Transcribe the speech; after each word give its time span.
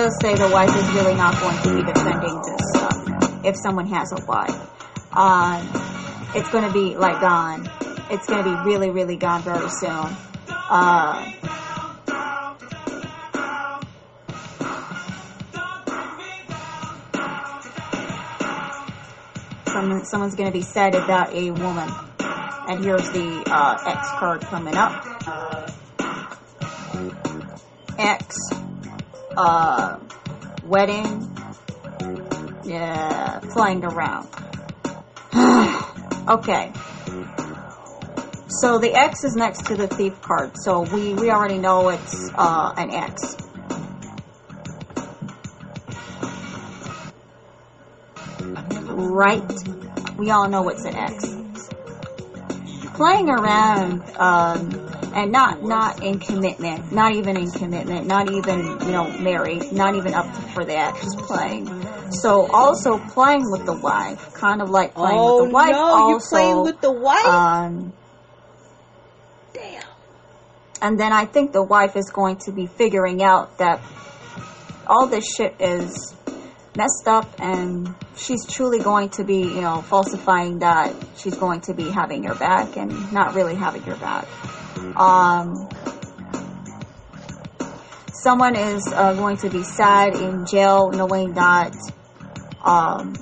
does 0.00 0.16
say 0.22 0.34
the 0.34 0.48
wife 0.48 0.74
is 0.74 0.94
really 0.94 1.14
not 1.14 1.38
going 1.42 1.62
to 1.62 1.76
be 1.76 1.92
defending 1.92 2.34
this 2.40 2.70
stuff 2.70 3.44
if 3.44 3.54
someone 3.54 3.86
has 3.86 4.10
a 4.12 4.24
wife. 4.24 5.14
Um, 5.14 5.68
it's 6.34 6.48
going 6.48 6.64
to 6.64 6.72
be 6.72 6.96
like 6.96 7.20
gone. 7.20 7.68
It's 8.10 8.26
going 8.26 8.42
to 8.42 8.50
be 8.50 8.56
really, 8.64 8.88
really 8.88 9.16
gone 9.16 9.42
very 9.42 9.68
soon. 9.68 10.16
Uh, 10.48 11.32
someone, 19.66 20.04
someone's 20.06 20.34
going 20.34 20.50
to 20.50 20.58
be 20.58 20.62
sad 20.62 20.94
about 20.94 21.34
a 21.34 21.50
woman. 21.50 21.90
And 22.68 22.82
here's 22.82 23.10
the 23.10 23.44
uh, 23.50 23.76
X 23.86 24.08
card 24.12 24.40
coming 24.40 24.76
up. 24.76 25.04
X, 27.98 28.59
uh, 29.36 29.98
wedding, 30.64 31.36
yeah, 32.64 33.40
flying 33.40 33.84
around. 33.84 34.28
okay. 36.28 36.72
So 38.48 38.78
the 38.78 38.92
X 38.94 39.24
is 39.24 39.36
next 39.36 39.66
to 39.66 39.76
the 39.76 39.86
thief 39.86 40.20
card, 40.20 40.52
so 40.56 40.82
we, 40.82 41.14
we 41.14 41.30
already 41.30 41.58
know 41.58 41.88
it's 41.88 42.30
uh, 42.34 42.74
an 42.76 42.90
X. 42.90 43.36
Right? 48.86 49.50
We 50.18 50.30
all 50.30 50.48
know 50.48 50.68
it's 50.68 50.84
an 50.84 50.94
X. 50.94 51.68
Playing 52.94 53.30
around, 53.30 54.02
um, 54.16 54.89
and 55.14 55.32
not 55.32 55.62
not 55.62 56.02
in 56.02 56.18
commitment, 56.18 56.92
not 56.92 57.14
even 57.14 57.36
in 57.36 57.50
commitment, 57.50 58.06
not 58.06 58.30
even 58.30 58.58
you 58.58 58.92
know 58.92 59.10
married, 59.18 59.72
not 59.72 59.94
even 59.94 60.14
up 60.14 60.26
for 60.52 60.64
that, 60.64 60.94
just 60.96 61.18
playing. 61.18 61.66
So 62.12 62.46
also 62.46 62.98
playing 62.98 63.50
with 63.50 63.66
the 63.66 63.78
wife, 63.78 64.34
kind 64.34 64.62
of 64.62 64.70
like 64.70 64.94
playing 64.94 65.18
oh, 65.18 65.42
with 65.42 65.50
the 65.50 65.54
wife. 65.54 65.72
No, 65.72 65.78
also, 65.78 66.08
you're 66.08 66.20
playing 66.20 66.62
with 66.62 66.80
the 66.80 66.92
wife. 66.92 67.26
Um, 67.26 67.92
Damn. 69.52 69.82
and 70.82 70.98
then 70.98 71.12
I 71.12 71.24
think 71.24 71.52
the 71.52 71.62
wife 71.62 71.96
is 71.96 72.10
going 72.10 72.36
to 72.38 72.52
be 72.52 72.66
figuring 72.66 73.22
out 73.22 73.58
that 73.58 73.80
all 74.86 75.06
this 75.06 75.24
shit 75.36 75.54
is 75.60 76.14
messed 76.76 77.06
up 77.06 77.28
and 77.38 77.94
she's 78.16 78.46
truly 78.46 78.78
going 78.78 79.08
to 79.10 79.24
be, 79.24 79.40
you 79.40 79.60
know, 79.60 79.82
falsifying 79.82 80.60
that 80.60 80.94
she's 81.16 81.36
going 81.36 81.60
to 81.62 81.74
be 81.74 81.90
having 81.90 82.22
your 82.24 82.34
back 82.36 82.76
and 82.76 83.12
not 83.12 83.34
really 83.34 83.54
having 83.54 83.84
your 83.84 83.96
back. 83.96 84.26
Um, 84.96 85.68
someone 88.12 88.56
is 88.56 88.86
uh, 88.94 89.14
going 89.14 89.36
to 89.38 89.50
be 89.50 89.62
sad 89.62 90.14
in 90.14 90.46
jail 90.46 90.90
knowing 90.90 91.34
that 91.34 91.74
um, 92.64 93.14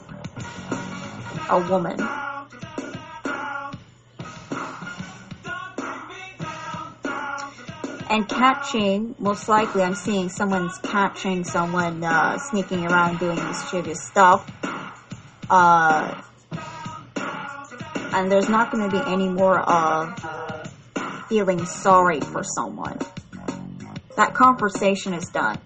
a 1.51 1.67
woman 1.71 1.99
and 8.11 8.29
catching 8.29 9.15
most 9.19 9.49
likely 9.49 9.83
i'm 9.83 9.95
seeing 9.95 10.29
someone's 10.29 10.79
catching 10.79 11.45
someone 11.45 12.03
uh, 12.03 12.39
sneaking 12.39 12.87
around 12.87 13.19
doing 13.19 13.37
mischievous 13.37 14.05
stuff. 14.07 14.51
Uh, 15.51 16.21
and 18.13 18.31
there's 18.31 18.49
not 18.49 18.71
going 18.71 18.89
to 18.89 18.91
be 18.91 19.03
any 19.11 19.29
more 19.29 19.61
of 19.61 20.19
feeling 21.29 21.65
sorry 21.67 22.21
for 22.21 22.43
someone. 22.43 22.99
That 24.17 24.35
conversation 24.35 25.13
is 25.15 25.27
done. 25.29 25.59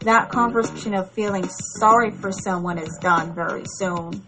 That 0.00 0.30
conversation 0.30 0.94
of 0.94 1.10
feeling 1.12 1.48
sorry 1.78 2.10
for 2.10 2.32
someone 2.32 2.78
is 2.78 2.98
done 3.00 3.34
very 3.34 3.64
soon 3.66 4.22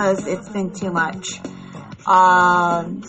because 0.00 0.26
it's 0.26 0.48
been 0.48 0.72
too 0.72 0.90
much. 0.90 1.26
Um, 2.06 3.04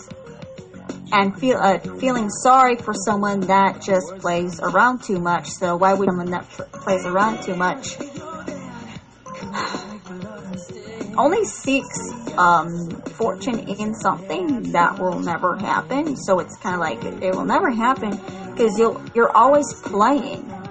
and 1.10 1.34
feel 1.38 1.56
uh, 1.56 1.78
feeling 1.78 2.28
sorry 2.28 2.76
for 2.76 2.92
someone 2.92 3.40
that 3.40 3.80
just 3.80 4.18
plays 4.18 4.60
around 4.60 5.02
too 5.02 5.18
much. 5.18 5.48
So 5.48 5.76
why 5.76 5.94
would 5.94 6.06
someone 6.06 6.32
that 6.32 6.46
plays 6.50 7.06
around 7.06 7.44
too 7.44 7.56
much 7.56 7.96
only 11.16 11.46
seeks 11.46 11.98
um, 12.36 12.90
fortune 13.16 13.60
in 13.60 13.94
something 13.94 14.72
that 14.72 14.98
will 14.98 15.20
never 15.20 15.56
happen? 15.56 16.14
So 16.16 16.40
it's 16.40 16.58
kind 16.58 16.74
of 16.74 16.80
like 16.80 17.02
it 17.22 17.34
will 17.34 17.46
never 17.46 17.70
happen 17.70 18.20
because 18.50 18.78
you 18.78 19.02
you're 19.14 19.34
always 19.34 19.72
playing. 19.80 20.61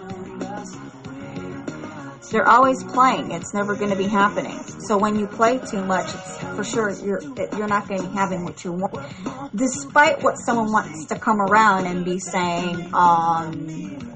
They're 2.31 2.47
always 2.47 2.81
playing. 2.81 3.31
It's 3.31 3.53
never 3.53 3.75
going 3.75 3.89
to 3.89 3.97
be 3.97 4.07
happening. 4.07 4.57
So 4.87 4.97
when 4.97 5.19
you 5.19 5.27
play 5.27 5.59
too 5.59 5.83
much, 5.83 6.07
it's 6.13 6.37
for 6.55 6.63
sure 6.63 6.89
you're 6.89 7.21
you're 7.21 7.67
not 7.67 7.89
going 7.89 8.01
to 8.01 8.07
be 8.07 8.13
having 8.15 8.45
what 8.45 8.63
you 8.63 8.71
want. 8.71 8.95
Despite 9.53 10.23
what 10.23 10.35
someone 10.37 10.71
wants 10.71 11.05
to 11.07 11.19
come 11.19 11.41
around 11.41 11.87
and 11.87 12.05
be 12.05 12.19
saying, 12.19 12.93
um, 12.93 14.15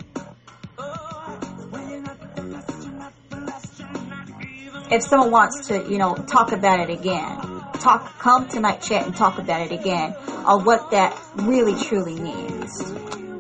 if 4.90 5.04
someone 5.04 5.32
wants 5.32 5.68
to, 5.68 5.86
you 5.90 5.98
know, 5.98 6.16
talk 6.16 6.54
about 6.54 6.80
it 6.80 6.90
again, 6.90 7.38
talk, 7.80 8.18
come 8.20 8.48
to 8.50 8.62
my 8.62 8.78
chat 8.78 9.06
and 9.06 9.16
talk 9.16 9.40
about 9.40 9.62
it 9.62 9.72
again, 9.74 10.14
on 10.46 10.64
what 10.64 10.92
that 10.92 11.20
really 11.36 11.76
truly 11.84 12.18
means. 12.20 12.72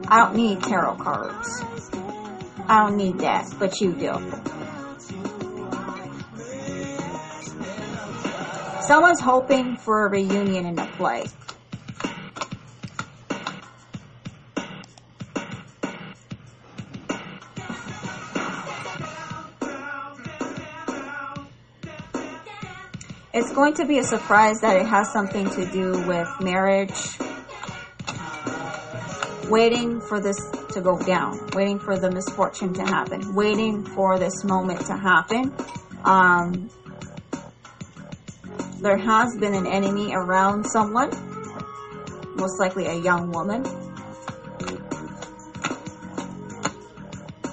I 0.07 0.17
don't 0.17 0.35
need 0.35 0.61
tarot 0.63 0.97
cards. 0.97 1.63
I 2.67 2.87
don't 2.87 2.97
need 2.97 3.19
that, 3.19 3.47
but 3.59 3.79
you 3.79 3.91
do. 3.91 4.13
Someone's 8.81 9.19
hoping 9.19 9.77
for 9.77 10.07
a 10.07 10.09
reunion 10.09 10.65
in 10.65 10.75
the 10.75 10.87
play. 10.97 11.25
It's 23.33 23.51
going 23.53 23.73
to 23.75 23.85
be 23.85 23.99
a 23.99 24.03
surprise 24.03 24.61
that 24.61 24.77
it 24.77 24.87
has 24.87 25.11
something 25.11 25.49
to 25.51 25.65
do 25.65 25.91
with 26.07 26.29
marriage. 26.39 27.19
Waiting 29.49 30.01
for 30.01 30.19
this 30.19 30.39
to 30.75 30.81
go 30.81 30.99
down. 30.99 31.39
Waiting 31.53 31.79
for 31.79 31.97
the 31.97 32.11
misfortune 32.11 32.73
to 32.73 32.83
happen. 32.83 33.33
Waiting 33.33 33.83
for 33.83 34.19
this 34.19 34.43
moment 34.43 34.85
to 34.85 34.95
happen. 34.95 35.53
Um, 36.03 36.69
there 38.81 38.97
has 38.97 39.35
been 39.39 39.55
an 39.55 39.65
enemy 39.65 40.13
around 40.13 40.65
someone, 40.65 41.09
most 42.35 42.59
likely 42.59 42.85
a 42.85 42.93
young 42.93 43.31
woman, 43.31 43.63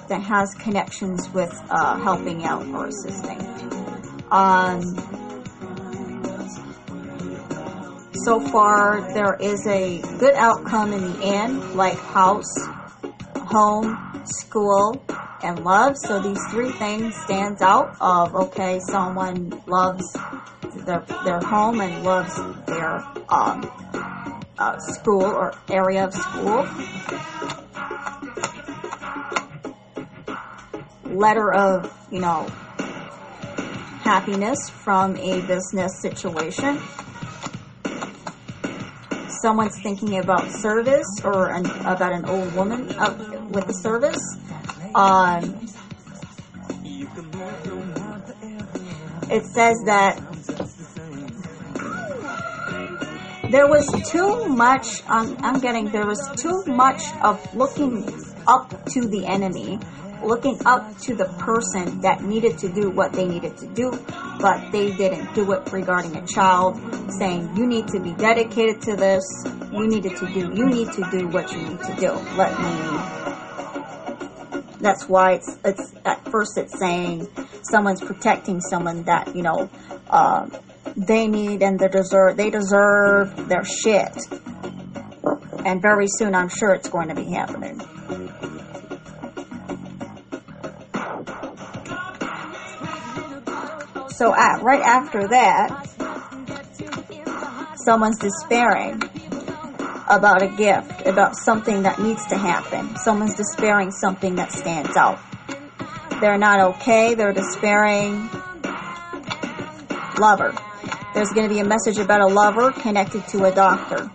that 0.09 0.21
has 0.21 0.53
connections 0.55 1.29
with 1.29 1.51
uh, 1.69 1.97
helping 2.01 2.43
out 2.43 2.67
or 2.67 2.87
assisting. 2.87 3.39
Um, 4.29 4.81
so 8.13 8.39
far, 8.39 9.01
there 9.13 9.35
is 9.39 9.65
a 9.65 10.01
good 10.19 10.35
outcome 10.35 10.91
in 10.93 11.13
the 11.13 11.25
end, 11.25 11.75
like 11.75 11.97
house, 11.97 12.53
home, 13.53 14.25
school, 14.25 15.05
and 15.43 15.63
love. 15.63 15.95
So 15.95 16.19
these 16.19 16.39
three 16.49 16.71
things 16.71 17.15
stands 17.23 17.61
out 17.61 17.95
of 18.01 18.33
okay, 18.35 18.79
someone 18.89 19.61
loves 19.67 20.03
their 20.85 21.05
their 21.23 21.39
home 21.39 21.79
and 21.79 22.03
loves 22.03 22.35
their 22.65 23.05
um, 23.29 23.69
uh, 24.57 24.79
school 24.79 25.23
or 25.23 25.53
area 25.69 26.05
of 26.05 26.13
school. 26.15 26.67
Letter 31.05 31.53
of 31.53 31.95
you 32.11 32.21
know 32.21 32.47
happiness 34.01 34.57
from 34.69 35.15
a 35.17 35.41
business 35.41 36.01
situation. 36.01 36.79
Someone's 39.43 39.77
thinking 39.83 40.19
about 40.19 40.49
service 40.49 41.05
or 41.23 41.49
an, 41.49 41.65
about 41.81 42.13
an 42.13 42.25
old 42.25 42.53
woman 42.55 42.89
uh, 42.97 43.42
with 43.53 43.67
the 43.67 43.73
service. 43.73 44.21
Um, 44.95 45.67
it 49.29 49.45
says 49.45 49.77
that 49.85 50.19
there 53.49 53.67
was 53.67 53.87
too 54.09 54.45
much, 54.47 55.01
I'm, 55.07 55.37
I'm 55.43 55.59
getting, 55.59 55.89
there 55.91 56.05
was 56.05 56.29
too 56.35 56.63
much 56.67 57.01
of 57.23 57.55
looking 57.55 58.07
up 58.47 58.85
to 58.87 59.07
the 59.07 59.25
enemy 59.25 59.79
looking 60.23 60.57
up 60.65 60.97
to 60.99 61.15
the 61.15 61.25
person 61.25 62.01
that 62.01 62.23
needed 62.23 62.57
to 62.59 62.69
do 62.69 62.89
what 62.89 63.13
they 63.13 63.27
needed 63.27 63.57
to 63.57 63.67
do, 63.67 63.91
but 64.39 64.71
they 64.71 64.91
didn't 64.91 65.33
do 65.33 65.51
it 65.51 65.71
regarding 65.71 66.15
a 66.15 66.25
child, 66.25 66.79
saying, 67.19 67.55
you 67.55 67.67
need 67.67 67.87
to 67.87 67.99
be 67.99 68.13
dedicated 68.13 68.81
to 68.81 68.95
this, 68.95 69.23
you 69.71 69.87
needed 69.87 70.15
to 70.17 70.25
do, 70.27 70.51
you 70.55 70.65
need 70.65 70.91
to 70.93 71.07
do 71.11 71.27
what 71.27 71.51
you 71.51 71.61
need 71.61 71.79
to 71.81 71.95
do. 71.95 72.11
Let 72.37 72.57
me, 72.59 73.42
that's 74.83 75.07
why 75.07 75.33
it's, 75.33 75.57
it's, 75.63 75.93
at 76.05 76.23
first 76.29 76.57
it's 76.57 76.77
saying 76.77 77.27
someone's 77.63 78.01
protecting 78.01 78.59
someone 78.61 79.03
that, 79.03 79.35
you 79.35 79.41
know, 79.41 79.69
uh, 80.09 80.47
they 80.95 81.27
need 81.27 81.63
and 81.63 81.79
they 81.79 81.87
deserve, 81.87 82.37
they 82.37 82.49
deserve 82.49 83.47
their 83.47 83.63
shit. 83.63 84.15
And 85.65 85.81
very 85.81 86.07
soon 86.07 86.35
I'm 86.35 86.49
sure 86.49 86.73
it's 86.73 86.89
going 86.89 87.07
to 87.07 87.15
be 87.15 87.31
happening. 87.31 87.79
So 94.09 94.33
at, 94.35 94.61
right 94.61 94.81
after 94.81 95.27
that, 95.29 95.87
someone's 97.83 98.19
despairing 98.19 99.01
about 100.09 100.41
a 100.41 100.47
gift, 100.47 101.05
about 101.05 101.35
something 101.35 101.83
that 101.83 101.99
needs 101.99 102.25
to 102.27 102.37
happen. 102.37 102.95
Someone's 102.97 103.35
despairing 103.35 103.91
something 103.91 104.35
that 104.35 104.51
stands 104.51 104.95
out. 104.97 105.19
They're 106.19 106.37
not 106.37 106.59
okay. 106.75 107.15
They're 107.15 107.33
despairing. 107.33 108.29
Lover. 110.19 110.53
There's 111.13 111.29
going 111.29 111.47
to 111.47 111.53
be 111.53 111.59
a 111.59 111.65
message 111.65 111.97
about 111.97 112.21
a 112.21 112.27
lover 112.27 112.71
connected 112.71 113.27
to 113.29 113.45
a 113.45 113.53
doctor. 113.53 114.09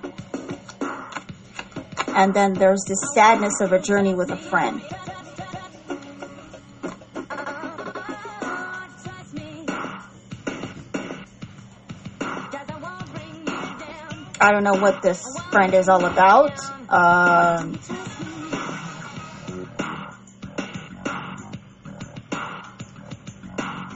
And 2.09 2.35
then 2.35 2.55
there's 2.55 2.81
the 2.89 2.97
sadness 3.15 3.61
of 3.61 3.73
a 3.73 3.81
journey 3.81 4.15
with 4.15 4.31
a 4.31 4.37
friend. 4.37 4.83
I 14.41 14.53
don't 14.53 14.63
know 14.63 14.75
what 14.81 15.03
this 15.03 15.23
friend 15.51 15.75
is 15.75 15.89
all 15.89 16.05
about. 16.05 16.59
Um, 16.91 17.79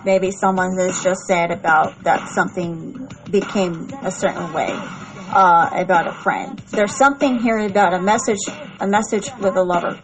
maybe 0.05 0.33
someone 0.33 0.79
is 0.79 1.03
just 1.03 1.23
sad 1.27 1.51
about 1.51 2.03
that 2.05 2.29
something 2.29 3.09
became 3.31 3.89
a 4.03 4.11
certain 4.11 4.53
way 4.53 4.71
uh, 4.71 5.71
about 5.73 6.07
a 6.07 6.13
friend. 6.13 6.59
There's 6.71 6.95
something 6.95 7.39
here 7.39 7.59
about 7.59 7.95
a 7.95 8.01
message, 8.01 8.41
a 8.81 8.87
message 8.87 9.31
with 9.41 9.57
a 9.57 9.63
lover, 9.63 10.01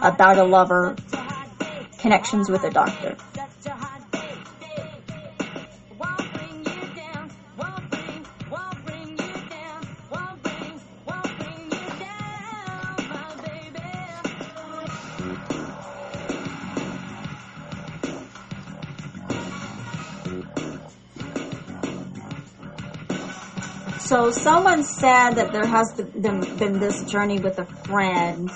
about 0.00 0.38
a 0.38 0.44
lover, 0.44 0.96
connections 1.98 2.48
with 2.48 2.64
a 2.64 2.70
doctor. 2.70 3.16
So 24.06 24.30
someone 24.30 24.84
said 24.84 25.32
that 25.32 25.52
there 25.52 25.66
has 25.66 25.92
been, 25.94 26.78
this 26.78 27.02
journey 27.10 27.40
with 27.40 27.58
a 27.58 27.64
friend 27.64 28.48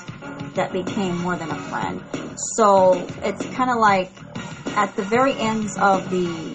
that 0.54 0.72
became 0.72 1.18
more 1.18 1.34
than 1.34 1.50
a 1.50 1.58
friend. 1.62 2.00
So 2.54 3.04
it's 3.24 3.44
kind 3.56 3.68
of 3.68 3.78
like 3.78 4.12
at 4.76 4.94
the 4.94 5.02
very 5.02 5.32
ends 5.32 5.76
of 5.76 6.08
the 6.08 6.54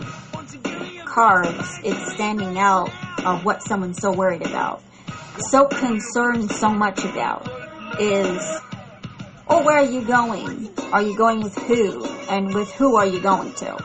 cards, 1.05 1.81
it's 1.83 2.13
standing 2.13 2.57
out 2.57 2.89
of 3.25 3.43
what 3.43 3.63
someone's 3.63 3.99
so 3.99 4.13
worried 4.13 4.43
about, 4.43 4.81
so 5.39 5.65
concerned 5.67 6.49
so 6.49 6.69
much 6.69 7.03
about 7.03 7.51
is, 7.99 8.41
oh, 9.49 9.61
where 9.65 9.77
are 9.77 9.83
you 9.83 10.03
going? 10.03 10.69
Are 10.93 11.01
you 11.01 11.17
going 11.17 11.41
with 11.41 11.57
who? 11.57 12.05
And 12.29 12.55
with 12.55 12.71
who 12.71 12.95
are 12.95 13.05
you 13.05 13.19
going 13.19 13.53
to? 13.55 13.77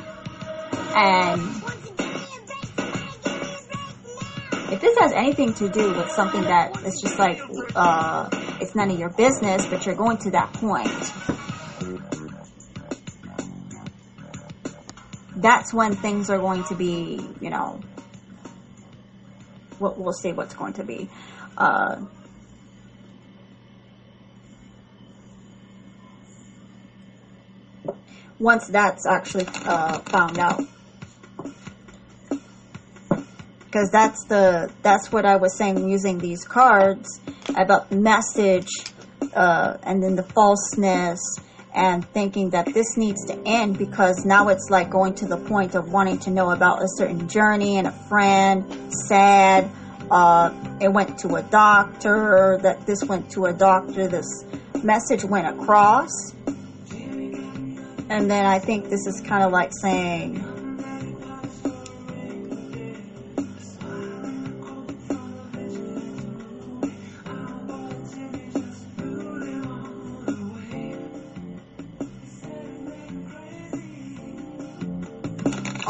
And 0.94 1.69
if 4.70 4.80
this 4.80 4.96
has 4.98 5.12
anything 5.12 5.52
to 5.54 5.68
do 5.68 5.92
with 5.94 6.10
something 6.12 6.42
that 6.42 6.84
is 6.84 7.00
just 7.00 7.18
like, 7.18 7.40
uh, 7.74 8.28
it's 8.60 8.74
none 8.74 8.90
of 8.90 8.98
your 8.98 9.10
business, 9.10 9.66
but 9.66 9.84
you're 9.84 9.96
going 9.96 10.18
to 10.18 10.30
that 10.30 10.52
point, 10.52 10.86
that's 15.36 15.74
when 15.74 15.96
things 15.96 16.30
are 16.30 16.38
going 16.38 16.62
to 16.64 16.74
be, 16.74 17.20
you 17.40 17.50
know, 17.50 17.80
we'll, 19.80 19.94
we'll 19.96 20.12
see 20.12 20.32
what's 20.32 20.54
going 20.54 20.74
to 20.74 20.84
be. 20.84 21.08
Uh, 21.58 21.96
once 28.38 28.68
that's 28.68 29.06
actually 29.06 29.46
uh, 29.64 29.98
found 30.00 30.38
out 30.38 30.62
because 33.70 33.90
that's 33.90 34.24
the 34.24 34.70
that's 34.82 35.12
what 35.12 35.24
I 35.24 35.36
was 35.36 35.56
saying 35.56 35.88
using 35.88 36.18
these 36.18 36.44
cards 36.44 37.20
about 37.56 37.88
the 37.90 37.96
message 37.96 38.68
uh, 39.34 39.76
and 39.84 40.02
then 40.02 40.16
the 40.16 40.24
falseness 40.24 41.20
and 41.72 42.04
thinking 42.08 42.50
that 42.50 42.66
this 42.74 42.96
needs 42.96 43.24
to 43.26 43.40
end 43.46 43.78
because 43.78 44.24
now 44.24 44.48
it's 44.48 44.68
like 44.70 44.90
going 44.90 45.14
to 45.14 45.26
the 45.26 45.36
point 45.36 45.76
of 45.76 45.92
wanting 45.92 46.18
to 46.18 46.30
know 46.30 46.50
about 46.50 46.82
a 46.82 46.88
certain 46.96 47.28
journey 47.28 47.76
and 47.76 47.86
a 47.86 47.92
friend 48.08 48.64
sad 49.06 49.70
uh, 50.10 50.52
it 50.80 50.88
went 50.88 51.16
to 51.20 51.36
a 51.36 51.42
doctor 51.42 52.58
that 52.62 52.84
this 52.86 53.04
went 53.04 53.30
to 53.30 53.44
a 53.44 53.52
doctor 53.52 54.08
this 54.08 54.44
message 54.82 55.24
went 55.24 55.46
across. 55.46 56.10
And 58.08 58.28
then 58.28 58.44
I 58.44 58.58
think 58.58 58.88
this 58.88 59.06
is 59.06 59.20
kind 59.20 59.44
of 59.44 59.52
like 59.52 59.70
saying 59.80 60.44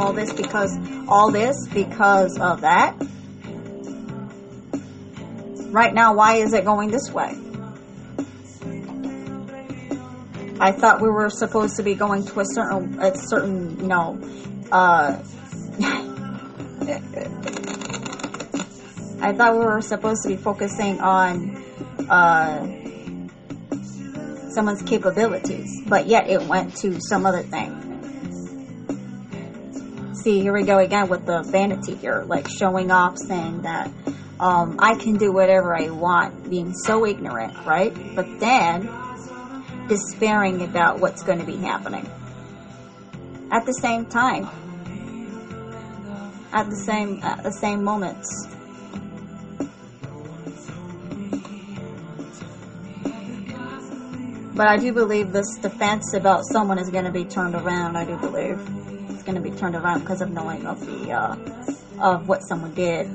all 0.01 0.15
this 0.15 0.33
because 0.33 0.77
all 1.09 1.31
this 1.31 1.69
because 1.75 2.39
of 2.39 2.63
that. 2.63 2.97
Right 5.71 5.93
now, 5.93 6.15
why 6.15 6.37
is 6.37 6.55
it 6.55 6.65
going 6.65 6.91
this 6.91 7.11
way? 7.13 7.37
I 10.59 10.73
thought 10.73 11.03
we 11.03 11.11
were 11.11 11.29
supposed 11.29 11.77
to 11.77 11.83
be 11.83 11.95
going 11.95 12.25
to 12.27 12.41
a 12.41 12.45
certain, 12.45 12.99
a 13.01 13.15
certain, 13.17 13.79
you 13.79 13.87
know, 13.87 14.19
uh, 14.73 15.23
I 19.23 19.33
thought 19.35 19.53
we 19.53 19.65
were 19.65 19.83
supposed 19.83 20.23
to 20.23 20.29
be 20.29 20.37
focusing 20.37 21.01
on, 21.01 21.63
uh, 22.09 22.67
someone's 24.51 24.83
capabilities, 24.83 25.83
but 25.87 26.07
yet 26.07 26.29
it 26.29 26.43
went 26.43 26.75
to 26.77 27.01
some 27.01 27.25
other 27.27 27.43
thing 27.43 27.90
see, 30.23 30.41
here 30.41 30.53
we 30.53 30.65
go 30.65 30.79
again 30.79 31.09
with 31.09 31.27
the 31.27 31.43
vanity 31.43 31.95
here, 31.95 32.25
like 32.27 32.49
showing 32.49 32.91
off, 32.91 33.17
saying 33.19 33.63
that 33.63 33.91
um, 34.39 34.77
I 34.79 34.95
can 34.95 35.17
do 35.17 35.33
whatever 35.33 35.77
I 35.77 35.91
want, 35.91 36.49
being 36.49 36.73
so 36.73 37.07
ignorant, 37.07 37.55
right? 37.67 37.95
But 38.15 38.41
then 38.41 38.89
despairing 39.89 40.63
about 40.63 41.01
what's 41.01 41.23
going 41.23 41.41
to 41.41 41.45
be 41.45 41.57
happening. 41.57 42.09
At 43.51 43.67
the 43.67 43.73
same 43.73 44.07
time, 44.07 44.49
at 46.53 46.71
the 46.71 46.77
same 46.77 47.21
at 47.23 47.43
the 47.43 47.53
same 47.53 47.83
moments. 47.83 48.47
But 54.55 54.67
I 54.67 54.77
do 54.77 54.93
believe 54.93 55.33
this 55.33 55.57
defense 55.57 56.13
about 56.15 56.45
someone 56.45 56.79
is 56.79 56.91
going 56.91 57.05
to 57.05 57.11
be 57.11 57.25
turned 57.25 57.55
around. 57.55 57.97
I 57.97 58.05
do 58.05 58.17
believe 58.17 58.59
going 59.31 59.45
to 59.45 59.51
be 59.51 59.57
turned 59.57 59.77
around 59.77 60.01
because 60.01 60.21
of 60.21 60.31
knowing 60.33 60.67
of 60.67 60.85
the 60.85 61.13
uh, 61.13 61.37
of 62.01 62.27
what 62.27 62.43
someone 62.43 62.75
did. 62.75 63.07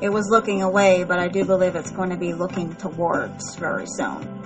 It 0.00 0.10
was 0.10 0.28
looking 0.28 0.62
away, 0.62 1.04
but 1.04 1.18
I 1.18 1.28
do 1.28 1.44
believe 1.44 1.76
it's 1.76 1.90
going 1.90 2.10
to 2.10 2.16
be 2.16 2.34
looking 2.34 2.74
towards 2.74 3.56
very 3.56 3.86
soon. 3.86 4.37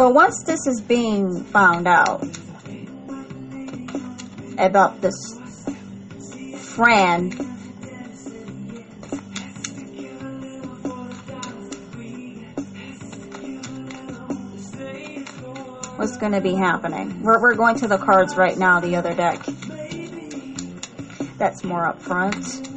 So 0.00 0.08
once 0.08 0.44
this 0.44 0.66
is 0.66 0.80
being 0.80 1.44
found 1.44 1.86
out 1.86 2.22
about 4.56 5.02
this 5.02 5.12
friend 6.74 7.34
what's 15.96 16.16
going 16.16 16.32
to 16.32 16.40
be 16.40 16.54
happening. 16.54 17.22
We're, 17.22 17.38
we're 17.38 17.54
going 17.54 17.76
to 17.80 17.86
the 17.86 17.98
cards 17.98 18.36
right 18.36 18.56
now, 18.56 18.80
the 18.80 18.96
other 18.96 19.14
deck. 19.14 19.44
That's 21.36 21.62
more 21.62 21.84
up 21.84 22.00
front. 22.00 22.69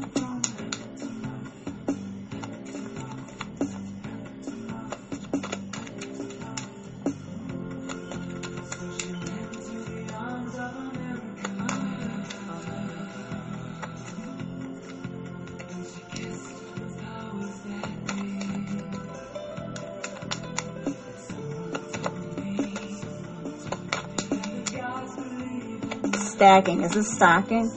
Stacking. 26.44 26.84
Is 26.84 26.92
this 26.92 27.10
stacking? 27.10 27.72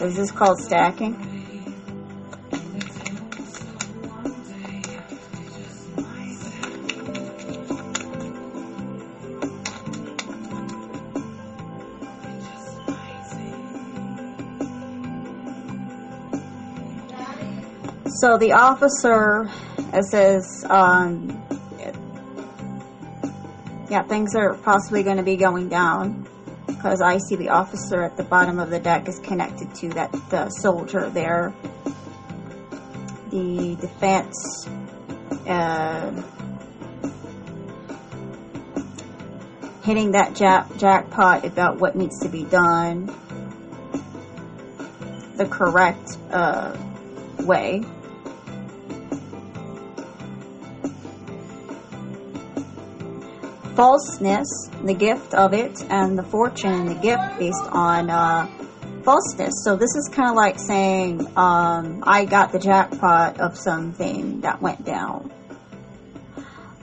Is 0.00 0.14
this 0.14 0.30
called 0.30 0.60
stacking? 0.60 1.16
So 18.20 18.38
the 18.38 18.52
officer, 18.52 19.50
says, 20.10 20.64
um, 20.70 21.42
yeah, 23.90 24.04
things 24.04 24.36
are 24.36 24.54
possibly 24.58 25.02
going 25.02 25.16
to 25.16 25.24
be 25.24 25.34
going 25.34 25.68
down 25.68 26.23
because 26.84 27.00
I 27.00 27.16
see 27.16 27.36
the 27.36 27.48
officer 27.48 28.02
at 28.02 28.18
the 28.18 28.24
bottom 28.24 28.58
of 28.58 28.68
the 28.68 28.78
deck 28.78 29.08
is 29.08 29.18
connected 29.20 29.74
to 29.76 29.88
that 29.94 30.12
the 30.28 30.50
soldier 30.50 31.08
there. 31.08 31.54
The 33.30 33.74
defense 33.80 34.68
uh, 35.48 36.22
hitting 39.82 40.10
that 40.10 40.34
jack, 40.34 40.76
jackpot 40.76 41.46
about 41.46 41.80
what 41.80 41.96
needs 41.96 42.20
to 42.20 42.28
be 42.28 42.44
done 42.44 43.06
the 45.36 45.46
correct 45.46 46.18
uh, 46.30 46.76
way. 47.38 47.82
Falseness, 53.74 54.48
the 54.82 54.94
gift 54.94 55.34
of 55.34 55.52
it, 55.52 55.84
and 55.90 56.18
the 56.18 56.22
fortune 56.22 56.86
the 56.86 56.94
gift 56.94 57.38
based 57.38 57.64
on 57.70 58.10
uh, 58.10 58.46
falseness. 59.02 59.52
So 59.64 59.76
this 59.76 59.94
is 59.96 60.08
kind 60.12 60.30
of 60.30 60.36
like 60.36 60.58
saying, 60.58 61.26
um, 61.36 62.02
I 62.06 62.24
got 62.24 62.52
the 62.52 62.58
jackpot 62.58 63.40
of 63.40 63.56
something 63.56 64.40
that 64.42 64.62
went 64.62 64.84
down. 64.84 65.32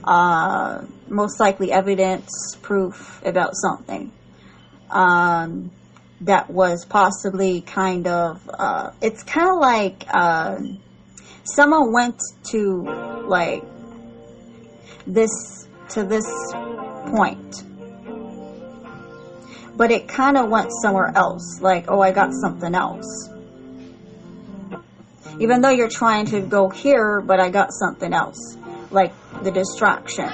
Uh, 0.04 0.84
most 1.08 1.40
likely 1.40 1.70
evidence, 1.70 2.56
proof 2.62 3.22
about 3.24 3.54
something. 3.54 4.12
Um, 4.90 5.70
that 6.22 6.50
was 6.50 6.84
possibly 6.84 7.62
kind 7.62 8.06
of, 8.06 8.48
uh, 8.52 8.90
it's 9.00 9.22
kind 9.22 9.48
of 9.50 9.58
like, 9.58 10.04
uh, 10.08 10.58
someone 11.44 11.92
went 11.92 12.20
to, 12.50 12.82
like, 13.26 13.64
this, 15.06 15.61
to 15.92 16.04
this 16.04 16.26
point. 17.10 17.64
But 19.76 19.90
it 19.90 20.08
kind 20.08 20.36
of 20.36 20.48
went 20.48 20.70
somewhere 20.82 21.12
else. 21.14 21.60
Like, 21.60 21.90
oh, 21.90 22.00
I 22.00 22.12
got 22.12 22.32
something 22.32 22.74
else. 22.74 23.30
Even 25.38 25.60
though 25.60 25.70
you're 25.70 25.88
trying 25.88 26.26
to 26.26 26.40
go 26.40 26.68
here, 26.68 27.20
but 27.20 27.40
I 27.40 27.50
got 27.50 27.72
something 27.72 28.12
else. 28.12 28.56
Like 28.90 29.12
the 29.42 29.50
distractions. 29.50 30.32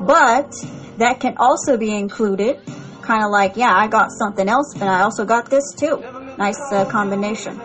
But 0.00 0.52
that 0.98 1.20
can 1.20 1.36
also 1.38 1.76
be 1.76 1.94
included. 1.94 2.60
Kind 3.02 3.24
of 3.24 3.30
like, 3.30 3.56
yeah, 3.56 3.74
I 3.74 3.88
got 3.88 4.10
something 4.12 4.48
else, 4.48 4.74
but 4.74 4.86
I 4.86 5.00
also 5.00 5.24
got 5.24 5.48
this 5.48 5.72
too. 5.74 6.04
Nice 6.36 6.60
uh, 6.70 6.84
combination. 6.84 7.58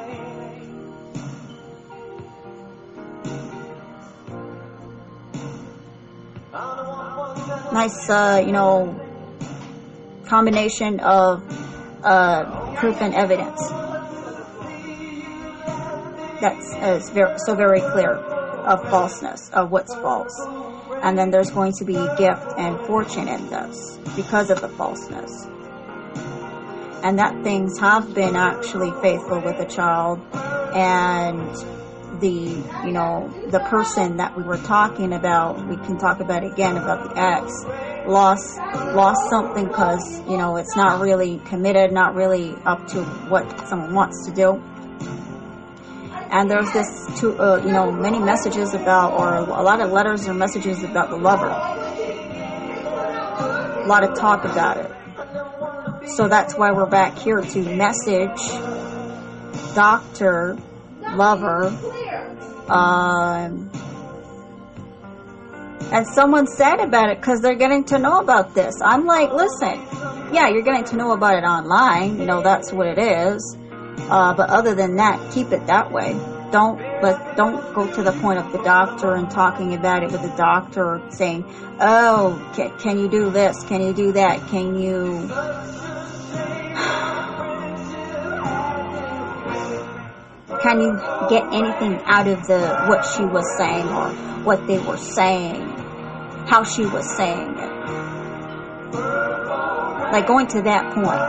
Nice, 7.73 8.09
uh, 8.09 8.41
you 8.45 8.51
know, 8.51 8.99
combination 10.25 10.99
of 10.99 11.43
uh, 12.03 12.75
proof 12.75 13.01
and 13.01 13.13
evidence. 13.13 13.59
That's 16.39 16.73
uh, 16.75 16.99
very, 17.13 17.39
so 17.39 17.55
very 17.55 17.81
clear 17.81 18.13
of 18.13 18.81
falseness, 18.89 19.49
of 19.53 19.71
what's 19.71 19.93
false. 19.95 20.37
And 21.01 21.17
then 21.17 21.31
there's 21.31 21.51
going 21.51 21.73
to 21.73 21.85
be 21.85 21.93
gift 22.17 22.53
and 22.57 22.79
fortune 22.85 23.27
in 23.27 23.49
this 23.49 23.97
because 24.15 24.49
of 24.49 24.61
the 24.61 24.69
falseness. 24.69 25.47
And 27.03 27.19
that 27.19 27.43
things 27.43 27.77
have 27.79 28.13
been 28.13 28.35
actually 28.35 28.91
faithful 29.01 29.41
with 29.41 29.59
a 29.59 29.65
child 29.65 30.21
and 30.73 31.82
the, 32.23 32.87
you 32.87 32.93
know, 32.93 33.29
the 33.51 33.59
person 33.59 34.17
that 34.17 34.35
we 34.35 34.43
were 34.43 34.57
talking 34.57 35.11
about, 35.11 35.67
we 35.67 35.75
can 35.75 35.97
talk 35.97 36.21
about 36.21 36.43
again 36.43 36.77
about 36.77 37.09
the 37.09 37.19
ex, 37.19 37.51
lost, 38.07 38.57
lost 38.95 39.29
something 39.29 39.67
because, 39.67 40.21
you 40.29 40.37
know, 40.37 40.55
it's 40.55 40.75
not 40.77 41.01
really 41.01 41.41
committed, 41.45 41.91
not 41.91 42.15
really 42.15 42.55
up 42.65 42.87
to 42.87 43.03
what 43.27 43.67
someone 43.67 43.93
wants 43.93 44.25
to 44.25 44.33
do. 44.33 44.63
And 46.31 46.49
there's 46.49 46.71
this, 46.71 46.87
two, 47.19 47.37
uh, 47.37 47.57
you 47.57 47.73
know, 47.73 47.91
many 47.91 48.19
messages 48.19 48.73
about, 48.73 49.19
or 49.19 49.35
a 49.35 49.61
lot 49.61 49.81
of 49.81 49.91
letters 49.91 50.25
or 50.25 50.33
messages 50.33 50.81
about 50.81 51.09
the 51.09 51.17
lover. 51.17 51.49
A 53.81 53.85
lot 53.85 54.03
of 54.03 54.17
talk 54.17 54.45
about 54.45 54.77
it. 54.77 56.09
So 56.09 56.29
that's 56.29 56.55
why 56.55 56.71
we're 56.71 56.85
back 56.85 57.17
here 57.17 57.41
to 57.41 57.75
message 57.75 58.39
doctor, 59.75 60.57
lover, 61.15 61.67
um, 62.69 63.69
and 65.91 66.07
someone 66.07 66.47
said 66.47 66.79
about 66.79 67.09
it 67.09 67.17
because 67.19 67.41
they're 67.41 67.55
getting 67.55 67.83
to 67.85 67.99
know 67.99 68.19
about 68.19 68.55
this. 68.55 68.81
I'm 68.83 69.05
like, 69.05 69.31
listen, 69.31 69.79
yeah, 70.33 70.49
you're 70.49 70.63
getting 70.63 70.85
to 70.85 70.95
know 70.95 71.11
about 71.11 71.37
it 71.37 71.45
online. 71.45 72.19
You 72.19 72.25
know, 72.25 72.41
that's 72.41 72.71
what 72.71 72.87
it 72.87 72.97
is. 72.97 73.57
Uh, 74.09 74.33
but 74.33 74.49
other 74.49 74.73
than 74.75 74.95
that, 74.95 75.31
keep 75.33 75.51
it 75.51 75.67
that 75.67 75.91
way. 75.91 76.13
Don't 76.51 76.79
let, 77.01 77.35
don't 77.35 77.73
go 77.73 77.91
to 77.93 78.03
the 78.03 78.11
point 78.13 78.39
of 78.39 78.51
the 78.51 78.61
doctor 78.63 79.15
and 79.15 79.29
talking 79.29 79.73
about 79.73 80.03
it 80.03 80.11
with 80.11 80.21
the 80.21 80.35
doctor 80.35 81.01
saying, 81.09 81.45
oh, 81.79 82.51
can, 82.55 82.77
can 82.79 82.99
you 82.99 83.07
do 83.09 83.29
this? 83.29 83.63
Can 83.63 83.81
you 83.81 83.93
do 83.93 84.11
that? 84.13 84.39
Can 84.49 84.75
you 84.79 85.27
can 90.63 90.79
you 90.79 90.93
get 91.29 91.43
anything 91.51 92.01
out 92.05 92.25
of 92.25 92.47
the 92.47 92.85
what 92.87 93.03
she 93.03 93.25
was 93.25 93.45
saying 93.57 93.85
or 93.89 94.09
what 94.45 94.65
they 94.65 94.79
were 94.79 94.95
saying, 94.95 95.61
how 96.47 96.63
she 96.63 96.85
was 96.85 97.05
saying 97.17 97.49
it? 97.49 97.73
Like 100.13 100.25
going 100.25 100.47
to 100.47 100.61
that 100.61 100.93
point. 100.93 101.19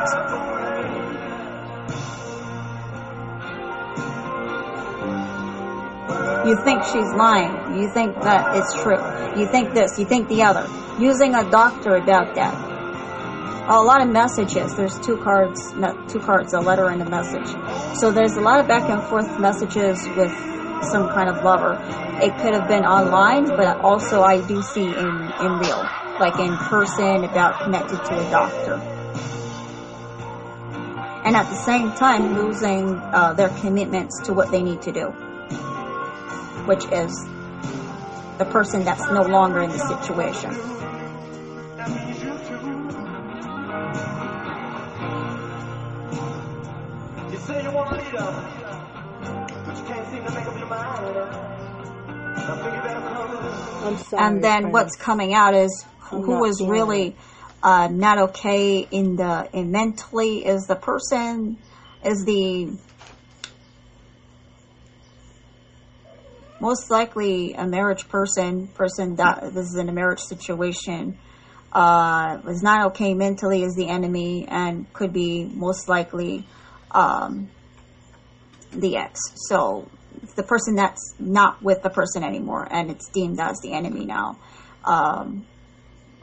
You 6.47 6.57
think 6.63 6.85
she's 6.85 7.13
lying. 7.15 7.81
You 7.81 7.89
think 7.89 8.15
that 8.21 8.57
it's 8.57 8.83
true. 8.83 9.01
You 9.41 9.49
think 9.49 9.75
this. 9.75 9.99
You 9.99 10.05
think 10.05 10.29
the 10.29 10.43
other. 10.43 10.69
Using 11.03 11.35
a 11.35 11.51
doctor 11.51 11.97
about 11.97 12.37
that 12.37 12.74
a 13.67 13.81
lot 13.81 14.03
of 14.03 14.09
messages. 14.13 14.75
There's 14.75 14.99
two 15.01 15.17
cards, 15.17 15.73
two 16.09 16.21
cards, 16.21 16.53
a 16.53 16.61
letter 16.61 16.89
and 16.89 17.01
a 17.01 17.09
message. 17.09 17.47
So 17.99 18.11
there's 18.11 18.37
a 18.37 18.41
lot 18.41 18.61
of 18.61 18.69
back 18.69 18.91
and 18.91 19.03
forth 19.05 19.41
messages 19.41 20.07
with 20.17 20.33
some 20.91 21.09
kind 21.09 21.31
of 21.31 21.43
lover. 21.43 21.79
It 22.23 22.37
could 22.43 22.55
have 22.55 22.69
been 22.69 22.85
online, 22.85 23.47
but 23.47 23.81
also 23.81 24.23
I 24.23 24.47
do 24.47 24.61
see 24.61 24.85
in, 24.85 24.93
in 24.93 25.59
real, 25.59 25.89
like 26.21 26.39
in 26.39 26.55
person 26.57 27.25
about 27.25 27.63
connected 27.63 28.05
to 28.05 28.27
a 28.27 28.31
doctor. 28.31 28.75
And 31.25 31.35
at 31.35 31.49
the 31.49 31.57
same 31.57 31.91
time 31.93 32.37
losing 32.37 32.97
uh, 32.97 33.33
their 33.33 33.49
commitments 33.49 34.21
to 34.25 34.35
what 34.35 34.51
they 34.51 34.63
need 34.63 34.83
to 34.83 34.93
do, 34.93 35.07
which 36.67 36.85
is 36.93 37.27
the 38.37 38.45
person 38.45 38.85
that's 38.85 39.11
no 39.11 39.23
longer 39.23 39.63
in 39.63 39.71
the 39.71 39.79
situation. 39.79 40.74
You 47.85 47.91
want 47.91 49.67
but 49.67 49.77
you 49.77 49.85
can't 49.85 50.09
seem 50.09 50.25
to 50.25 50.33
make 50.33 50.47
up 50.47 50.59
your 50.59 50.67
mind. 50.69 51.17
I 52.37 52.63
think 52.63 52.77
you 52.77 52.83
better 52.83 53.01
come 53.01 53.31
to 53.31 53.43
this. 53.43 53.85
I'm 53.85 53.99
sorry. 53.99 54.25
and 54.25 54.45
then 54.45 54.73
what's 54.73 54.97
coming 54.97 55.35
out 55.35 55.55
is 55.55 55.85
who 56.01 56.41
was 56.41 56.63
really 56.63 57.15
uh, 57.63 57.89
not 57.89 58.19
okay 58.31 58.79
in 58.91 59.17
the 59.17 59.49
in 59.53 59.71
mentally 59.71 60.47
is 60.47 60.65
the 60.67 60.77
person 60.77 61.59
is 62.03 62.25
the 62.25 62.71
most 66.61 66.91
likely 66.91 67.53
a 67.53 67.67
marriage 67.67 68.09
person 68.09 68.69
person 68.69 69.17
that 69.17 69.53
this 69.53 69.67
is 69.67 69.77
in 69.77 69.91
a 69.91 69.93
marriage 69.93 70.21
situation 70.21 71.19
uh, 71.73 72.39
was 72.45 72.63
not 72.63 72.87
okay 72.87 73.13
mentally 73.13 73.63
is 73.63 73.75
the 73.75 73.89
enemy 73.89 74.47
and 74.49 74.91
could 74.95 75.13
be 75.13 75.45
most 75.45 75.89
likely 75.89 76.47
um, 76.93 77.51
the 78.81 78.97
ex 78.97 79.21
so 79.49 79.89
the 80.37 80.43
person 80.43 80.75
that's 80.75 81.15
not 81.19 81.63
with 81.63 81.83
the 81.83 81.91
person 81.91 82.23
anymore 82.25 82.67
and 82.71 82.91
it's 82.91 83.09
deemed 83.09 83.41
as 83.41 83.61
the 83.61 83.73
enemy 83.73 84.05
now. 84.05 84.39
Um, 84.85 85.47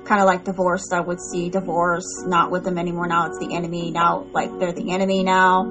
kind 0.05 0.19
of 0.19 0.25
like 0.25 0.43
divorced 0.43 0.93
i 0.93 0.99
would 0.99 1.19
see 1.21 1.49
divorce 1.49 2.23
not 2.25 2.49
with 2.49 2.63
them 2.63 2.79
anymore 2.79 3.05
now 3.07 3.27
it's 3.27 3.37
the 3.37 3.55
enemy 3.55 3.91
now 3.91 4.25
like 4.31 4.49
they're 4.59 4.73
the 4.73 4.91
enemy 4.91 5.23
now. 5.23 5.61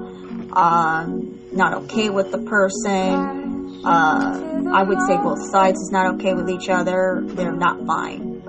Um, 0.53 1.39
not 1.53 1.73
okay 1.83 2.09
with 2.09 2.31
the 2.31 2.39
person. 2.39 3.83
Uh, 3.85 4.69
i 4.73 4.83
would 4.83 4.99
say 5.07 5.17
both 5.17 5.41
sides 5.51 5.79
is 5.79 5.89
not 5.91 6.15
okay 6.15 6.33
with 6.33 6.49
each 6.49 6.69
other 6.69 7.21
they're 7.25 7.51
not 7.51 7.85
fine. 7.85 8.41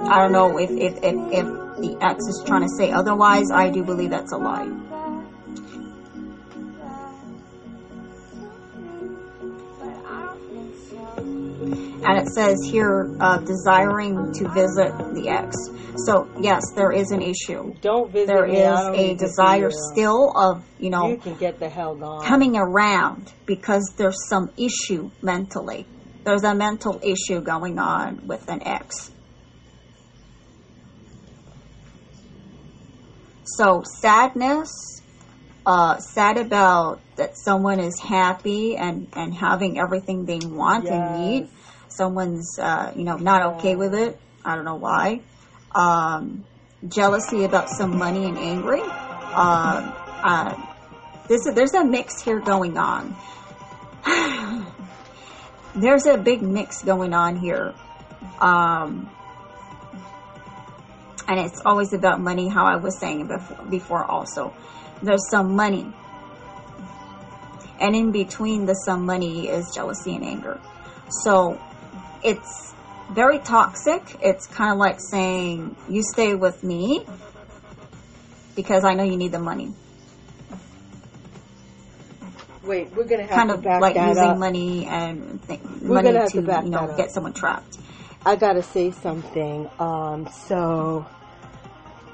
I 0.00 0.20
don't 0.20 0.32
know 0.32 0.58
if 0.58 0.70
if 0.70 0.96
if, 1.02 1.14
if 1.32 1.46
the 1.82 1.96
ex 2.00 2.24
is 2.26 2.42
trying 2.46 2.62
to 2.62 2.68
say 2.76 2.92
otherwise 2.92 3.50
i 3.50 3.70
do 3.70 3.82
believe 3.82 4.10
that's 4.10 4.32
a 4.32 4.36
lie 4.36 4.70
and 12.04 12.18
it 12.18 12.28
says 12.28 12.58
here 12.64 13.14
uh, 13.20 13.38
desiring 13.38 14.32
to 14.34 14.48
visit 14.48 14.92
the 15.14 15.28
ex. 15.28 15.56
So 16.06 16.28
yes 16.40 16.62
there 16.74 16.92
is 16.92 17.10
an 17.10 17.22
issue. 17.22 17.74
Don't 17.80 18.10
visit 18.10 18.26
there 18.28 18.46
is 18.46 18.80
a 18.80 18.90
need 18.92 19.18
to 19.18 19.26
see 19.26 19.26
desire 19.26 19.70
still 19.92 20.32
of 20.36 20.64
you 20.78 20.90
know 20.90 21.08
You 21.08 21.16
can 21.16 21.36
get 21.36 21.58
the 21.58 21.68
hell 21.68 21.94
gone. 21.94 22.24
coming 22.24 22.56
around 22.56 23.32
because 23.46 23.94
there's 23.96 24.28
some 24.28 24.50
issue 24.56 25.10
mentally. 25.20 25.86
There's 26.24 26.44
a 26.44 26.54
mental 26.54 27.00
issue 27.02 27.40
going 27.40 27.78
on 27.78 28.26
with 28.26 28.48
an 28.48 28.62
ex. 28.66 29.10
So 33.44 33.82
sadness 34.00 34.70
uh, 35.64 35.98
sad 35.98 36.38
about 36.38 37.00
that 37.16 37.36
someone 37.36 37.80
is 37.80 37.98
happy 38.00 38.76
and, 38.76 39.08
and 39.12 39.34
having 39.34 39.78
everything 39.78 40.24
they 40.24 40.40
want 40.42 40.86
and 40.86 41.20
need. 41.20 41.48
Someone's, 41.96 42.58
uh, 42.58 42.92
you 42.96 43.04
know, 43.04 43.16
not 43.16 43.54
okay 43.54 43.76
with 43.76 43.94
it. 43.94 44.18
I 44.44 44.56
don't 44.56 44.64
know 44.64 44.76
why. 44.76 45.20
Um, 45.74 46.44
jealousy 46.88 47.44
about 47.44 47.68
some 47.68 47.96
money 47.96 48.24
and 48.24 48.38
angry. 48.38 48.82
Uh, 48.82 49.92
uh, 50.22 50.66
this, 51.28 51.44
there's 51.54 51.74
a 51.74 51.84
mix 51.84 52.20
here 52.20 52.40
going 52.40 52.76
on. 52.76 53.16
there's 55.74 56.06
a 56.06 56.18
big 56.18 56.42
mix 56.42 56.82
going 56.82 57.14
on 57.14 57.36
here. 57.36 57.74
Um, 58.40 59.10
and 61.28 61.38
it's 61.40 61.62
always 61.64 61.92
about 61.92 62.20
money, 62.20 62.48
how 62.48 62.64
I 62.64 62.76
was 62.76 62.98
saying 62.98 63.28
before, 63.28 63.64
before 63.66 64.04
also. 64.04 64.52
There's 65.02 65.28
some 65.30 65.54
money. 65.56 65.92
And 67.80 67.96
in 67.96 68.12
between 68.12 68.66
the 68.66 68.74
some 68.74 69.06
money 69.06 69.48
is 69.48 69.72
jealousy 69.74 70.14
and 70.14 70.24
anger. 70.24 70.60
So 71.08 71.60
it's 72.24 72.74
very 73.10 73.38
toxic. 73.38 74.02
It's 74.22 74.46
kind 74.46 74.72
of 74.72 74.78
like 74.78 74.98
saying, 75.00 75.76
you 75.88 76.02
stay 76.02 76.34
with 76.34 76.62
me 76.62 77.04
because 78.56 78.84
I 78.84 78.94
know 78.94 79.04
you 79.04 79.16
need 79.16 79.32
the 79.32 79.38
money. 79.38 79.74
Wait, 82.64 82.92
we're 82.94 83.04
gonna 83.04 83.22
have 83.22 83.34
Kind 83.34 83.50
to 83.50 83.56
of 83.56 83.62
back 83.62 83.80
like 83.80 83.94
that 83.94 84.10
using 84.10 84.30
up. 84.30 84.38
money 84.38 84.86
and 84.86 85.40
th- 85.48 85.60
money 85.82 86.12
to, 86.12 86.28
to 86.28 86.36
you 86.36 86.70
know, 86.70 86.94
get 86.96 87.10
someone 87.10 87.32
trapped. 87.32 87.78
I 88.24 88.36
gotta 88.36 88.62
say 88.62 88.92
something. 88.92 89.68
Um, 89.80 90.28
so 90.28 91.04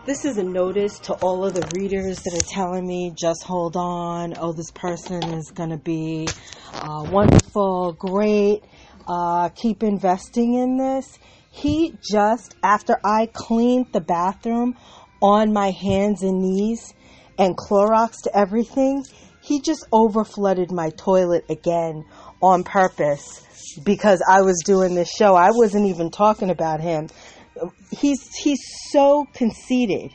this 0.07 0.25
is 0.25 0.39
a 0.39 0.43
notice 0.43 0.99
to 1.01 1.13
all 1.15 1.45
of 1.45 1.53
the 1.53 1.71
readers 1.79 2.23
that 2.23 2.33
are 2.33 2.49
telling 2.49 2.87
me 2.87 3.13
just 3.15 3.43
hold 3.45 3.77
on. 3.77 4.33
Oh, 4.39 4.53
this 4.55 4.71
person 4.71 5.23
is 5.35 5.51
gonna 5.51 5.77
be 5.77 6.29
uh, 6.73 7.07
wonderful, 7.11 7.93
great. 7.93 8.63
Uh, 9.09 9.49
keep 9.51 9.83
investing 9.83 10.55
in 10.55 10.77
this. 10.77 11.19
He 11.51 11.95
just 12.03 12.55
after 12.63 13.01
I 13.03 13.29
cleaned 13.33 13.87
the 13.93 14.03
bathroom 14.03 14.77
on 15.23 15.53
my 15.53 15.71
hands 15.71 16.23
and 16.23 16.41
knees 16.41 16.93
and 17.39 17.57
Clorox 17.57 18.23
to 18.25 18.37
everything, 18.37 19.03
he 19.41 19.61
just 19.63 19.87
overflooded 19.93 20.71
my 20.71 20.91
toilet 20.91 21.47
again 21.49 22.05
on 22.43 22.65
purpose 22.65 23.45
because 23.83 24.23
I 24.29 24.43
was 24.43 24.63
doing 24.65 24.95
this 24.95 25.11
show. 25.11 25.35
I 25.35 25.51
wasn't 25.53 25.87
even 25.87 26.11
talking 26.11 26.51
about 26.51 26.81
him. 26.81 27.09
He's 27.91 28.21
he's 28.37 28.61
so 28.91 29.27
conceited 29.33 30.13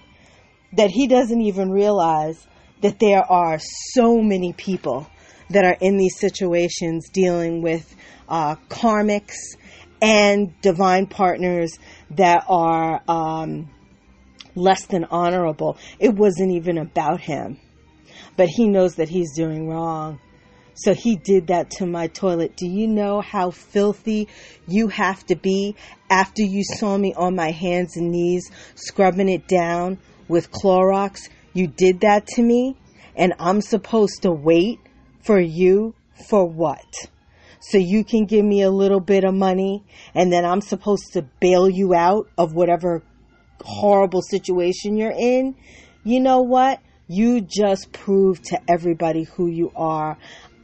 that 0.73 0.91
he 0.91 1.07
doesn't 1.07 1.41
even 1.41 1.71
realize 1.71 2.45
that 2.81 2.99
there 2.99 3.23
are 3.23 3.59
so 3.93 4.21
many 4.21 4.53
people 4.53 5.07
that 5.49 5.65
are 5.65 5.77
in 5.81 5.97
these 5.97 6.19
situations 6.19 7.09
dealing 7.09 7.61
with 7.61 7.95
uh, 8.33 8.55
karmics 8.67 9.35
and 10.01 10.59
divine 10.61 11.05
partners 11.05 11.77
that 12.09 12.43
are 12.49 12.99
um, 13.07 13.69
less 14.55 14.87
than 14.87 15.05
honorable. 15.05 15.77
It 15.99 16.15
wasn't 16.15 16.51
even 16.53 16.79
about 16.79 17.21
him, 17.21 17.59
but 18.35 18.47
he 18.47 18.67
knows 18.67 18.95
that 18.95 19.07
he's 19.07 19.35
doing 19.35 19.69
wrong. 19.69 20.19
So 20.73 20.95
he 20.95 21.15
did 21.15 21.47
that 21.47 21.69
to 21.77 21.85
my 21.85 22.07
toilet. 22.07 22.57
Do 22.57 22.67
you 22.67 22.87
know 22.87 23.21
how 23.21 23.51
filthy 23.51 24.27
you 24.67 24.87
have 24.87 25.23
to 25.27 25.35
be 25.35 25.75
after 26.09 26.41
you 26.41 26.63
saw 26.63 26.97
me 26.97 27.13
on 27.15 27.35
my 27.35 27.51
hands 27.51 27.97
and 27.97 28.09
knees 28.09 28.49
scrubbing 28.73 29.29
it 29.29 29.47
down 29.47 29.99
with 30.27 30.51
Clorox? 30.51 31.29
You 31.53 31.67
did 31.67 31.99
that 31.99 32.25
to 32.29 32.41
me, 32.41 32.77
and 33.15 33.35
I'm 33.37 33.61
supposed 33.61 34.23
to 34.23 34.31
wait 34.31 34.79
for 35.21 35.39
you 35.39 35.93
for 36.27 36.43
what? 36.49 37.12
So 37.69 37.77
you 37.77 38.03
can 38.03 38.25
give 38.25 38.43
me 38.45 38.61
a 38.61 38.69
little 38.69 38.99
bit 38.99 39.23
of 39.23 39.33
money, 39.33 39.83
and 40.13 40.31
then 40.31 40.45
I'm 40.45 40.61
supposed 40.61 41.13
to 41.13 41.23
bail 41.39 41.69
you 41.69 41.93
out 41.93 42.27
of 42.37 42.53
whatever 42.53 43.01
horrible 43.63 44.21
situation 44.21 44.97
you're 44.97 45.15
in? 45.17 45.55
You 46.03 46.19
know 46.19 46.41
what? 46.41 46.79
You 47.07 47.41
just 47.41 47.91
proved 47.91 48.45
to 48.45 48.59
everybody 48.67 49.23
who 49.23 49.47
you 49.47 49.71
are. 49.75 50.17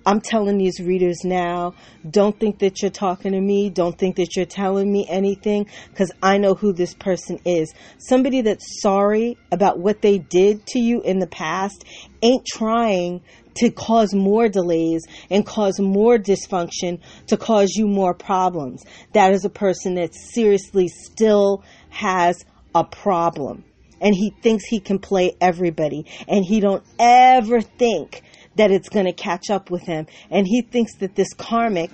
I'm 0.06 0.22
telling 0.22 0.58
these 0.58 0.80
readers 0.80 1.20
now, 1.24 1.76
don't 2.10 2.40
think 2.40 2.60
that 2.60 2.82
you're 2.82 2.90
talking 2.90 3.34
to 3.34 3.42
me. 3.42 3.70
Don't 3.70 3.98
think 3.98 4.16
that 4.16 4.36
you're 4.36 4.46
telling 4.46 4.92
me 4.92 5.06
anything 5.10 5.68
because 5.90 6.12
I 6.24 6.38
know 6.38 6.56
who 6.56 6.74
this 6.74 6.94
person 6.94 7.40
is. 7.46 7.74
Somebody 7.98 8.42
that's 8.42 8.82
sorry 8.82 9.38
about 9.52 9.78
what 9.78 10.02
they 10.02 10.18
did 10.18 10.66
to 10.68 10.80
you 10.80 11.02
in 11.02 11.20
the 11.20 11.28
past 11.28 11.84
ain't 12.24 12.46
trying 12.46 13.22
to 13.60 13.70
cause 13.70 14.14
more 14.14 14.50
delays 14.50 15.04
and 15.30 15.46
cause 15.46 15.80
more 15.80 16.18
dysfunction 16.18 17.00
to 17.28 17.38
cause 17.38 17.70
you 17.76 17.88
more 17.88 18.14
problems. 18.14 18.84
That 19.14 19.34
is 19.34 19.46
a 19.46 19.50
person 19.50 19.96
that 19.96 20.14
seriously 20.14 20.88
still 20.88 21.64
has 21.90 22.46
a 22.74 22.84
problem. 22.84 23.64
And 24.02 24.16
he 24.16 24.30
thinks 24.42 24.66
he 24.66 24.80
can 24.80 25.00
play 25.00 25.36
everybody. 25.42 26.06
And 26.28 26.46
he 26.46 26.62
don't 26.62 26.84
ever 26.98 27.62
think 27.62 28.24
that 28.56 28.72
it's 28.72 28.90
going 28.90 29.06
to 29.06 29.14
catch 29.14 29.50
up 29.50 29.70
with 29.70 29.84
him. 29.84 30.08
And 30.30 30.48
he 30.48 30.62
thinks 30.62 30.96
that 30.98 31.16
this 31.16 31.34
karmic 31.34 31.92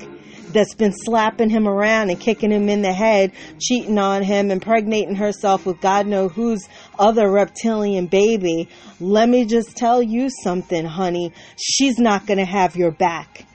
that's 0.56 0.74
been 0.74 0.94
slapping 0.94 1.50
him 1.50 1.68
around 1.68 2.10
and 2.10 2.20
kicking 2.20 2.52
him 2.52 2.68
in 2.70 2.82
the 2.82 2.94
head 2.94 3.32
cheating 3.60 4.00
on 4.00 4.24
him 4.24 4.50
impregnating 4.50 5.16
herself 5.16 5.66
with 5.66 5.80
god 5.82 6.08
know 6.08 6.28
whose 6.28 6.68
other 6.98 7.30
reptilian 7.30 8.08
baby 8.08 8.68
let 9.00 9.30
me 9.30 9.46
just 9.46 9.76
tell 9.78 10.02
you 10.02 10.30
something 10.44 10.86
honey 10.86 11.32
she's 11.58 12.00
not 12.00 12.26
going 12.26 12.40
to 12.40 12.46
have 12.46 12.76
your 12.76 12.92
back 12.92 13.46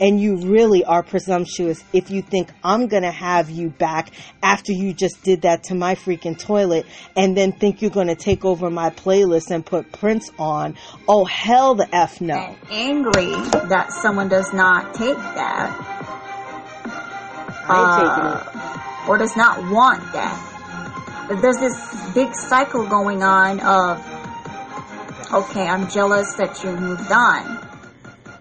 and 0.00 0.20
you 0.20 0.38
really 0.38 0.82
are 0.84 1.02
presumptuous 1.02 1.84
if 1.92 2.10
you 2.10 2.22
think 2.22 2.50
I'm 2.64 2.88
going 2.88 3.02
to 3.02 3.10
have 3.10 3.50
you 3.50 3.68
back 3.68 4.10
after 4.42 4.72
you 4.72 4.94
just 4.94 5.22
did 5.22 5.42
that 5.42 5.64
to 5.64 5.74
my 5.74 5.94
freaking 5.94 6.38
toilet 6.38 6.86
and 7.16 7.36
then 7.36 7.52
think 7.52 7.82
you're 7.82 7.90
going 7.90 8.08
to 8.08 8.16
take 8.16 8.44
over 8.44 8.70
my 8.70 8.90
playlist 8.90 9.50
and 9.50 9.64
put 9.64 9.92
Prince 9.92 10.30
on. 10.38 10.76
Oh, 11.06 11.26
hell 11.26 11.74
the 11.74 11.94
F 11.94 12.20
no. 12.20 12.56
And 12.70 12.80
angry 12.90 13.32
that 13.68 13.92
someone 13.92 14.28
does 14.28 14.52
not 14.52 14.94
take 14.94 15.16
that. 15.16 16.19
I 17.70 19.04
uh, 19.06 19.08
or 19.08 19.18
does 19.18 19.36
not 19.36 19.70
want 19.70 20.00
that. 20.12 20.46
There's 21.40 21.58
this 21.58 22.12
big 22.12 22.34
cycle 22.34 22.86
going 22.86 23.22
on 23.22 23.60
of, 23.60 23.98
okay, 25.32 25.66
I'm 25.66 25.88
jealous 25.88 26.34
that 26.34 26.62
you 26.64 26.72
moved 26.72 27.10
on, 27.12 27.66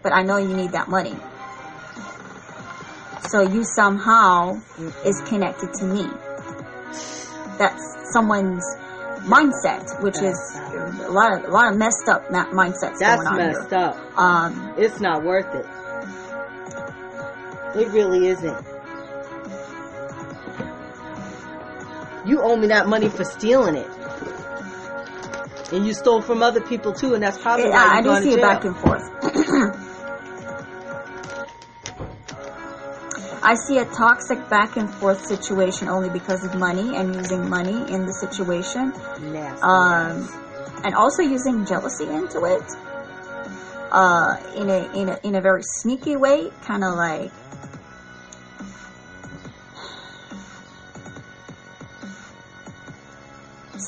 but 0.02 0.12
I 0.12 0.24
know 0.24 0.38
you 0.38 0.56
need 0.56 0.72
that 0.72 0.88
money. 0.88 1.15
So 3.30 3.42
you 3.42 3.63
somehow 3.63 4.60
is 5.06 5.22
connected 5.28 5.72
to 5.76 5.86
me. 5.86 6.08
That's 7.60 8.12
someone's 8.12 8.65
mindset, 9.28 10.02
which 10.02 10.18
is 10.18 10.38
a 11.06 11.12
lot 11.12 11.34
of 11.38 11.44
a 11.46 11.52
lot 11.52 11.72
of 11.72 11.78
messed 11.78 12.08
up 12.08 12.28
mindsets 12.30 12.98
That's 13.00 13.22
going 13.22 13.28
on 13.28 13.38
messed 13.38 13.70
here. 13.70 13.80
up. 13.80 14.18
Um, 14.18 14.74
It's 14.78 15.00
not 15.00 15.24
worth 15.24 15.54
it. 15.54 15.65
It 17.80 17.89
really 17.89 18.28
isn't. 18.30 18.65
You 22.30 22.42
owe 22.44 22.56
me 22.56 22.68
that 22.68 22.88
money 22.88 23.10
for 23.10 23.24
stealing 23.24 23.76
it. 23.76 23.89
And 25.74 25.86
you 25.86 25.94
stole 25.94 26.22
from 26.22 26.42
other 26.44 26.62
people 26.62 26.94
too, 26.94 27.13
and 27.15 27.24
that's 27.24 27.38
probably 27.39 27.65
Yeah, 27.65 27.72
why 27.72 27.89
I 27.89 27.94
you're 27.96 28.04
do 28.04 28.10
going 28.10 28.24
see 28.24 28.34
it 28.34 28.42
back 28.42 28.63
and 28.65 28.78
forth. 28.78 29.04
I 33.42 33.56
see 33.68 33.78
a 33.80 33.86
toxic 33.86 34.50
back 34.50 34.76
and 34.78 34.89
forth 34.94 35.26
situation 35.26 35.88
only 35.88 36.10
because 36.10 36.44
of 36.44 36.56
money 36.56 36.96
and 36.96 37.15
using 37.15 37.50
money 37.50 37.92
in 37.94 38.06
the 38.06 38.13
situation, 38.13 38.92
Nasty. 39.32 39.62
um, 39.63 40.28
and 40.84 40.94
also 40.94 41.24
using 41.24 41.65
jealousy 41.65 42.06
into 42.06 42.44
it, 42.46 42.63
uh, 43.92 44.36
in 44.56 44.70
a 44.70 44.92
in 44.94 45.10
a 45.10 45.20
in 45.24 45.36
a 45.36 45.42
very 45.42 45.63
sneaky 45.63 46.15
way, 46.15 46.52
kind 46.63 46.84
of 46.84 46.96
like. 46.96 47.32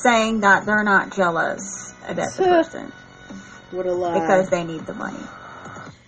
Saying 0.02 0.40
that 0.40 0.66
they're 0.66 0.84
not 0.84 1.14
jealous 1.14 1.94
about 2.08 2.32
the 2.36 2.42
person 2.42 2.92
what 3.70 3.86
a 3.86 3.92
lie. 3.92 4.18
because 4.20 4.48
they 4.50 4.64
need 4.64 4.84
the 4.86 4.94
money. 4.94 5.22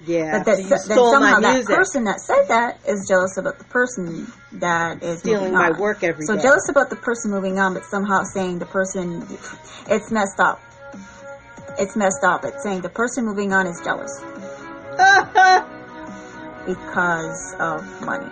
yeah, 0.05 0.39
But 0.39 0.45
that, 0.47 0.59
so 0.59 0.77
stole 0.77 1.13
somehow 1.13 1.39
that 1.41 1.55
music. 1.55 1.77
person 1.77 2.05
that 2.05 2.21
said 2.21 2.49
that 2.49 2.81
is 2.89 3.07
jealous 3.09 3.37
about 3.39 3.59
the 3.59 3.65
person 3.65 4.27
that 4.53 5.03
is 5.03 5.21
Stealing 5.21 5.53
moving 5.53 5.55
my 5.55 5.71
on. 5.71 5.79
work 5.81 6.03
every 6.03 6.27
so 6.27 6.35
day. 6.35 6.43
jealous 6.43 6.69
about 6.69 6.91
the 6.91 6.97
person 6.97 7.31
moving 7.31 7.59
on, 7.59 7.73
but 7.75 7.85
somehow 7.85 8.23
saying 8.35 8.59
the 8.59 8.67
person, 8.67 9.23
it's 9.89 10.11
messed 10.11 10.41
up. 10.41 10.61
It's 11.79 11.97
messed 11.97 12.23
up. 12.25 12.45
It's 12.45 12.63
saying 12.63 12.81
the 12.83 12.89
person 12.89 13.25
moving 13.25 13.53
on 13.53 13.67
is 13.67 13.81
jealous 13.85 14.11
because 16.67 17.55
of 17.61 17.85
money. 18.03 18.27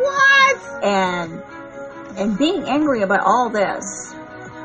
what? 0.00 0.84
And 0.84 1.42
and 2.16 2.36
being 2.38 2.64
angry 2.64 3.02
about 3.02 3.20
all 3.20 3.48
this, 3.50 4.14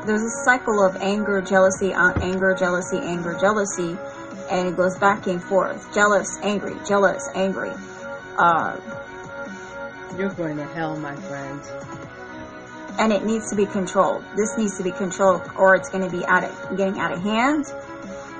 there's 0.08 0.22
a 0.22 0.44
cycle 0.44 0.82
of 0.84 0.96
anger, 0.96 1.40
jealousy, 1.42 1.92
uh, 1.92 2.12
anger, 2.20 2.54
jealousy, 2.58 2.98
anger, 2.98 3.36
jealousy, 3.38 3.96
and 4.50 4.68
it 4.68 4.76
goes 4.76 4.96
back 4.98 5.26
and 5.26 5.42
forth. 5.42 5.94
Jealous, 5.94 6.38
angry, 6.42 6.74
jealous, 6.86 7.28
angry. 7.34 7.70
Uh, 8.38 8.80
You're 10.16 10.30
going 10.30 10.56
to 10.56 10.64
hell, 10.64 10.96
my 10.96 11.14
friend. 11.14 11.60
and 12.98 13.12
it 13.12 13.24
needs 13.24 13.50
to 13.50 13.56
be 13.56 13.66
controlled. 13.66 14.24
This 14.34 14.56
needs 14.56 14.76
to 14.78 14.82
be 14.82 14.90
controlled, 14.92 15.42
or 15.56 15.74
it's 15.76 15.90
going 15.90 16.08
to 16.08 16.16
be 16.16 16.24
out 16.26 16.42
of 16.42 16.76
getting 16.76 16.98
out 16.98 17.12
of 17.12 17.22
hand. 17.22 17.66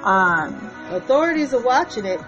Um, 0.02 0.70
Authorities 0.90 1.52
are 1.52 1.60
watching 1.60 2.06
it. 2.06 2.18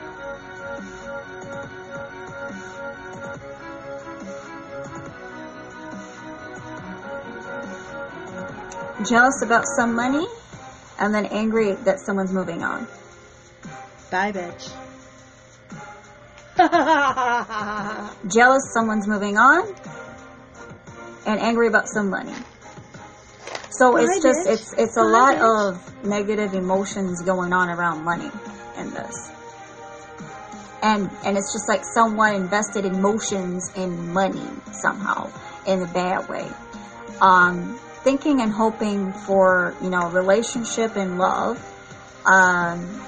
Jealous 9.08 9.42
about 9.42 9.64
some 9.76 9.94
money, 9.94 10.26
and 10.98 11.14
then 11.14 11.26
angry 11.26 11.72
that 11.72 12.00
someone's 12.00 12.32
moving 12.32 12.62
on. 12.62 12.86
Bye, 14.10 14.32
bitch. 14.32 14.72
Jealous 18.28 18.62
someone's 18.74 19.06
moving 19.08 19.38
on, 19.38 19.74
and 21.26 21.40
angry 21.40 21.68
about 21.68 21.88
some 21.88 22.10
money. 22.10 22.34
So 23.70 23.92
Bye, 23.92 24.02
it's 24.02 24.22
just 24.22 24.46
bitch. 24.46 24.52
it's 24.52 24.72
it's 24.74 24.96
a 24.96 25.00
Bye, 25.00 25.06
lot 25.06 25.36
bitch. 25.36 25.76
of 25.78 26.04
negative 26.04 26.54
emotions 26.54 27.22
going 27.22 27.52
on 27.52 27.70
around 27.70 28.04
money 28.04 28.30
in 28.76 28.90
this. 28.90 29.30
And 30.82 31.10
and 31.24 31.38
it's 31.38 31.52
just 31.52 31.68
like 31.68 31.82
someone 31.84 32.34
invested 32.34 32.84
emotions 32.84 33.70
in 33.76 34.12
money 34.12 34.46
somehow 34.72 35.30
in 35.66 35.82
a 35.82 35.86
bad 35.86 36.28
way. 36.28 36.48
Um 37.20 37.78
thinking 38.02 38.40
and 38.40 38.52
hoping 38.52 39.12
for, 39.12 39.74
you 39.82 39.90
know, 39.90 40.08
relationship 40.10 40.96
and 40.96 41.18
love. 41.18 41.58
Um 42.24 43.00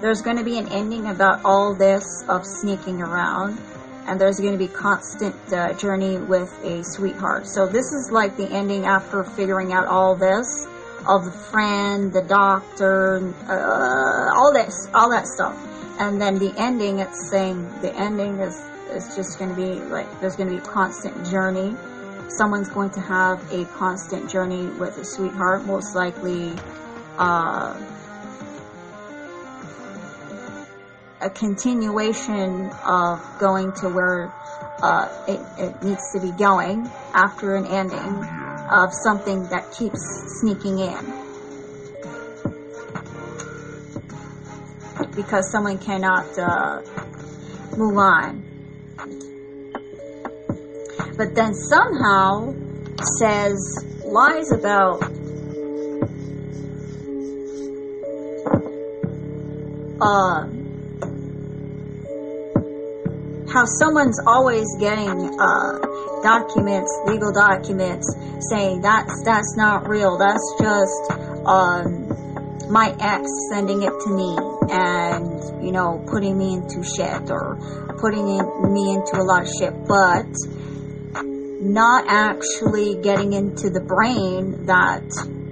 there's 0.00 0.22
going 0.22 0.36
to 0.36 0.44
be 0.44 0.58
an 0.58 0.68
ending 0.68 1.08
about 1.08 1.44
all 1.44 1.74
this 1.74 2.24
of 2.28 2.46
sneaking 2.46 3.02
around 3.02 3.58
and 4.06 4.20
there's 4.20 4.38
going 4.38 4.52
to 4.52 4.58
be 4.58 4.68
constant 4.68 5.34
uh, 5.52 5.72
journey 5.74 6.18
with 6.18 6.52
a 6.64 6.82
sweetheart 6.84 7.46
so 7.46 7.66
this 7.66 7.92
is 7.92 8.10
like 8.12 8.36
the 8.36 8.48
ending 8.50 8.86
after 8.86 9.24
figuring 9.24 9.72
out 9.72 9.86
all 9.86 10.14
this 10.14 10.66
of 11.08 11.24
the 11.24 11.30
friend 11.30 12.12
the 12.12 12.22
doctor 12.22 13.34
uh, 13.48 14.34
all 14.34 14.52
this 14.52 14.88
all 14.94 15.10
that 15.10 15.26
stuff 15.26 15.56
and 16.00 16.20
then 16.20 16.38
the 16.38 16.54
ending 16.58 17.00
it's 17.00 17.28
saying 17.28 17.68
the 17.80 17.94
ending 17.96 18.38
is 18.40 18.56
is 18.90 19.14
just 19.14 19.38
going 19.38 19.50
to 19.50 19.56
be 19.56 19.80
like 19.90 20.08
there's 20.20 20.36
going 20.36 20.48
to 20.48 20.56
be 20.56 20.62
constant 20.62 21.26
journey 21.26 21.76
someone's 22.36 22.68
going 22.68 22.90
to 22.90 23.00
have 23.00 23.52
a 23.52 23.64
constant 23.76 24.30
journey 24.30 24.66
with 24.66 24.96
a 24.98 25.04
sweetheart 25.04 25.64
most 25.64 25.94
likely 25.94 26.52
uh 27.18 27.76
a 31.20 31.30
continuation 31.30 32.70
of 32.86 33.20
going 33.38 33.72
to 33.72 33.88
where 33.88 34.32
uh, 34.82 35.08
it, 35.26 35.40
it 35.58 35.82
needs 35.82 36.12
to 36.12 36.20
be 36.20 36.30
going 36.32 36.88
after 37.12 37.56
an 37.56 37.66
ending 37.66 38.24
of 38.70 38.90
something 38.92 39.42
that 39.48 39.72
keeps 39.76 39.98
sneaking 40.40 40.78
in. 40.78 41.12
Because 45.16 45.50
someone 45.50 45.78
cannot 45.78 46.38
uh, 46.38 46.82
move 47.76 47.96
on. 47.98 48.47
But 51.18 51.34
then 51.34 51.52
somehow 51.52 52.54
says 53.18 53.58
lies 54.04 54.52
about 54.52 55.02
uh, 60.00 60.46
how 63.52 63.64
someone's 63.80 64.20
always 64.28 64.66
getting 64.78 65.40
uh, 65.40 65.78
documents, 66.22 66.96
legal 67.06 67.32
documents, 67.32 68.06
saying 68.50 68.82
that's 68.82 69.22
that's 69.24 69.56
not 69.56 69.88
real. 69.88 70.18
That's 70.18 70.54
just 70.60 71.10
um, 71.46 72.70
my 72.70 72.94
ex 73.00 73.28
sending 73.50 73.82
it 73.82 73.92
to 74.04 74.10
me, 74.10 74.38
and 74.70 75.66
you 75.66 75.72
know, 75.72 76.00
putting 76.06 76.38
me 76.38 76.54
into 76.54 76.84
shit 76.84 77.28
or 77.28 77.58
putting 78.00 78.28
in, 78.28 78.72
me 78.72 78.94
into 78.94 79.20
a 79.20 79.24
lot 79.24 79.42
of 79.42 79.48
shit, 79.58 79.74
but 79.88 80.30
not 81.60 82.04
actually 82.08 82.96
getting 83.02 83.32
into 83.32 83.70
the 83.70 83.80
brain 83.80 84.66
that 84.66 85.04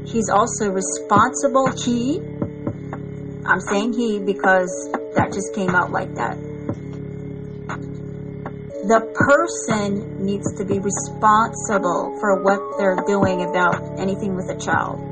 he's 0.06 0.28
also 0.28 0.70
responsible. 0.70 1.70
He, 1.72 2.20
I'm 3.46 3.60
saying 3.60 3.94
he 3.94 4.18
because 4.18 4.70
that 5.14 5.32
just 5.32 5.54
came 5.54 5.70
out 5.70 5.90
like 5.90 6.14
that 6.14 6.36
the 8.86 9.00
person 9.14 10.24
needs 10.24 10.46
to 10.58 10.64
be 10.64 10.78
responsible 10.78 12.16
for 12.20 12.40
what 12.40 12.78
they're 12.78 13.02
doing 13.04 13.42
about 13.42 13.98
anything 13.98 14.36
with 14.36 14.48
a 14.48 14.56
child. 14.56 15.02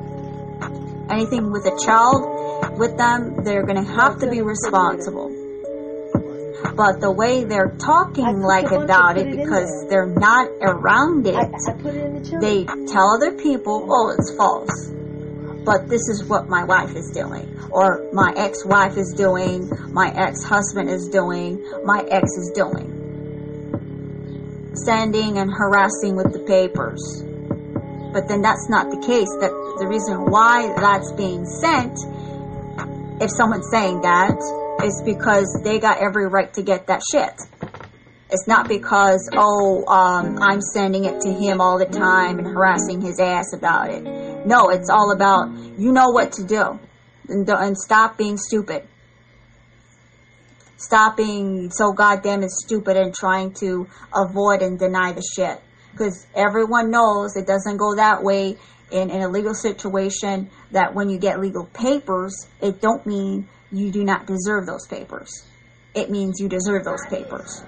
Anything 1.10 1.50
with 1.50 1.66
a 1.66 1.76
child 1.84 2.78
with 2.78 2.96
them, 2.96 3.42
they're 3.42 3.66
going 3.66 3.84
to 3.84 3.92
have 3.92 4.20
to 4.20 4.30
be 4.30 4.42
responsible. 4.42 5.43
But 6.72 7.00
the 7.00 7.12
way 7.12 7.44
they're 7.44 7.76
talking 7.78 8.40
like 8.40 8.68
the 8.68 8.76
one 8.76 8.88
to 8.88 8.94
about 8.94 9.18
it 9.18 9.30
because 9.36 9.86
they're 9.88 10.06
not 10.06 10.48
around 10.60 11.26
it, 11.26 11.36
I, 11.36 11.44
I 11.44 11.88
it 11.94 12.40
they 12.40 12.64
tell 12.64 13.14
other 13.14 13.32
people, 13.36 13.86
oh, 13.88 14.14
it's 14.16 14.34
false. 14.36 14.90
But 15.64 15.88
this 15.88 16.08
is 16.08 16.24
what 16.24 16.48
my 16.48 16.64
wife 16.64 16.96
is 16.96 17.10
doing, 17.12 17.48
or 17.70 18.08
my 18.12 18.32
ex 18.36 18.64
wife 18.64 18.96
is 18.96 19.14
doing, 19.16 19.70
my 19.92 20.08
ex 20.08 20.42
husband 20.42 20.90
is 20.90 21.08
doing, 21.08 21.62
my 21.84 22.00
ex 22.10 22.30
is 22.32 22.52
doing 22.54 22.94
sending 24.76 25.38
and 25.38 25.50
harassing 25.50 26.16
with 26.16 26.32
the 26.32 26.40
papers. 26.40 27.22
But 28.12 28.28
then 28.28 28.42
that's 28.42 28.68
not 28.68 28.90
the 28.90 28.98
case. 28.98 29.30
That 29.40 29.50
the 29.78 29.86
reason 29.86 30.30
why 30.30 30.70
that's 30.74 31.12
being 31.12 31.46
sent, 31.46 31.98
if 33.20 33.30
someone's 33.30 33.68
saying 33.70 34.02
that, 34.02 34.38
is 34.84 35.02
because 35.04 35.60
they 35.64 35.78
got 35.78 35.98
every 36.02 36.28
right 36.28 36.52
to 36.54 36.62
get 36.62 36.86
that 36.86 37.00
shit. 37.10 37.32
It's 38.30 38.46
not 38.46 38.68
because, 38.68 39.28
oh, 39.32 39.84
um, 39.86 40.38
I'm 40.42 40.60
sending 40.60 41.04
it 41.04 41.20
to 41.20 41.32
him 41.32 41.60
all 41.60 41.78
the 41.78 41.86
time 41.86 42.38
and 42.38 42.48
harassing 42.48 43.00
his 43.00 43.20
ass 43.20 43.52
about 43.52 43.90
it. 43.90 44.02
No, 44.46 44.70
it's 44.70 44.90
all 44.90 45.12
about, 45.14 45.50
you 45.78 45.92
know 45.92 46.10
what 46.10 46.32
to 46.32 46.44
do. 46.44 46.78
And, 47.28 47.48
and 47.48 47.76
stop 47.76 48.18
being 48.18 48.36
stupid. 48.36 48.82
Stop 50.76 51.16
being 51.16 51.70
so 51.70 51.92
goddamn 51.92 52.42
stupid 52.48 52.96
and 52.96 53.14
trying 53.14 53.52
to 53.60 53.86
avoid 54.14 54.62
and 54.62 54.78
deny 54.78 55.12
the 55.12 55.22
shit. 55.36 55.60
Because 55.92 56.26
everyone 56.34 56.90
knows 56.90 57.36
it 57.36 57.46
doesn't 57.46 57.76
go 57.76 57.94
that 57.94 58.22
way 58.22 58.56
in, 58.90 59.10
in 59.10 59.22
a 59.22 59.28
legal 59.28 59.54
situation 59.54 60.50
that 60.72 60.94
when 60.94 61.08
you 61.08 61.18
get 61.18 61.40
legal 61.40 61.66
papers, 61.66 62.48
it 62.60 62.80
don't 62.80 63.06
mean 63.06 63.48
you 63.76 63.90
do 63.90 64.04
not 64.04 64.26
deserve 64.26 64.66
those 64.66 64.86
papers. 64.86 65.30
It 65.94 66.10
means 66.10 66.40
you 66.40 66.48
deserve 66.48 66.84
those 66.84 67.04
papers. 67.08 67.62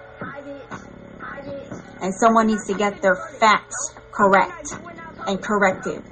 And 2.01 2.13
someone 2.21 2.47
needs 2.47 2.67
to 2.67 2.75
get 2.75 3.01
their 3.03 3.17
facts 3.41 3.95
correct 4.13 4.69
and 5.27 5.43
corrected. 5.43 6.03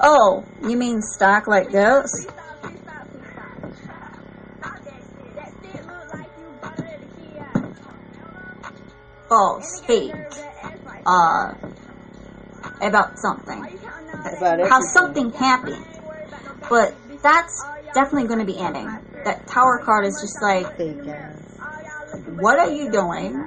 Oh, 0.00 0.44
you 0.62 0.76
mean 0.76 1.02
stock 1.02 1.48
like 1.48 1.72
reload 1.72 2.26
False, 9.28 9.82
fake, 9.86 10.10
Serve 10.10 10.30
that 10.30 10.64
ass 10.64 10.78
like- 10.86 11.02
uh, 11.06 12.86
about 12.86 13.18
something. 13.18 13.60
Why 13.60 13.68
you 13.68 13.78
counting 13.78 14.10
out 14.10 14.58
About 14.58 14.68
How 14.68 14.80
something 14.80 15.32
happened. 15.32 15.84
But 16.68 16.94
that's 17.22 17.64
definitely 17.94 18.28
going 18.28 18.40
to 18.40 18.44
be 18.46 18.58
ending. 18.58 18.86
That 19.24 19.46
tower 19.46 19.80
card 19.84 20.06
is 20.06 20.18
just 20.20 20.36
like, 20.42 20.76
Fake 20.76 21.06
ass. 21.08 21.36
all 21.60 21.66
y'all 21.82 22.18
looking 22.18 22.36
what 22.38 22.58
are 22.58 22.70
you 22.70 22.90
doing? 22.90 23.46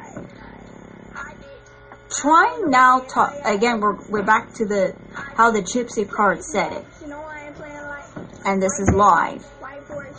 Trying 2.12 2.70
now 2.70 3.00
talk 3.00 3.34
again. 3.46 3.80
We're 3.80 3.96
we're 4.10 4.24
back 4.24 4.54
to 4.56 4.66
the 4.66 4.94
how 5.14 5.52
the 5.52 5.62
gypsy 5.62 6.08
card 6.08 6.44
said 6.44 6.74
it, 6.74 6.86
You 7.02 7.08
know 7.08 7.22
I 7.24 7.46
ain't 7.48 7.56
playing 7.56 7.74
like 7.74 8.04
and 8.46 8.62
this 8.62 8.74
is 8.80 8.92
live. 8.94 9.42
white 9.62 9.82
Porsche, 9.88 10.14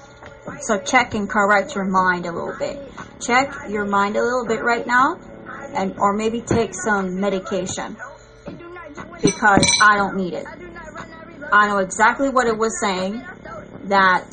white 0.47 0.65
So 0.65 0.79
check 0.81 1.13
and 1.15 1.29
correct 1.29 1.75
your 1.75 1.85
mind 1.85 2.25
a 2.25 2.33
little 2.33 2.57
bit. 2.59 2.79
Check 3.21 3.53
your 3.69 3.85
mind 3.85 4.17
a 4.17 4.23
little 4.23 4.47
bit 4.47 4.63
right 4.65 4.87
now, 4.87 5.19
and 5.75 5.95
or 5.99 6.15
maybe 6.15 6.41
take 6.43 6.73
some 6.75 7.21
medication 7.21 7.97
It 8.47 8.59
do 8.59 8.69
not 8.75 8.95
do 8.95 9.01
it. 9.15 9.23
because 9.23 9.67
I 9.83 9.97
don't 9.97 10.17
need 10.17 10.35
it. 10.35 10.47
I 10.47 10.57
do 10.57 10.71
not 10.71 10.85
run, 10.95 11.13
I 11.13 11.25
reload 11.33 11.49
I 11.53 11.69
know 11.69 11.79
exactly 11.79 12.29
what 12.31 12.47
it 12.47 12.57
was 12.57 12.73
saying 12.81 13.17
I 13.17 13.49
show 13.49 13.59
it. 13.59 13.89
that 13.89 14.29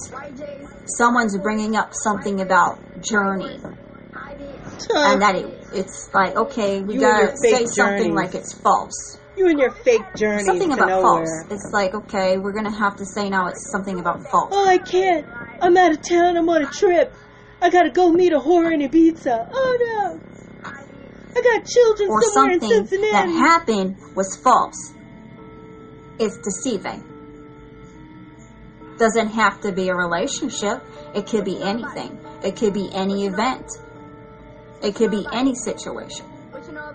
someone's 0.98 1.38
bringing 1.38 1.76
up 1.76 1.92
something 1.94 2.42
about 2.42 2.80
journey 3.02 3.60
and 4.96 5.22
that 5.22 5.36
it, 5.36 5.46
it's 5.74 6.10
like 6.14 6.36
okay 6.36 6.82
we 6.82 6.96
You 6.96 7.02
gotta 7.02 7.34
say 7.44 7.66
something 7.66 7.98
journeys. 8.14 8.16
like 8.16 8.36
it's 8.36 8.54
false 8.62 9.18
You 9.38 9.48
and 9.48 9.60
your 9.60 9.72
fake 9.72 10.02
journey 10.18 10.44
something 10.44 10.72
about 10.74 10.88
nowhere. 10.88 11.02
false 11.02 11.52
it's 11.52 11.70
like 11.74 11.94
okay 11.94 12.38
we're 12.38 12.54
gonna 12.54 12.76
have 12.76 12.96
to 12.98 13.06
say 13.06 13.30
now 13.30 13.48
it's 13.48 13.70
something 13.72 14.00
about 14.00 14.26
false 14.32 14.50
Oh, 14.52 14.68
I 14.68 14.78
can't. 14.80 15.26
I'm 15.62 15.76
out 15.76 15.92
of 15.92 16.00
town. 16.02 16.38
I'm 16.38 16.48
on 16.50 16.62
a 16.64 16.68
trip. 16.68 17.14
I 17.62 17.70
gotta 17.70 17.90
go 17.92 18.12
meet 18.12 18.32
a 18.32 18.40
whore 18.40 18.74
in 18.74 18.80
Ibiza. 18.80 19.46
Oh 19.52 19.78
no. 19.86 20.22
I 21.40 21.58
got 21.60 21.66
children 21.66 22.10
or 22.10 22.22
somewhere 22.22 22.54
in 22.54 22.60
something 22.62 22.86
Cincinnati. 22.88 23.12
that 23.12 23.28
happened 23.30 23.98
was 24.16 24.36
false 24.38 24.94
it's 26.20 26.38
deceiving 26.38 27.04
doesn't 28.98 29.30
have 29.30 29.62
to 29.62 29.72
be 29.72 29.88
a 29.90 29.96
relationship 29.96 30.84
it 31.16 31.26
could 31.28 31.46
be 31.46 31.62
anything 31.62 32.20
it 32.44 32.56
could 32.58 32.74
be 32.74 32.90
any 32.94 33.26
event 33.28 33.66
it 34.84 34.96
could 34.96 35.12
be 35.12 35.26
any 35.32 35.56
situation 35.56 36.26
What 36.52 36.66
you 36.68 36.74
know? 36.74 36.94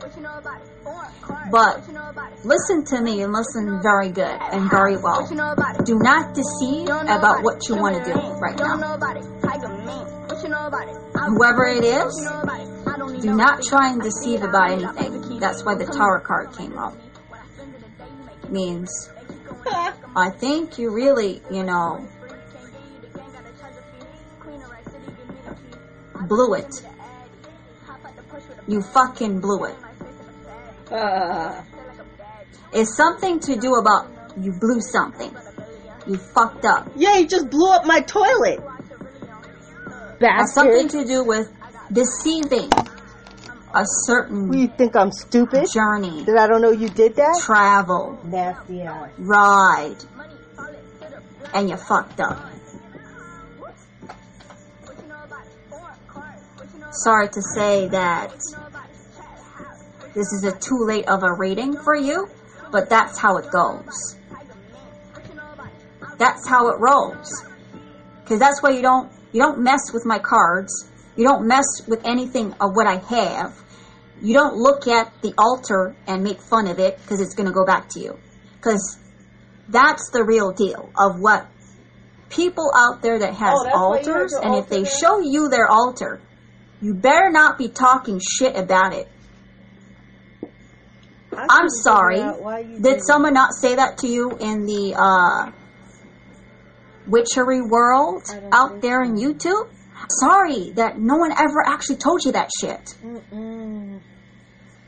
What 0.00 0.16
you 0.16 0.22
know 0.22 0.36
about 0.38 0.60
it? 0.60 0.68
Foreign 0.84 1.10
cars. 1.22 1.48
But- 1.50 1.78
what 1.80 1.88
you 1.88 1.94
know 1.94 2.08
about 2.10 2.32
it? 2.32 2.44
listen 2.44 2.84
to 2.84 3.00
me 3.00 3.22
and 3.22 3.32
listen 3.32 3.80
very 3.82 4.10
good 4.10 4.38
and 4.52 4.70
very 4.70 4.96
well 4.96 5.22
What 5.22 5.30
you 5.30 5.36
know 5.36 5.52
about 5.52 5.80
it? 5.80 5.86
do 5.86 5.98
not 5.98 6.34
deceive 6.34 6.80
You 6.82 6.86
don't 6.86 7.06
know 7.06 7.16
about 7.16 7.42
what 7.42 7.66
you 7.68 7.76
want 7.76 7.96
to 7.96 8.12
do 8.12 8.18
right 8.38 8.52
You 8.52 8.58
don't 8.58 8.80
now 8.80 8.88
know 8.88 8.94
about 8.94 9.16
it. 9.16 9.24
Tiger 9.42 9.68
Mink. 9.68 10.06
What 10.28 10.42
you 10.42 10.48
know 10.50 10.66
about 10.66 10.88
it? 10.88 10.96
Whoever 11.14 11.64
it 11.66 11.84
is, 11.84 12.12
do 13.20 13.34
not 13.34 13.62
try 13.62 13.90
and 13.92 14.00
deceive 14.02 14.42
about 14.42 14.70
I 14.70 14.74
read 14.74 14.82
it, 14.82 14.84
I 14.96 15.06
anything. 15.06 15.38
That's 15.40 15.64
why 15.64 15.74
the 15.74 15.86
tower 15.86 16.20
card 16.20 16.52
came 16.56 16.76
up. 16.78 16.94
Means, 16.94 17.28
I 17.32 17.46
spend 17.54 17.74
it 17.74 17.82
a 17.82 17.88
day, 17.98 18.08
you 18.16 18.24
make 18.24 18.44
it 18.44 18.50
Means 18.50 18.90
They 19.14 19.34
keep 19.34 19.44
going, 19.44 19.64
like 19.64 20.04
a 20.04 20.18
I 20.18 20.30
think 20.30 20.78
you 20.78 20.94
really, 20.94 21.42
you 21.50 21.62
know, 21.64 22.06
free. 22.20 22.28
Can't 22.30 22.72
give 22.72 22.92
you 22.92 23.00
the 23.00 23.18
gang, 23.18 23.32
gotta 23.32 23.58
charge 23.60 23.74
a 23.76 23.82
fee. 23.82 24.06
Queen 24.40 24.62
of 24.62 24.70
Rack 24.70 24.84
City, 24.84 25.06
give 25.06 25.28
me 25.28 25.34
the 25.44 25.54
key. 25.54 26.26
blew 26.28 26.54
it. 26.54 26.68
The 26.70 26.88
Addy. 26.88 27.30
Hop 27.86 28.04
out 28.04 28.16
the 28.16 28.22
push 28.22 28.42
with 28.48 28.58
a 28.68 28.70
You 28.70 28.82
fucking 28.82 29.40
blew 29.40 29.64
it. 29.64 29.76
my 29.80 29.88
face 29.92 30.00
in 30.00 30.26
a 30.26 30.46
bag. 30.46 31.66
Feel 31.66 31.86
like 31.86 31.98
a 31.98 32.04
bag. 32.18 32.46
It's 32.72 32.96
something 32.96 33.40
to 33.40 33.56
do 33.56 33.74
about 33.74 34.08
you 34.40 34.52
blew 34.60 34.80
something. 34.80 35.34
You 36.06 36.16
fucked 36.18 36.64
up. 36.64 36.92
yeah, 36.94 37.16
you 37.18 37.26
just 37.26 37.50
blew 37.50 37.70
up 37.72 37.84
my 37.84 38.00
toilet. 38.00 38.60
Bastard. 40.20 40.30
Has 40.38 40.54
something 40.54 40.88
to 40.88 41.04
do 41.04 41.24
with 41.24 41.52
deceiving 41.92 42.70
a 43.76 43.84
certain 44.06 44.52
You 44.52 44.68
think 44.68 44.96
I'm 44.96 45.12
stupid? 45.12 45.66
journey, 45.72 46.24
That 46.24 46.38
I 46.38 46.46
don't 46.46 46.60
know 46.62 46.70
you 46.70 46.88
did 46.88 47.14
that? 47.16 47.40
travel, 47.44 48.18
Nasty 48.24 48.82
ass. 48.82 49.10
ride, 49.18 49.96
and 51.54 51.68
you 51.68 51.76
fucked 51.76 52.20
up. 52.20 52.38
What 53.58 53.74
you 54.96 55.08
know 55.08 55.14
about 55.24 55.44
it? 55.44 55.52
Foreign 55.70 55.94
cars. 56.08 56.40
What 56.56 56.66
you 56.74 56.80
know 56.80 56.86
Sorry 56.90 57.28
to 57.28 57.42
say 57.54 57.88
that 57.88 58.26
about 58.26 58.36
it? 58.36 58.40
Chat 59.16 59.26
house. 59.54 60.14
this 60.14 60.26
is 60.32 60.44
a 60.44 60.52
too 60.58 60.84
late 60.86 61.06
of 61.08 61.22
a 61.22 61.32
reading 61.38 61.76
for 61.84 61.94
you, 61.94 62.28
but 62.72 62.88
that's 62.88 63.18
how 63.18 63.36
it 63.36 63.50
goes. 63.50 64.16
Tiger 64.30 64.54
Mink. 64.72 64.84
What 65.12 65.28
you 65.28 65.34
know 65.34 65.52
about 65.52 65.66
it? 66.12 66.18
That's 66.18 66.48
how 66.48 66.68
it 66.68 66.76
rolls. 66.80 67.28
Cause 68.26 68.38
that's 68.40 68.60
why 68.62 68.70
you 68.70 68.82
don't, 68.82 69.10
you 69.32 69.40
don't 69.40 69.60
mess 69.60 69.92
with 69.92 70.04
my 70.04 70.18
cards. 70.18 70.90
You 71.16 71.24
don't 71.24 71.46
mess 71.46 71.64
with 71.86 72.04
anything 72.04 72.52
of 72.60 72.74
what 72.74 72.86
I 72.86 72.96
have. 72.96 73.54
You 74.22 74.34
don't 74.34 74.54
look 74.56 74.86
at 74.88 75.12
the 75.22 75.34
altar 75.38 75.94
and 76.06 76.22
make 76.24 76.40
fun 76.40 76.66
of 76.68 76.78
it 76.78 76.98
because 77.02 77.20
it's 77.20 77.34
going 77.34 77.46
to 77.46 77.52
go 77.52 77.64
back 77.66 77.88
to 77.90 78.00
you. 78.00 78.18
Cause 78.60 78.98
that's 79.68 80.10
the 80.10 80.24
real 80.24 80.52
deal 80.52 80.90
of 80.98 81.20
what 81.20 81.46
people 82.30 82.70
out 82.74 83.02
there 83.02 83.18
that 83.18 83.34
has 83.34 83.52
Oh, 83.54 83.64
that's 83.64 83.74
why 83.76 83.80
you 83.82 83.98
had 83.98 84.08
altars 84.08 84.32
and 84.42 84.54
if 84.54 84.68
they 84.68 84.82
there? 84.82 84.90
show 84.90 85.20
you 85.20 85.48
their 85.48 85.68
altar, 85.68 86.20
you 86.80 86.94
better 86.94 87.30
not 87.30 87.58
be 87.58 87.68
talking 87.68 88.20
shit 88.20 88.56
about 88.56 88.92
it. 88.92 89.08
I'm 91.36 91.68
sorry. 91.68 92.16
figure 92.16 92.30
out 92.30 92.42
why 92.42 92.58
you 92.60 92.74
Did 92.76 92.82
didn't- 92.82 93.02
someone 93.06 93.34
not 93.34 93.50
say 93.52 93.74
that 93.76 93.98
to 93.98 94.08
you 94.08 94.30
in 94.40 94.64
the 94.64 94.94
uh, 94.96 95.52
witchery 97.06 97.60
world 97.62 98.22
out 98.52 98.80
there 98.80 99.02
in 99.02 99.16
YouTube? 99.16 99.68
Sorry 100.08 100.70
that 100.72 100.98
no 100.98 101.16
one 101.16 101.32
ever 101.32 101.62
actually 101.66 101.96
told 101.96 102.24
you 102.24 102.32
that 102.32 102.50
shit. 102.60 102.94
Mm-mm. 103.02 104.00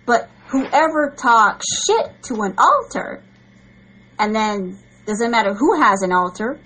But 0.07 0.31
whoever 0.48 1.14
talks 1.16 1.66
shit 1.87 2.22
to 2.24 2.42
an 2.42 2.54
altar, 2.59 3.22
and 4.18 4.35
then 4.35 4.78
doesn't 5.07 5.31
matter 5.31 5.54
who 5.54 5.81
has 5.81 6.02
an 6.02 6.12
altar, 6.12 6.59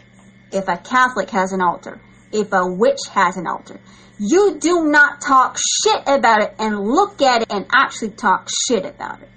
if 0.52 0.68
a 0.68 0.76
Catholic 0.76 1.30
has 1.30 1.52
an 1.52 1.60
altar, 1.60 2.00
if 2.30 2.52
a 2.52 2.66
witch 2.66 3.00
has 3.12 3.36
an 3.36 3.46
altar, 3.46 3.80
you 4.18 4.58
do 4.60 4.84
not 4.86 5.20
talk 5.20 5.56
shit 5.82 6.02
about 6.06 6.42
it 6.42 6.54
and 6.58 6.78
look 6.78 7.22
at 7.22 7.42
it 7.42 7.52
and 7.52 7.66
actually 7.72 8.10
talk 8.10 8.48
shit 8.68 8.84
about 8.84 9.22
it. 9.22 9.28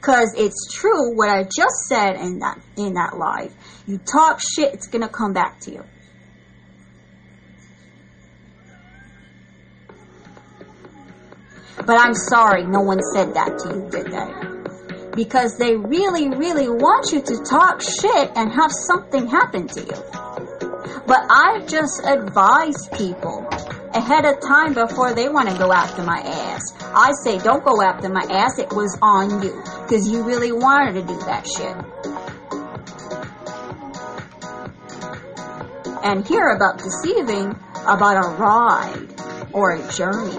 Cause 0.00 0.34
it's 0.36 0.68
true 0.72 1.16
what 1.16 1.30
I 1.30 1.44
just 1.44 1.86
said 1.88 2.16
in 2.16 2.40
that 2.40 2.60
in 2.76 2.94
that 2.94 3.16
live. 3.16 3.54
You 3.86 3.98
talk 3.98 4.40
shit, 4.40 4.74
it's 4.74 4.88
gonna 4.88 5.08
come 5.08 5.32
back 5.32 5.60
to 5.60 5.70
you. 5.70 5.84
But 11.84 11.98
I'm 11.98 12.14
sorry, 12.14 12.64
no 12.64 12.80
one 12.80 13.00
said 13.12 13.34
that 13.34 13.58
to 13.58 13.74
you, 13.74 13.88
did 13.90 14.06
they? 14.06 15.14
Because 15.16 15.58
they 15.58 15.76
really, 15.76 16.28
really 16.28 16.68
want 16.68 17.10
you 17.12 17.20
to 17.20 17.42
talk 17.42 17.82
shit 17.82 18.30
and 18.36 18.52
have 18.52 18.70
something 18.70 19.26
happen 19.26 19.66
to 19.68 19.80
you. 19.80 21.02
But 21.06 21.26
I 21.28 21.64
just 21.66 22.00
advise 22.06 22.76
people 22.96 23.46
ahead 23.94 24.24
of 24.24 24.40
time 24.40 24.74
before 24.74 25.12
they 25.12 25.28
want 25.28 25.50
to 25.50 25.58
go 25.58 25.72
after 25.72 26.02
my 26.04 26.18
ass. 26.18 26.62
I 26.80 27.12
say, 27.24 27.38
don't 27.38 27.64
go 27.64 27.82
after 27.82 28.08
my 28.08 28.22
ass. 28.30 28.58
It 28.58 28.72
was 28.72 28.96
on 29.02 29.42
you 29.42 29.60
because 29.82 30.08
you 30.08 30.22
really 30.22 30.52
wanted 30.52 30.94
to 30.94 31.02
do 31.02 31.18
that 31.26 31.46
shit. 31.46 31.76
And 36.04 36.26
hear 36.26 36.48
about 36.48 36.78
deceiving 36.78 37.50
about 37.86 38.24
a 38.24 38.28
ride 38.36 39.08
or 39.52 39.72
a 39.72 39.92
journey 39.92 40.38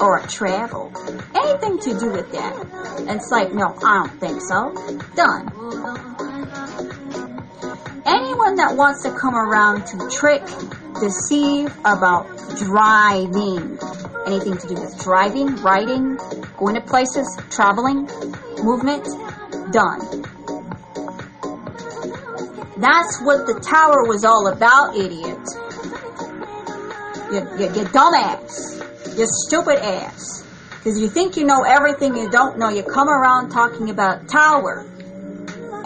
or 0.00 0.20
travel. 0.26 0.92
anything 1.34 1.78
to 1.78 1.98
do 1.98 2.10
with 2.10 2.30
that. 2.32 2.54
And 3.00 3.10
it's 3.10 3.30
like, 3.30 3.52
no, 3.52 3.74
I 3.84 4.06
don't 4.06 4.20
think 4.20 4.40
so. 4.42 4.72
Done. 5.14 5.52
Anyone 8.06 8.56
that 8.56 8.76
wants 8.76 9.02
to 9.02 9.10
come 9.10 9.34
around 9.34 9.86
to 9.86 10.08
trick, 10.10 10.42
deceive 11.00 11.74
about 11.84 12.26
driving, 12.58 13.78
anything 14.26 14.56
to 14.58 14.68
do 14.68 14.74
with 14.74 14.98
driving, 15.02 15.56
riding, 15.56 16.16
going 16.56 16.74
to 16.74 16.80
places, 16.80 17.26
traveling, 17.50 18.08
movement, 18.62 19.04
done. 19.72 20.00
That's 22.78 23.20
what 23.22 23.46
the 23.46 23.58
tower 23.60 24.04
was 24.06 24.24
all 24.24 24.48
about, 24.48 24.94
idiot. 24.94 25.40
You, 27.32 27.40
you, 27.58 27.72
you 27.74 27.88
dumbass. 27.88 28.85
You 29.16 29.26
stupid 29.26 29.78
ass. 29.78 30.44
Because 30.78 31.00
you 31.00 31.08
think 31.08 31.36
you 31.36 31.44
know 31.44 31.62
everything 31.62 32.14
you 32.16 32.30
don't 32.30 32.58
know. 32.58 32.68
You 32.68 32.82
come 32.82 33.08
around 33.08 33.50
talking 33.50 33.90
about 33.90 34.28
tower 34.28 34.86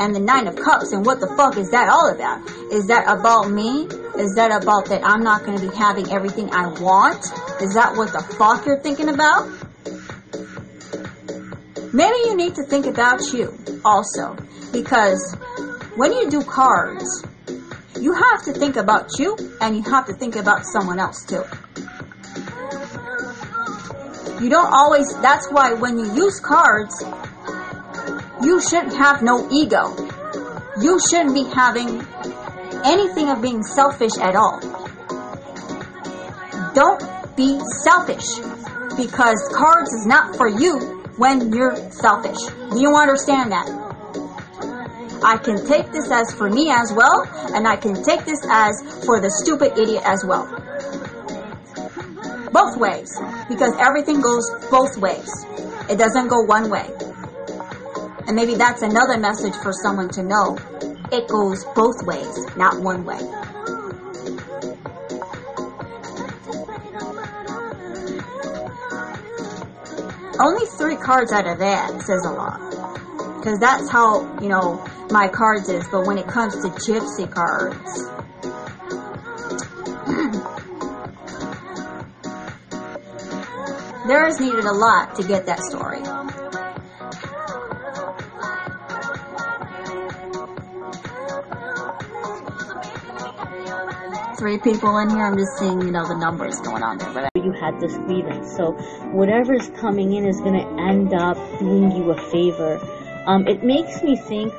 and 0.00 0.14
the 0.14 0.20
nine 0.20 0.48
of 0.48 0.56
cups 0.56 0.92
and 0.92 1.06
what 1.06 1.20
the 1.20 1.28
fuck 1.36 1.56
is 1.56 1.70
that 1.70 1.88
all 1.88 2.10
about? 2.12 2.40
Is 2.72 2.86
that 2.88 3.04
about 3.06 3.50
me? 3.50 3.86
Is 4.18 4.34
that 4.34 4.50
about 4.50 4.86
that 4.88 5.02
I'm 5.04 5.22
not 5.22 5.44
going 5.44 5.58
to 5.58 5.70
be 5.70 5.74
having 5.76 6.10
everything 6.10 6.52
I 6.52 6.68
want? 6.80 7.24
Is 7.62 7.74
that 7.74 7.94
what 7.96 8.12
the 8.12 8.22
fuck 8.36 8.66
you're 8.66 8.80
thinking 8.80 9.08
about? 9.08 9.48
Maybe 11.92 12.16
you 12.26 12.36
need 12.36 12.54
to 12.56 12.64
think 12.64 12.86
about 12.86 13.20
you 13.32 13.56
also. 13.84 14.36
Because 14.72 15.36
when 15.96 16.12
you 16.12 16.30
do 16.30 16.42
cards, 16.42 17.24
you 18.00 18.12
have 18.12 18.42
to 18.44 18.52
think 18.52 18.76
about 18.76 19.18
you 19.18 19.36
and 19.60 19.76
you 19.76 19.82
have 19.82 20.06
to 20.06 20.14
think 20.14 20.36
about 20.36 20.64
someone 20.64 20.98
else 20.98 21.24
too. 21.24 21.44
You 24.40 24.48
don't 24.48 24.72
always, 24.72 25.14
that's 25.20 25.50
why 25.50 25.74
when 25.74 25.98
you 25.98 26.14
use 26.14 26.40
cards, 26.40 27.04
you 28.42 28.60
shouldn't 28.60 28.96
have 28.96 29.20
no 29.20 29.46
ego. 29.52 29.94
You 30.80 30.98
shouldn't 31.10 31.34
be 31.34 31.44
having 31.44 32.00
anything 32.84 33.28
of 33.28 33.42
being 33.42 33.62
selfish 33.62 34.16
at 34.16 34.34
all. 34.36 34.60
Don't 36.74 37.36
be 37.36 37.60
selfish 37.84 38.24
because 38.96 39.38
cards 39.54 39.92
is 39.92 40.06
not 40.06 40.36
for 40.36 40.48
you 40.48 41.04
when 41.18 41.52
you're 41.52 41.76
selfish. 41.90 42.38
Do 42.72 42.80
you 42.80 42.96
understand 42.96 43.52
that? 43.52 43.68
I 45.22 45.36
can 45.36 45.66
take 45.66 45.92
this 45.92 46.10
as 46.10 46.32
for 46.32 46.48
me 46.48 46.70
as 46.70 46.94
well, 46.94 47.28
and 47.54 47.68
I 47.68 47.76
can 47.76 48.02
take 48.02 48.24
this 48.24 48.40
as 48.48 49.04
for 49.04 49.20
the 49.20 49.30
stupid 49.44 49.76
idiot 49.76 50.02
as 50.06 50.24
well. 50.26 50.46
Both 52.52 52.76
ways, 52.78 53.08
because 53.48 53.74
everything 53.78 54.20
goes 54.20 54.50
both 54.70 54.98
ways. 54.98 55.28
It 55.88 55.98
doesn't 55.98 56.28
go 56.28 56.40
one 56.42 56.70
way. 56.70 56.88
And 58.26 58.36
maybe 58.36 58.54
that's 58.54 58.82
another 58.82 59.18
message 59.18 59.54
for 59.62 59.72
someone 59.72 60.08
to 60.10 60.22
know. 60.22 60.58
It 61.12 61.28
goes 61.28 61.64
both 61.74 62.02
ways, 62.04 62.56
not 62.56 62.80
one 62.80 63.04
way. 63.04 63.18
Only 70.42 70.66
three 70.78 70.96
cards 70.96 71.32
out 71.32 71.46
of 71.46 71.58
that 71.58 72.02
says 72.02 72.24
a 72.24 72.30
lot. 72.30 72.60
Because 73.36 73.58
that's 73.58 73.90
how, 73.90 74.22
you 74.40 74.48
know, 74.48 74.82
my 75.10 75.28
cards 75.28 75.68
is. 75.68 75.86
But 75.88 76.06
when 76.06 76.18
it 76.18 76.26
comes 76.26 76.54
to 76.62 76.68
gypsy 76.68 77.30
cards, 77.30 78.08
there 84.06 84.26
is 84.26 84.40
needed 84.40 84.64
a 84.64 84.72
lot 84.72 85.14
to 85.16 85.22
get 85.22 85.46
that 85.46 85.60
story. 85.60 86.00
Three 94.38 94.58
people 94.58 94.96
in 94.98 95.10
here. 95.10 95.26
I'm 95.26 95.36
just 95.36 95.58
seeing, 95.58 95.82
you 95.82 95.90
know, 95.90 96.06
the 96.08 96.16
numbers 96.16 96.58
going 96.60 96.82
on 96.82 96.96
there. 96.96 97.12
But 97.12 97.30
you 97.34 97.52
had 97.52 97.78
this 97.78 97.94
grievance. 97.98 98.56
So 98.56 98.72
whatever's 99.12 99.68
coming 99.80 100.14
in 100.14 100.24
is 100.24 100.40
going 100.40 100.54
to 100.54 100.82
end 100.82 101.12
up 101.12 101.36
doing 101.58 101.90
you 101.92 102.10
a 102.10 102.30
favor. 102.30 102.80
Um, 103.26 103.46
it 103.46 103.62
makes 103.62 104.02
me 104.02 104.16
think 104.16 104.54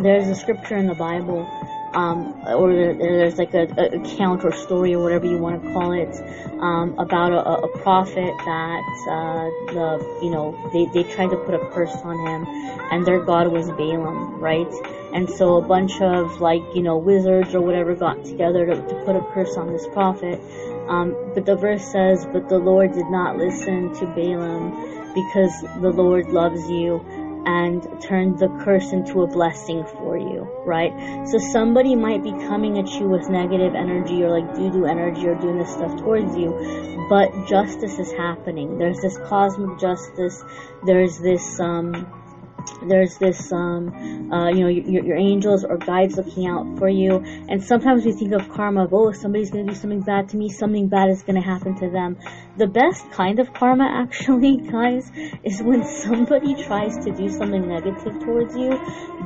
there's 0.00 0.28
a 0.28 0.34
scripture 0.34 0.76
in 0.76 0.86
the 0.86 0.94
Bible, 0.94 1.48
um, 1.94 2.34
or 2.46 2.72
there's 2.72 3.38
like 3.38 3.54
a, 3.54 3.66
a 3.76 4.00
account 4.00 4.44
or 4.44 4.52
story 4.52 4.94
or 4.94 5.02
whatever 5.02 5.26
you 5.26 5.38
want 5.38 5.62
to 5.62 5.72
call 5.72 5.92
it, 5.92 6.14
um, 6.60 6.98
about 6.98 7.32
a, 7.32 7.66
a 7.66 7.68
prophet 7.78 8.32
that 8.44 8.84
uh, 9.10 9.72
the 9.72 10.20
you 10.22 10.30
know 10.30 10.54
they 10.72 10.86
they 10.94 11.08
tried 11.08 11.30
to 11.30 11.36
put 11.36 11.54
a 11.54 11.70
curse 11.70 11.94
on 12.04 12.18
him, 12.26 12.46
and 12.92 13.04
their 13.06 13.20
god 13.24 13.48
was 13.48 13.68
Balaam, 13.72 14.38
right? 14.38 14.70
And 15.12 15.28
so 15.28 15.56
a 15.56 15.62
bunch 15.62 16.00
of 16.00 16.40
like 16.40 16.62
you 16.74 16.82
know 16.82 16.96
wizards 16.96 17.54
or 17.54 17.60
whatever 17.60 17.94
got 17.94 18.24
together 18.24 18.66
to, 18.66 18.74
to 18.74 19.02
put 19.04 19.16
a 19.16 19.24
curse 19.32 19.56
on 19.56 19.72
this 19.72 19.86
prophet. 19.88 20.40
Um, 20.88 21.16
but 21.34 21.46
the 21.46 21.56
verse 21.56 21.90
says, 21.90 22.26
"But 22.26 22.48
the 22.48 22.58
Lord 22.58 22.92
did 22.92 23.10
not 23.10 23.36
listen 23.36 23.92
to 23.94 24.06
Balaam 24.06 25.14
because 25.14 25.52
the 25.80 25.90
Lord 25.90 26.28
loves 26.28 26.70
you." 26.70 27.04
And 27.46 27.82
turn 28.02 28.36
the 28.36 28.48
curse 28.64 28.92
into 28.92 29.22
a 29.22 29.26
blessing 29.26 29.84
for 29.84 30.16
you, 30.16 30.48
right? 30.64 30.92
So 31.28 31.38
somebody 31.38 31.94
might 31.94 32.22
be 32.22 32.32
coming 32.32 32.78
at 32.78 32.88
you 32.92 33.08
with 33.08 33.28
negative 33.28 33.74
energy 33.74 34.22
or 34.22 34.30
like 34.30 34.54
doo 34.54 34.70
doo 34.70 34.86
energy 34.86 35.26
or 35.26 35.34
doing 35.34 35.58
this 35.58 35.72
stuff 35.72 35.96
towards 35.98 36.36
you, 36.36 37.06
but 37.08 37.30
justice 37.46 37.98
is 37.98 38.12
happening. 38.12 38.78
There's 38.78 39.00
this 39.00 39.16
cosmic 39.18 39.78
justice. 39.78 40.42
There's 40.84 41.18
this, 41.18 41.58
um, 41.60 42.19
there's 42.88 43.16
this 43.18 43.52
um 43.52 44.32
uh 44.32 44.48
you 44.48 44.60
know 44.60 44.68
your, 44.68 45.04
your 45.04 45.16
angels 45.16 45.64
or 45.64 45.76
guides 45.76 46.16
looking 46.16 46.46
out 46.46 46.78
for 46.78 46.88
you. 46.88 47.16
And 47.48 47.62
sometimes 47.62 48.04
we 48.04 48.12
think 48.12 48.32
of 48.32 48.48
karma 48.48 48.84
of 48.84 48.94
oh 48.94 49.12
somebody's 49.12 49.50
going 49.50 49.66
to 49.66 49.72
do 49.72 49.78
something 49.78 50.00
bad 50.00 50.30
to 50.30 50.36
me 50.36 50.48
something 50.48 50.88
bad 50.88 51.10
is 51.10 51.22
going 51.22 51.40
to 51.40 51.46
happen 51.46 51.78
to 51.80 51.90
them. 51.90 52.18
The 52.56 52.66
best 52.66 53.10
kind 53.10 53.38
of 53.38 53.52
karma 53.52 53.84
actually 54.02 54.56
guys 54.58 55.10
is 55.42 55.62
when 55.62 55.84
somebody 55.84 56.62
tries 56.62 56.96
to 57.04 57.12
do 57.12 57.28
something 57.28 57.68
negative 57.68 58.20
towards 58.20 58.56
you 58.56 58.70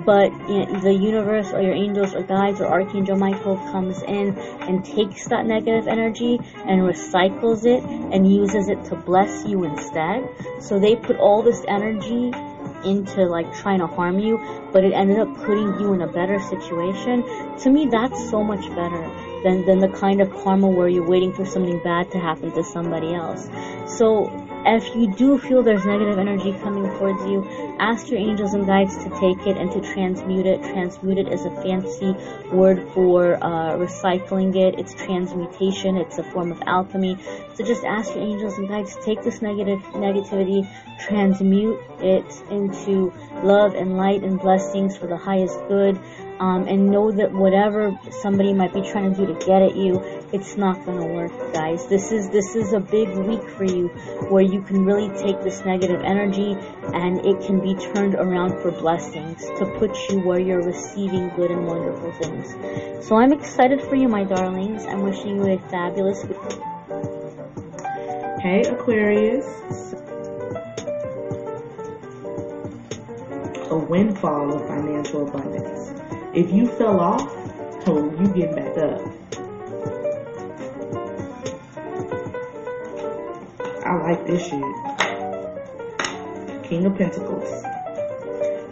but 0.05 0.31
you 0.49 0.67
know, 0.67 0.81
the 0.81 0.93
universe 0.93 1.53
or 1.53 1.63
your 1.63 1.75
angels 1.75 2.15
or 2.15 2.23
guides 2.23 2.61
or 2.61 2.67
archangel 2.67 3.17
michael 3.17 3.57
comes 3.73 4.03
in 4.03 4.37
and 4.37 4.85
takes 4.85 5.29
that 5.29 5.47
negative 5.47 5.89
energy 5.89 6.39
and 6.67 6.83
recycles 6.83 7.65
it 7.65 7.83
and 7.85 8.31
uses 8.31 8.69
it 8.69 8.85
to 8.87 8.97
bless 8.97 9.45
you 9.47 9.65
instead. 9.65 10.29
So 10.61 10.79
they 10.79 10.97
put 10.97 11.17
all 11.17 11.43
this 11.43 11.65
energy 11.69 12.33
into 12.85 13.25
like 13.25 13.53
trying 13.55 13.81
to 13.81 13.87
harm 13.87 14.19
you, 14.19 14.41
but 14.73 14.85
it 14.85 14.93
ended 14.93 15.19
up 15.19 15.35
putting 15.45 15.79
you 15.81 15.93
in 15.93 16.03
a 16.03 16.07
better 16.07 16.39
situation. 16.41 17.25
To 17.59 17.71
me, 17.71 17.87
that's 17.87 18.31
so 18.31 18.43
much 18.43 18.69
better 18.71 19.11
than, 19.43 19.65
than 19.67 19.79
the 19.79 19.89
kind 19.89 20.21
of 20.21 20.31
karma 20.33 20.69
where 20.69 20.89
you're 20.89 21.07
waiting 21.07 21.33
for 21.33 21.45
something 21.45 21.79
bad 21.83 22.11
to 22.13 22.19
happen 22.19 22.53
to 22.53 22.65
somebody 22.65 23.15
else. 23.15 23.49
So, 23.87 24.44
if 24.67 24.95
you 24.95 25.13
do 25.13 25.39
feel 25.39 25.63
there's 25.63 25.85
negative 25.85 26.19
energy 26.19 26.53
coming 26.63 26.91
towards 26.99 27.23
you, 27.27 27.47
ask 27.79 28.09
your 28.09 28.19
angels 28.19 28.55
and 28.55 28.67
guides 28.67 28.97
to 28.99 29.11
take 29.21 29.47
it 29.47 29.57
and 29.57 29.71
to 29.73 29.81
transmute 29.93 30.47
it. 30.47 30.63
Transmute 30.63 31.19
it 31.19 31.33
is 31.33 31.45
a 31.45 31.51
fancy 31.63 32.15
word 32.51 32.89
for 32.95 33.37
uh, 33.43 33.77
recycling 33.77 34.57
it. 34.57 34.79
It's 34.79 34.95
transmutation. 34.95 35.97
It's 35.97 36.19
a 36.19 36.25
form 36.25 36.51
of 36.53 36.63
alchemy. 36.67 37.19
So 37.55 37.65
just 37.65 37.85
ask 37.85 38.15
your 38.15 38.25
angels 38.25 38.59
and 38.59 38.69
guides 38.69 38.97
to 38.97 39.03
take 39.03 39.23
this 39.23 39.43
negative 39.43 39.81
negativity, 39.93 40.69
transmute 41.01 41.81
it 42.01 42.43
into 42.51 43.13
love 43.43 43.75
and 43.75 43.97
light 43.97 44.23
and 44.23 44.41
blessings 44.41 44.97
for 44.97 45.07
the 45.07 45.17
highest 45.17 45.59
good. 45.69 46.01
Um, 46.41 46.67
and 46.67 46.91
know 46.91 47.13
that 47.13 47.33
whatever 47.33 47.97
somebody 48.11 48.53
might 48.53 48.75
be 48.75 48.83
trying 48.83 49.15
to 49.15 49.27
do 49.27 49.33
to 49.33 49.47
get 49.47 49.63
at 49.63 49.77
you, 49.77 50.03
it's 50.33 50.57
not 50.57 50.85
going 50.85 50.99
to 50.99 51.07
work, 51.07 51.53
guys. 51.53 51.87
This 51.87 52.11
is 52.11 52.29
this 52.31 52.57
is 52.57 52.73
a 52.73 52.81
big 52.81 53.09
week 53.17 53.49
for 53.51 53.63
you, 53.63 53.87
where 54.31 54.43
you 54.43 54.61
can 54.63 54.85
really 54.85 55.09
take 55.17 55.41
this 55.45 55.65
negative 55.65 56.03
energy 56.03 56.57
and 56.93 57.25
it 57.25 57.41
can 57.47 57.61
be 57.61 57.77
turned 57.77 58.17
around 58.17 58.61
for 58.61 58.73
blessings 58.73 59.45
to 59.59 59.67
put 59.79 59.97
you 60.11 60.21
where 60.21 60.41
you're 60.41 60.63
receiving 60.63 61.29
good 61.37 61.53
and 61.53 61.69
wonderful 61.69 62.11
things. 62.13 63.07
So 63.07 63.15
I'm 63.15 63.33
excited 63.33 63.81
for 63.81 63.95
you, 63.95 64.09
my 64.09 64.25
darlings. 64.25 64.85
I'm 64.87 65.03
wishing 65.03 65.37
you 65.37 65.53
a 65.53 65.59
fabulous 65.69 66.25
week. 66.25 66.37
Hey, 68.41 68.63
Aquarius. 68.63 69.47
A 73.71 73.77
windfall 73.77 74.55
of 74.55 74.67
financial 74.67 75.29
abundance. 75.29 76.04
If 76.35 76.51
you 76.53 76.67
fell 76.67 76.99
off, 76.99 77.23
oh, 77.87 78.11
you 78.19 78.27
get 78.35 78.57
back 78.57 78.77
up. 78.77 79.01
I 83.87 83.95
like 84.03 84.27
this 84.27 84.43
shit. 84.43 84.61
King 86.65 86.87
of 86.87 86.97
Pentacles. 86.99 87.63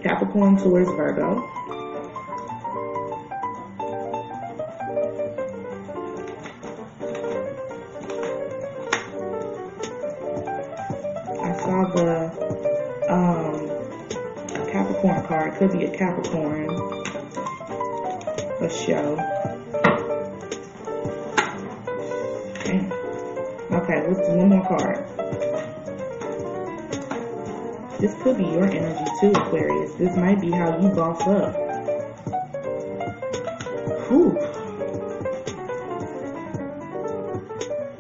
Capricorn, 0.03 0.57
Taurus, 0.57 0.89
Virgo. 0.89 1.49
Aquarius. 29.83 29.95
This 29.95 30.17
might 30.17 30.41
be 30.41 30.51
how 30.51 30.81
you 30.81 30.89
boss 30.91 31.21
up. 31.23 31.55
Whew. 34.09 34.39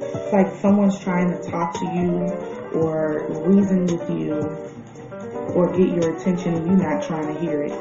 It's 0.00 0.32
like 0.32 0.54
someone's 0.60 0.98
trying 1.00 1.30
to 1.30 1.50
talk 1.50 1.74
to 1.74 1.84
you 1.84 2.80
or 2.80 3.26
reason 3.46 3.86
with 3.86 4.10
you 4.10 4.34
or 5.54 5.70
get 5.72 5.88
your 5.88 6.16
attention 6.16 6.54
and 6.54 6.66
you're 6.66 6.90
not 6.90 7.02
trying 7.04 7.34
to 7.34 7.40
hear 7.40 7.62
it. 7.62 7.72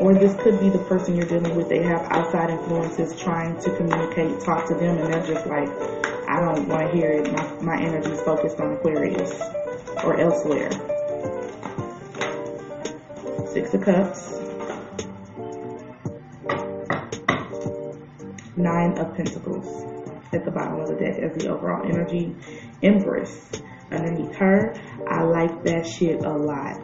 Or 0.00 0.14
this 0.14 0.34
could 0.42 0.58
be 0.58 0.68
the 0.68 0.84
person 0.88 1.14
you're 1.14 1.26
dealing 1.26 1.54
with. 1.54 1.68
They 1.68 1.82
have 1.82 2.02
outside 2.10 2.50
influences 2.50 3.20
trying 3.20 3.60
to 3.60 3.76
communicate, 3.76 4.40
talk 4.40 4.66
to 4.66 4.74
them, 4.74 4.98
and 4.98 5.12
they're 5.12 5.24
just 5.24 5.46
like, 5.46 5.68
I 6.32 6.40
don't 6.40 6.66
want 6.66 6.90
to 6.90 6.96
hear 6.96 7.10
it. 7.10 7.30
My, 7.30 7.52
my 7.60 7.78
energy 7.78 8.10
is 8.10 8.22
focused 8.22 8.58
on 8.58 8.72
Aquarius 8.72 9.38
or 10.02 10.18
elsewhere. 10.18 10.70
Six 13.52 13.74
of 13.74 13.82
Cups. 13.82 14.30
Nine 18.56 18.96
of 18.96 19.14
Pentacles 19.14 19.84
at 20.32 20.46
the 20.46 20.50
bottom 20.50 20.80
of 20.80 20.88
the 20.88 20.94
deck 20.94 21.18
as 21.18 21.36
the 21.36 21.50
overall 21.50 21.84
energy. 21.84 22.34
Empress 22.82 23.50
underneath 23.90 24.34
her. 24.36 24.74
I 25.06 25.24
like 25.24 25.64
that 25.64 25.86
shit 25.86 26.24
a 26.24 26.32
lot. 26.32 26.80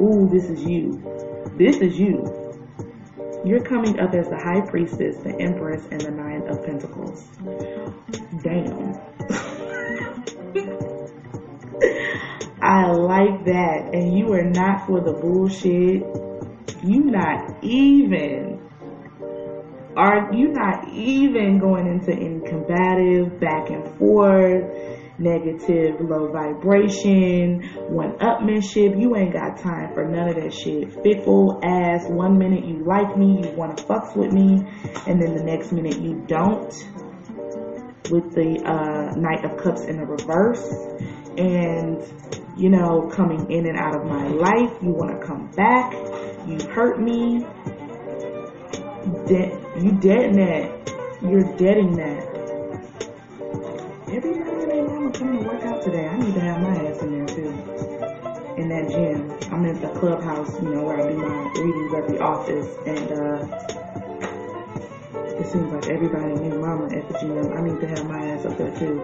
Ooh, 0.00 0.28
this 0.28 0.46
is 0.46 0.64
you. 0.64 1.00
This 1.56 1.76
is 1.76 1.96
you. 1.96 2.39
You're 3.44 3.64
coming 3.64 3.98
up 3.98 4.14
as 4.14 4.28
the 4.28 4.36
High 4.36 4.60
Priestess, 4.60 5.16
the 5.18 5.34
Empress, 5.40 5.82
and 5.90 6.00
the 6.00 6.10
Nine 6.10 6.46
of 6.48 6.64
Pentacles. 6.64 7.24
Damn. 8.42 9.00
I 12.62 12.90
like 12.90 13.44
that. 13.46 13.90
And 13.94 14.18
you 14.18 14.32
are 14.34 14.44
not 14.44 14.86
for 14.86 15.00
the 15.00 15.12
bullshit. 15.12 16.04
You 16.84 17.04
not 17.04 17.64
even 17.64 18.60
are 19.96 20.32
you 20.32 20.48
not 20.48 20.88
even 20.88 21.58
going 21.58 21.86
into 21.86 22.12
any 22.12 22.40
combative 22.40 23.40
back 23.40 23.70
and 23.70 23.86
forth, 23.98 24.64
negative, 25.20 26.00
low 26.00 26.32
vibration, 26.32 27.62
one 27.88 28.18
upmanship. 28.18 29.00
You 29.00 29.14
ain't 29.16 29.32
got 29.32 29.58
time 29.58 29.92
for 29.94 30.04
none 30.08 30.28
of 30.28 30.36
that 30.36 30.52
shit. 30.52 30.92
Fickle 31.02 31.60
ass. 31.62 32.06
One 32.08 32.38
minute 32.38 32.64
you 32.64 32.82
like 32.84 33.16
me, 33.16 33.42
you 33.44 33.54
want 33.56 33.78
to 33.78 33.84
fucks 33.84 34.16
with 34.16 34.32
me, 34.32 34.66
and 35.06 35.20
then 35.20 35.36
the 35.36 35.44
next 35.44 35.72
minute 35.72 36.00
you 36.00 36.24
don't. 36.26 36.72
With 38.10 38.34
the 38.34 38.60
uh, 38.64 39.14
Knight 39.16 39.44
of 39.44 39.62
Cups 39.62 39.82
in 39.82 39.98
the 39.98 40.04
reverse, 40.04 40.66
and 41.38 42.02
you 42.56 42.68
know, 42.68 43.08
coming 43.12 43.50
in 43.50 43.66
and 43.66 43.78
out 43.78 43.94
of 43.94 44.04
my 44.04 44.26
life. 44.28 44.82
You 44.82 44.90
want 44.90 45.20
to 45.20 45.26
come 45.26 45.50
back. 45.52 45.92
You 46.46 46.58
hurt 46.70 47.00
me. 47.00 47.46
Dead. 49.26 49.58
You 49.80 49.92
dead 49.92 50.34
that. 50.34 50.80
You're 51.22 51.56
deading 51.56 51.96
that. 51.96 52.29
Everybody 54.12 54.50
and 54.50 54.70
their 54.72 54.84
mama 54.88 55.12
coming 55.12 55.38
to 55.44 55.48
work 55.48 55.62
out 55.62 55.84
today. 55.84 56.04
I 56.04 56.18
need 56.18 56.34
to 56.34 56.40
have 56.40 56.60
my 56.60 56.74
ass 56.84 57.00
in 57.00 57.12
there 57.12 57.26
too. 57.26 57.48
In 58.56 58.68
that 58.68 58.90
gym. 58.90 59.30
I'm 59.52 59.64
at 59.66 59.80
the 59.80 59.88
clubhouse, 60.00 60.60
you 60.60 60.68
know, 60.68 60.82
where 60.82 61.00
I 61.00 61.08
do 61.08 61.16
my 61.16 61.52
readings 61.54 61.94
at 61.94 62.08
the 62.08 62.18
office 62.20 62.76
and 62.86 63.12
uh 63.12 63.46
it 65.38 65.46
seems 65.46 65.72
like 65.72 65.86
everybody 65.86 66.32
and 66.32 66.60
mama 66.60 66.86
at 66.86 67.08
the 67.08 67.18
gym. 67.20 67.52
I 67.56 67.62
need 67.62 67.80
to 67.80 67.86
have 67.86 68.04
my 68.04 68.18
ass 68.30 68.44
up 68.46 68.58
there 68.58 68.74
too. 68.74 69.00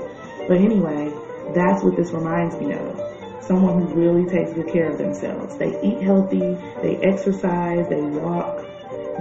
But 0.48 0.58
anyway, 0.58 1.12
that's 1.54 1.84
what 1.84 1.94
this 1.94 2.10
reminds 2.10 2.56
me 2.56 2.72
of. 2.72 3.00
Someone 3.44 3.86
who 3.86 3.94
really 3.94 4.28
takes 4.28 4.52
good 4.54 4.66
care 4.66 4.90
of 4.90 4.98
themselves. 4.98 5.56
They 5.56 5.80
eat 5.82 6.02
healthy, 6.02 6.58
they 6.82 6.96
exercise, 6.96 7.88
they 7.88 8.00
walk, 8.00 8.66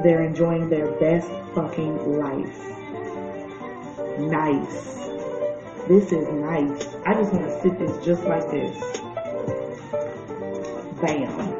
they're 0.02 0.24
enjoying 0.24 0.68
their 0.68 0.92
best 1.00 1.30
fucking 1.54 2.18
life. 2.18 2.58
Nice. 4.18 5.05
This 5.88 6.12
is 6.12 6.28
nice. 6.28 6.96
I 7.06 7.14
just 7.14 7.32
want 7.32 7.46
to 7.46 7.62
sit 7.62 7.78
this 7.78 8.04
just 8.04 8.24
like 8.24 8.50
this. 8.50 8.76
Bam. 11.00 11.56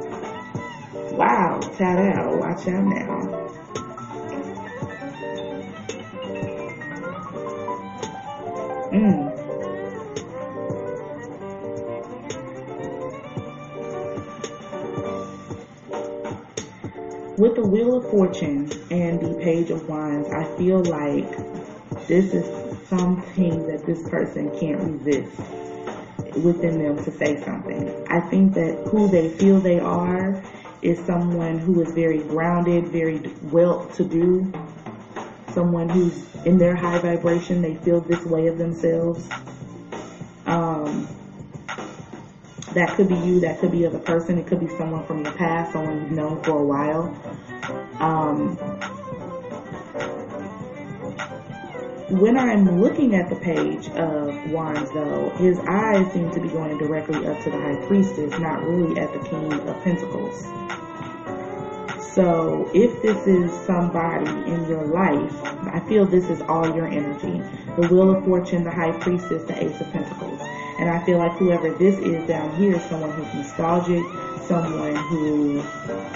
Wow, 1.16 1.60
ta-da, 1.78 2.36
watch 2.36 2.68
out 2.68 2.86
now. 2.86 3.46
Mm. 8.92 9.32
With 17.38 17.56
the 17.56 17.62
Wheel 17.62 17.98
of 17.98 18.10
Fortune 18.10 18.72
and 18.90 19.20
the 19.20 19.36
Page 19.44 19.70
of 19.70 19.88
Wands, 19.88 20.30
I 20.32 20.46
feel 20.58 20.84
like 20.84 21.30
this 22.08 22.34
is 22.34 22.65
something 22.90 23.68
that 23.68 23.86
this 23.86 24.08
person 24.10 24.58
can't 24.60 24.80
resist 24.80 25.38
within 26.38 26.84
them 26.84 27.04
to 27.04 27.12
say 27.12 27.42
something. 27.44 27.90
I 28.10 28.20
think 28.20 28.54
that 28.54 28.88
who 28.90 29.08
they 29.08 29.30
feel 29.30 29.60
they 29.60 29.80
are 29.80 30.42
is 30.82 31.00
someone 31.06 31.58
who 31.58 31.82
is 31.82 31.92
very 31.94 32.20
grounded, 32.20 32.88
very 32.88 33.22
well 33.44 33.86
to 33.96 34.04
do, 34.04 34.52
someone 35.54 35.90
who's 35.90 36.26
in 36.46 36.58
their 36.58 36.76
high 36.76 37.00
vibration, 37.00 37.62
they 37.62 37.76
feel 37.76 38.02
this 38.02 38.24
way 38.26 38.48
of 38.48 38.58
themselves. 38.58 39.28
Um, 40.46 41.08
that 42.74 42.94
could 42.96 43.08
be 43.08 43.16
you, 43.16 43.40
that 43.40 43.60
could 43.60 43.72
be 43.72 43.86
other 43.86 44.00
person, 44.00 44.38
it 44.38 44.48
could 44.48 44.60
be 44.60 44.68
someone 44.68 45.06
from 45.06 45.24
your 45.24 45.34
past, 45.34 45.72
someone 45.72 46.02
you've 46.02 46.12
known 46.12 46.44
for 46.44 46.60
a 46.60 46.64
while. 46.64 47.16
Um, 48.00 48.58
when 52.10 52.38
I'm 52.38 52.80
looking 52.82 53.16
at 53.16 53.30
the 53.30 53.36
page 53.36 53.90
of 53.90 54.52
Wands, 54.52 54.92
though, 54.92 55.30
his 55.38 55.58
eyes 55.60 56.12
seem 56.14 56.30
to 56.32 56.40
be 56.40 56.50
going 56.50 56.78
directly 56.78 57.26
up 57.26 57.42
to 57.44 57.50
the 57.50 57.58
High 57.58 57.84
Priestess, 57.88 58.38
not 58.40 58.64
really 58.64 59.00
at 59.00 59.12
the 59.12 59.28
King 59.28 59.52
of 59.52 59.84
Pentacles. 59.84 60.44
So, 62.14 62.70
if 62.74 63.02
this 63.02 63.26
is 63.26 63.52
somebody 63.66 64.30
in 64.30 64.70
your 64.70 64.86
life, 64.86 65.36
I 65.68 65.82
feel 65.90 66.06
this 66.06 66.30
is 66.30 66.42
all 66.44 66.76
your 66.76 66.88
energy. 66.88 67.42
The 67.76 67.88
Wheel 67.88 68.16
of 68.16 68.24
Fortune, 68.24 68.64
the 68.64 68.72
High 68.72 68.98
Priestess, 69.00 69.44
the 69.46 69.64
Ace 69.64 69.82
of 69.82 69.92
Pentacles. 69.92 70.40
And 70.80 70.90
I 70.90 71.04
feel 71.06 71.18
like 71.18 71.34
whoever 71.34 71.72
this 71.72 71.98
is 72.00 72.26
down 72.28 72.56
here 72.56 72.76
is 72.76 72.84
someone 72.84 73.12
who's 73.12 73.34
nostalgic, 73.34 74.04
someone 74.44 74.96
who 74.96 75.62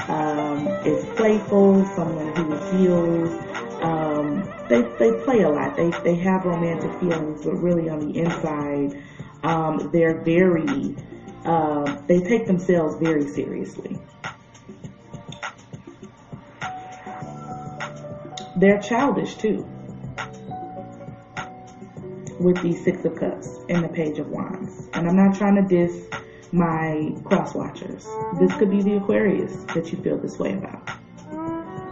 um, 0.07 0.67
is 0.85 1.03
playful, 1.15 1.83
someone 1.95 2.35
who 2.35 2.77
heals. 2.77 3.48
Um, 3.81 4.43
they 4.67 4.81
they 4.99 5.13
play 5.23 5.41
a 5.41 5.49
lot. 5.49 5.75
They 5.75 5.89
they 6.03 6.15
have 6.15 6.45
romantic 6.45 6.99
feelings, 6.99 7.43
but 7.43 7.55
really 7.55 7.89
on 7.89 7.99
the 7.99 8.17
inside, 8.17 9.01
um, 9.43 9.89
they're 9.91 10.21
very 10.21 10.95
uh, 11.45 12.01
they 12.07 12.19
take 12.19 12.45
themselves 12.45 12.95
very 12.97 13.27
seriously. 13.27 13.97
They're 18.57 18.81
childish 18.81 19.35
too. 19.35 19.65
With 22.39 22.61
the 22.61 22.73
Six 22.73 23.05
of 23.05 23.15
Cups 23.15 23.59
and 23.69 23.83
the 23.83 23.89
Page 23.89 24.19
of 24.19 24.29
Wands. 24.29 24.89
And 24.93 25.07
I'm 25.07 25.15
not 25.15 25.35
trying 25.35 25.55
to 25.55 25.61
diss 25.61 26.07
my 26.51 27.15
cross 27.23 27.53
watchers. 27.53 28.05
This 28.39 28.53
could 28.55 28.69
be 28.69 28.81
the 28.81 28.97
Aquarius 28.97 29.63
that 29.73 29.91
you 29.91 30.01
feel 30.01 30.17
this 30.17 30.37
way 30.39 30.53
about. 30.53 30.85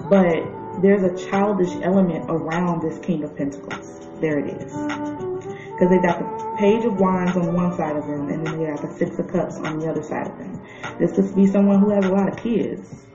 But 0.09 0.56
there's 0.81 1.03
a 1.03 1.29
childish 1.29 1.71
element 1.81 2.25
around 2.29 2.81
this 2.81 2.99
King 2.99 3.23
of 3.23 3.35
Pentacles. 3.35 4.07
There 4.21 4.39
it 4.39 4.47
is. 4.61 4.71
Because 4.71 5.89
they 5.89 5.99
got 5.99 6.19
the 6.19 6.55
Page 6.57 6.85
of 6.85 6.99
Wands 6.99 7.35
on 7.35 7.53
one 7.53 7.75
side 7.75 7.95
of 7.95 8.07
them, 8.07 8.29
and 8.29 8.45
then 8.45 8.57
they 8.59 8.65
got 8.65 8.81
the 8.81 8.91
Six 8.97 9.19
of 9.19 9.27
Cups 9.27 9.57
on 9.57 9.79
the 9.79 9.89
other 9.89 10.03
side 10.03 10.27
of 10.27 10.37
them. 10.37 10.61
This 10.99 11.13
could 11.13 11.35
be 11.35 11.47
someone 11.47 11.79
who 11.79 11.89
has 11.91 12.05
a 12.05 12.09
lot 12.09 12.27
of 12.29 12.37
kids. 12.37 13.05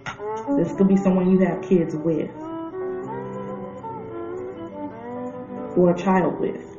This 0.57 0.73
could 0.75 0.89
be 0.89 0.97
someone 0.97 1.31
you 1.31 1.39
have 1.41 1.63
kids 1.63 1.95
with. 1.95 2.31
Or 5.77 5.93
a 5.95 5.99
child 5.99 6.39
with. 6.39 6.73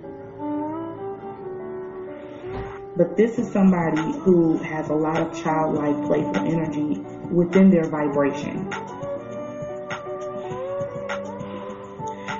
But 2.95 3.17
this 3.17 3.39
is 3.39 3.51
somebody 3.51 4.11
who 4.19 4.57
has 4.57 4.89
a 4.89 4.93
lot 4.93 5.17
of 5.19 5.41
childlike, 5.41 6.05
playful 6.05 6.37
energy 6.37 6.99
within 7.31 7.71
their 7.71 7.85
vibration. 7.85 8.69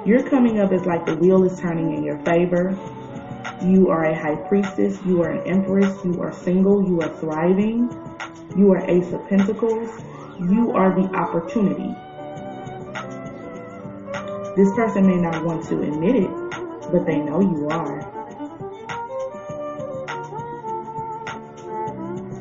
You're 0.06 0.28
coming 0.30 0.60
up 0.60 0.74
as 0.74 0.86
like 0.86 1.06
the 1.06 1.16
wheel 1.16 1.46
is 1.46 1.58
turning 1.62 1.94
in 1.96 2.04
your 2.04 2.18
favor. 2.26 2.78
You 3.64 3.88
are 3.90 4.04
a 4.04 4.14
high 4.14 4.36
priestess. 4.36 5.00
You 5.06 5.24
are 5.24 5.32
an 5.32 5.48
empress. 5.48 6.04
You 6.04 6.22
are 6.22 6.34
single. 6.34 6.86
You 6.86 7.00
are 7.02 7.10
thriving. 7.20 7.90
You 8.58 8.74
are 8.74 8.84
ace 8.90 9.14
of 9.14 9.26
pentacles. 9.30 9.90
You 10.40 10.74
are 10.74 10.94
the 10.94 11.08
opportunity. 11.16 11.96
This 14.58 14.74
person 14.76 15.08
may 15.08 15.16
not 15.16 15.46
want 15.46 15.64
to 15.70 15.82
admit 15.82 16.18
it, 16.18 16.30
but 16.92 17.06
they 17.06 17.20
know 17.20 17.40
you 17.40 17.70
are. 17.70 18.02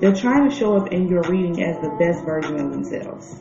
They're 0.00 0.16
trying 0.16 0.50
to 0.50 0.54
show 0.54 0.76
up 0.76 0.90
in 0.92 1.06
your 1.06 1.22
reading 1.22 1.62
as 1.62 1.80
the 1.80 1.90
best 1.90 2.24
version 2.24 2.58
of 2.58 2.72
themselves. 2.72 3.36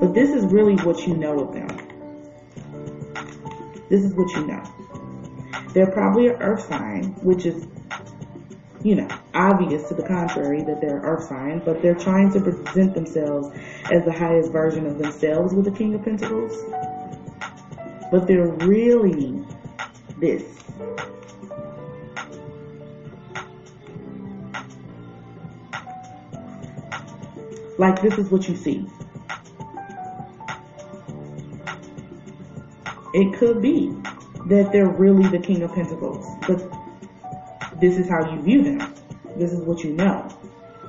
But 0.00 0.14
this 0.14 0.30
is 0.30 0.46
really 0.46 0.76
what 0.76 1.06
you 1.06 1.14
know 1.14 1.40
of 1.40 1.52
them. 1.52 1.79
This 3.90 4.04
is 4.04 4.14
what 4.14 4.30
you 4.34 4.46
know. 4.46 4.62
They're 5.74 5.90
probably 5.90 6.28
an 6.28 6.36
earth 6.36 6.68
sign, 6.68 7.06
which 7.24 7.44
is, 7.44 7.66
you 8.84 8.94
know, 8.94 9.08
obvious 9.34 9.88
to 9.88 9.94
the 9.94 10.04
contrary 10.04 10.62
that 10.62 10.80
they're 10.80 11.00
earth 11.00 11.24
sign, 11.24 11.60
but 11.64 11.82
they're 11.82 11.96
trying 11.96 12.32
to 12.32 12.40
present 12.40 12.94
themselves 12.94 13.48
as 13.90 14.04
the 14.04 14.12
highest 14.12 14.52
version 14.52 14.86
of 14.86 14.98
themselves 14.98 15.52
with 15.52 15.64
the 15.64 15.72
King 15.72 15.96
of 15.96 16.04
Pentacles. 16.04 16.56
But 18.12 18.28
they're 18.28 18.46
really 18.46 19.44
this. 20.18 20.44
Like 27.76 28.00
this 28.02 28.18
is 28.18 28.30
what 28.30 28.48
you 28.48 28.54
see. 28.54 28.86
It 33.12 33.34
could 33.38 33.60
be 33.60 33.88
that 34.46 34.70
they're 34.72 34.88
really 34.88 35.28
the 35.28 35.38
King 35.38 35.62
of 35.62 35.74
Pentacles, 35.74 36.26
but 36.46 36.70
this 37.80 37.98
is 37.98 38.08
how 38.08 38.30
you 38.32 38.40
view 38.40 38.62
them. 38.62 38.94
This 39.36 39.52
is 39.52 39.60
what 39.60 39.82
you 39.82 39.92
know. 39.92 40.28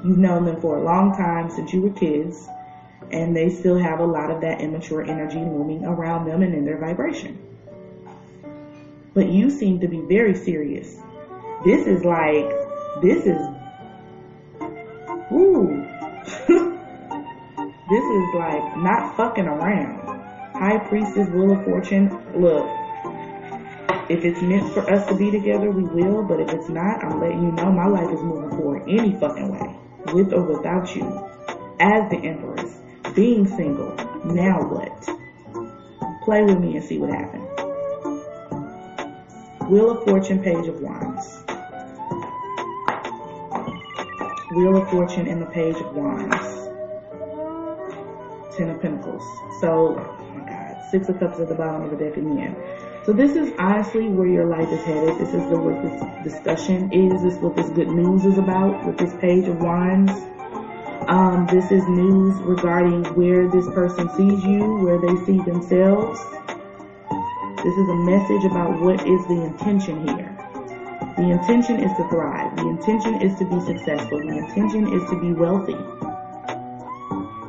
You've 0.04 0.18
known 0.18 0.46
them 0.46 0.62
for 0.62 0.78
a 0.78 0.84
long 0.84 1.16
time 1.16 1.50
since 1.50 1.74
you 1.74 1.82
were 1.82 1.90
kids, 1.90 2.48
and 3.12 3.36
they 3.36 3.50
still 3.50 3.78
have 3.78 4.00
a 4.00 4.06
lot 4.06 4.32
of 4.32 4.42
that 4.42 4.62
immature 4.62 5.02
energy 5.04 5.40
looming 5.40 5.86
around 5.86 6.26
them 6.26 6.42
and 6.42 6.54
in 6.54 6.66
their 6.66 6.78
vibration. 6.78 7.40
But 9.14 9.30
you 9.30 9.50
seem 9.50 9.80
to 9.82 9.88
be 9.88 10.02
very 10.02 10.36
serious. 10.36 10.98
This 11.66 11.86
is 11.86 12.04
like, 12.04 12.50
this 13.02 13.26
is, 13.26 13.38
ooh. 15.32 15.86
this 17.90 18.06
is 18.06 18.36
like 18.36 18.78
not 18.78 19.18
fucking 19.18 19.48
around. 19.48 20.01
High 20.62 20.78
Priestess, 20.78 21.28
Wheel 21.30 21.58
of 21.58 21.66
Fortune, 21.66 22.08
look, 22.40 22.70
if 24.12 24.24
it's 24.24 24.44
meant 24.44 24.72
for 24.76 24.88
us 24.94 25.08
to 25.08 25.16
be 25.16 25.32
together, 25.32 25.72
we 25.72 25.82
will, 25.82 26.22
but 26.22 26.40
if 26.40 26.50
it's 26.50 26.70
not, 26.70 27.04
I'm 27.04 27.20
letting 27.20 27.42
you 27.42 27.52
know 27.52 27.72
my 27.72 27.88
life 27.88 28.14
is 28.14 28.22
moving 28.22 28.52
forward 28.52 28.84
any 28.88 29.20
fucking 29.20 29.52
way, 29.52 29.76
with 30.14 30.32
or 30.32 30.44
without 30.44 30.96
you. 30.96 31.02
As 31.80 32.12
the 32.12 32.18
Empress, 32.18 32.78
being 33.16 33.48
single, 33.48 33.96
now 34.24 34.62
what? 34.62 35.04
Play 36.24 36.44
with 36.44 36.60
me 36.60 36.78
and 36.78 36.86
see 36.86 37.00
what 37.00 37.10
happens. 37.10 37.50
Wheel 39.68 39.90
of 39.90 40.04
Fortune, 40.04 40.44
Page 40.44 40.68
of 40.68 40.80
Wands. 40.80 41.44
Wheel 44.52 44.78
of 44.80 44.88
Fortune 44.92 45.26
and 45.28 45.42
the 45.42 45.48
Page 45.48 45.78
of 45.78 45.96
Wands. 45.96 46.36
Ten 48.56 48.70
of 48.70 48.80
Pentacles. 48.80 49.24
So, 49.60 50.21
Six 50.92 51.08
of 51.08 51.20
Cups 51.20 51.40
at 51.40 51.48
the 51.48 51.56
bottom 51.56 51.84
of 51.84 51.92
the 51.92 51.98
deck 51.98 52.18
in 52.18 52.36
the 52.36 52.42
again. 52.44 52.56
So 53.06 53.14
this 53.14 53.36
is 53.36 53.52
honestly 53.58 54.10
where 54.10 54.28
your 54.28 54.46
life 54.46 54.70
is 54.70 54.84
headed. 54.84 55.18
This 55.18 55.30
is 55.30 55.50
the, 55.50 55.58
what 55.58 55.82
this 55.82 56.34
discussion 56.34 56.92
is. 56.92 57.24
This 57.24 57.34
is 57.34 57.40
what 57.40 57.56
this 57.56 57.70
good 57.70 57.88
news 57.88 58.26
is 58.26 58.38
about 58.38 58.86
with 58.86 58.98
this 58.98 59.14
Page 59.22 59.48
of 59.48 59.58
Wands. 59.58 60.12
Um, 61.08 61.48
this 61.50 61.72
is 61.72 61.82
news 61.88 62.36
regarding 62.44 63.06
where 63.16 63.50
this 63.50 63.66
person 63.74 64.10
sees 64.10 64.44
you, 64.44 64.84
where 64.84 65.00
they 65.00 65.16
see 65.26 65.40
themselves. 65.42 66.20
This 67.64 67.74
is 67.74 67.90
a 67.90 68.00
message 68.06 68.46
about 68.46 68.80
what 68.82 69.00
is 69.08 69.26
the 69.28 69.42
intention 69.48 70.08
here. 70.08 70.38
The 71.18 71.32
intention 71.32 71.80
is 71.80 71.92
to 71.98 72.08
thrive. 72.10 72.56
The 72.56 72.68
intention 72.68 73.22
is 73.22 73.38
to 73.40 73.46
be 73.46 73.60
successful. 73.62 74.20
The 74.20 74.38
intention 74.38 74.94
is 74.94 75.10
to 75.10 75.20
be 75.20 75.34
wealthy. 75.34 75.78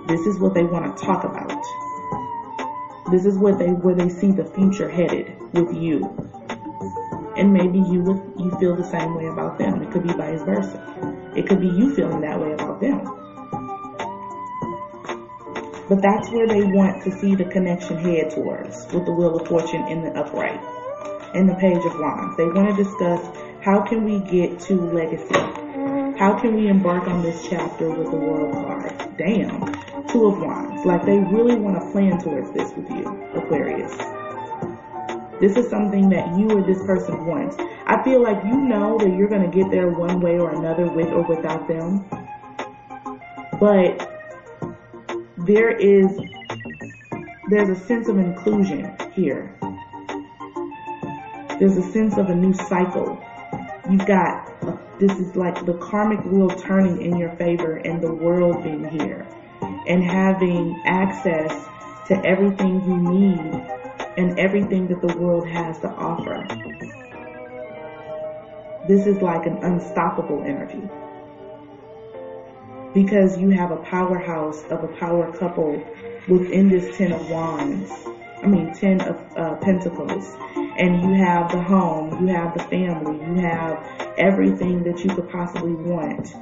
This 0.07 0.27
is 0.27 0.39
what 0.39 0.55
they 0.55 0.65
want 0.65 0.97
to 0.97 1.05
talk 1.05 1.25
about. 1.25 1.63
This 3.13 3.27
is 3.27 3.37
what 3.37 3.59
they 3.59 3.69
where 3.69 3.95
they 3.95 4.09
see 4.09 4.33
the 4.33 4.47
future 4.47 4.89
headed 4.89 5.37
with 5.53 5.77
you. 5.77 6.17
And 7.37 7.53
maybe 7.53 7.77
you 7.77 8.33
you 8.39 8.51
feel 8.59 8.75
the 8.75 8.89
same 8.91 9.15
way 9.15 9.27
about 9.27 9.59
them. 9.59 9.83
It 9.83 9.91
could 9.91 10.03
be 10.03 10.15
vice 10.15 10.41
versa. 10.41 10.81
It 11.37 11.47
could 11.47 11.61
be 11.61 11.69
you 11.69 11.95
feeling 11.95 12.23
that 12.23 12.41
way 12.41 12.53
about 12.53 12.81
them. 12.81 13.05
But 15.91 16.01
that's 16.01 16.31
where 16.31 16.49
they 16.49 16.63
want 16.63 17.03
to 17.05 17.13
see 17.19 17.35
the 17.35 17.45
connection 17.45 17.99
head 17.99 18.31
towards 18.31 18.91
with 18.95 19.05
the 19.05 19.13
Wheel 19.13 19.39
of 19.39 19.47
Fortune 19.47 19.87
in 19.89 20.05
the 20.05 20.19
upright 20.19 20.61
and 21.35 21.47
the 21.47 21.55
Page 21.57 21.85
of 21.85 21.93
Wands. 22.01 22.39
They 22.39 22.47
want 22.47 22.75
to 22.75 22.83
discuss 22.83 23.21
how 23.61 23.83
can 23.83 24.05
we 24.05 24.21
get 24.21 24.59
to 24.61 24.81
legacy? 24.81 25.35
How 26.19 26.39
can 26.41 26.55
we 26.55 26.69
embark 26.69 27.07
on 27.09 27.21
this 27.21 27.47
chapter 27.47 27.91
with 27.91 28.11
the 28.11 28.17
World 28.17 28.55
card? 28.55 29.19
Damn. 29.19 29.92
Two 30.09 30.27
of 30.27 30.39
Wands. 30.41 30.85
Like 30.85 31.05
they 31.05 31.19
really 31.19 31.57
want 31.57 31.81
to 31.81 31.91
plan 31.93 32.19
towards 32.21 32.51
this 32.53 32.73
with 32.75 32.89
you, 32.91 33.07
Aquarius. 33.35 33.93
This 35.41 35.57
is 35.57 35.69
something 35.69 36.09
that 36.11 36.39
you 36.39 36.51
or 36.51 36.63
this 36.63 36.79
person 36.87 37.27
wants. 37.27 37.57
I 37.87 38.03
feel 38.05 38.23
like 38.23 38.45
you 38.45 38.57
know 38.57 38.97
that 38.99 39.09
you're 39.09 39.29
going 39.29 39.51
to 39.51 39.57
get 39.57 39.71
there 39.71 39.89
one 39.89 40.21
way 40.21 40.39
or 40.39 40.51
another 40.51 40.89
with 40.89 41.09
or 41.09 41.23
without 41.23 41.67
them. 41.67 42.05
But 43.59 44.09
there 45.37 45.71
is 45.71 46.17
there's 47.51 47.69
a 47.69 47.87
sense 47.87 48.09
of 48.09 48.19
inclusion 48.19 48.97
here. 49.13 49.55
There's 51.59 51.77
a 51.77 51.93
sense 51.93 52.17
of 52.19 52.29
a 52.29 52.35
new 52.35 52.55
cycle. 52.55 53.21
You've 53.91 54.07
got 54.07 54.49
this 55.01 55.19
is 55.19 55.35
like 55.35 55.67
the 55.67 55.75
karmic 55.75 56.25
wheel 56.25 56.49
turning 56.51 57.03
in 57.03 57.17
your 57.17 57.31
favor 57.31 57.77
and 57.79 58.01
the 58.01 58.13
world 58.13 58.63
being 58.63 58.89
here 58.89 59.27
and 59.87 60.03
having 60.03 60.81
access 60.85 61.53
to 62.09 62.25
everything 62.25 62.83
you 62.85 62.97
need 62.97 63.67
and 64.17 64.39
everything 64.39 64.89
that 64.89 65.01
the 65.01 65.17
world 65.19 65.49
has 65.49 65.79
to 65.81 65.89
offer. 65.89 66.47
This 68.89 69.07
is 69.07 69.23
like 69.23 69.47
an 69.47 69.59
unstoppable 69.63 70.43
energy 70.43 70.83
because 72.95 73.39
you 73.39 73.51
have 73.51 73.71
a 73.71 73.77
powerhouse 73.77 74.63
of 74.65 74.85
a 74.85 74.89
power 74.99 75.33
couple 75.33 75.83
within 76.29 76.69
this 76.69 76.97
Ten 76.97 77.13
of 77.13 77.31
Wands. 77.31 77.91
I 78.43 78.47
mean, 78.47 78.73
Ten 78.75 79.01
of 79.01 79.37
uh, 79.37 79.57
Pentacles. 79.57 80.37
And 80.57 81.03
you 81.03 81.15
have 81.15 81.53
the 81.53 81.63
home, 81.63 82.27
you 82.27 82.35
have 82.35 82.57
the 82.57 82.65
family, 82.65 83.17
you 83.27 83.35
have 83.47 84.15
everything 84.19 84.83
that 84.85 85.05
you 85.05 85.15
could 85.15 85.31
possibly 85.31 85.75
want. 85.75 86.35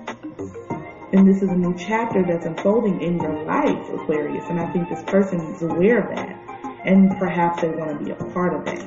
And 1.12 1.26
this 1.26 1.42
is 1.42 1.48
a 1.48 1.56
new 1.56 1.76
chapter 1.76 2.22
that's 2.22 2.46
unfolding 2.46 3.02
in 3.02 3.18
your 3.18 3.44
life, 3.44 3.88
Aquarius. 3.90 4.44
And 4.48 4.60
I 4.60 4.72
think 4.72 4.88
this 4.88 5.02
person 5.04 5.40
is 5.40 5.62
aware 5.62 6.02
of 6.02 6.14
that. 6.14 6.38
And 6.84 7.10
perhaps 7.18 7.62
they 7.62 7.68
want 7.68 7.98
to 7.98 8.04
be 8.04 8.12
a 8.12 8.14
part 8.32 8.54
of 8.54 8.64
that. 8.66 8.84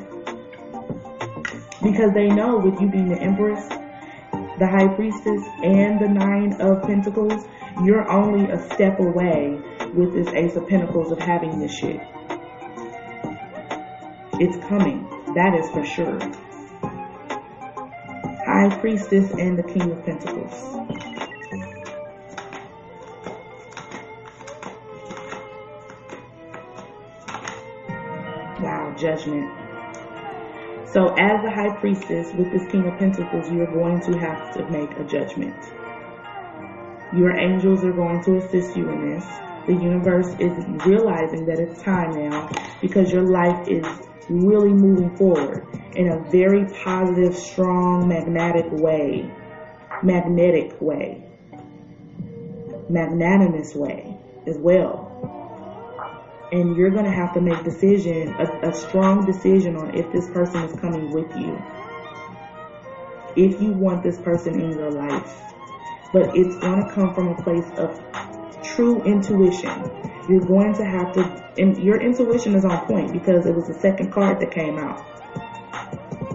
Because 1.84 2.14
they 2.14 2.30
know 2.30 2.58
with 2.60 2.80
you 2.80 2.90
being 2.90 3.10
the 3.10 3.20
Empress, 3.20 3.68
the 4.58 4.68
High 4.68 4.88
Priestess, 4.96 5.44
and 5.64 6.00
the 6.00 6.08
Nine 6.08 6.54
of 6.62 6.84
Pentacles, 6.84 7.46
you're 7.84 8.10
only 8.10 8.50
a 8.50 8.74
step 8.74 9.00
away 9.00 9.60
with 9.94 10.14
this 10.14 10.28
Ace 10.34 10.56
of 10.56 10.68
Pentacles 10.70 11.12
of 11.12 11.20
having 11.20 11.60
this 11.60 11.74
shit. 11.74 12.00
It's 14.40 14.58
coming. 14.68 15.10
That 15.36 15.56
is 15.56 15.70
for 15.72 15.86
sure. 15.86 16.20
High 18.46 18.78
Priestess 18.80 19.32
and 19.32 19.58
the 19.58 19.64
King 19.64 19.92
of 19.92 20.06
Pentacles. 20.06 20.83
Judgment. 29.04 29.52
So 30.94 31.10
as 31.16 31.42
the 31.44 31.52
High 31.52 31.76
Priestess 31.80 32.32
with 32.34 32.52
this 32.52 32.72
King 32.72 32.88
of 32.88 32.98
Pentacles, 32.98 33.52
you're 33.52 33.74
going 33.74 34.00
to 34.02 34.18
have 34.18 34.54
to 34.56 34.64
make 34.70 34.92
a 34.92 35.04
judgment. 35.04 35.56
Your 37.14 37.36
angels 37.38 37.84
are 37.84 37.92
going 37.92 38.24
to 38.24 38.38
assist 38.38 38.78
you 38.78 38.90
in 38.90 39.10
this. 39.10 39.26
The 39.68 39.74
universe 39.74 40.30
is 40.40 40.54
realizing 40.86 41.46
that 41.48 41.60
it's 41.60 41.82
time 41.82 42.12
now 42.12 42.50
because 42.82 43.12
your 43.12 43.24
life 43.24 43.68
is 43.68 43.86
really 44.30 44.74
moving 44.74 45.16
forward 45.18 45.68
in 45.96 46.10
a 46.10 46.20
very 46.30 46.66
positive, 46.84 47.36
strong, 47.36 48.08
magnetic 48.08 48.72
way. 48.72 49.30
Magnetic 50.02 50.80
way. 50.80 51.24
Magnanimous 52.90 53.74
way 53.76 54.18
as 54.46 54.58
well. 54.58 55.03
And 56.54 56.78
you're 56.78 56.92
going 56.92 57.06
to 57.06 57.12
have 57.12 57.34
to 57.34 57.42
make 57.42 57.66
decision, 57.66 58.36
a, 58.40 58.70
a 58.70 58.74
strong 58.74 59.26
decision 59.26 59.76
on 59.76 59.98
if 59.98 60.12
this 60.14 60.30
person 60.30 60.64
is 60.64 60.80
coming 60.80 61.12
with 61.12 61.36
you. 61.36 61.58
if 63.36 63.62
you 63.62 63.72
want 63.72 64.04
this 64.04 64.20
person 64.20 64.60
in 64.62 64.72
your 64.72 64.92
life. 64.92 65.54
But 66.14 66.36
it's 66.38 66.56
going 66.58 66.86
to 66.86 66.94
come 66.94 67.14
from 67.16 67.30
a 67.30 67.44
place 67.44 67.66
of 67.78 68.00
true 68.64 69.02
intuition. 69.04 69.92
You're 70.30 70.46
going 70.46 70.74
to 70.76 70.86
have 70.86 71.14
to, 71.14 71.52
and 71.58 71.78
your 71.84 72.02
intuition 72.02 72.56
is 72.56 72.66
on 72.66 72.86
point 72.86 73.14
because 73.14 73.46
it 73.46 73.56
was 73.56 73.68
the 73.68 73.74
second 73.80 74.12
card 74.12 74.40
that 74.42 74.52
came 74.52 74.78
out. 74.78 75.02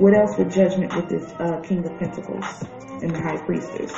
What 0.00 0.14
else 0.16 0.36
with 0.38 0.52
judgment 0.52 0.94
with 0.96 1.08
this 1.08 1.32
uh, 1.40 1.60
King 1.62 1.86
of 1.86 1.98
Pentacles 1.98 2.64
and 3.02 3.10
the 3.10 3.20
High 3.20 3.38
Priestess? 3.38 3.92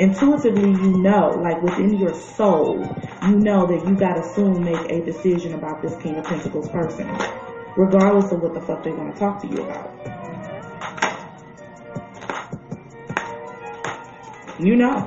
Intuitively, 0.00 0.70
you 0.70 0.96
know, 0.96 1.28
like 1.42 1.60
within 1.60 1.98
your 1.98 2.14
soul, 2.14 2.78
you 3.22 3.36
know 3.36 3.66
that 3.66 3.86
you 3.86 3.94
gotta 3.94 4.26
soon 4.34 4.64
make 4.64 4.90
a 4.90 5.04
decision 5.04 5.52
about 5.52 5.82
this 5.82 5.94
King 5.96 6.16
of 6.16 6.24
Pentacles 6.24 6.70
person, 6.70 7.06
regardless 7.76 8.32
of 8.32 8.40
what 8.40 8.54
the 8.54 8.62
fuck 8.62 8.82
they 8.82 8.92
want 8.92 9.12
to 9.12 9.20
talk 9.20 9.42
to 9.42 9.46
you 9.46 9.62
about. 9.62 9.90
You 14.58 14.76
know. 14.76 15.06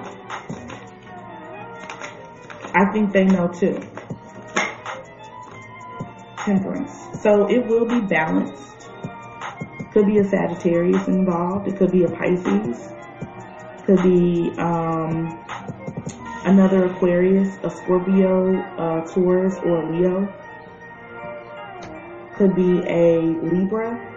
I 2.76 2.92
think 2.94 3.14
they 3.14 3.24
know 3.24 3.48
too. 3.48 3.82
Temperance. 6.38 6.94
So 7.24 7.50
it 7.50 7.66
will 7.66 7.88
be 7.88 8.00
balanced. 8.02 8.90
Could 9.92 10.06
be 10.06 10.20
a 10.20 10.24
Sagittarius 10.24 11.08
involved. 11.08 11.68
It 11.68 11.78
could 11.78 11.92
be 11.92 12.04
a 12.04 12.10
Pisces. 12.12 12.94
Could 13.86 14.02
be 14.02 14.52
um, 14.60 15.44
another 16.46 16.86
Aquarius, 16.86 17.58
a 17.64 17.70
Scorpio, 17.70 18.56
a 18.56 19.06
Taurus, 19.14 19.56
or 19.58 19.82
a 19.82 19.92
Leo. 19.92 20.34
Could 22.36 22.56
be 22.56 22.80
a 22.88 23.20
Libra. 23.20 24.10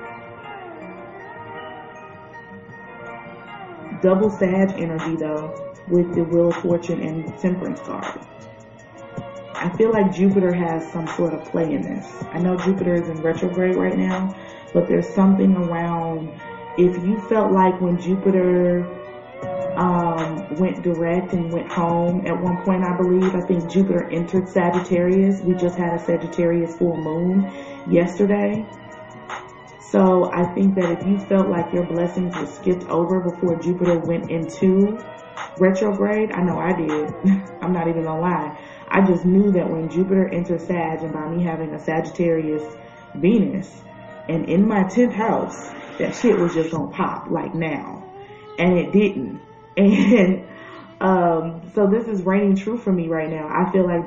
Double 4.02 4.30
Sag 4.30 4.70
energy 4.80 5.16
though 5.16 5.74
with 5.88 6.14
the 6.14 6.22
Wheel 6.22 6.48
of 6.50 6.56
Fortune 6.56 7.00
and 7.00 7.36
Temperance 7.38 7.80
card. 7.80 8.20
I 9.54 9.74
feel 9.76 9.90
like 9.90 10.14
Jupiter 10.14 10.52
has 10.52 10.92
some 10.92 11.08
sort 11.08 11.34
of 11.34 11.44
play 11.46 11.72
in 11.72 11.82
this. 11.82 12.06
I 12.30 12.38
know 12.38 12.56
Jupiter 12.56 12.94
is 12.94 13.08
in 13.08 13.20
retrograde 13.22 13.74
right 13.74 13.96
now, 13.96 14.36
but 14.72 14.86
there's 14.86 15.08
something 15.08 15.56
around 15.56 16.28
if 16.78 16.94
you 17.04 17.20
felt 17.28 17.52
like 17.52 17.80
when 17.80 18.00
Jupiter 18.00 18.86
um, 19.76 20.56
went 20.56 20.82
direct 20.82 21.32
and 21.32 21.52
went 21.52 21.70
home 21.70 22.26
at 22.26 22.40
one 22.40 22.62
point, 22.64 22.82
I 22.82 22.96
believe, 22.96 23.34
I 23.34 23.40
think 23.46 23.70
Jupiter 23.70 24.08
entered 24.10 24.48
Sagittarius. 24.48 25.40
We 25.42 25.54
just 25.54 25.76
had 25.76 25.94
a 25.94 25.98
Sagittarius 25.98 26.76
full 26.76 26.96
moon 26.96 27.50
yesterday. 27.88 28.64
So 29.90 30.30
I 30.32 30.44
think 30.54 30.74
that 30.74 31.00
if 31.00 31.06
you 31.06 31.18
felt 31.18 31.48
like 31.48 31.72
your 31.72 31.84
blessings 31.84 32.34
were 32.36 32.46
skipped 32.46 32.84
over 32.88 33.20
before 33.20 33.56
Jupiter 33.56 33.98
went 33.98 34.30
into 34.30 34.98
retrograde, 35.58 36.32
I 36.32 36.42
know 36.42 36.58
I 36.58 36.72
did. 36.72 37.14
I'm 37.62 37.72
not 37.72 37.88
even 37.88 38.04
gonna 38.04 38.20
lie. 38.20 38.58
I 38.88 39.06
just 39.06 39.24
knew 39.24 39.52
that 39.52 39.70
when 39.70 39.88
Jupiter 39.88 40.28
entered 40.32 40.60
Sag 40.60 41.02
and 41.02 41.12
by 41.12 41.28
me 41.28 41.42
having 41.42 41.72
a 41.72 41.78
Sagittarius 41.78 42.64
Venus 43.14 43.82
and 44.28 44.48
in 44.48 44.66
my 44.66 44.84
10th 44.84 45.12
house, 45.12 45.70
that 45.98 46.14
shit 46.14 46.36
was 46.38 46.52
just 46.52 46.70
gonna 46.70 46.90
pop 46.90 47.30
like 47.30 47.54
now. 47.54 48.04
And 48.58 48.76
it 48.78 48.92
didn't. 48.92 49.40
And 49.84 50.46
um, 51.00 51.70
so 51.74 51.86
this 51.86 52.08
is 52.08 52.22
reigning 52.22 52.56
true 52.56 52.78
for 52.78 52.92
me 52.92 53.08
right 53.08 53.28
now. 53.28 53.48
I 53.48 53.70
feel 53.70 53.84
like 53.84 54.04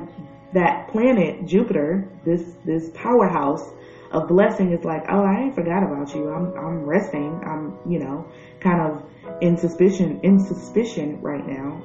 that 0.54 0.88
planet, 0.88 1.46
Jupiter, 1.46 2.08
this 2.24 2.42
this 2.64 2.90
powerhouse 2.94 3.62
of 4.10 4.26
blessing 4.26 4.72
is 4.72 4.84
like, 4.84 5.04
oh, 5.08 5.22
I 5.22 5.42
ain't 5.42 5.54
forgot 5.54 5.84
about 5.84 6.12
you. 6.14 6.28
I'm 6.28 6.52
I'm 6.56 6.84
resting. 6.84 7.40
I'm, 7.46 7.78
you 7.88 8.00
know, 8.00 8.26
kind 8.58 8.80
of 8.80 9.04
in 9.40 9.56
suspicion 9.56 10.20
in 10.24 10.40
suspicion 10.40 11.20
right 11.20 11.46
now. 11.46 11.82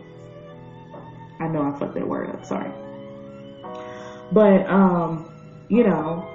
I 1.40 1.48
know 1.48 1.62
I 1.62 1.78
fucked 1.78 1.94
that 1.96 2.08
word 2.08 2.32
up, 2.32 2.46
sorry. 2.46 2.72
But 4.32 4.68
um, 4.68 5.32
you 5.70 5.84
know, 5.84 6.28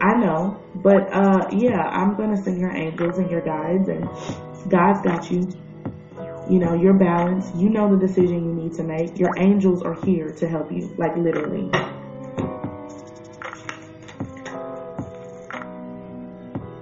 I 0.00 0.14
know. 0.18 0.58
But 0.74 1.12
uh 1.12 1.48
yeah, 1.52 1.82
I'm 1.82 2.16
gonna 2.16 2.42
send 2.42 2.58
your 2.58 2.74
angels 2.74 3.18
and 3.18 3.30
your 3.30 3.42
guides 3.42 3.88
and 3.88 4.08
God's 4.70 5.02
got 5.02 5.30
you. 5.30 5.48
You 6.50 6.58
know, 6.58 6.74
you're 6.74 6.94
balanced. 6.94 7.54
You 7.54 7.70
know 7.70 7.88
the 7.94 8.06
decision 8.06 8.44
you 8.44 8.54
need 8.54 8.74
to 8.74 8.82
make. 8.82 9.18
Your 9.18 9.38
angels 9.38 9.82
are 9.82 9.94
here 10.04 10.30
to 10.32 10.48
help 10.48 10.72
you, 10.72 10.94
like 10.98 11.16
literally. 11.16 11.70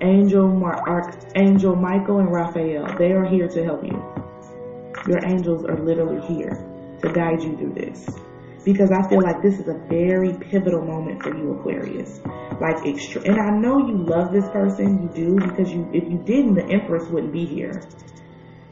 Angel 0.02 0.48
Mar- 0.48 0.82
Archangel 0.88 1.76
Michael 1.76 2.20
and 2.20 2.32
Raphael, 2.32 2.96
they 2.96 3.12
are 3.12 3.24
here 3.24 3.48
to 3.48 3.62
help 3.62 3.84
you. 3.84 4.02
Your 5.06 5.24
angels 5.24 5.64
are 5.66 5.78
literally 5.78 6.20
here 6.26 6.56
to 7.02 7.12
guide 7.12 7.42
you 7.42 7.56
through 7.56 7.74
this. 7.74 8.06
Because 8.64 8.90
I 8.90 9.08
feel 9.08 9.22
like 9.22 9.42
this 9.42 9.58
is 9.58 9.68
a 9.68 9.74
very 9.88 10.34
pivotal 10.34 10.84
moment 10.84 11.22
for 11.22 11.36
you, 11.36 11.52
Aquarius. 11.52 12.20
Like 12.60 12.86
extra, 12.86 13.22
and 13.22 13.38
I 13.38 13.50
know 13.58 13.86
you 13.86 13.96
love 13.96 14.32
this 14.32 14.48
person, 14.50 15.02
you 15.02 15.08
do, 15.14 15.34
because 15.34 15.70
you, 15.72 15.88
if 15.94 16.04
you 16.04 16.18
didn't, 16.18 16.54
the 16.54 16.64
Empress 16.64 17.08
wouldn't 17.08 17.32
be 17.32 17.46
here. 17.46 17.82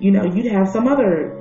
You 0.01 0.13
know, 0.13 0.25
you'd 0.25 0.53
have 0.53 0.69
some 0.69 0.87
other 0.87 1.35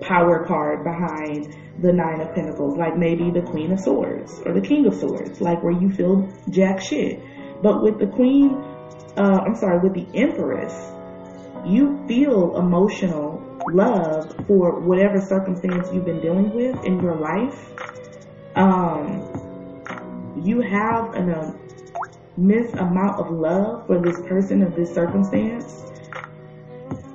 power 0.00 0.44
card 0.46 0.84
behind 0.84 1.56
the 1.80 1.92
Nine 1.92 2.20
of 2.20 2.34
Pentacles, 2.34 2.76
like 2.76 2.96
maybe 2.96 3.30
the 3.30 3.42
Queen 3.42 3.72
of 3.72 3.80
Swords 3.80 4.40
or 4.44 4.52
the 4.52 4.60
King 4.60 4.86
of 4.86 4.94
Swords, 4.94 5.40
like 5.40 5.62
where 5.62 5.72
you 5.72 5.90
feel 5.90 6.28
jack 6.50 6.80
shit. 6.80 7.20
But 7.62 7.82
with 7.82 7.98
the 7.98 8.06
Queen 8.06 8.62
uh, 9.16 9.40
I'm 9.46 9.54
sorry, 9.54 9.78
with 9.78 9.94
the 9.94 10.06
Empress, 10.18 10.72
you 11.66 12.04
feel 12.08 12.56
emotional 12.56 13.40
love 13.72 14.34
for 14.46 14.80
whatever 14.80 15.20
circumstance 15.20 15.88
you've 15.92 16.04
been 16.04 16.20
dealing 16.20 16.52
with 16.52 16.84
in 16.84 17.00
your 17.00 17.16
life. 17.16 17.70
Um, 18.56 19.30
you 20.42 20.60
have 20.60 21.14
an 21.14 21.30
uh, 21.30 21.56
immense 22.36 22.72
amount 22.74 23.20
of 23.20 23.30
love 23.30 23.86
for 23.86 24.00
this 24.00 24.20
person 24.26 24.62
or 24.62 24.70
this 24.70 24.92
circumstance, 24.92 25.92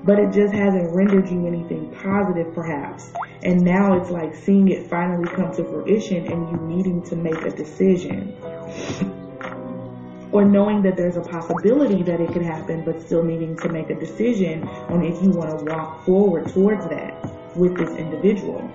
but 0.04 0.20
it 0.20 0.32
just 0.32 0.54
hasn't 0.54 0.94
rendered 0.96 1.30
you 1.30 1.48
anything 1.48 1.92
positive, 2.02 2.54
perhaps. 2.54 3.12
And 3.44 3.62
now 3.62 3.94
it's 4.00 4.10
like 4.10 4.36
seeing 4.36 4.68
it 4.70 4.88
finally 4.90 5.28
come 5.28 5.52
to 5.56 5.64
fruition 5.64 6.28
and 6.28 6.50
you 6.50 6.58
needing 6.68 7.02
to 7.04 7.16
make 7.16 7.42
a 7.42 7.52
decision 7.52 8.36
or 10.32 10.46
knowing 10.46 10.84
that 10.84 10.96
there's 10.96 11.18
a 11.18 11.22
possibility 11.22 12.04
that 12.04 12.22
it 12.22 12.32
could 12.32 12.44
happen, 12.44 12.84
but 12.86 13.02
still 13.02 13.24
needing 13.24 13.58
to 13.58 13.70
make 13.70 13.90
a 13.90 13.96
decision 13.96 14.64
on 14.64 15.04
if 15.04 15.22
you 15.24 15.30
want 15.32 15.58
to 15.58 15.66
walk 15.66 16.06
forward 16.06 16.48
towards 16.50 16.88
that 16.90 17.56
with 17.56 17.76
this 17.78 17.90
individual. 17.98 18.70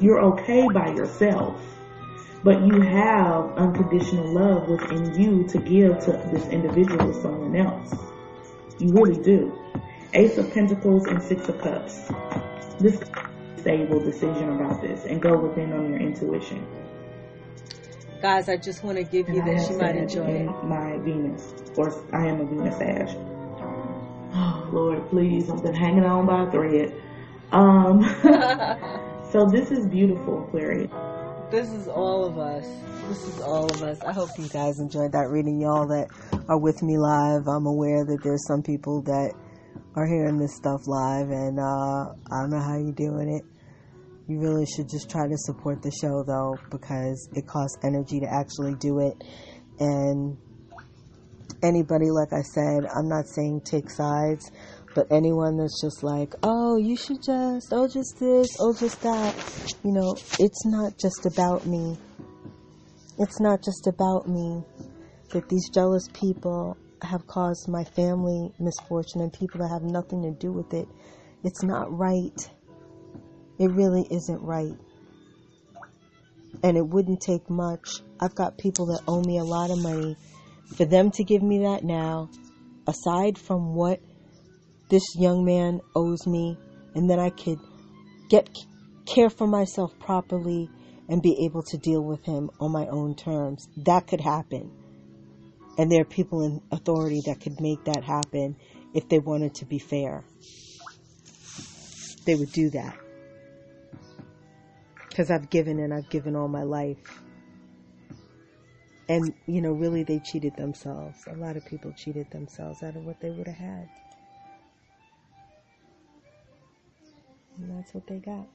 You're 0.00 0.20
okay 0.20 0.66
by 0.68 0.88
yourself, 0.88 1.60
but 2.42 2.60
you 2.60 2.80
have 2.80 3.52
unconditional 3.56 4.32
love 4.32 4.68
within 4.68 5.20
you 5.20 5.46
to 5.48 5.58
give 5.58 6.00
to 6.00 6.12
this 6.32 6.46
individual 6.48 7.10
or 7.10 7.22
someone 7.22 7.54
else. 7.54 7.94
You 8.78 8.92
really 8.92 9.22
do. 9.22 9.56
Ace 10.16 10.38
of 10.38 10.50
Pentacles 10.54 11.04
and 11.08 11.22
Six 11.22 11.46
of 11.50 11.58
Cups. 11.58 12.08
This 12.80 12.98
stable 13.58 14.00
decision 14.00 14.48
about 14.48 14.80
this 14.80 15.04
and 15.04 15.20
go 15.20 15.36
within 15.36 15.74
on 15.74 15.90
your 15.90 16.00
intuition. 16.00 16.66
Guys, 18.22 18.48
I 18.48 18.56
just 18.56 18.82
want 18.82 18.96
to 18.96 19.04
give 19.04 19.28
you 19.28 19.42
And 19.42 19.46
this. 19.46 19.68
You 19.68 19.76
might 19.76 19.94
enjoy 19.94 20.24
it. 20.24 20.64
My 20.64 20.96
Venus, 21.04 21.52
or 21.76 21.92
I 22.14 22.28
am 22.28 22.40
a 22.40 22.46
Venus 22.46 22.78
Sag. 22.78 23.14
Oh 24.32 24.70
Lord, 24.72 25.06
please, 25.10 25.50
I've 25.50 25.62
been 25.62 25.74
hanging 25.74 26.04
on 26.04 26.24
by 26.24 26.44
a 26.44 26.50
thread. 26.50 26.94
Um, 27.52 28.02
so 29.32 29.44
this 29.52 29.70
is 29.70 29.86
beautiful, 29.86 30.44
Aquarius. 30.44 30.90
This 31.50 31.68
is 31.68 31.88
all 31.88 32.24
of 32.24 32.38
us. 32.38 32.66
This 33.08 33.22
is 33.28 33.40
all 33.42 33.70
of 33.70 33.82
us. 33.82 34.00
I 34.00 34.14
hope 34.14 34.30
you 34.38 34.48
guys 34.48 34.80
enjoyed 34.80 35.12
that 35.12 35.28
reading. 35.28 35.60
Y'all 35.60 35.86
that 35.88 36.08
are 36.48 36.58
with 36.58 36.82
me 36.82 36.96
live, 36.96 37.48
I'm 37.48 37.66
aware 37.66 38.02
that 38.06 38.22
there's 38.22 38.46
some 38.46 38.62
people 38.62 39.02
that 39.02 39.34
are 39.96 40.06
hearing 40.06 40.38
this 40.38 40.54
stuff 40.54 40.86
live, 40.86 41.30
and 41.30 41.58
uh, 41.58 42.12
I 42.30 42.40
don't 42.42 42.50
know 42.50 42.60
how 42.60 42.76
you're 42.76 42.92
doing 42.92 43.30
it. 43.30 43.44
You 44.28 44.38
really 44.40 44.66
should 44.66 44.88
just 44.88 45.08
try 45.08 45.26
to 45.26 45.36
support 45.38 45.82
the 45.82 45.90
show 45.90 46.22
though, 46.22 46.58
because 46.70 47.28
it 47.34 47.46
costs 47.46 47.78
energy 47.82 48.20
to 48.20 48.26
actually 48.26 48.74
do 48.74 49.00
it. 49.00 49.16
And 49.80 50.36
anybody, 51.62 52.10
like 52.10 52.32
I 52.32 52.42
said, 52.42 52.84
I'm 52.94 53.08
not 53.08 53.26
saying 53.26 53.62
take 53.64 53.88
sides, 53.88 54.50
but 54.94 55.06
anyone 55.10 55.56
that's 55.56 55.80
just 55.80 56.02
like, 56.02 56.34
oh, 56.42 56.76
you 56.76 56.96
should 56.96 57.22
just, 57.22 57.68
oh, 57.72 57.88
just 57.88 58.18
this, 58.18 58.48
oh, 58.60 58.74
just 58.78 59.00
that, 59.02 59.34
you 59.82 59.92
know, 59.92 60.14
it's 60.38 60.66
not 60.66 60.98
just 60.98 61.24
about 61.24 61.66
me. 61.66 61.96
It's 63.18 63.40
not 63.40 63.62
just 63.64 63.86
about 63.86 64.28
me 64.28 64.62
that 65.30 65.48
these 65.48 65.70
jealous 65.70 66.08
people 66.12 66.76
have 67.02 67.26
caused 67.26 67.68
my 67.68 67.84
family 67.84 68.52
misfortune 68.58 69.20
and 69.20 69.32
people 69.32 69.60
that 69.60 69.68
have 69.68 69.82
nothing 69.82 70.22
to 70.22 70.30
do 70.30 70.52
with 70.52 70.72
it. 70.74 70.88
It's 71.44 71.62
not 71.62 71.96
right. 71.96 72.50
It 73.58 73.70
really 73.70 74.06
isn't 74.10 74.42
right. 74.42 74.74
And 76.62 76.76
it 76.76 76.86
wouldn't 76.86 77.20
take 77.20 77.48
much. 77.50 78.00
I've 78.20 78.34
got 78.34 78.58
people 78.58 78.86
that 78.86 79.02
owe 79.06 79.22
me 79.22 79.38
a 79.38 79.44
lot 79.44 79.70
of 79.70 79.78
money 79.78 80.16
for 80.76 80.84
them 80.84 81.10
to 81.12 81.24
give 81.24 81.42
me 81.42 81.60
that 81.60 81.84
now, 81.84 82.30
aside 82.86 83.38
from 83.38 83.74
what 83.74 84.00
this 84.88 85.04
young 85.16 85.44
man 85.44 85.80
owes 85.94 86.26
me, 86.26 86.58
and 86.94 87.08
then 87.08 87.20
I 87.20 87.30
could 87.30 87.58
get 88.28 88.48
care 89.04 89.30
for 89.30 89.46
myself 89.46 89.96
properly 89.98 90.68
and 91.08 91.22
be 91.22 91.44
able 91.44 91.62
to 91.62 91.78
deal 91.78 92.02
with 92.02 92.24
him 92.24 92.50
on 92.58 92.72
my 92.72 92.86
own 92.88 93.14
terms. 93.14 93.68
That 93.76 94.06
could 94.06 94.20
happen. 94.20 94.72
And 95.78 95.90
there 95.90 96.00
are 96.00 96.04
people 96.06 96.42
in 96.42 96.62
authority 96.70 97.20
that 97.26 97.40
could 97.40 97.60
make 97.60 97.84
that 97.84 98.02
happen 98.02 98.56
if 98.94 99.08
they 99.08 99.18
wanted 99.18 99.54
to 99.56 99.66
be 99.66 99.78
fair. 99.78 100.24
They 102.24 102.34
would 102.34 102.52
do 102.52 102.70
that. 102.70 102.98
Because 105.08 105.30
I've 105.30 105.48
given 105.50 105.78
and 105.78 105.92
I've 105.92 106.08
given 106.10 106.34
all 106.34 106.48
my 106.48 106.62
life. 106.62 107.22
And, 109.08 109.32
you 109.46 109.60
know, 109.62 109.70
really 109.70 110.02
they 110.02 110.18
cheated 110.18 110.56
themselves. 110.56 111.18
A 111.28 111.36
lot 111.36 111.56
of 111.56 111.64
people 111.66 111.92
cheated 111.92 112.30
themselves 112.30 112.82
out 112.82 112.96
of 112.96 113.04
what 113.04 113.20
they 113.20 113.30
would 113.30 113.46
have 113.46 113.56
had. 113.56 113.88
And 117.58 117.78
that's 117.78 117.94
what 117.94 118.06
they 118.06 118.18
got. 118.18 118.46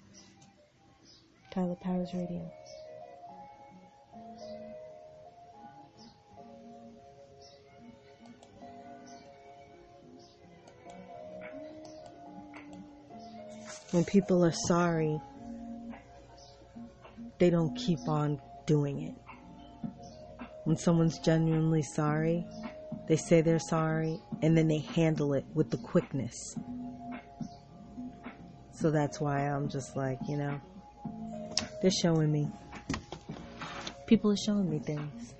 Kaila 1.53 1.81
Powerz 1.81 2.13
Radio. 2.13 2.51
When 13.91 14.05
people 14.05 14.45
are 14.45 14.53
sorry, 14.67 15.19
they 17.39 17.49
don't 17.49 17.75
keep 17.75 17.99
on 18.07 18.39
doing 18.65 19.01
it. 19.03 19.15
When 20.63 20.77
someone's 20.77 21.19
genuinely 21.19 21.81
sorry, 21.81 22.45
they 23.07 23.17
say 23.17 23.41
they're 23.41 23.59
sorry 23.59 24.19
and 24.41 24.57
then 24.57 24.67
they 24.67 24.79
handle 24.79 25.33
it 25.33 25.43
with 25.53 25.69
the 25.71 25.77
quickness. 25.77 26.55
So 28.71 28.91
that's 28.91 29.19
why 29.19 29.39
I'm 29.47 29.69
just 29.69 29.97
like, 29.97 30.19
you 30.27 30.37
know, 30.37 30.61
they're 31.81 31.91
showing 31.91 32.31
me. 32.31 32.47
People 34.07 34.31
are 34.31 34.37
showing 34.37 34.69
me 34.69 34.79
things. 34.79 35.33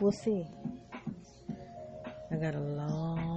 We'll 0.00 0.12
see. 0.12 0.44
I 2.30 2.36
got 2.36 2.54
a 2.54 2.60
long, 2.60 3.31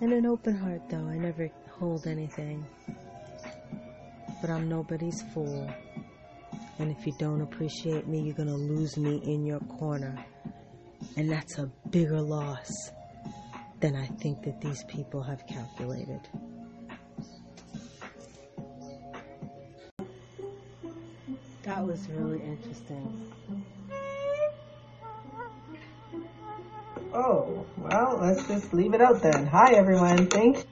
And 0.00 0.12
an 0.12 0.26
open 0.26 0.56
heart, 0.56 0.82
though. 0.88 1.06
I 1.08 1.16
never 1.16 1.50
hold 1.70 2.06
anything. 2.06 2.66
But 4.40 4.50
I'm 4.50 4.68
nobody's 4.68 5.22
fool. 5.32 5.70
And 6.78 6.90
if 6.90 7.06
you 7.06 7.12
don't 7.18 7.40
appreciate 7.40 8.06
me, 8.06 8.20
you're 8.20 8.34
to 8.48 8.54
lose 8.54 8.96
me 8.96 9.20
in 9.24 9.46
your 9.46 9.60
corner. 9.60 10.16
And 11.16 11.30
that's 11.30 11.58
a 11.58 11.70
bigger 11.90 12.20
loss 12.20 12.70
than 13.80 13.94
I 13.94 14.06
think 14.06 14.42
that 14.42 14.60
these 14.60 14.82
people 14.84 15.22
have 15.22 15.46
calculated. 15.46 16.20
That 21.62 21.86
was 21.86 22.08
really 22.08 22.42
interesting. 22.42 23.33
Oh, 27.16 27.64
well, 27.78 28.18
let's 28.20 28.44
just 28.48 28.74
leave 28.74 28.92
it 28.92 29.00
out 29.00 29.22
then. 29.22 29.46
Hi, 29.46 29.74
everyone. 29.74 30.26
Thanks. 30.26 30.64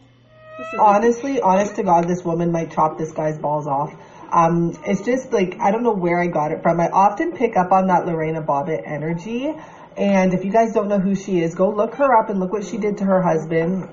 This 0.58 0.66
Honestly, 0.76 1.40
honest 1.40 1.76
to 1.76 1.84
God, 1.84 2.08
this 2.08 2.24
woman 2.24 2.50
might 2.50 2.72
chop 2.72 2.98
this 2.98 3.12
guy's 3.12 3.38
balls 3.38 3.68
off. 3.68 3.94
Um, 4.32 4.76
it's 4.84 5.02
just 5.02 5.32
like, 5.32 5.60
I 5.60 5.70
don't 5.70 5.84
know 5.84 5.92
where 5.94 6.20
I 6.20 6.26
got 6.26 6.50
it 6.50 6.60
from. 6.60 6.80
I 6.80 6.88
often 6.88 7.36
pick 7.36 7.56
up 7.56 7.70
on 7.70 7.86
that 7.86 8.06
Lorena 8.06 8.42
Bobbitt 8.42 8.82
energy. 8.84 9.54
And 9.96 10.34
if 10.34 10.44
you 10.44 10.50
guys 10.50 10.72
don't 10.72 10.88
know 10.88 10.98
who 10.98 11.14
she 11.14 11.40
is, 11.40 11.54
go 11.54 11.70
look 11.70 11.94
her 11.94 12.12
up 12.12 12.28
and 12.28 12.40
look 12.40 12.52
what 12.52 12.64
she 12.64 12.76
did 12.76 12.98
to 12.98 13.04
her 13.04 13.22
husband. 13.22 13.88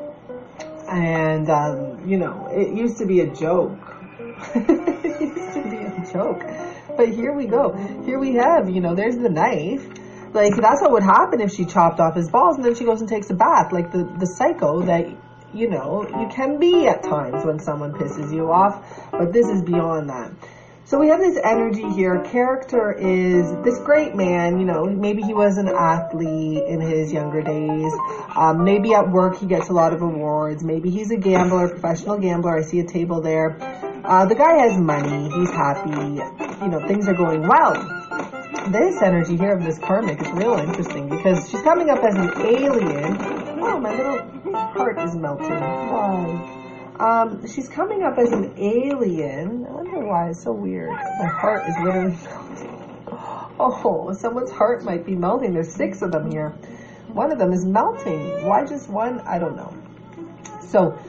And, 0.90 1.48
um, 1.52 2.10
you 2.10 2.18
know, 2.18 2.48
it 2.52 2.76
used 2.76 2.98
to 2.98 3.06
be 3.06 3.20
a 3.20 3.28
joke. 3.28 3.78
it 4.56 5.22
used 5.22 5.54
to 5.54 5.64
be 5.70 5.78
a 5.78 6.12
joke. 6.12 6.42
But 6.98 7.10
here 7.10 7.32
we 7.32 7.46
go. 7.46 7.74
Here 8.06 8.18
we 8.18 8.34
have, 8.38 8.72
you 8.72 8.82
know, 8.82 8.96
there's 8.96 9.18
the 9.18 9.30
knife. 9.30 9.88
Like, 10.34 10.56
that's 10.56 10.82
what 10.82 10.92
would 10.92 11.04
happen 11.04 11.42
if 11.42 11.52
she 11.52 11.66
chopped 11.66 12.00
off 12.00 12.16
his 12.16 12.30
balls 12.30 12.58
and 12.58 12.66
then 12.66 12.76
she 12.76 12.86
goes 12.86 13.02
and 13.02 13.10
takes 13.10 13.30
a 13.30 13.34
bath. 13.34 13.72
Like 13.72 13.92
the, 13.92 14.04
the 14.20 14.26
psycho 14.26 14.82
that, 14.84 15.08
you 15.54 15.70
know, 15.70 16.08
you 16.08 16.28
can 16.34 16.60
be 16.60 16.88
at 16.88 17.04
times 17.04 17.44
when 17.44 17.60
someone 17.60 17.94
pisses 17.94 18.34
you 18.34 18.52
off. 18.52 18.84
But 19.12 19.34
this 19.34 19.48
is 19.48 19.62
beyond 19.64 20.10
that. 20.10 20.32
So 20.90 20.98
we 20.98 21.10
have 21.10 21.20
this 21.20 21.38
energy 21.44 21.88
here. 21.94 22.20
Character 22.32 22.92
is 22.92 23.52
this 23.64 23.78
great 23.86 24.16
man, 24.16 24.60
you 24.60 24.66
know, 24.66 24.86
maybe 24.86 25.22
he 25.22 25.36
was 25.36 25.58
an 25.58 25.68
athlete 25.68 26.64
in 26.68 26.82
his 26.82 27.14
younger 27.14 27.44
days. 27.44 27.94
Um, 28.36 28.64
maybe 28.64 28.96
at 28.96 29.08
work 29.08 29.38
he 29.38 29.46
gets 29.46 29.70
a 29.70 29.74
lot 29.74 29.94
of 29.94 30.02
awards. 30.02 30.64
Maybe 30.64 30.90
he's 30.90 31.12
a 31.12 31.18
gambler, 31.18 31.70
professional 31.70 32.18
gambler. 32.18 32.58
I 32.58 32.64
see 32.64 32.80
a 32.80 32.88
table 32.88 33.22
there. 33.22 33.58
Uh, 34.04 34.26
the 34.26 34.34
guy 34.34 34.66
has 34.66 34.80
money. 34.80 35.30
He's 35.30 35.52
happy. 35.52 35.92
You 35.92 36.70
know, 36.70 36.88
things 36.88 37.08
are 37.08 37.14
going 37.14 37.48
well. 37.48 37.76
This 38.68 39.02
energy 39.02 39.38
here 39.38 39.56
of 39.56 39.64
this 39.64 39.80
karmic 39.80 40.22
is 40.22 40.30
real 40.32 40.54
interesting 40.54 41.10
because 41.10 41.50
she's 41.50 41.62
coming 41.62 41.90
up 41.90 42.04
as 42.04 42.14
an 42.16 42.30
alien. 42.46 43.18
Oh, 43.62 43.80
my 43.80 43.96
little 43.96 44.54
heart 44.54 45.00
is 45.00 45.16
melting. 45.16 45.50
Why? 45.50 46.96
Um, 47.00 47.48
she's 47.48 47.70
coming 47.70 48.04
up 48.04 48.18
as 48.20 48.32
an 48.32 48.54
alien. 48.58 49.66
I 49.66 49.72
wonder 49.72 50.06
why. 50.06 50.30
It's 50.30 50.44
so 50.44 50.52
weird. 50.52 50.92
My 50.92 51.26
heart 51.26 51.68
is 51.68 51.76
literally 51.82 52.16
melting. 52.24 53.56
Oh, 53.60 54.14
someone's 54.14 54.52
heart 54.52 54.84
might 54.84 55.06
be 55.06 55.16
melting. 55.16 55.54
There's 55.54 55.74
six 55.74 56.02
of 56.02 56.12
them 56.12 56.30
here. 56.30 56.50
One 57.08 57.32
of 57.32 57.40
them 57.40 57.54
is 57.54 57.66
melting. 57.66 58.46
Why 58.46 58.66
just 58.66 58.90
one? 58.90 59.22
I 59.22 59.40
don't 59.40 59.56
know. 59.56 59.74
So 60.68 61.00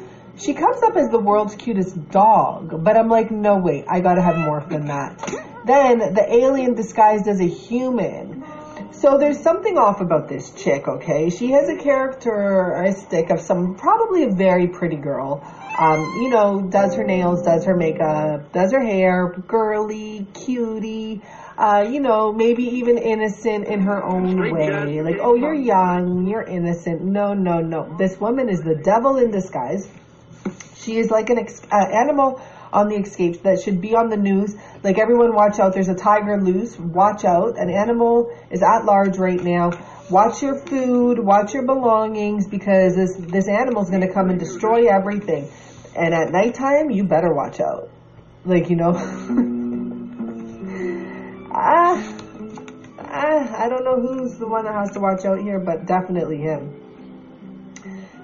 she 0.40 0.54
comes 0.54 0.82
up 0.82 0.96
as 0.96 1.10
the 1.10 1.18
world's 1.18 1.54
cutest 1.54 2.10
dog, 2.10 2.82
but 2.82 2.96
I'm 2.96 3.08
like, 3.08 3.30
no, 3.30 3.58
wait, 3.58 3.84
I 3.88 4.00
gotta 4.00 4.22
have 4.22 4.38
more 4.38 4.64
than 4.68 4.86
that. 4.86 5.18
Then 5.66 5.98
the 6.14 6.24
alien 6.28 6.74
disguised 6.74 7.28
as 7.28 7.40
a 7.40 7.48
human. 7.48 8.44
So 8.92 9.18
there's 9.18 9.40
something 9.40 9.78
off 9.78 10.00
about 10.00 10.28
this 10.28 10.50
chick, 10.50 10.88
okay? 10.88 11.30
She 11.30 11.52
has 11.52 11.68
a 11.68 11.76
characteristic 11.76 13.30
of 13.30 13.40
some, 13.40 13.76
probably 13.76 14.24
a 14.24 14.30
very 14.30 14.68
pretty 14.68 14.96
girl. 14.96 15.42
Um, 15.78 16.00
you 16.20 16.28
know, 16.28 16.60
does 16.62 16.94
her 16.96 17.04
nails, 17.04 17.42
does 17.42 17.64
her 17.66 17.76
makeup, 17.76 18.52
does 18.52 18.72
her 18.72 18.84
hair, 18.84 19.34
girly, 19.46 20.26
cutie, 20.34 21.22
uh, 21.56 21.86
you 21.88 22.00
know, 22.00 22.32
maybe 22.32 22.64
even 22.64 22.96
innocent 22.96 23.66
in 23.66 23.80
her 23.82 24.02
own 24.02 24.40
way. 24.50 25.02
Like, 25.02 25.18
oh, 25.20 25.34
you're 25.34 25.54
young, 25.54 26.26
you're 26.26 26.42
innocent. 26.42 27.02
No, 27.02 27.34
no, 27.34 27.60
no. 27.60 27.96
This 27.98 28.18
woman 28.18 28.48
is 28.48 28.60
the 28.60 28.74
devil 28.74 29.16
in 29.16 29.30
disguise. 29.30 29.88
She 30.82 30.96
is 30.96 31.10
like 31.10 31.30
an 31.30 31.38
ex- 31.38 31.62
uh, 31.70 31.86
animal 31.92 32.40
on 32.72 32.88
the 32.88 32.96
escape 32.96 33.42
that 33.42 33.60
should 33.60 33.80
be 33.80 33.94
on 33.94 34.08
the 34.08 34.16
news. 34.16 34.54
Like 34.82 34.98
everyone, 34.98 35.34
watch 35.34 35.58
out! 35.58 35.74
There's 35.74 35.88
a 35.88 35.94
tiger 35.94 36.40
loose. 36.40 36.78
Watch 36.78 37.24
out! 37.24 37.58
An 37.58 37.70
animal 37.70 38.34
is 38.50 38.62
at 38.62 38.84
large 38.84 39.18
right 39.18 39.42
now. 39.42 39.72
Watch 40.08 40.42
your 40.42 40.58
food. 40.66 41.18
Watch 41.18 41.54
your 41.54 41.66
belongings 41.66 42.48
because 42.48 42.96
this 42.96 43.14
this 43.16 43.48
animal 43.48 43.82
is 43.82 43.90
going 43.90 44.02
to 44.02 44.12
come 44.12 44.30
and 44.30 44.38
destroy 44.38 44.86
everything. 44.86 45.50
And 45.96 46.14
at 46.14 46.30
nighttime, 46.32 46.90
you 46.90 47.04
better 47.04 47.34
watch 47.34 47.60
out. 47.60 47.90
Like 48.44 48.70
you 48.70 48.76
know. 48.76 48.94
ah, 51.52 52.16
ah, 52.98 53.64
I 53.64 53.68
don't 53.68 53.84
know 53.84 54.00
who's 54.00 54.38
the 54.38 54.46
one 54.48 54.64
that 54.64 54.74
has 54.74 54.92
to 54.92 55.00
watch 55.00 55.24
out 55.26 55.40
here, 55.40 55.58
but 55.60 55.86
definitely 55.86 56.38
him. 56.38 56.79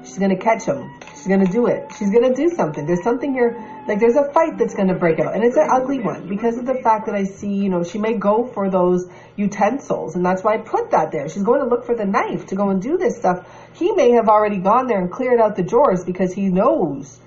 She's 0.06 0.18
gonna 0.18 0.38
catch 0.38 0.64
him. 0.64 0.90
She's 1.14 1.26
gonna 1.26 1.50
do 1.50 1.66
it. 1.66 1.92
She's 1.98 2.10
gonna 2.10 2.34
do 2.34 2.48
something. 2.48 2.86
There's 2.86 3.02
something 3.02 3.34
here, 3.34 3.58
like 3.86 4.00
there's 4.00 4.16
a 4.16 4.32
fight 4.32 4.56
that's 4.56 4.74
gonna 4.74 4.94
break 4.94 5.18
out, 5.18 5.34
and 5.34 5.44
it's 5.44 5.56
an 5.56 5.68
ugly 5.70 5.98
one 5.98 6.28
because 6.28 6.56
of 6.56 6.64
the 6.64 6.76
fact 6.76 7.06
that 7.06 7.14
I 7.14 7.24
see, 7.24 7.52
you 7.52 7.68
know, 7.68 7.82
she 7.82 7.98
may 7.98 8.14
go 8.14 8.46
for 8.46 8.70
those 8.70 9.06
utensils, 9.36 10.16
and 10.16 10.24
that's 10.24 10.42
why 10.42 10.54
I 10.54 10.58
put 10.58 10.90
that 10.92 11.12
there. 11.12 11.28
She's 11.28 11.42
going 11.42 11.60
to 11.60 11.66
look 11.66 11.84
for 11.84 11.94
the 11.94 12.06
knife 12.06 12.46
to 12.46 12.56
go 12.56 12.70
and 12.70 12.80
do 12.80 12.96
this 12.96 13.16
stuff. 13.16 13.46
He 13.74 13.92
may 13.92 14.12
have 14.12 14.28
already 14.28 14.58
gone 14.58 14.86
there 14.86 14.98
and 14.98 15.10
cleared 15.10 15.40
out 15.40 15.56
the 15.56 15.62
drawers 15.62 16.04
because 16.04 16.32
he 16.32 16.48
knows. 16.48 17.20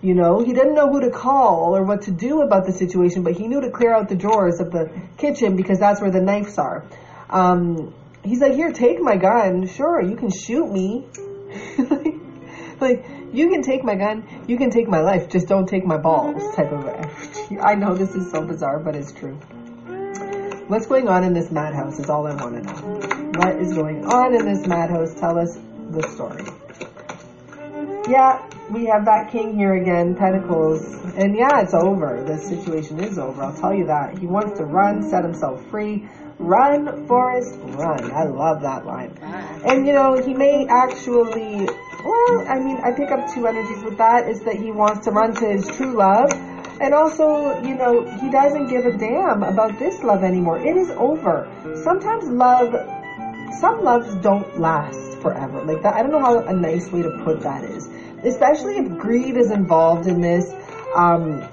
You 0.00 0.14
know, 0.14 0.40
he 0.44 0.52
didn't 0.52 0.74
know 0.74 0.88
who 0.88 1.00
to 1.00 1.10
call 1.10 1.76
or 1.76 1.84
what 1.84 2.02
to 2.02 2.10
do 2.10 2.42
about 2.42 2.66
the 2.66 2.72
situation, 2.72 3.22
but 3.22 3.34
he 3.34 3.46
knew 3.46 3.60
to 3.60 3.70
clear 3.70 3.94
out 3.94 4.08
the 4.08 4.16
drawers 4.16 4.60
of 4.60 4.72
the 4.72 4.90
kitchen 5.16 5.54
because 5.56 5.78
that's 5.78 6.00
where 6.00 6.10
the 6.10 6.20
knives 6.20 6.58
are. 6.58 6.84
Um, 7.30 7.94
he's 8.24 8.40
like, 8.40 8.54
here, 8.54 8.72
take 8.72 9.00
my 9.00 9.16
gun. 9.16 9.68
Sure, 9.68 10.02
you 10.02 10.16
can 10.16 10.30
shoot 10.30 10.68
me. 10.68 11.06
Like, 11.78 12.14
like, 12.80 13.06
you 13.32 13.48
can 13.48 13.62
take 13.62 13.84
my 13.84 13.94
gun, 13.94 14.44
you 14.46 14.56
can 14.56 14.70
take 14.70 14.88
my 14.88 15.00
life, 15.00 15.28
just 15.30 15.48
don't 15.48 15.66
take 15.66 15.84
my 15.84 15.96
balls 15.96 16.42
type 16.54 16.72
of 16.72 16.86
energy. 16.86 17.58
I 17.62 17.74
know 17.74 17.94
this 17.94 18.14
is 18.14 18.30
so 18.30 18.44
bizarre, 18.44 18.78
but 18.78 18.96
it's 18.96 19.12
true. 19.12 19.38
What's 20.68 20.86
going 20.86 21.08
on 21.08 21.24
in 21.24 21.32
this 21.32 21.50
madhouse 21.50 21.98
is 21.98 22.08
all 22.08 22.26
I 22.26 22.34
want 22.34 22.54
to 22.54 22.62
know. 22.62 23.32
What 23.38 23.60
is 23.60 23.74
going 23.74 24.04
on 24.06 24.34
in 24.34 24.44
this 24.44 24.66
madhouse? 24.66 25.14
Tell 25.14 25.38
us 25.38 25.58
the 25.90 26.02
story. 26.08 26.44
Yeah, 28.08 28.48
we 28.70 28.86
have 28.86 29.04
that 29.04 29.30
king 29.30 29.56
here 29.56 29.74
again, 29.74 30.14
Pentacles. 30.14 30.82
And 31.16 31.36
yeah, 31.36 31.60
it's 31.60 31.74
over. 31.74 32.24
The 32.26 32.38
situation 32.38 33.00
is 33.00 33.18
over. 33.18 33.42
I'll 33.42 33.54
tell 33.54 33.74
you 33.74 33.86
that. 33.86 34.18
He 34.18 34.26
wants 34.26 34.58
to 34.58 34.64
run, 34.64 35.02
set 35.08 35.24
himself 35.24 35.64
free, 35.68 36.08
Run, 36.42 37.06
Forrest, 37.06 37.56
run. 37.62 38.10
I 38.10 38.24
love 38.24 38.62
that 38.62 38.84
line. 38.84 39.16
And 39.22 39.86
you 39.86 39.92
know, 39.92 40.20
he 40.20 40.34
may 40.34 40.66
actually, 40.66 41.68
well, 42.04 42.48
I 42.48 42.58
mean, 42.58 42.78
I 42.82 42.90
pick 42.90 43.12
up 43.12 43.32
two 43.32 43.46
energies 43.46 43.82
with 43.84 43.98
that 43.98 44.28
is 44.28 44.40
that 44.40 44.56
he 44.56 44.72
wants 44.72 45.04
to 45.04 45.12
run 45.12 45.34
to 45.36 45.46
his 45.46 45.68
true 45.76 45.96
love. 45.96 46.32
And 46.80 46.94
also, 46.94 47.62
you 47.62 47.76
know, 47.76 48.02
he 48.20 48.28
doesn't 48.28 48.66
give 48.66 48.86
a 48.86 48.98
damn 48.98 49.44
about 49.44 49.78
this 49.78 50.02
love 50.02 50.24
anymore. 50.24 50.58
It 50.58 50.76
is 50.76 50.90
over. 50.90 51.48
Sometimes 51.84 52.28
love, 52.28 52.74
some 53.60 53.84
loves 53.84 54.12
don't 54.16 54.58
last 54.58 55.18
forever. 55.18 55.64
Like 55.64 55.82
that, 55.84 55.94
I 55.94 56.02
don't 56.02 56.10
know 56.10 56.20
how 56.20 56.40
a 56.40 56.52
nice 56.52 56.90
way 56.90 57.02
to 57.02 57.22
put 57.24 57.42
that 57.42 57.62
is. 57.62 57.88
Especially 58.24 58.78
if 58.78 58.98
greed 58.98 59.36
is 59.36 59.52
involved 59.52 60.08
in 60.08 60.20
this, 60.20 60.52
um, 60.96 61.48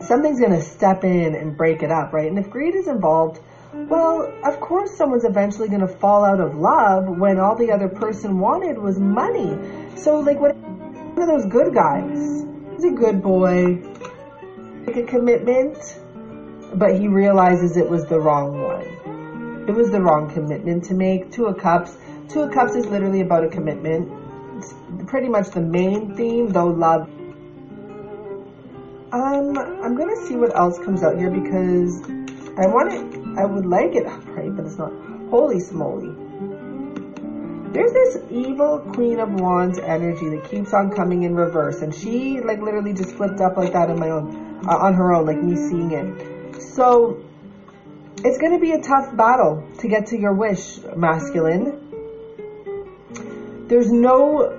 something's 0.00 0.40
gonna 0.40 0.62
step 0.62 1.04
in 1.04 1.34
and 1.34 1.54
break 1.54 1.82
it 1.82 1.90
up, 1.90 2.14
right? 2.14 2.28
And 2.28 2.38
if 2.38 2.48
greed 2.48 2.74
is 2.74 2.88
involved, 2.88 3.40
well, 3.74 4.32
of 4.44 4.60
course 4.60 4.96
someone's 4.96 5.24
eventually 5.24 5.68
gonna 5.68 5.88
fall 5.88 6.24
out 6.24 6.40
of 6.40 6.56
love 6.56 7.08
when 7.08 7.38
all 7.38 7.56
the 7.56 7.70
other 7.70 7.88
person 7.88 8.38
wanted 8.38 8.78
was 8.78 8.98
money. 8.98 9.56
So 9.96 10.20
like 10.20 10.38
what 10.40 10.54
one 10.54 11.22
of 11.22 11.28
those 11.28 11.46
good 11.50 11.74
guys. 11.74 12.44
He's 12.74 12.84
a 12.84 12.90
good 12.90 13.22
boy. 13.22 13.76
Make 14.86 14.96
a 14.96 15.02
commitment, 15.04 15.78
but 16.74 16.98
he 16.98 17.08
realizes 17.08 17.76
it 17.76 17.88
was 17.88 18.06
the 18.06 18.18
wrong 18.18 18.60
one. 18.60 19.68
It 19.68 19.72
was 19.72 19.90
the 19.90 20.00
wrong 20.00 20.32
commitment 20.32 20.84
to 20.84 20.94
make. 20.94 21.30
Two 21.30 21.46
of 21.46 21.58
Cups. 21.58 21.96
Two 22.28 22.40
of 22.40 22.52
Cups 22.52 22.74
is 22.74 22.86
literally 22.86 23.20
about 23.20 23.44
a 23.44 23.48
commitment. 23.48 24.10
It's 24.58 24.74
pretty 25.06 25.28
much 25.28 25.50
the 25.50 25.60
main 25.60 26.14
theme, 26.16 26.48
though 26.48 26.66
love. 26.66 27.08
Um, 29.12 29.56
I'm 29.56 29.94
gonna 29.94 30.16
see 30.26 30.34
what 30.34 30.56
else 30.56 30.78
comes 30.78 31.02
out 31.02 31.18
here 31.18 31.30
because 31.30 32.02
I 32.58 32.66
want 32.66 32.92
it. 32.92 33.21
I 33.36 33.44
would 33.44 33.66
like 33.66 33.94
it 33.94 34.06
upright, 34.14 34.56
but 34.56 34.66
it's 34.66 34.78
not. 34.78 34.92
Holy 35.30 35.56
smoly! 35.56 36.12
There's 37.72 37.92
this 37.92 38.18
evil 38.30 38.80
Queen 38.92 39.18
of 39.18 39.32
Wands 39.32 39.78
energy 39.78 40.28
that 40.28 40.50
keeps 40.50 40.74
on 40.74 40.90
coming 40.90 41.22
in 41.22 41.34
reverse, 41.34 41.80
and 41.80 41.94
she 41.94 42.40
like 42.40 42.60
literally 42.60 42.92
just 42.92 43.14
flipped 43.14 43.40
up 43.40 43.56
like 43.56 43.72
that 43.72 43.88
on 43.88 43.98
my 43.98 44.10
own, 44.10 44.60
uh, 44.68 44.76
on 44.76 44.94
her 44.94 45.14
own, 45.14 45.24
like 45.24 45.42
me 45.42 45.56
seeing 45.56 45.92
it. 45.92 46.60
So 46.60 47.24
it's 48.18 48.36
gonna 48.38 48.60
be 48.60 48.72
a 48.72 48.82
tough 48.82 49.16
battle 49.16 49.66
to 49.78 49.88
get 49.88 50.08
to 50.08 50.18
your 50.18 50.34
wish, 50.34 50.80
masculine. 50.94 51.78
There's 53.68 53.90
no 53.90 54.58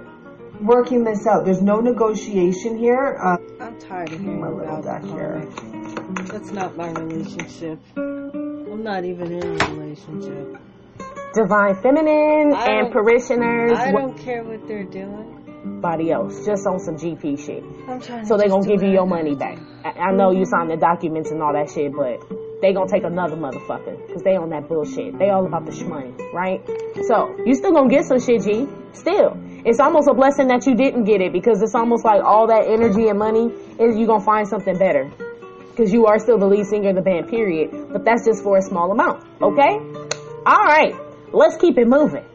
working 0.59 1.03
this 1.03 1.27
out. 1.27 1.45
There's 1.45 1.61
no 1.61 1.81
negotiation 1.81 2.77
here. 2.77 3.19
Uh, 3.21 3.37
I'm 3.73 3.79
tired 3.79 4.13
of 4.13 4.19
hearing 4.19 4.39
My 4.39 4.49
little 4.49 4.75
about 4.77 5.03
here. 5.03 5.49
karmic. 5.49 6.27
That's 6.27 6.51
not 6.51 6.77
my 6.77 6.91
relationship. 6.91 7.79
I'm 7.97 8.83
not 8.83 9.03
even 9.03 9.31
in 9.31 9.43
a 9.43 9.65
relationship. 9.71 10.57
Divine 11.33 11.81
Feminine 11.81 12.53
I 12.53 12.65
and 12.69 12.91
parishioners, 12.91 13.79
I 13.79 13.91
don't 13.91 14.15
care 14.15 14.43
what 14.43 14.67
they're 14.67 14.83
doing. 14.83 15.43
everybody 15.65 16.11
else, 16.11 16.45
just 16.45 16.67
on 16.67 16.77
some 16.77 16.97
GP 16.97 17.43
shit. 17.43 17.63
I'm 17.87 17.99
trying 17.99 18.27
So 18.27 18.37
they 18.37 18.43
just 18.43 18.53
gonna 18.53 18.67
give 18.67 18.83
you 18.83 18.91
your 18.91 19.07
money 19.07 19.33
back. 19.33 19.57
I, 19.83 19.89
I 19.89 20.11
know 20.11 20.29
you 20.29 20.45
signed 20.45 20.69
the 20.69 20.77
documents 20.77 21.31
and 21.31 21.41
all 21.41 21.53
that 21.53 21.71
shit, 21.71 21.93
but 21.93 22.21
they 22.61 22.73
gonna 22.73 22.87
take 22.87 23.03
another 23.05 23.35
motherfucker 23.35 24.05
because 24.05 24.21
they 24.21 24.35
on 24.35 24.51
that 24.51 24.67
bullshit. 24.67 25.17
They 25.17 25.31
all 25.31 25.47
about 25.47 25.65
the 25.65 25.71
shmoney, 25.71 26.13
right? 26.31 26.61
So 27.07 27.35
you 27.43 27.55
still 27.55 27.73
gonna 27.73 27.89
get 27.89 28.05
some 28.05 28.19
shit, 28.19 28.43
G. 28.43 28.67
Still, 28.93 29.37
it's 29.65 29.79
almost 29.79 30.07
a 30.07 30.13
blessing 30.13 30.47
that 30.47 30.65
you 30.65 30.75
didn't 30.75 31.05
get 31.05 31.21
it 31.21 31.33
because 31.33 31.61
it's 31.61 31.75
almost 31.75 32.05
like 32.05 32.23
all 32.23 32.47
that 32.47 32.65
energy 32.67 33.07
and 33.09 33.19
money 33.19 33.51
is 33.79 33.97
you 33.97 34.05
gonna 34.05 34.23
find 34.23 34.47
something 34.47 34.77
better 34.77 35.11
because 35.69 35.91
you 35.91 36.05
are 36.05 36.19
still 36.19 36.37
the 36.37 36.45
lead 36.45 36.65
singer 36.65 36.89
of 36.89 36.95
the 36.95 37.01
band, 37.01 37.27
period. 37.27 37.71
But 37.91 38.05
that's 38.05 38.25
just 38.25 38.43
for 38.43 38.57
a 38.57 38.61
small 38.61 38.91
amount, 38.91 39.25
okay? 39.41 39.79
All 40.45 40.63
right, 40.63 40.93
let's 41.33 41.57
keep 41.57 41.77
it 41.77 41.87
moving. 41.87 42.25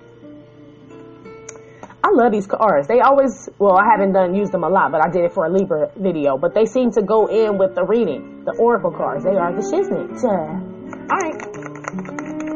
I 2.03 2.11
love 2.13 2.33
these 2.33 2.47
cards. 2.47 2.89
They 2.89 3.01
always, 3.01 3.49
well, 3.59 3.77
I 3.77 3.85
haven't 3.91 4.13
done 4.13 4.35
used 4.35 4.51
them 4.51 4.65
a 4.65 4.69
lot, 4.69 4.91
but 4.91 5.05
I 5.05 5.11
did 5.11 5.25
it 5.25 5.33
for 5.33 5.47
a 5.47 5.51
Libra 5.51 5.91
video. 5.97 6.39
But 6.39 6.55
they 6.55 6.65
seem 6.65 6.91
to 6.93 7.03
go 7.03 7.27
in 7.27 7.59
with 7.59 7.75
the 7.75 7.85
reading, 7.85 8.45
the 8.45 8.53
oracle 8.53 8.91
cards. 8.91 9.25
They 9.25 9.37
are 9.37 9.53
the 9.53 9.61
shiznit. 9.61 10.25
All 10.25 11.19
right. 11.19 11.39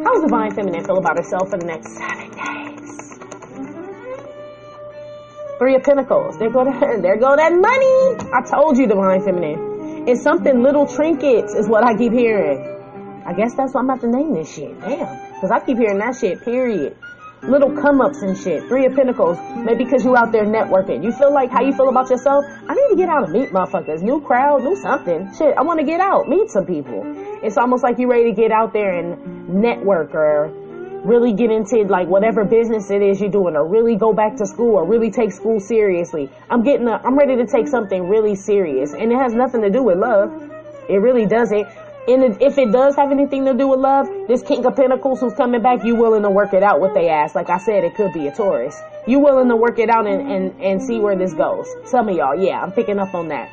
How 0.03 0.15
does 0.15 0.23
the 0.23 0.29
Divine 0.29 0.55
Feminine 0.55 0.85
feel 0.85 0.99
about 0.99 1.19
herself 1.19 1.51
for 1.51 1.59
the 1.59 1.67
next 1.67 1.93
seven 1.97 2.31
days? 2.31 2.72
Three 5.63 5.77
of 5.77 5.85
Pentacles. 5.85 6.39
There 6.39 6.51
go 6.51 6.65
that. 6.65 6.99
There 7.03 7.17
go 7.19 7.37
that 7.37 7.55
money. 7.55 7.95
I 8.35 8.43
told 8.43 8.77
you, 8.77 8.89
Divine 8.89 9.23
Feminine. 9.23 10.09
It's 10.09 10.21
something 10.21 10.61
little 10.61 10.89
trinkets 10.91 11.55
is 11.55 11.69
what 11.69 11.87
I 11.87 11.95
keep 11.95 12.11
hearing. 12.11 12.59
I 13.25 13.33
guess 13.33 13.55
that's 13.55 13.73
what 13.73 13.87
I'm 13.87 13.91
about 13.91 14.01
to 14.01 14.11
name 14.11 14.35
this 14.35 14.53
shit. 14.53 14.75
Damn. 14.81 15.07
Because 15.35 15.53
I 15.55 15.61
keep 15.65 15.79
hearing 15.79 15.99
that 15.99 16.19
shit, 16.19 16.43
period. 16.43 16.99
Little 17.47 17.71
come 17.79 18.01
ups 18.01 18.23
and 18.23 18.37
shit. 18.37 18.67
Three 18.67 18.87
of 18.87 18.97
Pentacles. 18.97 19.39
Maybe 19.55 19.85
because 19.85 20.03
you 20.03 20.17
out 20.17 20.33
there 20.33 20.43
networking. 20.43 21.05
You 21.05 21.13
feel 21.13 21.33
like 21.33 21.53
how 21.53 21.63
you 21.63 21.71
feel 21.71 21.89
about 21.89 22.11
yourself? 22.11 22.43
I 22.43 22.75
need 22.75 22.91
to 22.91 22.97
get 22.97 23.09
out 23.09 23.31
and 23.31 23.33
meet 23.33 23.51
motherfuckers. 23.51 24.03
New 24.03 24.21
crowd, 24.21 24.65
new 24.65 24.75
something. 24.75 25.31
Shit, 25.39 25.55
I 25.57 25.63
want 25.63 25.79
to 25.79 25.87
get 25.87 26.01
out, 26.01 26.27
meet 26.27 26.51
some 26.51 26.67
people. 26.67 27.07
It's 27.43 27.57
almost 27.57 27.85
like 27.85 28.01
you're 28.01 28.11
ready 28.11 28.35
to 28.35 28.37
get 28.37 28.51
out 28.51 28.73
there 28.73 28.99
and 28.99 29.63
network 29.63 30.11
or 30.13 30.51
really 31.05 31.33
get 31.33 31.51
into 31.51 31.83
like 31.85 32.09
whatever 32.09 32.45
business 32.45 32.91
it 32.91 33.03
is 33.03 33.21
you're 33.21 33.31
doing 33.31 33.57
or 33.57 33.67
really 33.67 33.97
go 33.97 34.13
back 34.13 34.37
to 34.37 34.47
school 34.47 34.77
or 34.77 34.87
really 34.87 35.11
take 35.11 35.33
school 35.33 35.59
seriously. 35.59 36.31
I'm 36.49 36.63
getting 36.63 36.87
a, 36.87 36.93
I'm 36.93 37.19
ready 37.19 37.37
to 37.37 37.47
take 37.47 37.69
something 37.69 38.09
really 38.09 38.35
serious 38.35 38.93
and 38.93 39.13
it 39.13 39.19
has 39.19 39.35
nothing 39.35 39.63
to 39.63 39.71
do 39.71 39.83
with 39.83 39.99
love. 39.99 40.31
It 40.89 40.97
really 40.97 41.27
doesn't. 41.27 41.67
And 42.09 42.43
if 42.43 42.59
it 42.59 42.73
does 42.73 42.97
have 42.97 43.13
anything 43.13 43.45
to 43.45 43.55
do 43.55 43.69
with 43.69 43.79
love, 43.79 44.09
this 44.27 44.43
King 44.43 44.67
of 44.67 44.75
Pentacles 44.75 45.21
who's 45.21 45.35
coming 45.35 45.63
back, 45.63 45.85
you 45.85 45.95
willing 45.95 46.23
to 46.23 46.31
work 46.31 46.53
it 46.53 46.63
out 46.63 46.81
with 46.81 46.95
they 46.95 47.09
ass. 47.09 47.35
Like 47.35 47.49
I 47.49 47.59
said, 47.59 47.85
it 47.85 47.95
could 47.95 48.13
be 48.13 48.27
a 48.27 48.35
Taurus. 48.35 48.77
You 49.07 49.21
willing 49.21 49.49
to 49.49 49.57
work 49.57 49.79
it 49.79 49.89
out 49.89 50.07
and, 50.07 50.31
and, 50.31 50.61
and 50.61 50.83
see 50.83 50.99
where 50.99 51.17
this 51.17 51.33
goes. 51.33 51.69
Some 51.85 52.09
of 52.09 52.17
y'all, 52.17 52.35
yeah, 52.35 52.61
I'm 52.61 52.73
picking 52.73 52.99
up 52.99 53.15
on 53.15 53.29
that. 53.29 53.51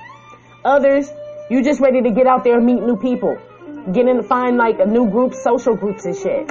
Others, 0.66 1.12
you 1.50 1.64
just 1.64 1.80
ready 1.80 2.02
to 2.02 2.12
get 2.12 2.26
out 2.26 2.44
there 2.44 2.58
and 2.58 2.66
meet 2.66 2.82
new 2.82 2.98
people. 2.98 3.38
Get 3.92 4.04
to 4.04 4.22
find 4.22 4.56
like 4.58 4.80
a 4.80 4.86
new 4.86 5.10
group, 5.10 5.34
social 5.34 5.76
groups 5.76 6.06
and 6.06 6.16
shit. 6.16 6.46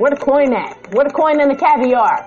Where 0.00 0.10
the 0.10 0.16
coin 0.16 0.54
at? 0.54 0.94
Where 0.94 1.04
the 1.04 1.12
coin 1.12 1.38
and 1.38 1.50
the 1.50 1.56
caviar? 1.56 2.24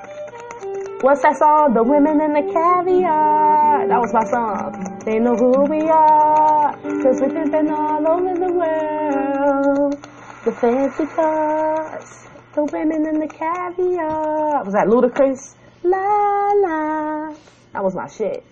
What's 1.02 1.24
that 1.24 1.38
song? 1.38 1.74
The 1.74 1.82
women 1.82 2.22
and 2.22 2.36
the 2.36 2.54
caviar. 2.54 3.88
That 3.88 4.00
was 4.00 4.14
my 4.14 4.24
song. 4.30 5.00
They 5.06 5.18
know 5.18 5.34
who 5.34 5.66
we 5.66 5.90
are. 5.90 6.72
Cause 7.02 7.20
we've 7.20 7.34
been 7.34 7.72
all 7.72 8.08
over 8.08 8.34
the 8.38 8.54
world. 8.54 9.98
The 10.46 10.52
fancy 10.52 11.08
cars. 11.08 12.28
The 12.54 12.64
women 12.72 13.08
and 13.08 13.22
the 13.24 13.28
caviar. 13.28 14.64
Was 14.64 14.74
that 14.74 14.86
Ludacris? 14.86 15.56
La 15.82 16.52
la. 16.62 17.36
That 17.74 17.84
was 17.84 17.96
my 17.96 18.08
shit. 18.08 18.46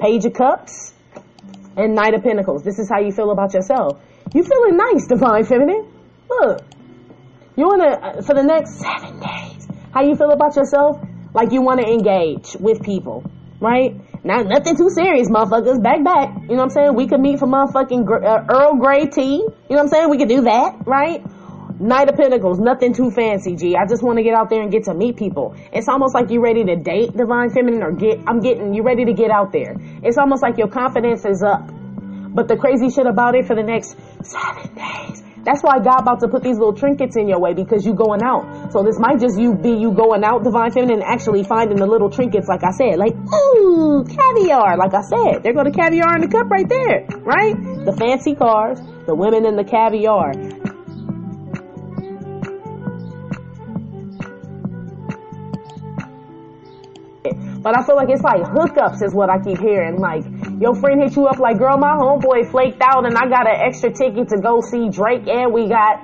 Page 0.00 0.24
of 0.24 0.34
Cups 0.34 0.92
and 1.76 1.94
Knight 1.94 2.14
of 2.14 2.22
Pentacles. 2.22 2.62
This 2.62 2.78
is 2.78 2.88
how 2.88 3.00
you 3.00 3.12
feel 3.12 3.30
about 3.30 3.54
yourself. 3.54 4.00
You 4.34 4.42
feeling 4.42 4.76
nice, 4.76 5.06
Divine 5.06 5.44
Feminine. 5.44 5.92
Look, 6.28 6.60
you 7.56 7.66
wanna 7.66 7.88
uh, 7.88 8.22
for 8.22 8.34
the 8.34 8.42
next 8.42 8.80
seven 8.80 9.20
days. 9.20 9.68
How 9.92 10.02
you 10.02 10.16
feel 10.16 10.30
about 10.30 10.56
yourself? 10.56 10.98
Like 11.34 11.52
you 11.52 11.62
wanna 11.62 11.82
engage 11.82 12.56
with 12.58 12.82
people, 12.82 13.24
right? 13.60 13.94
Not 14.24 14.46
nothing 14.46 14.76
too 14.76 14.88
serious, 14.90 15.28
motherfuckers. 15.28 15.82
Back 15.82 16.04
back. 16.04 16.28
You 16.42 16.48
know 16.48 16.56
what 16.56 16.62
I'm 16.64 16.70
saying? 16.70 16.94
We 16.94 17.08
could 17.08 17.20
meet 17.20 17.38
for 17.38 17.46
motherfucking 17.46 18.06
uh, 18.08 18.46
Earl 18.48 18.76
Grey 18.76 19.06
tea. 19.06 19.36
You 19.36 19.40
know 19.40 19.52
what 19.68 19.80
I'm 19.80 19.88
saying? 19.88 20.10
We 20.10 20.18
could 20.18 20.28
do 20.28 20.42
that, 20.42 20.86
right? 20.86 21.22
Knight 21.82 22.08
of 22.08 22.14
Pentacles, 22.14 22.60
nothing 22.60 22.94
too 22.94 23.10
fancy, 23.10 23.56
G. 23.56 23.74
I 23.74 23.86
just 23.88 24.04
want 24.04 24.18
to 24.18 24.22
get 24.22 24.34
out 24.34 24.50
there 24.50 24.62
and 24.62 24.70
get 24.70 24.84
to 24.84 24.94
meet 24.94 25.16
people. 25.16 25.56
It's 25.72 25.88
almost 25.88 26.14
like 26.14 26.30
you're 26.30 26.40
ready 26.40 26.62
to 26.62 26.76
date 26.76 27.10
Divine 27.16 27.50
Feminine 27.50 27.82
or 27.82 27.90
get, 27.90 28.20
I'm 28.24 28.38
getting, 28.38 28.72
you're 28.72 28.84
ready 28.84 29.04
to 29.06 29.12
get 29.12 29.32
out 29.32 29.50
there. 29.50 29.74
It's 30.04 30.16
almost 30.16 30.44
like 30.44 30.58
your 30.58 30.68
confidence 30.68 31.24
is 31.24 31.42
up. 31.42 31.66
But 32.32 32.46
the 32.46 32.56
crazy 32.56 32.88
shit 32.88 33.06
about 33.06 33.34
it 33.34 33.46
for 33.46 33.56
the 33.56 33.64
next 33.64 33.96
seven 34.22 34.72
days. 34.76 35.24
That's 35.42 35.60
why 35.60 35.80
God 35.82 36.02
about 36.02 36.20
to 36.20 36.28
put 36.28 36.44
these 36.44 36.56
little 36.56 36.72
trinkets 36.72 37.16
in 37.16 37.26
your 37.26 37.40
way 37.40 37.52
because 37.52 37.84
you 37.84 37.94
going 37.94 38.22
out. 38.22 38.72
So 38.72 38.84
this 38.84 39.00
might 39.00 39.18
just 39.18 39.36
you 39.36 39.54
be 39.58 39.74
you 39.74 39.90
going 39.90 40.22
out, 40.22 40.44
Divine 40.44 40.70
Feminine, 40.70 41.02
actually 41.02 41.42
finding 41.42 41.78
the 41.78 41.86
little 41.86 42.10
trinkets, 42.10 42.46
like 42.46 42.62
I 42.62 42.70
said, 42.70 42.94
like 42.96 43.12
ooh 43.12 44.04
caviar. 44.06 44.76
Like 44.78 44.94
I 44.94 45.02
said, 45.02 45.42
they're 45.42 45.52
to 45.52 45.74
caviar 45.74 46.14
in 46.14 46.22
the 46.22 46.30
cup 46.30 46.48
right 46.48 46.68
there, 46.68 47.10
right? 47.26 47.58
The 47.58 47.92
fancy 47.98 48.36
cars, 48.36 48.78
the 49.06 49.16
women 49.16 49.46
in 49.46 49.56
the 49.56 49.64
caviar. 49.64 50.30
But 57.62 57.78
I 57.78 57.84
feel 57.84 57.94
like 57.94 58.08
it's 58.10 58.22
like 58.22 58.42
hookups 58.42 59.02
is 59.02 59.14
what 59.14 59.30
I 59.30 59.38
keep 59.38 59.58
hearing. 59.58 59.98
Like 59.98 60.24
your 60.60 60.74
friend 60.74 61.00
hit 61.00 61.14
you 61.14 61.26
up 61.26 61.38
like, 61.38 61.58
girl, 61.58 61.78
my 61.78 61.94
homeboy 61.94 62.50
flaked 62.50 62.82
out 62.82 63.06
and 63.06 63.16
I 63.16 63.28
got 63.28 63.46
an 63.46 63.56
extra 63.60 63.92
ticket 63.92 64.28
to 64.30 64.38
go 64.38 64.60
see 64.60 64.88
Drake 64.88 65.28
and 65.28 65.52
we 65.52 65.68
got 65.68 66.02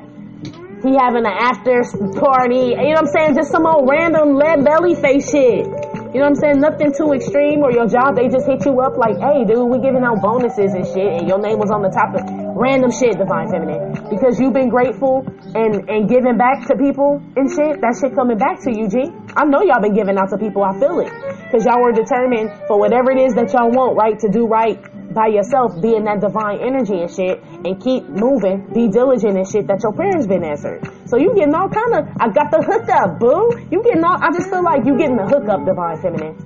he 0.83 0.95
having 0.95 1.27
an 1.27 1.35
after 1.35 1.83
party. 2.19 2.75
You 2.75 2.95
know 2.95 3.03
what 3.03 3.11
I'm 3.11 3.13
saying? 3.13 3.35
Just 3.35 3.51
some 3.51 3.67
old 3.67 3.89
random 3.89 4.35
lead 4.35 4.65
belly 4.65 4.95
face 4.95 5.31
shit. 5.31 5.67
You 6.09 6.25
know 6.25 6.33
what 6.33 6.41
I'm 6.41 6.41
saying? 6.41 6.61
Nothing 6.61 6.91
too 6.97 7.13
extreme 7.13 7.61
or 7.61 7.71
your 7.71 7.87
job, 7.87 8.17
they 8.17 8.29
just 8.29 8.49
hit 8.49 8.65
you 8.65 8.81
up 8.81 8.97
like, 8.97 9.21
hey, 9.21 9.45
dude, 9.45 9.69
we 9.69 9.77
giving 9.77 10.01
out 10.01 10.23
bonuses 10.23 10.73
and 10.73 10.87
shit, 10.89 11.21
and 11.21 11.29
your 11.29 11.37
name 11.37 11.61
was 11.61 11.71
on 11.71 11.85
the 11.85 11.93
top 11.93 12.17
of 12.17 12.25
random 12.57 12.91
shit, 12.91 13.19
Divine 13.21 13.53
Feminine. 13.53 13.93
Because 14.09 14.41
you've 14.41 14.57
been 14.57 14.71
grateful 14.73 15.29
and, 15.53 15.85
and 15.85 16.09
giving 16.09 16.39
back 16.41 16.65
to 16.69 16.81
people 16.81 17.21
and 17.37 17.53
shit, 17.53 17.85
that 17.85 17.93
shit 18.01 18.17
coming 18.17 18.39
back 18.39 18.57
to 18.65 18.73
you, 18.73 18.89
G. 18.89 19.13
I 19.37 19.45
know 19.45 19.61
y'all 19.61 19.85
been 19.85 19.93
giving 19.93 20.17
out 20.17 20.33
to 20.33 20.39
people, 20.39 20.65
I 20.65 20.73
feel 20.81 21.01
it. 21.05 21.13
Because 21.45 21.69
y'all 21.69 21.83
were 21.85 21.93
determined 21.93 22.57
for 22.67 22.81
whatever 22.81 23.13
it 23.13 23.21
is 23.21 23.37
that 23.37 23.53
y'all 23.53 23.69
want, 23.69 24.01
right, 24.01 24.19
to 24.21 24.33
do 24.33 24.49
right 24.49 24.81
by 25.13 25.29
yourself, 25.29 25.81
be 25.81 25.97
in 25.97 26.05
that 26.05 26.21
divine 26.21 26.61
energy 26.61 27.01
and 27.01 27.11
shit, 27.11 27.43
and 27.65 27.81
keep 27.81 28.09
moving, 28.09 28.69
be 28.73 28.89
diligent 28.89 29.37
and 29.37 29.49
shit 29.49 29.67
that 29.67 29.83
your 29.83 29.93
prayers 29.93 30.27
been 30.27 30.45
answered. 30.45 30.85
So 31.07 31.17
you 31.17 31.35
getting 31.35 31.55
all 31.55 31.69
kind 31.69 31.95
of, 31.97 32.09
I 32.21 32.29
got 32.29 32.51
the 32.53 32.61
hookup, 32.61 33.19
boo. 33.19 33.57
You 33.71 33.83
getting 33.83 34.05
all, 34.05 34.21
I 34.21 34.29
just 34.33 34.51
feel 34.51 34.63
like 34.63 34.85
you 34.85 34.97
getting 34.99 35.17
the 35.17 35.27
hookup, 35.27 35.65
divine 35.65 35.97
feminine. 36.01 36.37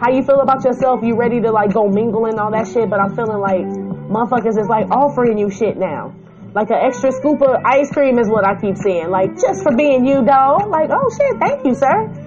How 0.00 0.10
you 0.10 0.22
feel 0.22 0.40
about 0.40 0.64
yourself? 0.64 1.00
You 1.02 1.14
ready 1.16 1.40
to 1.40 1.52
like 1.52 1.72
go 1.72 1.86
mingle 1.88 2.26
and 2.26 2.38
all 2.38 2.50
that 2.50 2.66
shit? 2.66 2.90
But 2.90 2.98
I'm 2.98 3.14
feeling 3.14 3.38
like 3.38 3.62
motherfuckers 4.10 4.58
is 4.58 4.66
like 4.66 4.90
offering 4.90 5.38
you 5.38 5.50
shit 5.50 5.78
now. 5.78 6.14
Like 6.54 6.70
an 6.70 6.82
extra 6.82 7.10
scoop 7.12 7.42
of 7.42 7.62
ice 7.64 7.90
cream 7.90 8.18
is 8.18 8.28
what 8.28 8.46
I 8.46 8.58
keep 8.58 8.76
seeing. 8.76 9.10
Like 9.10 9.38
just 9.38 9.62
for 9.62 9.74
being 9.74 10.04
you, 10.04 10.24
dog. 10.24 10.66
Like 10.68 10.90
oh 10.90 11.10
shit, 11.14 11.38
thank 11.38 11.64
you, 11.64 11.74
sir. 11.74 12.23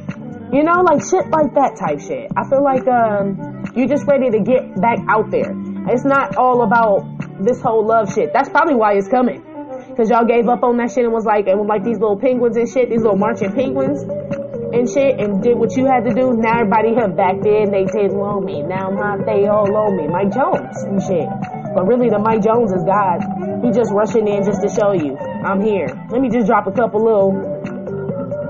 You 0.48 0.64
know, 0.64 0.80
like 0.80 1.04
shit 1.04 1.28
like 1.28 1.52
that 1.60 1.76
type 1.76 2.00
shit. 2.00 2.32
I 2.38 2.48
feel 2.48 2.64
like 2.64 2.88
um, 2.88 3.68
you're 3.76 3.91
just 3.91 4.08
ready 4.08 4.32
to 4.32 4.39
get 4.39 4.80
back 4.80 5.00
out 5.10 5.30
there. 5.30 5.52
It's 5.91 6.06
not 6.06 6.38
all 6.38 6.64
about 6.64 7.04
this 7.43 7.60
whole 7.60 7.86
love 7.86 8.14
shit. 8.14 8.32
That's 8.32 8.48
probably 8.48 8.76
why 8.76 8.95
it's 8.95 9.08
coming. 9.08 9.43
Cause 9.98 10.10
y'all 10.10 10.26
gave 10.26 10.48
up 10.48 10.64
on 10.64 10.78
that 10.78 10.91
shit 10.91 11.04
and 11.04 11.12
was 11.12 11.26
like, 11.26 11.48
and 11.48 11.60
like 11.68 11.84
these 11.84 12.00
little 12.00 12.20
penguins 12.20 12.56
and 12.56 12.70
shit, 12.70 12.88
these 12.89 13.02
little 13.02 13.18
marching 13.18 13.52
penguins 13.52 14.04
and 14.72 14.88
shit, 14.88 15.20
and 15.20 15.41
did 15.41 15.58
what 15.58 15.76
you 15.76 15.84
had 15.84 16.06
to 16.06 16.14
do. 16.14 16.32
Now 16.38 16.64
everybody 16.64 16.95
here 16.95 17.10
back 17.10 17.41
then, 17.43 17.74
they 17.74 17.84
did 17.84 18.14
on 18.16 18.45
me. 18.45 18.62
Now 18.62 18.88
I'm 18.93 19.26
they 19.26 19.48
all 19.48 19.68
on 19.68 19.98
me. 19.98 20.08
Mike 20.08 20.32
Jones 20.32 20.80
and 20.86 21.02
shit. 21.02 21.28
But 21.76 21.88
really, 21.88 22.10
the 22.10 22.20
Mike 22.20 22.41
Jones 22.45 22.72
is 22.72 22.84
God. 22.88 23.20
He 23.66 23.72
just 23.76 23.91
rushing 23.91 24.28
in 24.28 24.45
just 24.48 24.62
to 24.64 24.70
show 24.70 24.93
you, 24.93 25.18
I'm 25.18 25.60
here. 25.60 25.91
Let 26.10 26.22
me 26.22 26.30
just 26.30 26.48
drop 26.48 26.68
a 26.68 26.72
couple 26.72 27.04
little, 27.04 27.34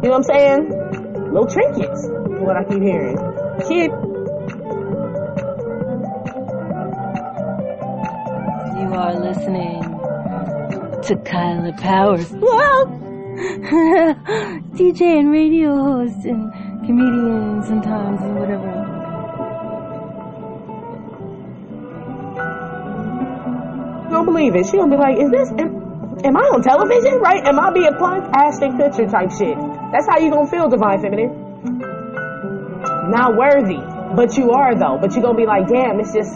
you 0.03 0.09
know 0.09 0.19
what 0.19 0.27
I'm 0.27 0.29
saying? 0.29 0.96
Little 1.37 1.53
trinkets. 1.53 2.07
What 2.41 2.57
I 2.57 2.63
keep 2.63 2.81
hearing. 2.81 3.15
Kid. 3.67 3.91
You 8.73 8.87
are 8.95 9.13
listening 9.13 9.83
to 11.03 11.15
Kaila 11.29 11.77
Powerz. 11.79 12.31
Well, 12.41 12.87
DJ 14.73 15.19
and 15.19 15.31
radio 15.31 15.75
host 15.75 16.25
and 16.25 16.51
comedian 16.87 17.61
sometimes 17.61 18.19
and 18.21 18.39
whatever. 18.39 18.73
don't 24.09 24.25
believe 24.25 24.55
it. 24.55 24.65
She 24.65 24.77
gonna 24.77 24.89
be 24.89 24.97
like, 24.97 25.19
is 25.19 25.29
this, 25.29 25.49
am, 25.59 26.17
am 26.25 26.35
I 26.35 26.49
on 26.49 26.63
television? 26.63 27.19
Right? 27.19 27.45
Am 27.45 27.59
I 27.59 27.71
being 27.71 27.93
punked? 27.93 28.31
Ashton 28.33 28.71
Kutcher 28.79 29.11
type 29.11 29.29
shit. 29.37 29.66
That's 29.91 30.07
how 30.07 30.19
you 30.19 30.29
gonna 30.31 30.47
feel, 30.47 30.67
Divine 30.67 30.99
Feminine. 31.01 31.31
Not 33.09 33.37
worthy. 33.37 33.79
But 34.15 34.37
you 34.37 34.51
are 34.51 34.75
though. 34.75 34.97
But 34.99 35.15
you 35.15 35.21
gonna 35.21 35.37
be 35.37 35.45
like, 35.45 35.67
damn, 35.67 35.99
it's 35.99 36.13
just, 36.13 36.35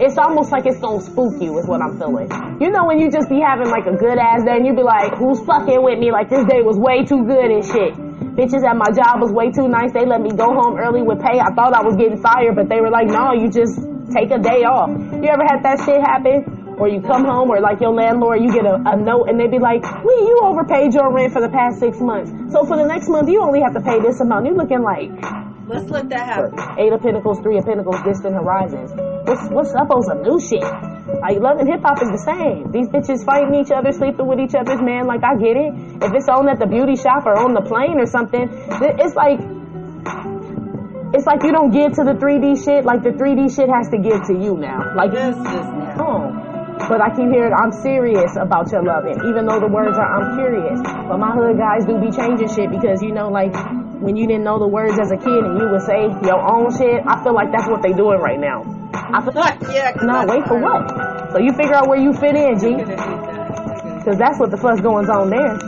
it's 0.00 0.16
almost 0.16 0.52
like 0.52 0.64
it's 0.66 0.80
gonna 0.80 1.00
spook 1.00 1.40
you 1.40 1.58
is 1.58 1.66
what 1.66 1.80
I'm 1.80 1.98
feeling. 1.98 2.28
You 2.60 2.70
know 2.70 2.84
when 2.86 3.00
you 3.00 3.10
just 3.10 3.28
be 3.28 3.40
having 3.40 3.68
like 3.68 3.86
a 3.86 3.96
good 3.96 4.16
ass 4.16 4.44
day 4.44 4.56
and 4.56 4.66
you 4.66 4.74
be 4.74 4.82
like, 4.82 5.16
who's 5.16 5.40
fucking 5.44 5.82
with 5.82 5.98
me? 5.98 6.12
Like 6.12 6.28
this 6.28 6.44
day 6.44 6.60
was 6.62 6.76
way 6.76 7.04
too 7.04 7.24
good 7.24 7.52
and 7.52 7.64
shit. 7.64 7.92
Bitches 8.36 8.64
at 8.64 8.76
my 8.76 8.92
job 8.92 9.20
was 9.20 9.32
way 9.32 9.50
too 9.50 9.68
nice. 9.68 9.92
They 9.92 10.04
let 10.04 10.20
me 10.20 10.30
go 10.32 10.52
home 10.52 10.76
early 10.76 11.00
with 11.00 11.20
pay. 11.20 11.40
I 11.40 11.52
thought 11.56 11.72
I 11.72 11.84
was 11.84 11.96
getting 11.96 12.20
fired, 12.20 12.56
but 12.56 12.68
they 12.68 12.80
were 12.80 12.90
like, 12.90 13.08
no, 13.08 13.32
you 13.32 13.48
just 13.48 13.80
take 14.12 14.30
a 14.30 14.38
day 14.40 14.64
off. 14.64 14.88
You 14.92 15.28
ever 15.28 15.44
had 15.44 15.64
that 15.64 15.80
shit 15.84 16.00
happen? 16.00 16.55
Or 16.78 16.88
you 16.88 17.00
come 17.00 17.24
home 17.24 17.48
or 17.50 17.60
like 17.60 17.80
your 17.80 17.92
landlord, 17.92 18.42
you 18.42 18.52
get 18.52 18.66
a, 18.66 18.76
a 18.84 18.96
note 18.96 19.28
and 19.28 19.40
they 19.40 19.48
be 19.48 19.58
like, 19.58 19.82
Lee, 19.82 20.22
you 20.28 20.40
overpaid 20.44 20.92
your 20.92 21.12
rent 21.12 21.32
for 21.32 21.40
the 21.40 21.48
past 21.48 21.80
six 21.80 21.98
months. 22.00 22.30
So 22.52 22.66
for 22.66 22.76
the 22.76 22.84
next 22.84 23.08
month, 23.08 23.28
you 23.28 23.40
only 23.40 23.60
have 23.62 23.72
to 23.74 23.80
pay 23.80 23.98
this 24.00 24.20
amount. 24.20 24.44
You're 24.46 24.56
looking 24.56 24.82
like, 24.82 25.10
Let's 25.66 25.90
let 25.90 26.08
that 26.10 26.22
happen. 26.22 26.54
Eight 26.78 26.92
of 26.92 27.02
Pentacles, 27.02 27.40
Three 27.40 27.58
of 27.58 27.64
Pentacles, 27.66 27.96
Distant 28.06 28.34
Horizons. 28.36 28.92
What's 29.26 29.50
what's 29.50 29.74
up 29.74 29.90
on 29.90 30.02
some 30.04 30.22
new 30.22 30.38
shit? 30.38 30.62
Like 30.62 31.42
love 31.42 31.58
and 31.58 31.66
hip 31.66 31.82
hop 31.82 31.98
is 31.98 32.06
the 32.06 32.22
same. 32.22 32.70
These 32.70 32.86
bitches 32.86 33.24
fighting 33.26 33.58
each 33.58 33.72
other, 33.74 33.90
sleeping 33.90 34.28
with 34.28 34.38
each 34.38 34.54
other's 34.54 34.78
man. 34.80 35.10
Like 35.10 35.24
I 35.26 35.34
get 35.34 35.58
it. 35.58 35.74
If 36.06 36.14
it's 36.14 36.28
on 36.28 36.46
at 36.48 36.60
the 36.60 36.70
beauty 36.70 36.94
shop 36.94 37.26
or 37.26 37.34
on 37.34 37.54
the 37.54 37.62
plane 37.66 37.98
or 37.98 38.06
something, 38.06 38.46
it's 38.46 39.16
like 39.18 39.42
it's 41.14 41.26
like 41.26 41.42
you 41.42 41.50
don't 41.50 41.72
give 41.74 41.98
to 41.98 42.04
the 42.04 42.14
3D 42.14 42.62
shit. 42.62 42.84
Like 42.84 43.02
the 43.02 43.10
3D 43.10 43.50
shit 43.50 43.66
has 43.68 43.90
to 43.90 43.98
give 43.98 44.22
to 44.30 44.38
you 44.38 44.56
now. 44.58 44.94
Like 44.94 45.10
This 45.10 45.34
is 45.34 45.42
now. 45.42 45.98
oh. 45.98 46.45
But 46.88 47.00
I 47.00 47.08
keep 47.10 47.26
hearing 47.32 47.50
I'm 47.56 47.72
serious 47.72 48.36
about 48.38 48.70
your 48.70 48.84
loving, 48.84 49.16
even 49.26 49.46
though 49.48 49.58
the 49.58 49.66
words 49.66 49.96
are 49.98 50.06
I'm 50.06 50.36
curious. 50.38 50.78
But 50.84 51.18
my 51.18 51.32
hood 51.34 51.56
guys 51.58 51.82
do 51.88 51.98
be 51.98 52.12
changing 52.14 52.46
shit 52.52 52.70
because 52.70 53.02
you 53.02 53.10
know, 53.10 53.28
like 53.28 53.50
when 53.98 54.14
you 54.14 54.26
didn't 54.28 54.44
know 54.44 54.58
the 54.60 54.68
words 54.68 54.94
as 55.00 55.10
a 55.10 55.16
kid 55.16 55.40
and 55.42 55.58
you 55.58 55.66
would 55.72 55.82
say 55.82 56.06
your 56.22 56.38
own 56.38 56.70
shit. 56.76 57.02
I 57.08 57.18
feel 57.24 57.34
like 57.34 57.50
that's 57.50 57.66
what 57.66 57.82
they 57.82 57.90
doing 57.96 58.20
right 58.20 58.38
now. 58.38 58.62
I 58.92 59.18
feel 59.24 59.34
yeah, 59.74 59.92
'cause 59.96 60.04
no, 60.06 60.24
wait 60.28 60.44
for 60.46 60.60
what? 60.62 61.32
So 61.32 61.38
you 61.42 61.50
figure 61.58 61.74
out 61.74 61.88
where 61.88 61.98
you 61.98 62.12
fit 62.12 62.36
in, 62.36 62.54
G, 62.60 62.70
You're 62.76 62.84
gonna 62.86 62.96
need 62.96 62.98
that. 63.02 64.04
because 64.04 64.18
that's 64.20 64.38
what 64.38 64.50
the 64.54 64.56
fuss 64.60 64.78
going 64.80 65.08
on 65.10 65.30
there. 65.30 65.58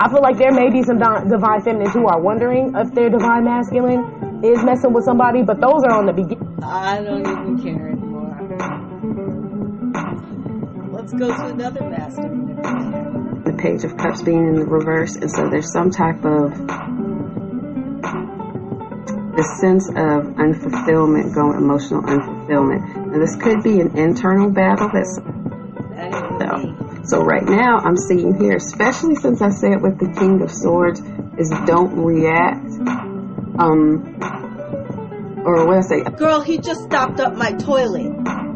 I 0.00 0.10
feel 0.10 0.20
like 0.22 0.36
there 0.36 0.50
may 0.50 0.70
be 0.70 0.82
some 0.82 0.98
divine 0.98 1.62
feminines 1.62 1.92
who 1.94 2.08
are 2.08 2.18
wondering 2.20 2.74
if 2.74 2.90
their 2.92 3.08
divine 3.08 3.44
masculine 3.44 4.42
is 4.42 4.58
messing 4.64 4.92
with 4.92 5.04
somebody, 5.04 5.42
but 5.44 5.60
those 5.60 5.84
are 5.86 5.94
on 5.94 6.06
the 6.06 6.12
beginning. 6.12 6.42
I 6.64 7.00
don't 7.04 7.20
even 7.22 7.62
care 7.62 7.88
anymore. 7.94 8.34
Let's 11.04 11.12
go 11.18 11.28
to 11.28 11.46
another 11.48 11.82
masculine. 11.82 13.42
the 13.44 13.52
page 13.60 13.84
of 13.84 13.94
cups 13.98 14.22
being 14.22 14.48
in 14.48 14.54
the 14.54 14.64
reverse 14.64 15.16
and 15.16 15.30
so 15.30 15.50
there's 15.50 15.70
some 15.70 15.90
type 15.90 16.24
of 16.24 16.48
this 19.36 19.60
sense 19.60 19.86
of 19.90 20.32
unfulfillment 20.40 21.34
going 21.34 21.58
emotional 21.58 22.00
unfulfillment 22.04 23.12
now 23.12 23.18
this 23.18 23.36
could 23.36 23.62
be 23.62 23.80
an 23.80 23.98
internal 23.98 24.48
battle 24.50 24.88
that's 24.94 25.18
That 26.40 26.64
ain't 26.64 27.06
so 27.06 27.20
right 27.20 27.44
now 27.44 27.80
i'm 27.80 27.98
seeing 27.98 28.40
here 28.40 28.56
especially 28.56 29.16
since 29.16 29.42
i 29.42 29.50
said 29.50 29.82
with 29.82 29.98
the 29.98 30.10
king 30.18 30.40
of 30.40 30.50
swords 30.50 31.02
is 31.36 31.50
don't 31.66 31.94
react 32.02 32.64
um 33.60 34.16
or 35.44 35.66
what 35.66 35.76
i 35.76 35.80
say 35.82 36.02
Girl, 36.16 36.40
he 36.40 36.56
just 36.56 36.82
stopped 36.84 37.20
up 37.20 37.36
my 37.36 37.52
toilet. 37.52 38.53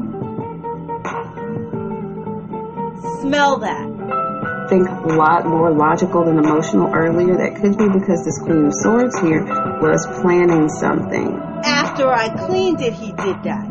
Smell 3.21 3.59
that. 3.59 4.67
think 4.69 4.89
a 4.89 5.15
lot 5.17 5.47
more 5.47 5.71
logical 5.71 6.25
than 6.25 6.39
emotional 6.39 6.93
earlier 6.93 7.37
that 7.37 7.57
could 7.57 7.77
be 7.79 7.89
because 7.89 8.25
this 8.25 8.39
queen 8.39 8.67
of 8.67 8.73
swords 8.75 9.19
here 9.21 9.45
was 9.81 10.07
planning 10.21 10.69
something 10.69 11.41
After 11.65 12.11
I 12.13 12.29
cleaned 12.47 12.81
it, 12.81 12.93
he 12.93 13.13
did 13.13 13.43
that. 13.45 13.69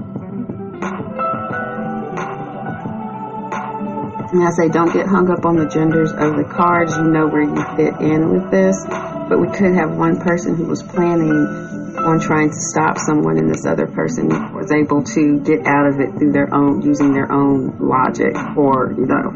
And 4.30 4.44
I 4.44 4.50
say, 4.52 4.68
don't 4.68 4.92
get 4.92 5.08
hung 5.08 5.30
up 5.32 5.46
on 5.46 5.56
the 5.56 5.68
genders 5.68 6.12
of 6.12 6.36
the 6.36 6.44
cards. 6.44 6.96
You 6.98 7.04
know 7.04 7.28
where 7.28 7.44
you 7.44 7.56
fit 7.78 7.96
in 8.02 8.30
with 8.30 8.52
this. 8.52 8.84
But 9.30 9.40
we 9.40 9.48
could 9.48 9.74
have 9.74 9.96
one 9.96 10.20
person 10.20 10.56
who 10.56 10.66
was 10.66 10.84
planning 10.84 11.77
on 11.98 12.20
trying 12.20 12.50
to 12.50 12.60
stop 12.60 12.98
someone, 12.98 13.38
and 13.38 13.50
this 13.50 13.66
other 13.66 13.88
person 13.88 14.28
was 14.54 14.72
able 14.72 15.04
to 15.04 15.40
get 15.40 15.66
out 15.66 15.88
of 15.88 16.00
it 16.00 16.18
through 16.18 16.32
their 16.32 16.54
own, 16.54 16.82
using 16.82 17.14
their 17.14 17.32
own 17.32 17.78
logic 17.80 18.36
or, 18.56 18.94
you 18.98 19.06
know, 19.06 19.32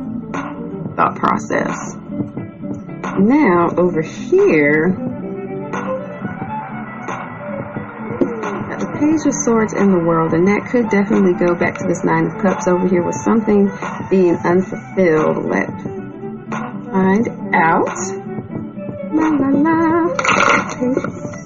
thought 0.95 1.15
process. 1.15 1.95
Now, 3.19 3.69
over 3.77 4.01
here, 4.01 4.95
the 8.79 8.87
Page 8.99 9.25
of 9.27 9.33
Swords 9.33 9.73
in 9.73 9.91
the 9.91 9.99
world, 9.99 10.33
and 10.33 10.47
that 10.47 10.65
could 10.71 10.89
definitely 10.89 11.33
go 11.33 11.55
back 11.55 11.77
to 11.79 11.87
this 11.87 12.03
Nine 12.03 12.27
of 12.27 12.41
Cups 12.41 12.67
over 12.67 12.87
here 12.87 13.03
with 13.03 13.15
something 13.15 13.71
being 14.09 14.37
unfulfilled. 14.37 15.45
Let's 15.45 15.83
find 16.91 17.27
out. 17.53 17.97
La 19.13 19.29
la 19.29 19.49
la. 19.49 20.07
Page 20.77 21.40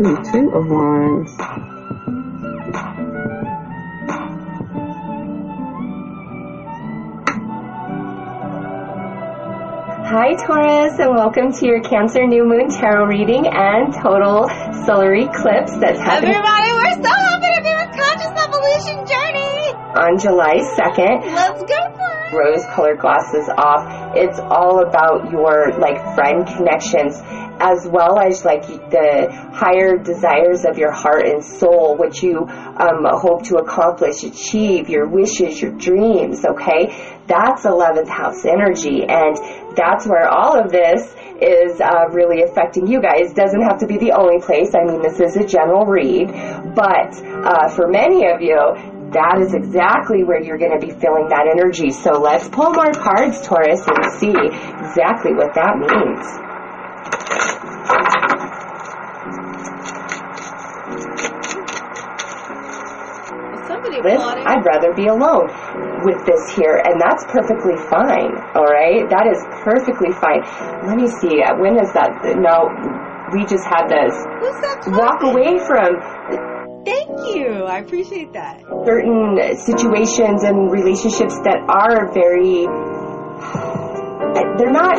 Ooh, 0.00 0.16
two 0.32 0.50
of 0.54 0.66
wands. 0.66 1.36
Hi, 10.12 10.34
Taurus, 10.34 10.98
and 10.98 11.14
welcome 11.14 11.52
to 11.52 11.66
your 11.66 11.80
Cancer 11.82 12.26
New 12.26 12.44
Moon 12.44 12.68
Tarot 12.68 13.06
reading 13.06 13.46
and 13.46 13.94
total 13.94 14.48
solar 14.84 15.14
eclipse 15.14 15.72
that's 15.78 16.00
happening 16.00 16.34
Everybody, 16.34 16.72
we're 16.72 17.02
so 17.02 17.14
happy 17.14 17.50
to 17.54 17.62
be 17.62 17.72
with 17.78 17.92
Conscious 17.96 18.34
Evolution 18.44 19.06
Journey. 19.06 19.72
on 19.94 20.18
July 20.18 20.58
2nd. 20.76 21.24
Let's 21.34 21.62
go 21.62 21.78
for 21.94 22.10
it. 22.26 22.34
rose 22.34 22.64
colored 22.74 22.98
glasses 22.98 23.48
off. 23.56 24.16
It's 24.16 24.38
all 24.40 24.82
about 24.82 25.30
your 25.30 25.72
like 25.78 26.02
friend 26.14 26.46
connections 26.46 27.16
as 27.60 27.86
well 27.86 28.18
as 28.18 28.44
like 28.44 28.66
the 28.66 29.28
higher 29.52 29.98
desires 29.98 30.64
of 30.64 30.78
your 30.78 30.90
heart 30.90 31.26
and 31.26 31.44
soul, 31.44 31.96
what 31.96 32.22
you 32.22 32.46
um, 32.48 33.04
hope 33.04 33.44
to 33.44 33.56
accomplish, 33.56 34.24
achieve, 34.24 34.88
your 34.88 35.06
wishes, 35.06 35.60
your 35.60 35.72
dreams, 35.72 36.44
okay? 36.44 37.18
That's 37.26 37.64
11th 37.64 38.08
house 38.08 38.44
energy. 38.44 39.04
And 39.04 39.36
that's 39.76 40.06
where 40.06 40.28
all 40.28 40.58
of 40.58 40.72
this 40.72 41.14
is 41.40 41.80
uh, 41.80 42.08
really 42.10 42.42
affecting 42.42 42.86
you 42.86 43.00
guys. 43.00 43.32
Doesn't 43.34 43.62
have 43.62 43.78
to 43.80 43.86
be 43.86 43.98
the 43.98 44.12
only 44.12 44.40
place. 44.40 44.74
I 44.74 44.84
mean, 44.84 45.02
this 45.02 45.20
is 45.20 45.36
a 45.36 45.46
general 45.46 45.84
read. 45.84 46.28
But 46.74 47.14
uh, 47.22 47.68
for 47.68 47.88
many 47.88 48.26
of 48.26 48.40
you, 48.40 48.56
that 49.12 49.38
is 49.40 49.54
exactly 49.54 50.24
where 50.24 50.42
you're 50.42 50.58
going 50.58 50.78
to 50.78 50.84
be 50.84 50.92
feeling 50.92 51.28
that 51.28 51.46
energy. 51.50 51.90
So 51.90 52.12
let's 52.12 52.48
pull 52.48 52.72
more 52.72 52.92
cards, 52.92 53.42
Taurus, 53.42 53.82
and 53.86 54.12
see 54.18 54.30
exactly 54.30 55.34
what 55.34 55.54
that 55.54 55.76
means. 55.76 56.49
I'd 64.06 64.64
rather 64.64 64.92
be 64.94 65.06
alone 65.06 65.48
with 66.04 66.24
this 66.26 66.42
here, 66.56 66.80
and 66.84 67.00
that's 67.00 67.24
perfectly 67.28 67.76
fine. 67.90 68.32
All 68.56 68.64
right, 68.68 69.04
that 69.10 69.26
is 69.28 69.40
perfectly 69.62 70.12
fine. 70.16 70.40
Let 70.88 70.96
me 70.96 71.06
see. 71.08 71.42
uh, 71.42 71.56
When 71.60 71.76
is 71.78 71.92
that? 71.92 72.10
No, 72.40 72.70
we 73.32 73.44
just 73.44 73.64
had 73.68 73.86
this. 73.88 74.14
Walk 74.96 75.22
away 75.22 75.58
from 75.66 76.00
Thank 76.84 77.36
you. 77.36 77.64
I 77.68 77.78
appreciate 77.84 78.32
that. 78.32 78.60
certain 78.86 79.36
situations 79.60 80.42
and 80.44 80.72
relationships 80.72 81.36
that 81.44 81.60
are 81.68 82.08
very. 82.14 82.64
They're 84.58 84.72
not. 84.72 84.96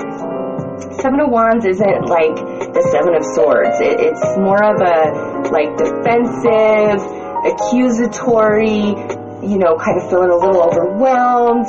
Seven 1.01 1.19
of 1.21 1.29
Wands 1.29 1.65
isn't 1.65 2.05
like 2.09 2.35
the 2.73 2.83
Seven 2.93 3.13
of 3.15 3.23
Swords. 3.33 3.77
It, 3.81 3.97
it's 4.01 4.21
more 4.37 4.61
of 4.61 4.77
a 4.81 5.49
like 5.53 5.73
defensive, 5.77 7.01
accusatory, 7.45 8.93
you 9.41 9.57
know, 9.57 9.77
kind 9.77 9.97
of 9.97 10.09
feeling 10.09 10.29
a 10.29 10.37
little 10.37 10.61
overwhelmed 10.61 11.65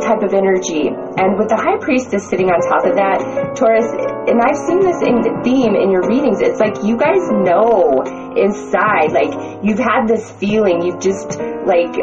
type 0.00 0.22
of 0.22 0.34
energy. 0.34 0.88
And 0.88 1.38
with 1.38 1.48
the 1.48 1.58
High 1.58 1.78
Priestess 1.78 2.28
sitting 2.28 2.48
on 2.50 2.58
top 2.62 2.86
of 2.86 2.94
that, 2.96 3.56
Taurus, 3.56 3.86
and 4.30 4.38
I've 4.40 4.56
seen 4.56 4.80
this 4.80 5.02
in 5.02 5.22
theme 5.42 5.74
in 5.74 5.90
your 5.90 6.06
readings, 6.06 6.40
it's 6.40 6.60
like 6.60 6.82
you 6.82 6.96
guys 6.96 7.22
know 7.30 8.02
inside, 8.36 9.12
like 9.12 9.34
you've 9.62 9.82
had 9.82 10.06
this 10.06 10.30
feeling, 10.30 10.82
you've 10.82 11.00
just 11.00 11.38
like 11.66 11.94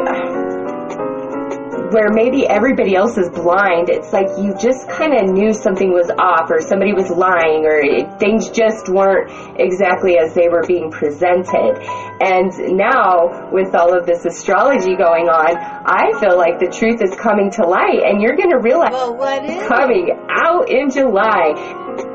where 1.92 2.10
maybe 2.10 2.46
everybody 2.46 2.94
else 2.94 3.18
is 3.18 3.28
blind, 3.30 3.88
it's 3.88 4.12
like 4.12 4.26
you 4.38 4.54
just 4.60 4.88
kind 4.88 5.14
of 5.14 5.30
knew 5.30 5.52
something 5.52 5.92
was 5.92 6.10
off 6.18 6.50
or 6.50 6.60
somebody 6.60 6.92
was 6.92 7.10
lying 7.10 7.66
or 7.66 7.78
it, 7.78 8.18
things 8.18 8.48
just 8.50 8.88
weren't 8.88 9.30
exactly 9.58 10.18
as 10.18 10.34
they 10.34 10.48
were 10.48 10.62
being 10.66 10.90
presented. 10.90 11.78
And 12.20 12.52
now, 12.76 13.50
with 13.50 13.74
all 13.74 13.96
of 13.96 14.06
this 14.06 14.24
astrology 14.24 14.96
going 14.96 15.28
on, 15.28 15.56
I 15.56 16.18
feel 16.20 16.36
like 16.36 16.58
the 16.58 16.70
truth 16.70 17.02
is 17.02 17.14
coming 17.16 17.50
to 17.52 17.62
light 17.66 18.02
and 18.04 18.20
you're 18.20 18.36
going 18.36 18.50
to 18.50 18.60
realize 18.60 18.92
Well, 18.92 19.16
what 19.16 19.44
is 19.44 19.66
coming 19.66 20.10
out 20.28 20.70
in 20.70 20.90
July. 20.90 22.09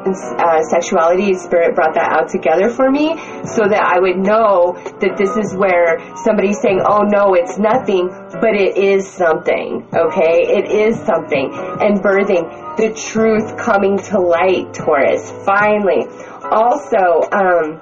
Uh, 0.00 0.62
sexuality 0.62 1.34
spirit 1.34 1.74
brought 1.74 1.92
that 1.92 2.10
out 2.10 2.28
together 2.30 2.70
for 2.70 2.90
me 2.90 3.08
so 3.44 3.68
that 3.68 3.84
I 3.84 4.00
would 4.00 4.16
know 4.16 4.72
that 5.00 5.16
this 5.18 5.36
is 5.36 5.54
where 5.54 6.00
somebody's 6.24 6.58
saying, 6.62 6.80
oh 6.88 7.02
no, 7.02 7.34
it's 7.34 7.58
nothing, 7.58 8.08
but 8.40 8.56
it 8.56 8.78
is 8.78 9.06
something, 9.06 9.86
okay? 9.92 10.40
It 10.56 10.72
is 10.72 10.96
something. 11.04 11.52
And 11.52 12.00
birthing 12.00 12.48
the 12.78 12.94
truth 12.96 13.58
coming 13.58 13.98
to 14.08 14.18
light, 14.18 14.72
Taurus, 14.72 15.30
finally. 15.44 16.06
Also, 16.48 17.28
um, 17.36 17.80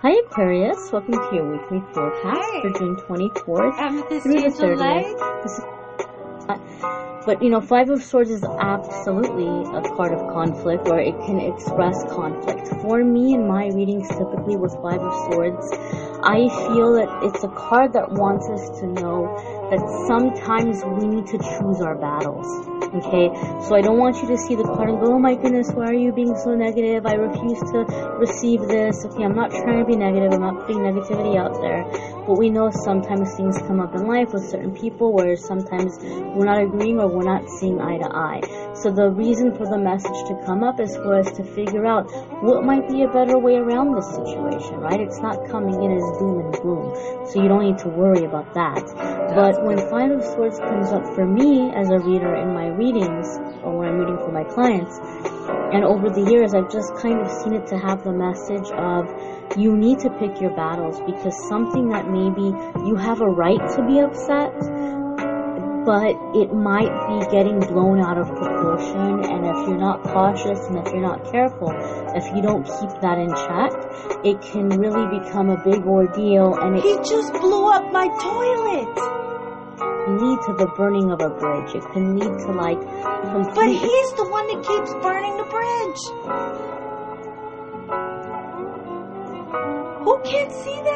Hi 0.00 0.20
Aquarius, 0.26 0.92
welcome 0.92 1.12
to 1.12 1.30
your 1.32 1.50
weekly 1.50 1.82
forecast 1.92 2.48
for 2.62 2.70
June 2.78 2.96
24th 2.96 3.78
Amethyst 3.78 4.24
through 4.24 4.40
the 4.40 4.48
30th. 4.48 5.74
But 7.24 7.42
you 7.42 7.48
know, 7.48 7.62
Five 7.62 7.88
of 7.88 8.02
Swords 8.02 8.30
is 8.30 8.44
absolutely 8.44 9.46
a 9.46 9.80
card 9.96 10.12
of 10.12 10.20
conflict, 10.34 10.88
or 10.88 11.00
it 11.00 11.14
can 11.24 11.40
express 11.40 12.04
conflict. 12.12 12.68
For 12.82 13.02
me, 13.02 13.32
in 13.32 13.48
my 13.48 13.68
readings, 13.68 14.08
typically 14.08 14.56
with 14.56 14.74
Five 14.82 15.00
of 15.00 15.32
Swords, 15.32 15.70
I 16.24 16.48
feel 16.48 16.94
that 16.94 17.20
it's 17.22 17.44
a 17.44 17.48
card 17.48 17.92
that 17.92 18.10
wants 18.10 18.48
us 18.48 18.80
to 18.80 18.86
know 18.86 19.28
that 19.68 19.80
sometimes 20.08 20.82
we 20.82 21.06
need 21.06 21.26
to 21.26 21.38
choose 21.38 21.80
our 21.84 21.94
battles. 21.94 22.48
Okay, 22.94 23.28
so 23.66 23.74
I 23.74 23.82
don't 23.82 23.98
want 23.98 24.22
you 24.22 24.28
to 24.28 24.38
see 24.38 24.54
the 24.54 24.62
card 24.62 24.88
and 24.88 25.00
go, 25.00 25.14
"Oh 25.14 25.18
my 25.18 25.34
goodness, 25.34 25.72
why 25.74 25.86
are 25.86 26.00
you 26.06 26.12
being 26.12 26.34
so 26.36 26.54
negative? 26.54 27.04
I 27.04 27.14
refuse 27.14 27.58
to 27.72 27.84
receive 28.16 28.62
this." 28.68 29.04
Okay, 29.04 29.24
I'm 29.24 29.34
not 29.34 29.50
trying 29.50 29.80
to 29.80 29.84
be 29.84 29.96
negative. 29.96 30.32
I'm 30.32 30.40
not 30.40 30.64
putting 30.64 30.78
negativity 30.78 31.36
out 31.36 31.60
there, 31.60 31.84
but 32.24 32.38
we 32.38 32.50
know 32.50 32.70
sometimes 32.70 33.34
things 33.34 33.58
come 33.66 33.80
up 33.80 33.94
in 33.96 34.06
life 34.06 34.32
with 34.32 34.44
certain 34.48 34.70
people 34.70 35.12
where 35.12 35.34
sometimes 35.36 35.98
we're 36.34 36.46
not 36.46 36.62
agreeing 36.62 37.00
or 37.00 37.08
we're 37.08 37.24
not 37.26 37.50
seeing 37.50 37.80
eye 37.80 37.98
to 37.98 38.08
eye. 38.14 38.40
So 38.74 38.90
the 38.90 39.10
reason 39.10 39.52
for 39.54 39.66
the 39.66 39.78
message 39.78 40.20
to 40.28 40.34
come 40.46 40.62
up 40.62 40.78
is 40.78 40.94
for 40.96 41.18
us 41.18 41.32
to 41.32 41.42
figure 41.42 41.86
out 41.86 42.06
what 42.42 42.64
might 42.64 42.88
be 42.88 43.02
a 43.02 43.08
better 43.08 43.38
way 43.38 43.56
around 43.56 43.94
this 43.94 44.06
situation, 44.14 44.78
right? 44.78 45.00
It's 45.00 45.20
not 45.20 45.48
coming 45.50 45.82
in 45.82 45.96
as 45.98 46.13
gloom, 46.18 46.94
so 47.26 47.42
you 47.42 47.48
don't 47.48 47.64
need 47.64 47.78
to 47.78 47.88
worry 47.88 48.24
about 48.24 48.54
that. 48.54 48.82
But 49.34 49.64
when 49.64 49.78
Five 49.90 50.10
of 50.12 50.22
Swords 50.24 50.58
comes 50.58 50.92
up 50.92 51.04
for 51.14 51.26
me 51.26 51.72
as 51.74 51.90
a 51.90 51.98
reader 51.98 52.34
in 52.36 52.54
my 52.54 52.68
readings, 52.68 53.26
or 53.62 53.78
when 53.78 53.88
I'm 53.88 53.98
reading 53.98 54.18
for 54.18 54.32
my 54.32 54.44
clients, 54.44 54.98
and 55.74 55.84
over 55.84 56.08
the 56.08 56.30
years 56.30 56.54
I've 56.54 56.70
just 56.70 56.94
kind 56.96 57.20
of 57.20 57.30
seen 57.30 57.54
it 57.54 57.66
to 57.68 57.78
have 57.78 58.04
the 58.04 58.12
message 58.12 58.70
of 58.72 59.10
you 59.58 59.76
need 59.76 59.98
to 60.00 60.10
pick 60.18 60.40
your 60.40 60.54
battles 60.54 61.00
because 61.00 61.34
something 61.48 61.88
that 61.90 62.08
maybe 62.08 62.54
you 62.86 62.96
have 62.96 63.20
a 63.20 63.26
right 63.26 63.60
to 63.74 63.82
be 63.86 64.00
upset, 64.00 64.54
but 65.84 66.16
it 66.34 66.52
might 66.54 66.92
be 67.08 67.30
getting 67.30 67.60
blown 67.60 68.00
out 68.00 68.16
of 68.16 68.26
proportion 68.28 69.24
and 69.24 69.44
if 69.44 69.68
you're 69.68 69.78
not 69.78 70.02
cautious 70.02 70.58
and 70.66 70.78
if 70.78 70.92
you're 70.92 71.02
not 71.02 71.30
careful, 71.30 71.70
if 72.14 72.24
you 72.34 72.40
don't 72.40 72.64
keep 72.64 72.90
that 73.02 73.18
in 73.18 73.28
check, 73.28 73.72
it 74.24 74.40
can 74.40 74.68
really 74.68 75.20
become 75.20 75.50
a 75.50 75.62
big 75.62 75.84
ordeal 75.84 76.54
and 76.56 76.76
it 76.76 76.82
He 76.82 76.96
just 76.96 77.32
blew 77.34 77.70
up 77.70 77.92
my 77.92 78.08
toilet. 78.08 78.94
can 80.04 80.18
lead 80.18 80.38
to 80.46 80.52
the 80.54 80.72
burning 80.76 81.10
of 81.10 81.20
a 81.20 81.30
bridge. 81.30 81.74
It 81.74 81.84
can 81.92 82.18
lead 82.18 82.38
to 82.46 82.52
like 82.52 82.80
But 82.80 83.68
he's 83.68 84.12
the 84.12 84.28
one 84.28 84.46
that 84.48 84.64
keeps 84.64 84.92
burning 85.04 85.36
the 85.36 85.44
bridge. 85.44 86.73
Who 90.04 90.20
can't 90.22 90.52
see 90.52 90.80
that? 90.82 90.94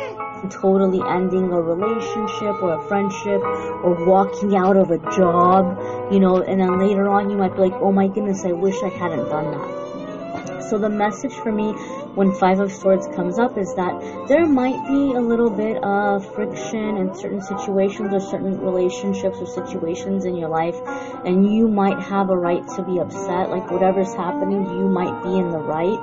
totally 0.51 1.03
ending 1.07 1.53
a 1.53 1.61
relationship 1.61 2.63
or 2.63 2.75
a 2.75 2.89
friendship 2.89 3.43
or 3.43 4.07
walking 4.07 4.57
out 4.57 4.77
of 4.77 4.91
a 4.91 4.99
job, 5.17 6.13
you 6.13 6.21
know, 6.21 6.43
and 6.43 6.61
then 6.61 6.79
later 6.79 7.09
on 7.09 7.31
you 7.31 7.37
might 7.37 7.55
be 7.55 7.63
like, 7.63 7.75
oh 7.75 7.93
my 7.93 8.09
goodness, 8.09 8.45
I 8.45 8.53
wish 8.53 8.77
I 8.83 8.89
hadn't 8.89 9.29
done 9.29 9.51
that. 9.51 10.69
So 10.69 10.77
the 10.77 10.91
message 10.91 11.33
for 11.33 11.51
me 11.51 11.73
when 12.15 12.35
Five 12.35 12.61
of 12.61 12.71
Swords 12.71 13.07
comes 13.17 13.39
up 13.39 13.57
is 13.57 13.75
that 13.77 14.27
there 14.29 14.45
might 14.45 14.87
be 14.87 15.15
a 15.17 15.21
little 15.21 15.49
bit 15.49 15.83
of 15.83 16.35
friction 16.35 16.99
in 16.99 17.15
certain 17.15 17.41
situations 17.41 18.13
or 18.13 18.21
certain 18.21 18.61
relationships 18.61 19.39
or 19.41 19.47
situations 19.47 20.27
in 20.27 20.37
your 20.37 20.51
life, 20.51 20.77
and 21.25 21.51
you 21.51 21.69
might 21.69 21.99
have 21.99 22.29
a 22.29 22.37
right 22.37 22.67
to 22.77 22.83
be 22.83 22.99
upset. 22.99 23.49
Like 23.49 23.71
whatever's 23.71 24.13
happening, 24.13 24.63
you 24.67 24.89
might 24.89 25.23
be 25.23 25.39
in 25.39 25.51
the 25.51 25.59
right. 25.59 25.99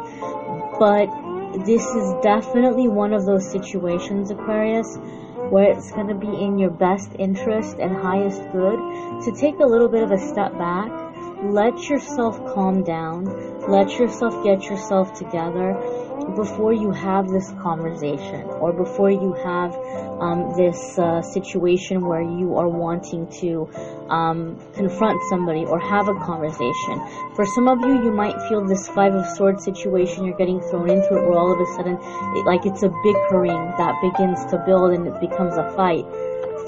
But 0.79 1.24
this 1.65 1.83
is 1.83 2.13
definitely 2.21 2.87
one 2.87 3.13
of 3.13 3.25
those 3.25 3.49
situations, 3.49 4.31
Aquarius, 4.31 4.97
where 5.49 5.71
it's 5.71 5.91
going 5.91 6.07
to 6.07 6.15
be 6.15 6.27
in 6.27 6.57
your 6.57 6.71
best 6.71 7.11
interest 7.19 7.77
and 7.79 7.95
highest 7.95 8.41
good 8.51 8.79
to 9.23 9.31
take 9.39 9.59
a 9.59 9.65
little 9.65 9.89
bit 9.89 10.03
of 10.03 10.11
a 10.11 10.17
step 10.17 10.57
back, 10.57 10.91
let 11.43 11.89
yourself 11.89 12.37
calm 12.53 12.83
down, 12.83 13.25
let 13.69 13.99
yourself 13.99 14.43
get 14.43 14.63
yourself 14.63 15.13
together 15.13 15.75
before 16.33 16.73
you 16.73 16.91
have 16.91 17.29
this 17.29 17.51
conversation 17.61 18.43
or 18.59 18.73
before 18.73 19.11
you 19.11 19.33
have 19.33 19.75
um, 20.19 20.53
this 20.57 20.97
uh, 20.97 21.21
situation 21.21 22.05
where 22.05 22.21
you 22.21 22.55
are 22.55 22.67
wanting 22.67 23.27
to 23.39 23.69
um, 24.09 24.59
confront 24.73 25.21
somebody 25.29 25.65
or 25.65 25.79
have 25.79 26.07
a 26.07 26.15
conversation. 26.15 26.99
For 27.35 27.45
some 27.45 27.67
of 27.67 27.81
you, 27.81 28.03
you 28.03 28.11
might 28.11 28.41
feel 28.49 28.65
this 28.65 28.87
Five 28.87 29.13
of 29.13 29.25
Swords 29.27 29.63
situation 29.63 30.25
you're 30.25 30.37
getting 30.37 30.61
thrown 30.61 30.89
into 30.89 31.17
it 31.17 31.27
where 31.27 31.37
all 31.37 31.51
of 31.53 31.59
a 31.59 31.65
sudden, 31.75 31.97
it, 32.35 32.45
like 32.45 32.65
it's 32.65 32.83
a 32.83 32.89
bickering 33.03 33.73
that 33.77 33.93
begins 34.01 34.43
to 34.51 34.61
build 34.65 34.93
and 34.93 35.07
it 35.07 35.19
becomes 35.19 35.55
a 35.57 35.69
fight. 35.75 36.05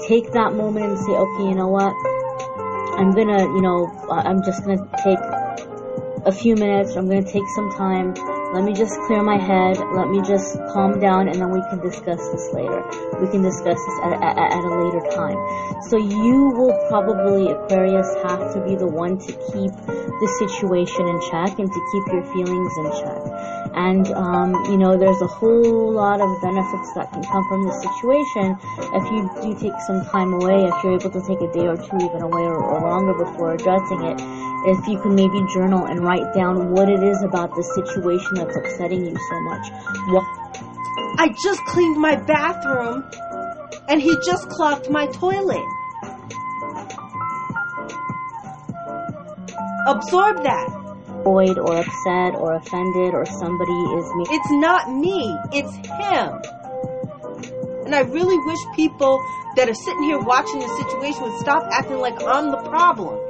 Take 0.06 0.32
that 0.32 0.54
moment 0.54 0.86
and 0.86 0.98
say, 0.98 1.12
okay, 1.12 1.44
you 1.44 1.54
know 1.54 1.68
what? 1.68 1.92
I'm 2.96 3.12
gonna, 3.12 3.42
you 3.42 3.60
know, 3.60 3.90
uh, 4.08 4.22
I'm 4.24 4.42
just 4.42 4.64
gonna 4.64 4.88
take 5.04 5.18
a 6.26 6.32
few 6.32 6.54
minutes. 6.54 6.96
I'm 6.96 7.08
gonna 7.08 7.22
take 7.22 7.46
some 7.54 7.72
time 7.72 8.14
let 8.52 8.64
me 8.64 8.72
just 8.72 8.98
clear 9.06 9.22
my 9.22 9.36
head, 9.36 9.76
let 9.92 10.08
me 10.08 10.22
just 10.22 10.56
calm 10.72 11.00
down, 11.00 11.28
and 11.28 11.36
then 11.36 11.50
we 11.50 11.60
can 11.68 11.80
discuss 11.80 12.16
this 12.32 12.48
later. 12.52 12.80
We 13.20 13.28
can 13.28 13.42
discuss 13.42 13.76
this 13.76 13.98
at, 14.04 14.12
at, 14.22 14.38
at 14.38 14.64
a 14.64 14.72
later 14.72 15.04
time. 15.12 15.36
So 15.88 15.98
you 15.98 16.48
will 16.56 16.72
probably, 16.88 17.52
Aquarius, 17.52 18.08
have 18.24 18.54
to 18.54 18.64
be 18.64 18.74
the 18.74 18.86
one 18.86 19.18
to 19.18 19.32
keep 19.52 19.72
the 19.84 20.28
situation 20.40 21.04
in 21.06 21.20
check 21.28 21.58
and 21.60 21.68
to 21.68 21.80
keep 21.92 22.04
your 22.08 22.24
feelings 22.32 22.72
in 22.80 22.86
check. 23.04 23.20
And, 23.76 24.08
um, 24.16 24.54
you 24.72 24.78
know, 24.78 24.96
there's 24.96 25.20
a 25.20 25.28
whole 25.28 25.92
lot 25.92 26.20
of 26.20 26.28
benefits 26.40 26.88
that 26.96 27.12
can 27.12 27.22
come 27.24 27.44
from 27.52 27.68
this 27.68 27.76
situation 27.84 28.56
if 28.96 29.04
you 29.12 29.28
do 29.44 29.60
take 29.60 29.78
some 29.86 30.04
time 30.08 30.32
away, 30.32 30.64
if 30.64 30.74
you're 30.82 30.96
able 30.96 31.12
to 31.12 31.20
take 31.20 31.44
a 31.44 31.52
day 31.52 31.68
or 31.68 31.76
two 31.76 32.00
even 32.00 32.22
away 32.22 32.48
or, 32.48 32.56
or 32.56 32.80
longer 32.80 33.12
before 33.12 33.52
addressing 33.52 34.02
it 34.08 34.47
if 34.66 34.86
you 34.88 34.98
can 35.00 35.14
maybe 35.14 35.40
journal 35.54 35.86
and 35.86 36.00
write 36.00 36.34
down 36.34 36.70
what 36.70 36.88
it 36.88 37.02
is 37.02 37.22
about 37.22 37.54
the 37.54 37.62
situation 37.62 38.34
that's 38.34 38.56
upsetting 38.56 39.04
you 39.06 39.16
so 39.16 39.40
much. 39.40 39.70
What 40.08 40.24
I 41.18 41.34
just 41.42 41.64
cleaned 41.66 42.00
my 42.00 42.16
bathroom 42.16 43.04
and 43.88 44.02
he 44.02 44.16
just 44.24 44.48
clogged 44.48 44.90
my 44.90 45.06
toilet. 45.06 45.64
Absorb 49.86 50.42
that. 50.42 50.68
Annoyed 51.20 51.58
or 51.58 51.78
upset 51.78 52.34
or 52.34 52.54
offended 52.54 53.14
or 53.14 53.26
somebody 53.26 53.72
is 53.72 54.14
me. 54.14 54.24
It's 54.30 54.50
not 54.50 54.92
me, 54.92 55.36
it's 55.52 55.74
him. 55.74 56.40
And 57.86 57.94
I 57.94 58.00
really 58.00 58.38
wish 58.38 58.58
people 58.74 59.18
that 59.56 59.68
are 59.68 59.74
sitting 59.74 60.02
here 60.02 60.18
watching 60.18 60.58
the 60.58 60.68
situation 60.68 61.22
would 61.22 61.38
stop 61.40 61.62
acting 61.70 61.98
like 61.98 62.22
I'm 62.22 62.50
the 62.50 62.58
problem 62.68 63.27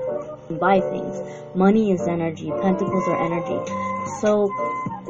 buy 0.56 0.80
things. 0.80 1.20
Money 1.54 1.92
is 1.92 2.06
energy. 2.06 2.50
Pentacles 2.62 3.08
are 3.08 3.24
energy. 3.24 3.60
So 4.20 4.50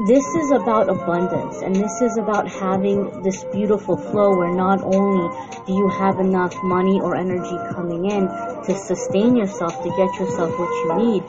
this 0.07 0.25
is 0.37 0.53
about 0.53 0.89
abundance 0.89 1.61
and 1.61 1.75
this 1.75 2.01
is 2.03 2.17
about 2.19 2.47
having 2.47 3.23
this 3.23 3.43
beautiful 3.51 3.97
flow 3.97 4.37
where 4.37 4.55
not 4.55 4.81
only 4.83 5.27
do 5.67 5.73
you 5.73 5.89
have 5.89 6.21
enough 6.21 6.55
money 6.63 7.01
or 7.01 7.17
energy 7.17 7.57
coming 7.75 8.09
in 8.09 8.29
to 8.63 8.79
sustain 8.79 9.35
yourself, 9.35 9.75
to 9.83 9.89
get 9.91 10.11
yourself 10.21 10.57
what 10.57 10.71
you 10.71 11.11
need, 11.11 11.23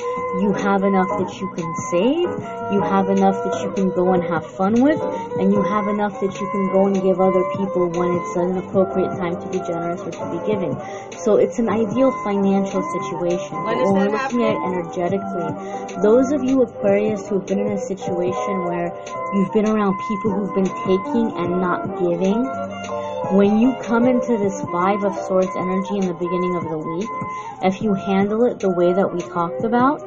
you 0.44 0.54
have 0.54 0.84
enough 0.84 1.10
that 1.18 1.34
you 1.42 1.50
can 1.56 1.74
save, 1.90 2.30
you 2.72 2.82
have 2.82 3.10
enough 3.10 3.34
that 3.44 3.64
you 3.64 3.72
can 3.74 3.90
go 3.90 4.14
and 4.14 4.24
have 4.24 4.46
fun 4.46 4.80
with, 4.82 5.02
and 5.40 5.52
you 5.52 5.64
have 5.64 5.88
enough 5.88 6.20
that 6.22 6.40
you 6.40 6.48
can 6.52 6.72
go 6.72 6.86
and 6.86 7.02
give 7.02 7.20
other 7.20 7.44
people 7.58 7.90
when 7.90 8.14
it's 8.14 8.36
an 8.36 8.58
appropriate 8.58 9.10
time 9.18 9.34
to 9.42 9.48
be 9.50 9.58
generous 9.66 10.02
or 10.02 10.12
to 10.12 10.26
be 10.30 10.46
giving. 10.46 10.78
So 11.18 11.38
it's 11.38 11.58
an 11.58 11.70
ideal 11.70 12.12
financial 12.24 12.84
situation. 13.02 13.64
When 13.64 13.78
when 13.82 13.94
we're 13.94 14.12
looking 14.14 14.44
at 14.44 14.56
energetically, 14.56 15.50
those 16.02 16.32
of 16.32 16.44
you 16.44 16.62
Aquarius 16.62 17.28
who've 17.28 17.46
been 17.46 17.60
in 17.60 17.72
a 17.72 17.80
situation 17.80 18.59
where 18.66 18.94
you've 19.34 19.52
been 19.54 19.68
around 19.68 19.98
people 20.08 20.32
who've 20.32 20.56
been 20.56 20.66
taking 20.66 21.38
and 21.38 21.62
not 21.62 22.00
giving, 22.00 22.46
when 23.32 23.60
you 23.60 23.76
come 23.84 24.08
into 24.08 24.38
this 24.38 24.60
five 24.72 25.04
of 25.04 25.16
swords 25.28 25.50
energy 25.56 25.98
in 25.98 26.08
the 26.08 26.14
beginning 26.14 26.56
of 26.56 26.64
the 26.64 26.78
week, 26.78 27.10
if 27.62 27.82
you 27.82 27.94
handle 27.94 28.46
it 28.46 28.60
the 28.60 28.70
way 28.70 28.92
that 28.94 29.14
we 29.14 29.22
talked 29.22 29.64
about, 29.64 30.00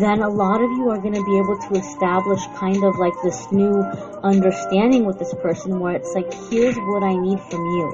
then 0.00 0.20
a 0.20 0.28
lot 0.28 0.60
of 0.60 0.70
you 0.72 0.90
are 0.90 0.98
going 0.98 1.14
to 1.14 1.24
be 1.24 1.38
able 1.38 1.56
to 1.58 1.74
establish 1.78 2.40
kind 2.56 2.82
of 2.82 2.96
like 2.98 3.14
this 3.22 3.52
new 3.52 3.82
understanding 4.24 5.04
with 5.04 5.18
this 5.18 5.32
person 5.34 5.78
where 5.78 5.94
it's 5.94 6.12
like, 6.14 6.32
here's 6.50 6.76
what 6.76 7.02
I 7.02 7.14
need 7.14 7.38
from 7.38 7.64
you. 7.64 7.92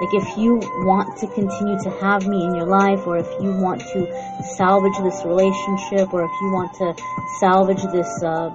Like 0.00 0.14
if 0.14 0.36
you 0.38 0.58
want 0.86 1.18
to 1.18 1.26
continue 1.26 1.78
to 1.82 1.90
have 2.00 2.26
me 2.26 2.44
in 2.44 2.54
your 2.54 2.66
life, 2.66 3.06
or 3.06 3.18
if 3.18 3.28
you 3.42 3.50
want 3.52 3.80
to 3.80 4.06
salvage 4.56 4.96
this 5.02 5.24
relationship, 5.24 6.12
or 6.12 6.24
if 6.24 6.30
you 6.40 6.52
want 6.52 6.72
to 6.74 6.94
salvage 7.40 7.82
this 7.92 8.22
uh, 8.22 8.50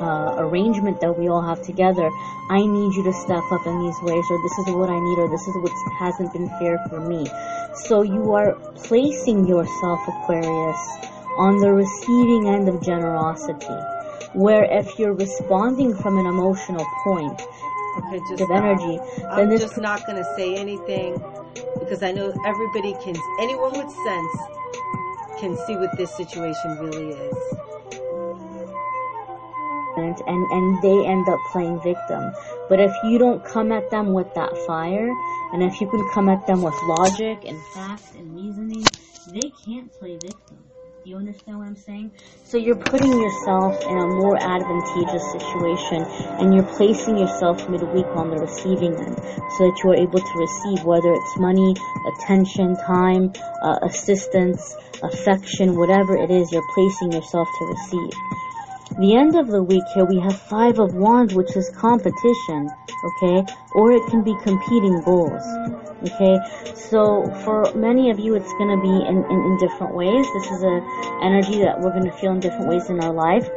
uh, 0.00 0.34
arrangement 0.38 1.00
that 1.00 1.18
we 1.18 1.28
all 1.28 1.42
have 1.42 1.62
together, 1.62 2.10
I 2.50 2.64
need 2.64 2.94
you 2.94 3.04
to 3.04 3.12
step 3.12 3.42
up 3.50 3.66
in 3.66 3.80
these 3.80 3.96
ways, 4.02 4.24
or 4.30 4.42
this 4.42 4.58
is 4.58 4.74
what 4.74 4.90
I 4.90 4.98
need, 4.98 5.18
or 5.18 5.28
this 5.28 5.46
is 5.46 5.54
what 5.56 5.72
hasn't 5.98 6.32
been 6.32 6.48
fair 6.58 6.78
for 6.88 7.00
me. 7.00 7.26
So 7.86 8.02
you 8.02 8.32
are 8.32 8.54
placing 8.74 9.46
yourself, 9.46 10.00
Aquarius, 10.06 10.80
on 11.38 11.58
the 11.58 11.72
receiving 11.72 12.48
end 12.48 12.68
of 12.68 12.82
generosity, 12.82 13.78
where 14.34 14.64
if 14.64 14.98
you're 14.98 15.14
responding 15.14 15.94
from 15.94 16.18
an 16.18 16.26
emotional 16.26 16.84
point, 17.04 17.40
okay, 17.98 18.20
just 18.28 18.42
of 18.42 18.50
energy, 18.50 18.98
I'm 19.30 19.36
then 19.36 19.48
this 19.48 19.62
just 19.62 19.78
not 19.78 20.06
going 20.06 20.16
to 20.16 20.34
say 20.36 20.56
anything 20.56 21.22
because 21.78 22.02
I 22.02 22.12
know 22.12 22.32
everybody 22.46 22.94
can, 23.02 23.16
anyone 23.40 23.72
with 23.72 23.90
sense 23.90 24.36
can 25.38 25.56
see 25.66 25.76
what 25.76 25.96
this 25.96 26.14
situation 26.16 26.78
really 26.78 27.14
is. 27.14 27.36
And 29.96 30.16
and 30.26 30.82
they 30.82 31.06
end 31.06 31.28
up 31.28 31.38
playing 31.52 31.80
victim. 31.82 32.32
But 32.68 32.80
if 32.80 32.92
you 33.04 33.18
don't 33.18 33.44
come 33.44 33.72
at 33.72 33.90
them 33.90 34.12
with 34.12 34.32
that 34.34 34.56
fire, 34.66 35.10
and 35.52 35.62
if 35.62 35.80
you 35.80 35.88
can 35.88 36.08
come 36.12 36.28
at 36.28 36.46
them 36.46 36.62
with 36.62 36.74
logic 36.84 37.44
and 37.46 37.58
facts 37.74 38.12
and 38.16 38.34
reasoning, 38.34 38.86
they 39.32 39.52
can't 39.64 39.92
play 39.98 40.18
victim. 40.18 40.58
Do 41.04 41.10
you 41.10 41.16
understand 41.16 41.58
what 41.58 41.66
I'm 41.66 41.74
saying? 41.74 42.12
So 42.44 42.58
you're 42.58 42.76
putting 42.76 43.10
yourself 43.10 43.82
in 43.82 43.98
a 43.98 44.06
more 44.06 44.36
advantageous 44.36 45.32
situation 45.32 46.04
and 46.38 46.54
you're 46.54 46.62
placing 46.78 47.18
yourself 47.18 47.68
midweek 47.68 48.06
on 48.14 48.30
the 48.30 48.38
receiving 48.38 48.94
end 48.94 49.16
so 49.58 49.66
that 49.66 49.80
you 49.82 49.90
are 49.90 49.96
able 49.96 50.20
to 50.20 50.38
receive 50.38 50.84
whether 50.84 51.12
it's 51.12 51.38
money, 51.38 51.74
attention, 52.14 52.76
time, 52.76 53.32
uh, 53.64 53.80
assistance, 53.82 54.76
affection, 55.02 55.76
whatever 55.76 56.16
it 56.16 56.30
is, 56.30 56.52
you're 56.52 56.70
placing 56.72 57.10
yourself 57.10 57.48
to 57.58 57.64
receive. 57.66 58.12
The 59.00 59.16
end 59.16 59.36
of 59.36 59.48
the 59.48 59.62
week 59.62 59.84
here 59.94 60.04
we 60.04 60.20
have 60.20 60.36
five 60.36 60.78
of 60.78 60.94
wands 60.94 61.34
which 61.34 61.56
is 61.56 61.70
competition, 61.70 62.68
okay? 63.04 63.44
Or 63.74 63.92
it 63.92 64.06
can 64.10 64.22
be 64.22 64.36
competing 64.42 65.00
goals. 65.00 65.42
Okay, 66.04 66.36
so 66.74 67.24
for 67.44 67.72
many 67.74 68.10
of 68.10 68.18
you, 68.18 68.34
it's 68.34 68.52
going 68.54 68.76
to 68.76 68.82
be 68.82 68.90
in, 68.90 69.24
in, 69.24 69.38
in 69.38 69.58
different 69.58 69.94
ways. 69.94 70.26
This 70.34 70.50
is 70.50 70.62
a 70.62 70.76
energy 71.22 71.62
that 71.62 71.80
we're 71.80 71.92
going 71.92 72.04
to 72.04 72.12
feel 72.12 72.32
in 72.32 72.40
different 72.40 72.68
ways 72.68 72.90
in 72.90 73.00
our 73.00 73.12
life. 73.14 73.48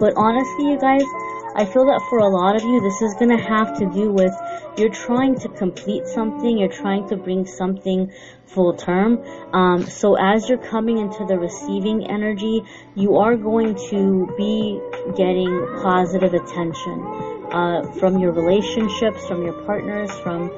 But 0.00 0.14
honestly, 0.16 0.70
you 0.70 0.78
guys, 0.78 1.04
I 1.54 1.66
feel 1.66 1.84
that 1.86 2.00
for 2.08 2.18
a 2.18 2.28
lot 2.28 2.56
of 2.56 2.62
you, 2.62 2.80
this 2.80 3.02
is 3.02 3.14
going 3.14 3.36
to 3.36 3.42
have 3.42 3.76
to 3.78 3.86
do 3.90 4.10
with 4.12 4.32
you're 4.78 4.94
trying 4.94 5.38
to 5.40 5.48
complete 5.50 6.06
something, 6.06 6.56
you're 6.56 6.72
trying 6.72 7.06
to 7.08 7.16
bring 7.16 7.46
something 7.46 8.10
full 8.54 8.74
term. 8.74 9.22
Um, 9.52 9.86
so 9.86 10.14
as 10.14 10.48
you're 10.48 10.58
coming 10.58 10.98
into 10.98 11.24
the 11.26 11.38
receiving 11.38 12.10
energy, 12.10 12.62
you 12.94 13.16
are 13.16 13.36
going 13.36 13.74
to 13.90 14.32
be 14.36 14.80
getting 15.16 15.50
positive 15.82 16.34
attention. 16.34 17.38
Uh, 17.52 17.82
from 17.98 18.18
your 18.18 18.32
relationships, 18.32 19.26
from 19.26 19.42
your 19.42 19.52
partners, 19.64 20.10
from 20.20 20.50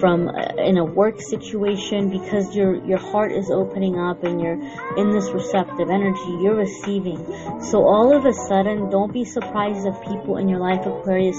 from 0.00 0.28
uh, 0.28 0.54
in 0.58 0.78
a 0.78 0.84
work 0.84 1.20
situation, 1.20 2.08
because 2.08 2.54
your 2.54 2.84
your 2.84 2.98
heart 2.98 3.32
is 3.32 3.50
opening 3.50 3.98
up 3.98 4.22
and 4.24 4.40
you're 4.40 4.60
in 4.96 5.10
this 5.10 5.30
receptive 5.30 5.90
energy, 5.90 6.38
you're 6.40 6.56
receiving. 6.56 7.18
So 7.62 7.84
all 7.84 8.16
of 8.16 8.26
a 8.26 8.32
sudden, 8.32 8.90
don't 8.90 9.12
be 9.12 9.24
surprised 9.24 9.86
if 9.86 10.00
people 10.02 10.36
in 10.36 10.48
your 10.48 10.60
life, 10.60 10.86
Aquarius, 10.86 11.36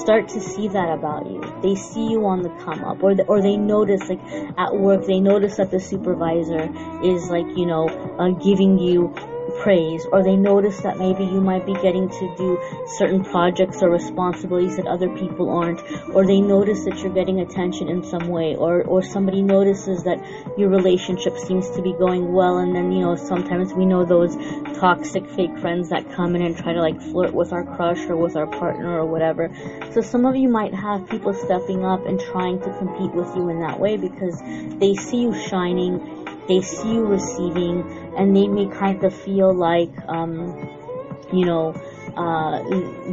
start 0.00 0.28
to 0.28 0.40
see 0.40 0.68
that 0.68 0.88
about 0.90 1.26
you. 1.26 1.40
They 1.62 1.74
see 1.74 2.06
you 2.06 2.26
on 2.26 2.42
the 2.42 2.50
come 2.64 2.84
up, 2.84 3.02
or 3.02 3.14
the, 3.14 3.24
or 3.24 3.40
they 3.42 3.56
notice 3.56 4.08
like 4.08 4.22
at 4.58 4.74
work, 4.74 5.06
they 5.06 5.20
notice 5.20 5.56
that 5.56 5.70
the 5.70 5.80
supervisor 5.80 6.70
is 7.02 7.28
like 7.30 7.46
you 7.56 7.66
know 7.66 7.88
uh, 8.18 8.30
giving 8.30 8.78
you 8.78 9.14
praise 9.62 10.06
or 10.12 10.22
they 10.22 10.36
notice 10.36 10.80
that 10.80 10.98
maybe 10.98 11.24
you 11.24 11.40
might 11.40 11.66
be 11.66 11.74
getting 11.74 12.08
to 12.08 12.34
do 12.36 12.58
certain 12.98 13.24
projects 13.24 13.82
or 13.82 13.90
responsibilities 13.90 14.76
that 14.76 14.86
other 14.86 15.08
people 15.16 15.50
aren't 15.50 15.82
or 16.14 16.26
they 16.26 16.40
notice 16.40 16.84
that 16.84 16.98
you're 16.98 17.12
getting 17.12 17.40
attention 17.40 17.88
in 17.88 18.02
some 18.02 18.28
way 18.28 18.54
or 18.56 18.82
or 18.82 19.02
somebody 19.02 19.42
notices 19.42 20.04
that 20.04 20.18
your 20.56 20.68
relationship 20.68 21.36
seems 21.38 21.70
to 21.70 21.82
be 21.82 21.92
going 21.92 22.32
well 22.32 22.58
and 22.58 22.74
then 22.74 22.92
you 22.92 23.00
know 23.00 23.16
sometimes 23.16 23.72
we 23.74 23.86
know 23.86 24.04
those 24.04 24.36
toxic 24.78 25.28
fake 25.30 25.56
friends 25.58 25.88
that 25.88 26.10
come 26.12 26.36
in 26.36 26.42
and 26.42 26.56
try 26.56 26.72
to 26.72 26.80
like 26.80 27.00
flirt 27.00 27.32
with 27.32 27.52
our 27.52 27.64
crush 27.64 28.00
or 28.06 28.16
with 28.16 28.36
our 28.36 28.46
partner 28.46 28.98
or 28.98 29.06
whatever. 29.06 29.50
So 29.92 30.00
some 30.00 30.26
of 30.26 30.36
you 30.36 30.48
might 30.48 30.74
have 30.74 31.08
people 31.08 31.32
stepping 31.34 31.84
up 31.84 32.06
and 32.06 32.20
trying 32.20 32.60
to 32.60 32.78
compete 32.78 33.12
with 33.12 33.34
you 33.34 33.48
in 33.48 33.60
that 33.60 33.80
way 33.80 33.96
because 33.96 34.40
they 34.78 34.94
see 34.94 35.22
you 35.22 35.34
shining 35.48 36.25
they 36.48 36.60
see 36.60 36.94
you 36.94 37.04
receiving 37.06 37.82
and 38.16 38.36
they 38.36 38.48
may 38.48 38.66
kind 38.66 39.02
of 39.04 39.14
feel 39.14 39.52
like 39.52 39.90
um 40.08 40.68
you 41.32 41.44
know 41.44 41.74
uh 42.16 42.62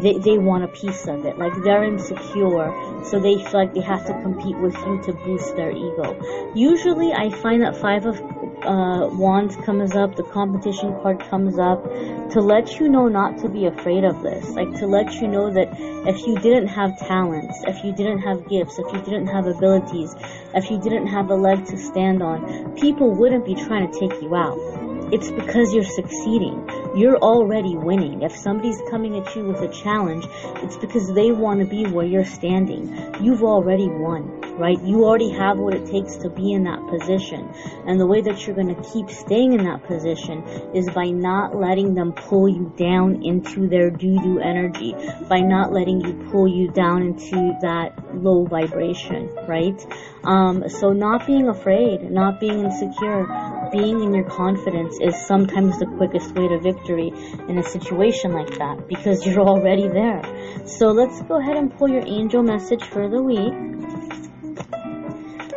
they, 0.02 0.18
they 0.18 0.38
want 0.38 0.64
a 0.64 0.68
piece 0.68 1.08
of 1.08 1.26
it. 1.26 1.38
Like 1.38 1.54
they're 1.64 1.84
insecure 1.84 2.72
so 3.04 3.20
they 3.20 3.36
feel 3.44 3.60
like 3.62 3.74
they 3.74 3.82
have 3.82 4.06
to 4.08 4.14
compete 4.22 4.58
with 4.58 4.76
you 4.76 5.02
to 5.04 5.14
boost 5.14 5.56
their 5.56 5.72
ego. 5.72 6.20
Usually 6.56 7.14
i 7.14 7.30
find 7.30 7.62
that 7.64 7.76
five 7.76 8.06
of 8.06 8.20
uh, 8.64 9.10
wands 9.12 9.58
comes 9.58 9.94
up 9.94 10.16
the 10.16 10.24
competition 10.24 10.94
card 11.02 11.20
comes 11.30 11.60
up 11.60 11.84
to 12.32 12.40
let 12.40 12.80
you 12.80 12.88
know 12.88 13.08
not 13.10 13.38
to 13.40 13.50
be 13.50 13.66
afraid 13.66 14.04
of 14.06 14.22
this. 14.24 14.50
Like 14.52 14.74
to 14.80 14.88
let 14.88 15.14
you 15.16 15.28
know 15.28 15.52
that 15.54 15.68
if 16.08 16.26
you 16.26 16.36
didn't 16.36 16.68
have 16.68 16.98
talents 16.98 17.62
if 17.68 17.84
you 17.84 17.94
didn't 17.94 18.20
have 18.20 18.48
gifts 18.50 18.80
if 18.80 18.92
you 18.94 19.02
didn't 19.02 19.28
have 19.28 19.48
abilities 19.48 20.14
if 20.54 20.70
you 20.70 20.80
didn't 20.80 21.08
have 21.08 21.30
a 21.30 21.36
leg 21.36 21.66
to 21.66 21.78
stand 21.78 22.22
on 22.22 22.76
people 22.76 23.12
wouldn't 23.16 23.46
be 23.46 23.56
trying 23.56 23.90
to 23.90 24.00
take 24.00 24.22
you 24.22 24.36
out 24.36 24.83
it's 25.14 25.30
because 25.30 25.72
you're 25.76 25.84
succeeding. 25.84 26.68
You're 26.96 27.18
already 27.18 27.78
winning. 27.78 28.24
If 28.24 28.36
somebody's 28.36 28.82
coming 28.90 29.16
at 29.20 29.36
you 29.36 29.46
with 29.46 29.62
a 29.62 29.68
challenge, 29.68 30.26
it's 30.64 30.76
because 30.78 31.14
they 31.14 31.32
want 31.32 31.60
to 31.60 31.68
be 31.68 31.86
where 31.86 32.06
you're 32.06 32.26
standing. 32.26 32.90
You've 33.22 33.44
already 33.44 33.88
won, 33.88 34.42
right? 34.58 34.82
You 34.82 35.06
already 35.06 35.30
have 35.30 35.60
what 35.60 35.76
it 35.76 35.86
takes 35.86 36.18
to 36.18 36.32
be 36.32 36.54
in 36.54 36.64
that 36.64 36.80
position. 36.88 37.48
And 37.86 38.00
the 38.00 38.08
way 38.08 38.22
that 38.22 38.48
you're 38.48 38.56
going 38.56 38.74
to 38.76 38.90
keep 38.92 39.12
staying 39.12 39.54
in 39.54 39.66
that 39.66 39.84
position 39.86 40.42
is 40.74 40.90
by 40.90 41.10
not 41.10 41.56
letting 41.56 41.94
them 41.94 42.14
pull 42.14 42.50
you 42.50 42.74
down 42.76 43.24
into 43.24 43.68
their 43.68 43.92
doo 43.92 44.20
doo 44.20 44.40
energy, 44.40 44.96
by 45.30 45.42
not 45.42 45.72
letting 45.72 46.02
you 46.02 46.28
pull 46.32 46.48
you 46.48 46.72
down 46.72 47.04
into 47.04 47.56
that 47.62 48.16
low 48.16 48.46
vibration, 48.46 49.30
right? 49.48 49.80
Um, 50.24 50.68
so 50.70 50.92
not 50.92 51.28
being 51.28 51.50
afraid, 51.50 52.10
not 52.10 52.40
being 52.40 52.64
insecure, 52.64 53.28
being 53.74 54.04
in 54.04 54.14
your 54.14 54.24
confidence 54.24 55.00
is 55.02 55.20
sometimes 55.26 55.80
the 55.80 55.88
quickest 55.98 56.34
way 56.36 56.48
to 56.48 56.60
victory 56.60 57.12
in 57.50 57.58
a 57.58 57.64
situation 57.64 58.32
like 58.32 58.56
that 58.60 58.88
because 58.88 59.26
you're 59.26 59.42
already 59.54 59.88
there. 59.88 60.22
So 60.66 60.92
let's 60.92 61.20
go 61.24 61.42
ahead 61.42 61.58
and 61.58 61.76
pull 61.76 61.90
your 61.90 62.06
angel 62.06 62.44
message 62.44 62.84
for 62.84 63.10
the 63.10 63.22
week. 63.22 63.54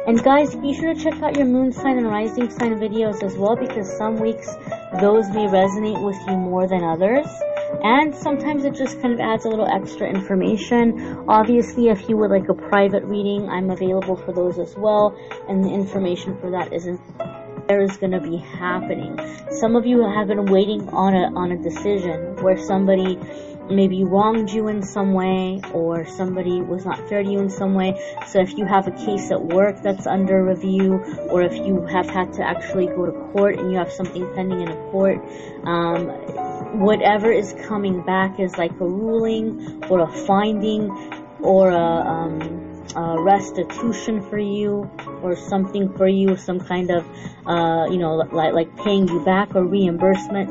And 0.06 0.22
guys, 0.22 0.56
be 0.56 0.72
sure 0.72 0.94
to 0.94 1.00
check 1.00 1.20
out 1.20 1.36
your 1.36 1.46
moon 1.46 1.72
sign 1.72 1.98
and 1.98 2.06
rising 2.06 2.48
sign 2.48 2.78
videos 2.78 3.22
as 3.22 3.36
well 3.36 3.54
because 3.54 3.94
some 3.98 4.16
weeks 4.16 4.46
those 5.00 5.28
may 5.30 5.46
resonate 5.46 6.02
with 6.02 6.16
you 6.26 6.36
more 6.36 6.66
than 6.66 6.82
others. 6.82 7.26
And 7.82 8.14
sometimes 8.14 8.64
it 8.64 8.74
just 8.74 9.02
kind 9.02 9.12
of 9.12 9.20
adds 9.20 9.44
a 9.44 9.48
little 9.48 9.66
extra 9.66 10.08
information. 10.08 11.24
Obviously, 11.28 11.88
if 11.88 12.08
you 12.08 12.16
would 12.16 12.30
like 12.30 12.48
a 12.48 12.54
private 12.54 13.04
reading, 13.04 13.48
I'm 13.50 13.70
available 13.70 14.16
for 14.16 14.32
those 14.32 14.58
as 14.58 14.74
well. 14.76 15.14
And 15.48 15.62
the 15.62 15.70
information 15.70 16.38
for 16.40 16.50
that 16.52 16.72
isn't 16.72 17.00
there 17.68 17.82
is 17.82 17.96
going 17.96 18.12
to 18.12 18.20
be 18.20 18.36
happening. 18.36 19.18
Some 19.50 19.76
of 19.76 19.86
you 19.86 20.08
have 20.08 20.28
been 20.28 20.46
waiting 20.46 20.88
on 20.90 21.14
a 21.14 21.34
on 21.34 21.52
a 21.52 21.56
decision 21.56 22.36
where 22.36 22.58
somebody 22.58 23.18
maybe 23.70 24.04
wronged 24.04 24.50
you 24.50 24.68
in 24.68 24.82
some 24.82 25.12
way 25.12 25.60
or 25.72 26.06
somebody 26.06 26.60
was 26.60 26.84
not 26.84 27.08
fair 27.08 27.22
to 27.22 27.30
you 27.30 27.40
in 27.40 27.50
some 27.50 27.74
way. 27.74 28.00
So 28.26 28.40
if 28.40 28.56
you 28.56 28.64
have 28.64 28.86
a 28.86 28.92
case 28.92 29.30
at 29.30 29.42
work 29.42 29.82
that's 29.82 30.06
under 30.06 30.44
review 30.44 30.98
or 31.30 31.42
if 31.42 31.54
you 31.54 31.84
have 31.86 32.08
had 32.08 32.32
to 32.34 32.44
actually 32.44 32.86
go 32.86 33.06
to 33.06 33.12
court 33.32 33.58
and 33.58 33.72
you 33.72 33.78
have 33.78 33.92
something 33.92 34.32
pending 34.34 34.60
in 34.60 34.68
a 34.68 34.76
court, 34.90 35.18
um, 35.64 36.06
whatever 36.78 37.30
is 37.32 37.54
coming 37.66 38.02
back 38.02 38.38
is 38.38 38.56
like 38.56 38.72
a 38.72 38.86
ruling 38.86 39.84
or 39.90 40.00
a 40.00 40.26
finding 40.26 40.90
or 41.40 41.70
a, 41.70 41.76
um, 41.76 42.65
a 42.94 43.20
restitution 43.20 44.22
for 44.22 44.38
you 44.38 44.90
or 45.22 45.34
something 45.34 45.92
for 45.94 46.06
you, 46.06 46.36
some 46.36 46.60
kind 46.60 46.90
of, 46.90 47.04
uh, 47.46 47.86
you 47.90 47.98
know, 47.98 48.14
like, 48.14 48.52
like 48.52 48.76
paying 48.76 49.08
you 49.08 49.20
back 49.24 49.54
or 49.54 49.64
reimbursement. 49.64 50.50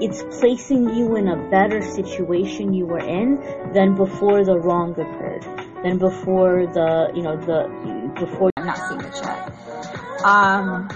It's 0.00 0.22
placing 0.38 0.94
you 0.94 1.16
in 1.16 1.28
a 1.28 1.36
better 1.50 1.82
situation 1.82 2.72
you 2.72 2.86
were 2.86 2.98
in 2.98 3.38
than 3.72 3.94
before 3.94 4.44
the 4.44 4.58
wrong 4.58 4.92
occurred, 4.92 5.44
than 5.82 5.98
before 5.98 6.66
the, 6.66 7.12
you 7.14 7.22
know, 7.22 7.36
the, 7.36 7.68
before. 8.18 8.50
I'm 8.56 8.66
not 8.66 8.78
seeing 8.78 8.98
the 8.98 9.10
chat. 9.10 9.52
Um, 10.24 10.88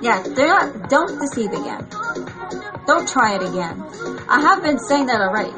yeah, 0.00 0.22
they're 0.22 0.48
not, 0.48 0.88
don't 0.88 1.20
deceive 1.20 1.52
again. 1.52 1.86
Don't 2.86 3.08
try 3.08 3.34
it 3.36 3.42
again. 3.42 3.82
I 4.28 4.40
have 4.40 4.62
been 4.62 4.78
saying 4.78 5.06
that 5.06 5.20
already. 5.20 5.52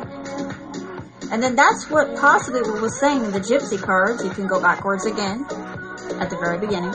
And 1.32 1.42
then 1.42 1.56
that's 1.56 1.90
what 1.90 2.16
possibly 2.16 2.62
what 2.62 2.80
was 2.80 2.98
saying 3.00 3.24
in 3.24 3.32
the 3.32 3.40
gypsy 3.40 3.80
cards. 3.82 4.24
You 4.24 4.30
can 4.30 4.46
go 4.46 4.60
backwards 4.60 5.06
again 5.06 5.44
at 6.20 6.30
the 6.30 6.36
very 6.38 6.58
beginning. 6.58 6.94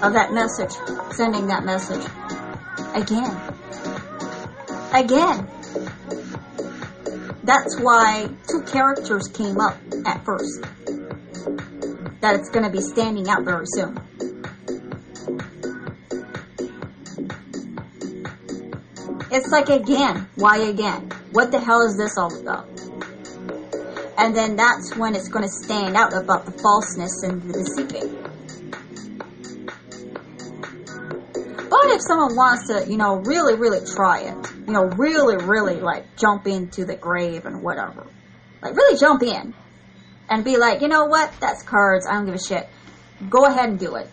Of 0.00 0.12
that 0.12 0.32
message, 0.32 0.72
sending 1.10 1.48
that 1.48 1.64
message. 1.64 2.04
Again. 2.94 3.36
Again. 4.92 5.48
That's 7.42 7.80
why 7.80 8.28
two 8.48 8.62
characters 8.62 9.26
came 9.26 9.58
up 9.58 9.76
at 10.06 10.24
first. 10.24 10.64
That 12.20 12.34
it's 12.34 12.50
going 12.50 12.64
to 12.64 12.70
be 12.70 12.80
standing 12.80 13.28
out 13.28 13.44
very 13.44 13.66
soon. 13.66 14.00
It's 19.30 19.48
like 19.50 19.68
again, 19.68 20.26
why 20.36 20.56
again? 20.58 21.10
What 21.32 21.52
the 21.52 21.60
hell 21.60 21.82
is 21.82 21.96
this 21.96 22.16
all 22.16 22.34
about? 22.40 22.66
And 24.16 24.34
then 24.34 24.56
that's 24.56 24.96
when 24.96 25.14
it's 25.14 25.28
going 25.28 25.44
to 25.44 25.50
stand 25.50 25.94
out 25.96 26.12
about 26.12 26.44
the 26.44 26.50
falseness 26.50 27.22
and 27.22 27.42
the 27.42 27.52
deceiving. 27.52 28.16
But 31.70 31.90
if 31.94 32.00
someone 32.00 32.34
wants 32.34 32.66
to, 32.68 32.90
you 32.90 32.96
know, 32.96 33.16
really, 33.16 33.54
really 33.54 33.86
try 33.86 34.22
it, 34.22 34.50
you 34.66 34.72
know, 34.72 34.86
really, 34.96 35.36
really 35.36 35.76
like 35.76 36.16
jump 36.16 36.46
into 36.46 36.84
the 36.84 36.96
grave 36.96 37.46
and 37.46 37.62
whatever, 37.62 38.06
like 38.60 38.74
really 38.74 38.98
jump 38.98 39.22
in 39.22 39.54
and 40.28 40.44
be 40.44 40.56
like, 40.56 40.80
you 40.80 40.88
know 40.88 41.06
what, 41.06 41.32
that's 41.40 41.62
cards, 41.62 42.06
I 42.06 42.14
don't 42.14 42.26
give 42.26 42.34
a 42.34 42.38
shit. 42.38 42.68
Go 43.28 43.44
ahead 43.46 43.70
and 43.70 43.78
do 43.78 43.96
it. 43.96 44.10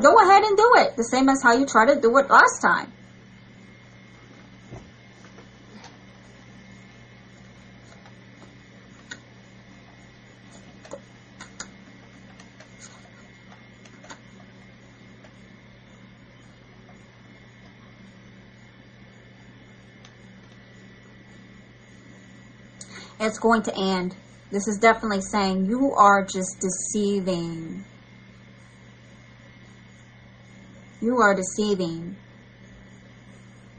Go 0.00 0.18
ahead 0.18 0.42
and 0.42 0.56
do 0.56 0.72
it. 0.76 0.96
The 0.96 1.04
same 1.04 1.28
as 1.28 1.42
how 1.42 1.54
you 1.54 1.66
tried 1.66 1.94
to 1.94 2.00
do 2.00 2.16
it 2.18 2.28
last 2.28 2.60
time. 2.60 2.92
It's 23.24 23.38
going 23.38 23.62
to 23.62 23.74
end. 23.74 24.14
This 24.50 24.68
is 24.68 24.76
definitely 24.76 25.22
saying 25.22 25.64
you 25.64 25.94
are 25.94 26.22
just 26.22 26.60
deceiving. 26.60 27.82
You 31.00 31.16
are 31.16 31.34
deceiving 31.34 32.16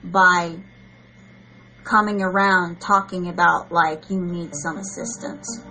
by 0.03 0.55
coming 1.83 2.23
around 2.23 2.81
talking 2.81 3.27
about 3.29 3.71
like 3.71 4.09
you 4.09 4.19
need 4.19 4.55
some 4.55 4.77
assistance. 4.77 5.61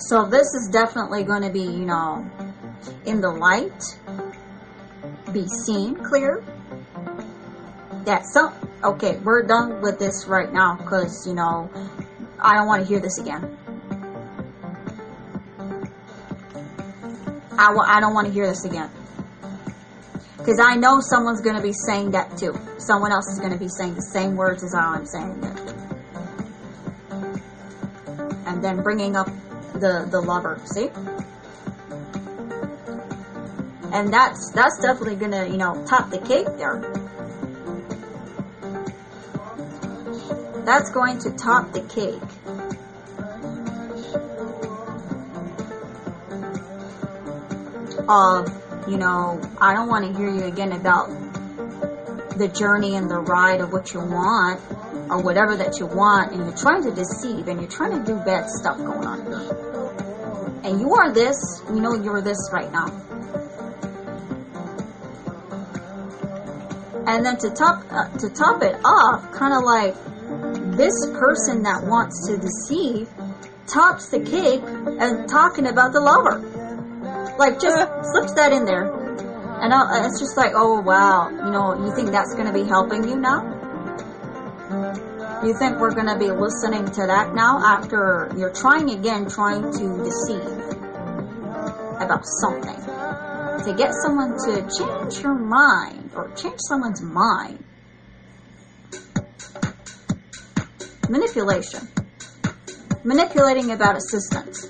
So 0.00 0.26
this 0.26 0.52
is 0.52 0.68
definitely 0.70 1.24
going 1.24 1.42
to 1.44 1.50
be, 1.50 1.62
you 1.62 1.86
know, 1.86 2.30
in 3.06 3.22
the 3.22 3.30
light, 3.30 3.82
be 5.32 5.46
seen 5.64 5.94
clear. 5.94 6.44
That 8.04 8.22
some 8.32 8.52
okay, 8.82 9.16
we're 9.24 9.46
done 9.46 9.80
with 9.80 9.98
this 9.98 10.26
right 10.26 10.52
now 10.52 10.76
because 10.76 11.24
you 11.26 11.34
know 11.34 11.70
I 12.38 12.54
don't 12.54 12.66
want 12.66 12.82
to 12.82 12.88
hear 12.88 13.00
this 13.00 13.18
again. 13.18 13.56
I 17.56 17.68
w- 17.68 17.86
I 17.86 18.00
don't 18.00 18.14
want 18.14 18.26
to 18.26 18.32
hear 18.32 18.46
this 18.46 18.64
again. 18.64 18.90
Because 20.44 20.60
I 20.60 20.76
know 20.76 21.00
someone's 21.00 21.40
going 21.40 21.56
to 21.56 21.62
be 21.62 21.72
saying 21.72 22.10
that 22.10 22.36
too. 22.36 22.54
Someone 22.76 23.12
else 23.12 23.26
is 23.32 23.38
going 23.38 23.52
to 23.52 23.58
be 23.58 23.68
saying 23.68 23.94
the 23.94 24.02
same 24.12 24.36
words 24.36 24.62
as 24.62 24.74
I'm 24.74 25.06
saying 25.06 25.42
it. 25.42 25.74
And 28.46 28.62
then 28.62 28.82
bringing 28.82 29.16
up 29.16 29.26
the, 29.72 30.06
the 30.10 30.20
lover, 30.20 30.60
see? 30.66 30.90
And 33.94 34.12
that's 34.12 34.52
that's 34.54 34.78
definitely 34.82 35.16
going 35.16 35.30
to, 35.30 35.48
you 35.48 35.56
know, 35.56 35.82
top 35.88 36.10
the 36.10 36.18
cake 36.18 36.48
there. 36.58 36.82
That's 40.64 40.90
going 40.90 41.18
to 41.20 41.30
top 41.32 41.72
the 41.72 41.82
cake. 41.82 42.20
of, 48.08 48.48
you 48.88 48.96
know, 48.96 49.40
I 49.60 49.74
don't 49.74 49.88
want 49.88 50.04
to 50.06 50.18
hear 50.18 50.28
you 50.28 50.44
again 50.44 50.72
about 50.72 51.08
the 52.36 52.48
journey 52.48 52.96
and 52.96 53.10
the 53.10 53.18
ride 53.18 53.60
of 53.60 53.72
what 53.72 53.94
you 53.94 54.00
want 54.00 54.60
or 55.10 55.22
whatever 55.22 55.56
that 55.56 55.78
you 55.78 55.86
want 55.86 56.32
and 56.32 56.44
you're 56.44 56.56
trying 56.56 56.82
to 56.82 56.90
deceive 56.90 57.48
and 57.48 57.60
you're 57.60 57.70
trying 57.70 57.92
to 57.92 58.04
do 58.04 58.16
bad 58.24 58.48
stuff 58.48 58.76
going 58.78 59.06
on 59.06 59.24
here. 59.26 60.60
And 60.64 60.80
you 60.80 60.94
are 60.94 61.12
this, 61.12 61.36
you 61.68 61.80
know 61.80 61.94
you're 61.94 62.22
this 62.22 62.50
right 62.52 62.70
now. 62.72 62.86
And 67.06 67.24
then 67.24 67.36
to 67.38 67.50
top 67.50 67.84
uh, 67.90 68.08
to 68.18 68.30
top 68.30 68.62
it 68.62 68.74
off, 68.82 69.30
kind 69.32 69.52
of 69.52 69.62
like 69.62 69.94
this 70.76 70.94
person 71.12 71.62
that 71.62 71.84
wants 71.84 72.26
to 72.28 72.36
deceive 72.36 73.08
tops 73.66 74.08
the 74.08 74.20
cake 74.20 74.62
and 75.00 75.28
talking 75.28 75.66
about 75.66 75.92
the 75.92 76.00
lover. 76.00 76.38
Like, 77.38 77.60
just 77.60 77.88
slips 78.12 78.34
that 78.34 78.52
in 78.52 78.64
there. 78.64 78.92
And 79.60 79.72
I, 79.72 80.06
it's 80.06 80.20
just 80.20 80.36
like, 80.36 80.52
oh 80.54 80.80
wow, 80.80 81.30
you 81.30 81.50
know, 81.50 81.86
you 81.86 81.94
think 81.94 82.10
that's 82.10 82.34
going 82.34 82.46
to 82.46 82.52
be 82.52 82.64
helping 82.64 83.08
you 83.08 83.16
now? 83.16 83.54
You 85.44 85.56
think 85.58 85.78
we're 85.78 85.94
going 85.94 86.06
to 86.06 86.18
be 86.18 86.30
listening 86.30 86.86
to 86.86 87.06
that 87.06 87.34
now 87.34 87.64
after 87.64 88.32
you're 88.36 88.52
trying 88.52 88.90
again, 88.90 89.28
trying 89.28 89.62
to 89.62 90.04
deceive 90.04 90.74
about 92.00 92.24
something? 92.40 92.76
To 93.64 93.74
get 93.76 93.92
someone 94.04 94.36
to 94.44 94.68
change 94.76 95.22
your 95.22 95.34
mind 95.34 96.10
or 96.14 96.30
change 96.34 96.58
someone's 96.68 97.00
mind. 97.00 97.64
Manipulation. 101.08 101.86
Manipulating 103.04 103.70
about 103.70 103.96
assistance. 103.96 104.66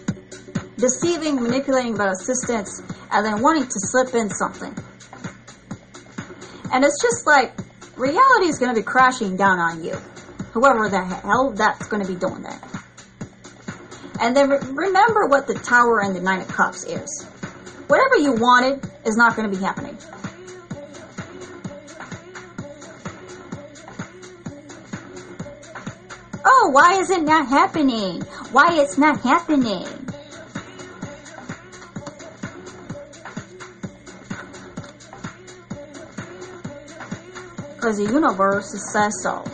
Deceiving, 0.77 1.40
manipulating 1.40 1.94
about 1.94 2.11
assistance, 2.12 2.82
and 3.12 3.24
then 3.24 3.40
wanting 3.40 3.65
to 3.65 3.74
slip 3.74 4.15
in 4.15 4.28
something. 4.31 4.74
And 6.73 6.85
it's 6.85 7.01
just 7.01 7.27
like 7.27 7.52
reality 7.97 8.47
is 8.47 8.59
going 8.59 8.74
to 8.74 8.81
be 8.81 8.85
crashing 8.85 9.36
down 9.36 9.61
on 9.61 9.85
you. 9.85 9.94
Whoever 10.52 10.89
the 10.89 11.05
hell 11.05 11.52
that's 11.52 11.86
going 11.86 12.05
to 12.05 12.12
be 12.12 12.19
doing 12.19 12.43
that. 12.43 12.62
And 14.20 14.36
then 14.36 14.51
re- 14.51 14.59
remember 14.61 15.27
what 15.27 15.47
the 15.47 15.55
Tower 15.55 16.01
and 16.01 16.16
the 16.16 16.20
Nine 16.20 16.40
of 16.40 16.48
Cups 16.48 16.85
is. 16.85 17.24
Whatever 17.86 18.16
you 18.16 18.32
wanted 18.32 18.82
is 19.05 19.16
not 19.16 19.36
going 19.36 19.51
to 19.51 19.56
be 19.56 19.62
happening. 19.62 19.97
Oh, 26.45 26.71
why 26.73 27.01
is 27.01 27.11
it 27.11 27.23
not 27.23 27.49
happening? 27.49 28.21
Why 28.53 28.81
it's 28.81 28.99
not 28.99 29.21
happening? 29.21 29.87
Because 37.77 37.97
the 37.97 38.05
universe 38.05 38.71
says 38.93 39.12
so. 39.23 39.45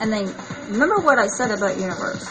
And 0.00 0.12
then, 0.12 0.34
remember 0.68 1.00
what 1.00 1.18
I 1.18 1.26
said 1.26 1.50
about 1.50 1.78
universe? 1.78 2.26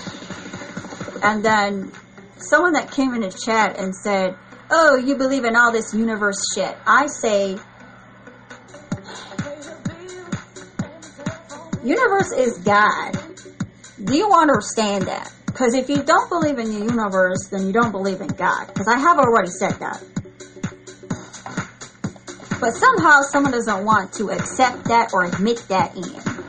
And 1.22 1.44
then, 1.46 1.92
someone 2.38 2.74
that 2.74 2.92
came 2.92 3.14
in 3.14 3.22
the 3.22 3.32
chat 3.32 3.78
and 3.78 3.96
said, 3.96 4.36
Oh, 4.72 4.96
you 4.96 5.16
believe 5.16 5.46
in 5.46 5.56
all 5.56 5.72
this 5.72 5.94
universe 5.94 6.38
shit. 6.56 6.76
I 6.86 7.08
say, 7.08 7.58
universe 11.84 12.32
is 12.32 12.58
God. 12.60 13.18
Do 14.04 14.16
you 14.16 14.32
understand 14.32 15.04
that? 15.04 15.32
Because 15.46 15.74
if 15.74 15.90
you 15.90 16.04
don't 16.04 16.30
believe 16.30 16.58
in 16.58 16.72
the 16.72 16.86
universe, 16.86 17.50
then 17.52 17.68
you 17.68 17.74
don't 17.74 17.92
believe 17.92 18.22
in 18.22 18.28
God. 18.28 18.68
Because 18.68 18.88
I 18.88 18.98
have 18.98 19.18
already 19.18 19.50
said 19.50 19.74
that. 19.80 20.02
But 22.62 22.72
somehow 22.72 23.22
someone 23.32 23.52
doesn't 23.52 23.86
want 23.86 24.14
to 24.14 24.30
accept 24.32 24.86
that 24.86 25.12
or 25.14 25.26
admit 25.26 25.64
that 25.70 25.96
in. 25.96 26.40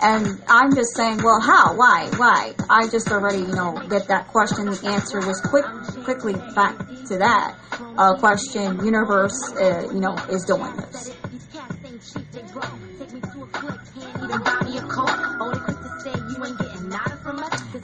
And 0.00 0.42
I'm 0.48 0.74
just 0.74 0.94
saying, 0.94 1.22
well, 1.22 1.40
how? 1.40 1.74
Why? 1.76 2.10
Why? 2.16 2.52
I 2.68 2.88
just 2.88 3.10
already, 3.10 3.38
you 3.38 3.54
know, 3.54 3.72
get 3.88 4.08
that 4.08 4.28
question. 4.28 4.66
The 4.66 4.80
answer 4.86 5.18
was 5.18 5.40
quick, 5.40 5.64
quickly 6.04 6.34
back 6.54 6.76
to 7.08 7.18
that 7.18 7.56
uh, 7.96 8.14
question. 8.18 8.84
Universe, 8.84 9.52
uh, 9.56 9.88
you 9.92 10.00
know, 10.00 10.14
is 10.28 10.44
doing 10.44 10.76
this. 10.76 11.10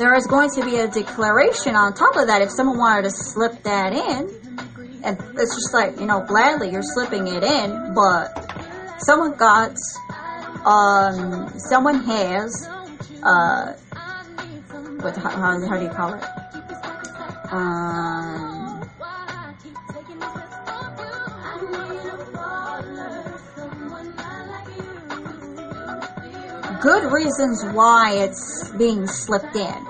There 0.01 0.15
is 0.15 0.27
going 0.27 0.49
to 0.53 0.65
be 0.65 0.77
a 0.77 0.89
declaration 0.89 1.77
on 1.77 1.93
top 1.93 2.17
of 2.17 2.29
that 2.29 2.41
if 2.41 2.51
someone 2.51 2.79
wanted 2.79 3.03
to 3.03 3.11
slip 3.11 3.65
that 3.65 3.93
in. 3.93 4.31
And 5.05 5.19
it's 5.39 5.55
just 5.55 5.75
like, 5.75 6.01
you 6.01 6.07
know, 6.07 6.25
gladly 6.25 6.71
you're 6.71 6.81
slipping 6.83 7.27
it 7.27 7.45
in, 7.45 7.93
but 7.95 8.33
someone 8.97 9.37
got, 9.37 9.77
um, 10.65 11.53
someone 11.69 12.03
has, 12.05 12.67
uh, 13.23 13.75
what, 15.03 15.19
how, 15.19 15.29
how, 15.69 15.77
do 15.77 15.85
you 15.85 15.91
call 15.91 16.15
it? 16.15 16.25
Um, 17.53 18.89
good 26.81 27.13
reasons 27.13 27.63
why 27.75 28.15
it's 28.15 28.71
being 28.79 29.07
slipped 29.07 29.55
in. 29.55 29.90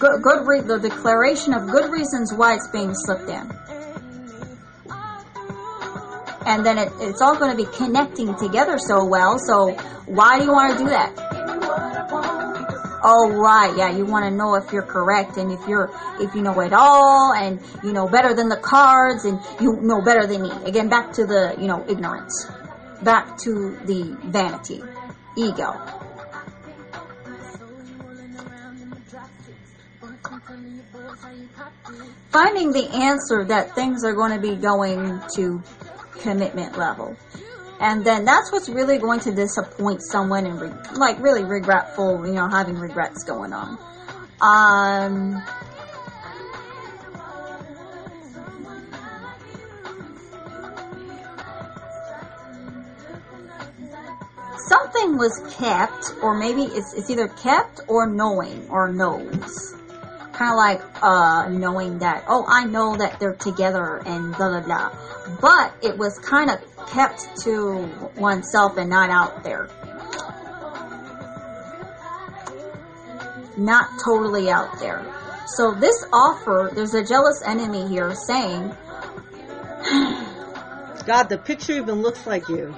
Good, 0.00 0.22
good 0.22 0.46
re- 0.46 0.62
the 0.62 0.78
declaration 0.78 1.52
of 1.52 1.68
good 1.68 1.92
reasons 1.92 2.32
why 2.32 2.54
it's 2.54 2.68
being 2.68 2.94
slipped 2.94 3.28
in. 3.28 3.52
And 6.46 6.64
then 6.64 6.78
it, 6.78 6.90
it's 7.00 7.20
all 7.20 7.36
going 7.36 7.50
to 7.50 7.56
be 7.56 7.70
connecting 7.76 8.34
together 8.36 8.78
so 8.78 9.04
well. 9.04 9.38
So 9.38 9.74
why 10.06 10.38
do 10.38 10.46
you 10.46 10.52
want 10.52 10.78
to 10.78 10.84
do 10.84 10.88
that? 10.88 11.12
Oh 13.02 13.30
right, 13.32 13.76
yeah, 13.76 13.94
you 13.94 14.06
want 14.06 14.24
to 14.24 14.30
know 14.30 14.54
if 14.54 14.72
you're 14.72 14.82
correct 14.82 15.36
and 15.36 15.52
if 15.52 15.68
you're 15.68 15.90
if 16.18 16.34
you 16.34 16.40
know 16.40 16.58
it 16.60 16.72
all 16.72 17.34
and 17.34 17.60
you 17.82 17.92
know 17.92 18.08
better 18.08 18.34
than 18.34 18.48
the 18.48 18.58
cards 18.58 19.24
and 19.24 19.38
you 19.60 19.80
know 19.82 20.02
better 20.02 20.26
than 20.26 20.42
me. 20.42 20.50
Again, 20.64 20.88
back 20.88 21.12
to 21.14 21.26
the 21.26 21.54
you 21.58 21.66
know 21.66 21.84
ignorance, 21.88 22.50
back 23.02 23.38
to 23.38 23.78
the 23.84 24.16
vanity, 24.24 24.82
ego. 25.36 25.99
Finding 32.30 32.72
the 32.72 32.88
answer 32.94 33.44
that 33.44 33.74
things 33.74 34.04
are 34.04 34.14
going 34.14 34.32
to 34.32 34.40
be 34.40 34.56
going 34.56 35.20
to 35.36 35.62
commitment 36.20 36.78
level. 36.78 37.16
And 37.80 38.04
then 38.04 38.24
that's 38.24 38.52
what's 38.52 38.68
really 38.68 38.98
going 38.98 39.20
to 39.20 39.32
disappoint 39.32 40.02
someone 40.02 40.46
and 40.46 40.60
re- 40.60 40.72
like 40.94 41.18
really 41.20 41.44
regretful, 41.44 42.26
you 42.26 42.34
know, 42.34 42.48
having 42.48 42.78
regrets 42.78 43.24
going 43.24 43.52
on. 43.54 43.78
Um, 44.42 45.42
something 54.68 55.16
was 55.16 55.40
kept, 55.58 56.14
or 56.22 56.38
maybe 56.38 56.62
it's, 56.62 56.92
it's 56.94 57.10
either 57.10 57.28
kept 57.28 57.80
or 57.88 58.06
knowing 58.06 58.68
or 58.68 58.92
knows. 58.92 59.74
Kind 60.40 60.52
of 60.52 60.56
like 60.56 60.80
uh, 61.02 61.48
knowing 61.50 61.98
that, 61.98 62.24
oh, 62.26 62.46
I 62.48 62.64
know 62.64 62.96
that 62.96 63.20
they're 63.20 63.34
together 63.34 64.00
and 64.06 64.34
blah 64.34 64.48
blah 64.48 64.60
blah. 64.62 64.98
But 65.38 65.74
it 65.82 65.98
was 65.98 66.18
kind 66.18 66.48
of 66.48 66.58
kept 66.88 67.26
to 67.42 68.10
oneself 68.16 68.78
and 68.78 68.88
not 68.88 69.10
out 69.10 69.42
there. 69.42 69.68
Not 73.58 73.90
totally 74.02 74.48
out 74.48 74.80
there. 74.80 75.04
So 75.58 75.74
this 75.74 76.06
offer, 76.10 76.70
there's 76.74 76.94
a 76.94 77.04
jealous 77.04 77.42
enemy 77.44 77.86
here 77.86 78.14
saying, 78.14 78.74
God, 81.04 81.24
the 81.24 81.36
picture 81.36 81.74
even 81.74 82.00
looks 82.00 82.26
like 82.26 82.48
you. 82.48 82.74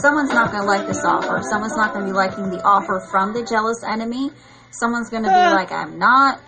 Someone's 0.00 0.30
not 0.30 0.50
going 0.52 0.62
to 0.62 0.68
like 0.68 0.86
this 0.86 1.04
offer. 1.04 1.40
Someone's 1.50 1.76
not 1.76 1.92
going 1.92 2.06
to 2.06 2.12
be 2.12 2.16
liking 2.16 2.50
the 2.50 2.62
offer 2.62 3.06
from 3.10 3.32
the 3.32 3.44
jealous 3.44 3.82
enemy. 3.86 4.30
Someone's 4.70 5.10
going 5.10 5.24
to 5.24 5.28
be 5.28 5.34
ah. 5.34 5.52
like, 5.54 5.72
I'm 5.72 5.98
not 5.98 6.40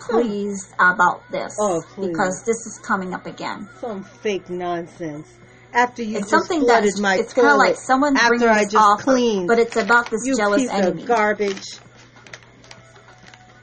pleased 0.00 0.72
about 0.78 1.22
this 1.30 1.56
Oh, 1.60 1.82
because 1.96 2.42
this 2.44 2.56
is 2.66 2.80
coming 2.84 3.14
up 3.14 3.26
again. 3.26 3.68
Some 3.80 4.04
fake 4.04 4.50
nonsense. 4.50 5.32
After 5.72 6.02
you 6.02 6.18
It's 6.18 6.30
something 6.30 6.60
flooded 6.60 6.90
that's 6.90 7.00
my 7.00 7.16
it's 7.16 7.32
kind 7.32 7.48
of 7.48 7.56
like 7.56 7.76
someone 7.76 8.16
after 8.16 8.48
I 8.48 8.62
this 8.62 8.72
just 8.72 8.76
offer, 8.76 9.02
cleaned, 9.02 9.48
but 9.48 9.58
it's 9.58 9.76
about 9.76 10.08
this 10.08 10.20
you 10.24 10.36
jealous 10.36 10.62
piece 10.62 10.70
enemy. 10.70 11.02
of 11.02 11.08
garbage, 11.08 11.64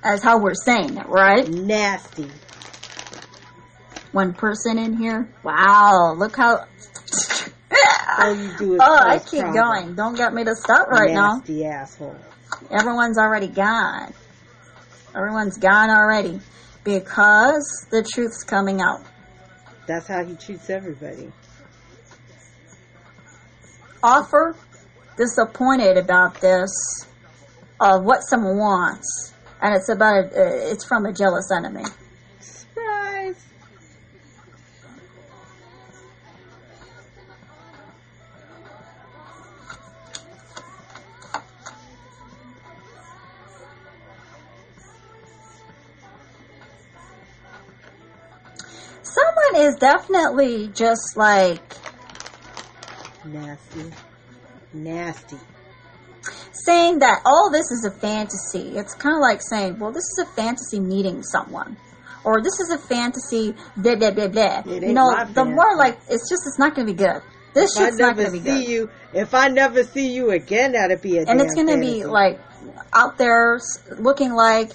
As 0.03 0.21
how 0.21 0.39
we're 0.39 0.53
saying 0.53 0.97
it, 0.97 1.07
right? 1.07 1.47
nasty. 1.47 2.27
One 4.11 4.33
person 4.33 4.77
in 4.77 4.97
here. 4.97 5.29
Wow, 5.43 6.15
look 6.17 6.35
how. 6.35 6.65
All 8.17 8.35
you 8.35 8.57
do 8.57 8.73
is 8.75 8.81
oh, 8.83 8.99
I 9.01 9.19
keep 9.19 9.41
problems. 9.41 9.55
going. 9.55 9.95
Don't 9.95 10.15
get 10.15 10.33
me 10.33 10.43
to 10.43 10.55
stop 10.55 10.87
right 10.89 11.11
now. 11.11 11.37
Nasty 11.37 11.65
asshole. 11.65 12.15
Everyone's 12.69 13.17
already 13.17 13.47
gone. 13.47 14.13
Everyone's 15.15 15.57
gone 15.57 15.89
already 15.89 16.39
because 16.83 17.87
the 17.91 18.07
truth's 18.13 18.43
coming 18.43 18.81
out. 18.81 19.01
That's 19.87 20.07
how 20.07 20.23
he 20.23 20.35
treats 20.35 20.69
everybody. 20.69 21.31
Offer 24.03 24.55
disappointed 25.17 25.97
about 25.97 26.39
this 26.41 26.71
of 27.79 28.03
what 28.03 28.21
someone 28.21 28.57
wants, 28.57 29.33
and 29.61 29.75
it's 29.75 29.89
about 29.89 30.33
a, 30.33 30.71
it's 30.71 30.85
from 30.85 31.05
a 31.05 31.13
jealous 31.13 31.49
enemy. 31.55 31.83
One 49.15 49.61
is 49.61 49.75
definitely 49.75 50.67
just 50.73 51.15
like 51.15 51.61
Nasty. 53.25 53.91
Nasty. 54.73 55.37
saying 56.65 56.99
that, 56.99 57.21
oh, 57.25 57.49
this 57.51 57.69
is 57.71 57.85
a 57.85 57.91
fantasy. 57.91 58.77
It's 58.77 58.93
kind 58.95 59.15
of 59.15 59.21
like 59.21 59.41
saying, 59.41 59.79
well, 59.79 59.91
this 59.91 60.03
is 60.03 60.19
a 60.23 60.35
fantasy 60.35 60.79
meeting 60.79 61.23
someone. 61.23 61.77
Or 62.23 62.41
this 62.41 62.59
is 62.59 62.69
a 62.69 62.77
fantasy, 62.77 63.55
blah, 63.77 63.95
blah, 63.95 64.11
blah, 64.11 64.27
blah. 64.27 64.63
You 64.65 64.93
know, 64.93 65.25
the 65.33 65.43
more 65.45 65.75
like, 65.75 65.99
it's 66.09 66.29
just, 66.29 66.43
it's 66.45 66.59
not 66.59 66.75
going 66.75 66.87
to 66.87 66.93
be 66.93 66.97
good. 66.97 67.21
This 67.53 67.75
If 67.75 67.83
shit's 67.83 67.97
not 67.97 68.15
going 68.15 68.27
to 68.27 68.31
be 68.31 68.39
see 68.39 68.43
good. 68.45 68.67
you, 68.69 68.89
if 69.13 69.33
I 69.33 69.47
never 69.49 69.83
see 69.83 70.13
you 70.13 70.31
again, 70.31 70.71
that'd 70.73 71.01
be 71.01 71.17
a 71.17 71.25
and 71.27 71.41
it's 71.41 71.53
going 71.53 71.67
to 71.67 71.77
be 71.79 72.05
like 72.05 72.39
out 72.93 73.17
there 73.17 73.59
looking 73.99 74.33
like, 74.33 74.71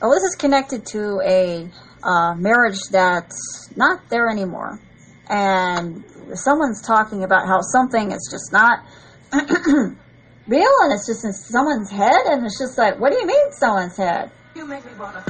oh, 0.00 0.12
this 0.14 0.22
is 0.22 0.36
connected 0.36 0.86
to 0.86 1.20
a 1.24 1.68
uh, 2.02 2.34
marriage 2.34 2.78
that's 2.90 3.70
not 3.76 4.08
there 4.10 4.28
anymore. 4.28 4.80
And 5.28 6.04
someone's 6.34 6.82
talking 6.82 7.24
about 7.24 7.46
how 7.46 7.60
something 7.60 8.12
is 8.12 8.28
just 8.30 8.52
not 8.52 8.80
real 9.32 10.74
and 10.82 10.92
it's 10.92 11.06
just 11.06 11.24
in 11.24 11.32
someone's 11.32 11.90
head. 11.90 12.26
And 12.26 12.44
it's 12.44 12.58
just 12.58 12.76
like, 12.76 12.98
what 12.98 13.12
do 13.12 13.18
you 13.18 13.26
mean 13.26 13.52
someone's 13.52 13.96
head? 13.96 14.30
You 14.54 14.66
make 14.66 14.84
me 14.84 14.92
wanna. 14.98 15.24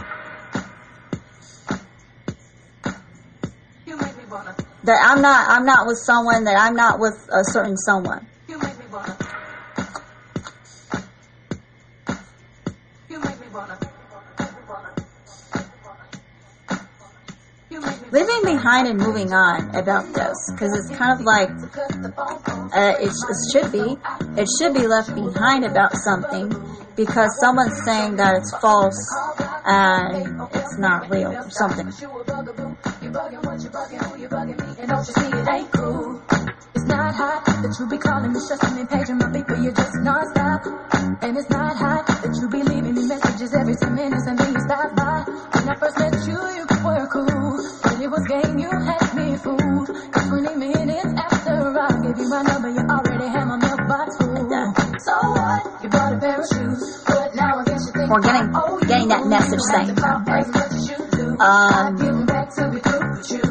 You 3.86 3.97
make 3.97 4.16
me 4.16 4.24
wanna. 4.31 4.57
That 4.85 4.99
I'm 5.05 5.23
not, 5.23 5.49
I'm 5.49 5.65
not 5.65 5.86
with 5.86 5.99
someone, 5.99 6.44
that 6.44 6.57
I'm 6.59 6.74
not 6.74 6.99
with 6.99 7.15
a 7.31 7.44
certain 7.44 7.77
someone. 7.77 8.27
Leaving 18.12 18.43
behind 18.44 18.86
and 18.89 18.98
moving 18.98 19.32
on 19.32 19.74
about 19.74 20.05
this, 20.12 20.36
because 20.52 20.76
it's 20.76 20.98
kind 20.98 21.18
of 21.18 21.24
like, 21.24 21.48
uh, 21.48 22.94
it, 23.01 23.09
it 23.09 23.36
should 23.51 23.72
be, 23.72 23.97
it 24.36 24.47
should 24.60 24.74
be 24.74 24.86
left 24.86 25.14
behind 25.14 25.64
about 25.64 25.97
something, 25.97 26.52
because 26.94 27.30
someone's 27.40 27.80
saying 27.86 28.16
that 28.16 28.36
it's 28.36 28.55
false 28.60 29.01
and 29.64 30.43
it's 30.52 30.76
not 30.76 31.09
real 31.09 31.32
or 31.32 31.48
something. 31.48 31.86
Not 36.93 37.14
hot 37.14 37.47
that 37.47 37.76
you 37.80 37.89
be 37.89 37.97
calling 37.97 38.32
me, 38.34 38.40
stressing 38.40 38.76
me, 38.76 38.84
paging 38.84 39.16
my 39.16 39.32
you're 39.62 39.72
just. 39.72 39.94
And 41.22 41.39
it's 41.39 41.48
not 41.48 41.76
hot 41.76 42.05
that 42.06 42.36
you 42.36 42.48
be 42.51 42.62
leaving 42.62 42.94
me 42.94 43.06
messages 43.06 43.55
every 43.55 43.74
10 43.76 43.94
minutes 43.94 44.26
and 44.26 44.39
then 44.39 44.52
you 44.52 44.60
stop 44.60 44.94
by. 44.97 45.24
When 45.24 45.68
I 45.70 45.74
first 45.80 45.97
met 45.98 46.12
you, 46.28 46.52
20 50.11 50.57
minutes 50.57 51.12
after 51.16 51.79
I 51.79 51.89
gave 52.03 52.19
you 52.19 52.29
my 52.29 52.43
number, 52.43 52.69
you 52.70 52.81
already 52.91 53.29
had 53.29 53.45
my 53.47 53.57
mailbox 53.57 54.16
full. 54.19 54.49
So 54.99 55.15
what? 55.33 55.83
You 55.83 55.89
bought 55.89 56.12
a 56.12 56.19
pair 56.19 56.41
of 56.41 56.47
shoes. 56.51 57.03
But 57.07 57.35
now 57.35 57.59
I 57.59 57.65
guess 57.65 57.87
you 57.87 57.93
think 57.93 58.11
We're 58.11 58.20
getting, 58.20 58.55
I 58.55 58.61
owe 58.62 58.79
you. 58.81 58.87
getting 58.89 59.09
that 59.09 59.27
message 59.27 59.61
saying, 59.70 59.95
right? 59.97 60.47
Um, 61.43 62.27
back 62.27 62.51
to 62.55 62.70
be 62.70 62.79
through 62.81 63.11
with 63.11 63.31
you. 63.33 63.43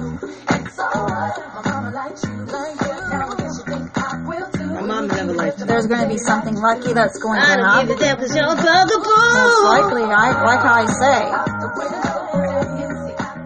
And 0.47 0.67
so? 0.71 0.87
My 0.91 1.61
mama 1.65 1.91
likes 1.91 2.23
like 2.23 2.31
you. 2.31 2.45
Now 2.47 3.27
I 3.27 3.35
guess 3.37 3.57
you 3.57 3.63
think 3.65 3.97
I 3.97 3.99
will 4.27 4.47
too. 4.51 4.67
My 4.75 4.81
mom 4.81 5.07
never 5.07 5.33
liked 5.33 5.59
you. 5.59 5.65
there's 5.65 5.87
going 5.87 6.01
to 6.01 6.07
be 6.07 6.17
something 6.17 6.55
lucky 6.55 6.93
that's 6.93 7.17
going 7.19 7.39
to 7.41 7.45
I 7.47 7.55
don't 7.57 7.65
happen. 7.65 7.87
give 7.87 7.97
a 7.97 7.99
damn 7.99 8.17
'cause 8.17 8.35
you're 8.35 8.45
a 8.45 8.55
Most 8.55 8.61
bugaboo. 8.63 9.67
likely, 9.67 10.03
right? 10.03 10.43
Like 10.45 10.61
how 10.61 10.75
I 10.75 10.85
say. 10.85 11.21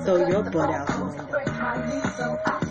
Throw 0.06 0.18
your 0.28 0.44
butt 0.44 0.70
out 0.70 0.88
the 0.88 1.04
window. 1.04 2.65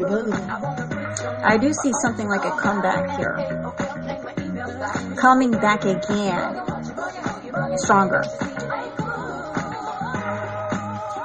I 0.00 1.58
do 1.60 1.72
see 1.72 1.92
something 2.02 2.28
like 2.28 2.44
a 2.44 2.52
comeback 2.52 3.18
here. 3.18 3.34
Coming 5.16 5.50
back 5.50 5.84
again. 5.84 6.62
Stronger. 7.78 8.22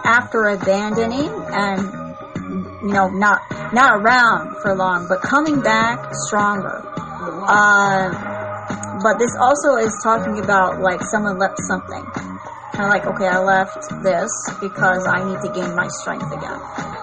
After 0.06 0.48
abandoning 0.50 1.30
and, 1.52 1.82
you 2.82 2.94
know, 2.94 3.10
not, 3.10 3.42
not 3.74 4.02
around 4.02 4.56
for 4.62 4.76
long, 4.76 5.08
but 5.08 5.22
coming 5.22 5.62
back 5.62 6.12
stronger. 6.28 6.82
Uh, 7.48 8.10
but 9.04 9.20
this 9.20 9.36
also 9.40 9.76
is 9.76 9.96
talking 10.04 10.40
about 10.40 10.82
like 10.82 11.02
someone 11.04 11.38
left 11.38 11.60
something. 11.68 12.04
Kind 12.74 12.86
of 12.86 12.90
like, 12.90 13.06
okay, 13.06 13.28
I 13.28 13.38
left 13.38 13.88
this 14.02 14.32
because 14.60 15.06
I 15.06 15.24
need 15.24 15.42
to 15.42 15.54
gain 15.54 15.76
my 15.76 15.88
strength 15.90 16.32
again. 16.34 17.03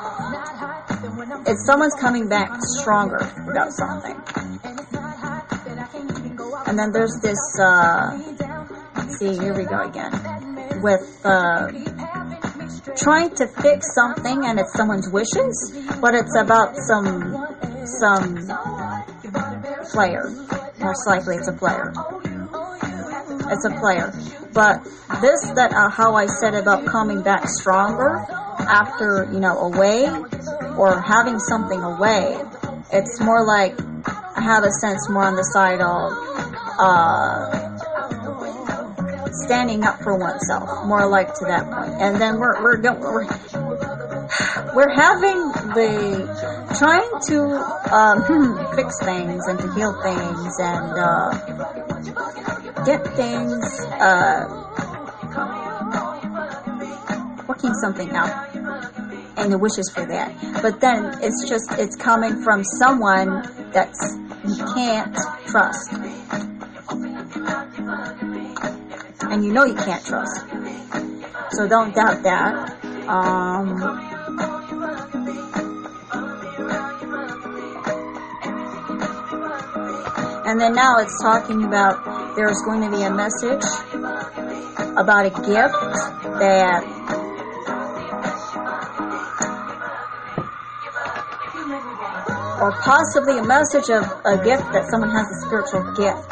It's 1.50 1.66
someone's 1.66 1.96
coming 1.96 2.28
back 2.28 2.48
stronger 2.78 3.18
about 3.50 3.72
something. 3.72 4.14
And 6.68 6.78
then 6.78 6.92
there's 6.92 7.18
this, 7.20 7.40
uh, 7.60 8.16
see, 9.18 9.36
here 9.36 9.52
we 9.58 9.64
go 9.64 9.82
again. 9.82 10.12
With, 10.80 11.02
uh, 11.24 11.72
trying 12.96 13.34
to 13.34 13.48
fix 13.48 13.92
something 13.96 14.44
and 14.44 14.60
it's 14.60 14.72
someone's 14.76 15.10
wishes, 15.10 15.74
but 16.00 16.14
it's 16.14 16.36
about 16.38 16.76
some, 16.76 17.34
some 17.98 18.36
player. 19.90 20.30
Most 20.78 21.04
likely 21.08 21.34
it's 21.34 21.48
a 21.48 21.52
player. 21.52 21.92
It's 23.50 23.64
a 23.64 23.74
player. 23.80 24.12
But 24.52 24.84
this, 25.20 25.50
that, 25.56 25.72
uh, 25.74 25.90
how 25.90 26.14
I 26.14 26.26
said 26.26 26.54
about 26.54 26.86
coming 26.86 27.22
back 27.22 27.48
stronger 27.48 28.24
after, 28.68 29.28
you 29.32 29.40
know, 29.40 29.58
away 29.58 30.06
or 30.76 31.00
having 31.00 31.38
something 31.38 31.80
away, 31.82 32.36
it's 32.92 33.20
more 33.20 33.44
like 33.44 33.78
I 34.36 34.42
have 34.42 34.64
a 34.64 34.70
sense 34.70 35.08
more 35.08 35.24
on 35.24 35.36
the 35.36 35.44
side 35.44 35.80
of, 35.80 36.12
uh, 36.78 37.70
standing 39.44 39.84
up 39.84 40.00
for 40.02 40.16
oneself, 40.16 40.86
more 40.86 41.06
like 41.06 41.34
to 41.34 41.44
that 41.46 41.64
point. 41.70 42.00
And 42.00 42.20
then 42.20 42.38
we're, 42.38 42.62
we're, 42.62 42.80
we're, 42.80 43.26
we're 44.74 44.94
having 44.94 45.38
the, 45.74 46.26
trying 46.78 47.10
to, 47.28 47.42
um, 47.94 48.22
fix 48.76 48.98
things 49.00 49.46
and 49.46 49.58
to 49.58 49.72
heal 49.74 49.92
things 50.02 50.58
and, 50.60 50.98
uh, 50.98 51.30
get 52.84 53.06
things, 53.14 53.80
uh, 54.00 54.60
working 57.46 57.74
something 57.74 58.10
out 58.10 58.49
the 59.48 59.58
wishes 59.58 59.90
for 59.94 60.04
that. 60.04 60.60
But 60.60 60.80
then 60.80 61.16
it's 61.22 61.48
just, 61.48 61.72
it's 61.78 61.96
coming 61.96 62.42
from 62.42 62.64
someone 62.64 63.42
that's, 63.72 64.16
you 64.44 64.64
can't 64.74 65.16
trust. 65.46 65.92
And 69.30 69.44
you 69.44 69.52
know 69.52 69.64
you 69.64 69.74
can't 69.74 70.04
trust. 70.04 70.44
So 71.52 71.68
don't 71.68 71.94
doubt 71.94 72.22
that. 72.24 72.76
Um, 73.08 73.80
and 80.46 80.60
then 80.60 80.74
now 80.74 80.98
it's 80.98 81.22
talking 81.22 81.64
about 81.64 82.36
there's 82.36 82.60
going 82.62 82.82
to 82.82 82.90
be 82.90 83.02
a 83.02 83.10
message 83.10 83.64
about 84.96 85.26
a 85.26 85.30
gift 85.30 85.80
that 86.40 86.84
or 92.60 92.72
possibly 92.72 93.38
a 93.38 93.42
message 93.42 93.88
of 93.88 94.04
a 94.24 94.36
gift 94.44 94.70
that 94.72 94.84
someone 94.90 95.10
has 95.10 95.26
a 95.32 95.46
spiritual 95.46 95.82
gift. 95.96 96.30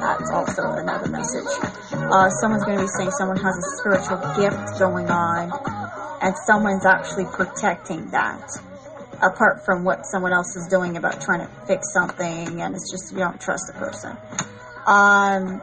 That's 0.00 0.30
also 0.30 0.62
another 0.80 1.08
message. 1.08 1.52
Uh, 1.92 2.30
someone's 2.40 2.64
going 2.64 2.78
to 2.78 2.84
be 2.84 2.90
saying 2.96 3.10
someone 3.12 3.36
has 3.36 3.54
a 3.54 3.66
spiritual 3.76 4.18
gift 4.40 4.78
going 4.78 5.10
on, 5.10 5.52
and 6.22 6.34
someone's 6.46 6.86
actually 6.86 7.26
protecting 7.26 8.10
that. 8.10 8.40
Apart 9.20 9.66
from 9.66 9.84
what 9.84 10.06
someone 10.06 10.32
else 10.32 10.56
is 10.56 10.66
doing 10.70 10.96
about 10.96 11.20
trying 11.20 11.46
to 11.46 11.52
fix 11.66 11.92
something, 11.92 12.62
and 12.62 12.74
it's 12.74 12.90
just 12.90 13.12
you 13.12 13.18
don't 13.18 13.38
trust 13.38 13.64
the 13.66 13.78
person. 13.78 14.16
Um, 14.86 15.60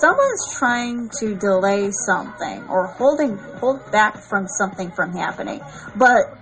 someone's 0.00 0.54
trying 0.58 1.08
to 1.20 1.36
delay 1.36 1.92
something 1.92 2.66
or 2.68 2.88
holding 2.88 3.36
hold 3.36 3.92
back 3.92 4.18
from 4.18 4.48
something 4.48 4.90
from 4.90 5.12
happening, 5.12 5.60
but 5.94 6.36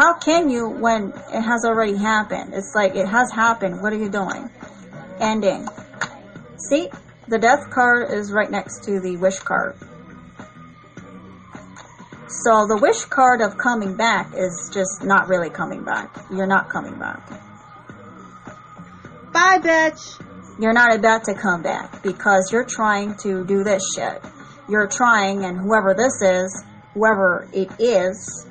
how 0.00 0.14
can 0.14 0.48
you 0.48 0.66
when 0.66 1.08
it 1.08 1.42
has 1.42 1.62
already 1.66 1.94
happened? 1.94 2.54
It's 2.54 2.72
like 2.74 2.96
it 2.96 3.06
has 3.06 3.30
happened. 3.30 3.82
What 3.82 3.92
are 3.92 3.98
you 3.98 4.08
doing? 4.08 4.48
Ending. 5.20 5.68
See, 6.70 6.88
the 7.28 7.38
death 7.38 7.68
card 7.68 8.10
is 8.10 8.32
right 8.32 8.50
next 8.50 8.84
to 8.84 8.98
the 9.00 9.18
wish 9.18 9.38
card. 9.40 9.76
So 12.28 12.66
the 12.66 12.78
wish 12.80 13.04
card 13.04 13.42
of 13.42 13.58
coming 13.58 13.94
back 13.94 14.32
is 14.34 14.70
just 14.72 15.04
not 15.04 15.28
really 15.28 15.50
coming 15.50 15.84
back. 15.84 16.16
You're 16.30 16.46
not 16.46 16.70
coming 16.70 16.98
back. 16.98 17.28
Bye, 19.34 19.58
bitch. 19.58 20.18
You're 20.58 20.72
not 20.72 20.94
about 20.94 21.24
to 21.24 21.34
come 21.34 21.62
back 21.62 22.02
because 22.02 22.48
you're 22.50 22.64
trying 22.64 23.16
to 23.18 23.44
do 23.44 23.64
this 23.64 23.82
shit. 23.94 24.22
you're 24.66 24.86
trying, 24.86 25.44
and 25.44 25.58
whoever 25.58 25.92
this 25.92 26.22
is, 26.22 26.64
whoever 26.94 27.48
it 27.52 27.68
is, 27.78 28.46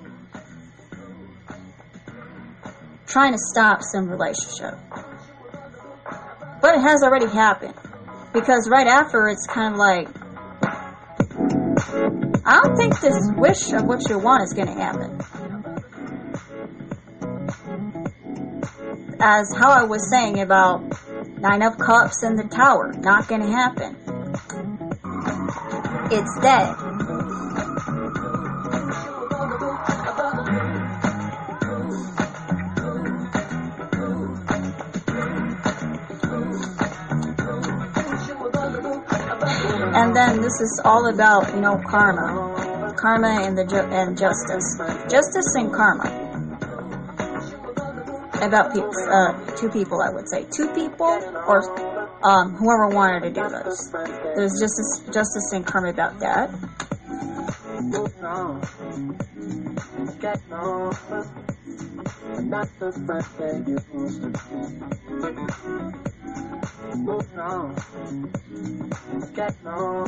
trying 3.10 3.34
to 3.34 3.40
stop 3.40 3.82
some 3.82 4.08
relationship. 4.08 4.76
But 6.62 6.76
it 6.76 6.82
has 6.82 7.02
already 7.04 7.28
happened. 7.28 7.74
Because 8.34 8.70
right 8.70 8.88
after, 8.88 9.28
it's 9.28 9.48
kind 9.48 9.74
of 9.74 9.80
like, 9.80 10.08
I 12.46 12.62
don't 12.62 12.78
think 12.78 13.00
this 13.00 13.30
wish 13.36 13.74
of 13.74 13.86
what 13.86 14.08
you 14.08 14.20
want 14.20 14.44
is 14.44 14.54
going 14.54 14.68
to 14.68 14.74
happen. 14.74 15.20
As 19.20 19.54
how 19.58 19.72
I 19.72 19.84
was 19.84 20.08
saying 20.10 20.40
about 20.40 20.84
Nine 21.40 21.64
of 21.64 21.78
Cups 21.78 22.22
and 22.24 22.38
the 22.38 22.44
Tower, 22.44 22.94
not 22.94 23.28
going 23.28 23.42
to 23.42 23.52
happen. 23.52 23.96
It's 26.12 26.40
dead. 26.42 26.89
And 39.96 40.16
then 40.16 40.42
this 40.42 40.60
is 40.62 40.82
all 40.86 41.08
about, 41.08 41.54
you 41.54 41.62
know, 41.62 41.82
karma. 41.88 42.94
Karma 42.98 43.42
and 43.42 43.58
the 43.58 43.66
ju- 43.66 43.78
and 43.78 44.18
justice. 44.18 44.78
Justice 45.10 45.56
and 45.56 45.74
karma. 45.74 46.08
About 48.42 48.74
people, 48.74 48.92
uh, 49.10 49.34
two 49.56 49.70
people, 49.70 50.02
I 50.02 50.10
would 50.14 50.30
say. 50.30 50.46
Two 50.56 50.70
people 50.74 51.08
or 51.48 51.64
um, 52.24 52.56
whoever 52.56 52.88
wanted 52.90 53.22
to 53.24 53.32
do 53.32 53.50
this. 53.50 53.90
There's 54.36 54.54
justice, 54.60 55.02
justice 55.14 55.52
and 55.54 55.66
karma 55.66 55.90
about 55.90 56.20
that 56.20 56.50
no. 57.82 58.62
Get 60.20 60.42
no. 60.50 60.92
Not 62.42 62.68
the 62.80 62.92
friend 62.92 63.26
that 63.38 63.68
you 63.68 63.80
used 63.94 64.22
to 64.22 64.30
be. 64.30 64.56
Move 66.98 67.38
on. 67.38 67.76
Get 69.34 69.64
no. 69.64 70.06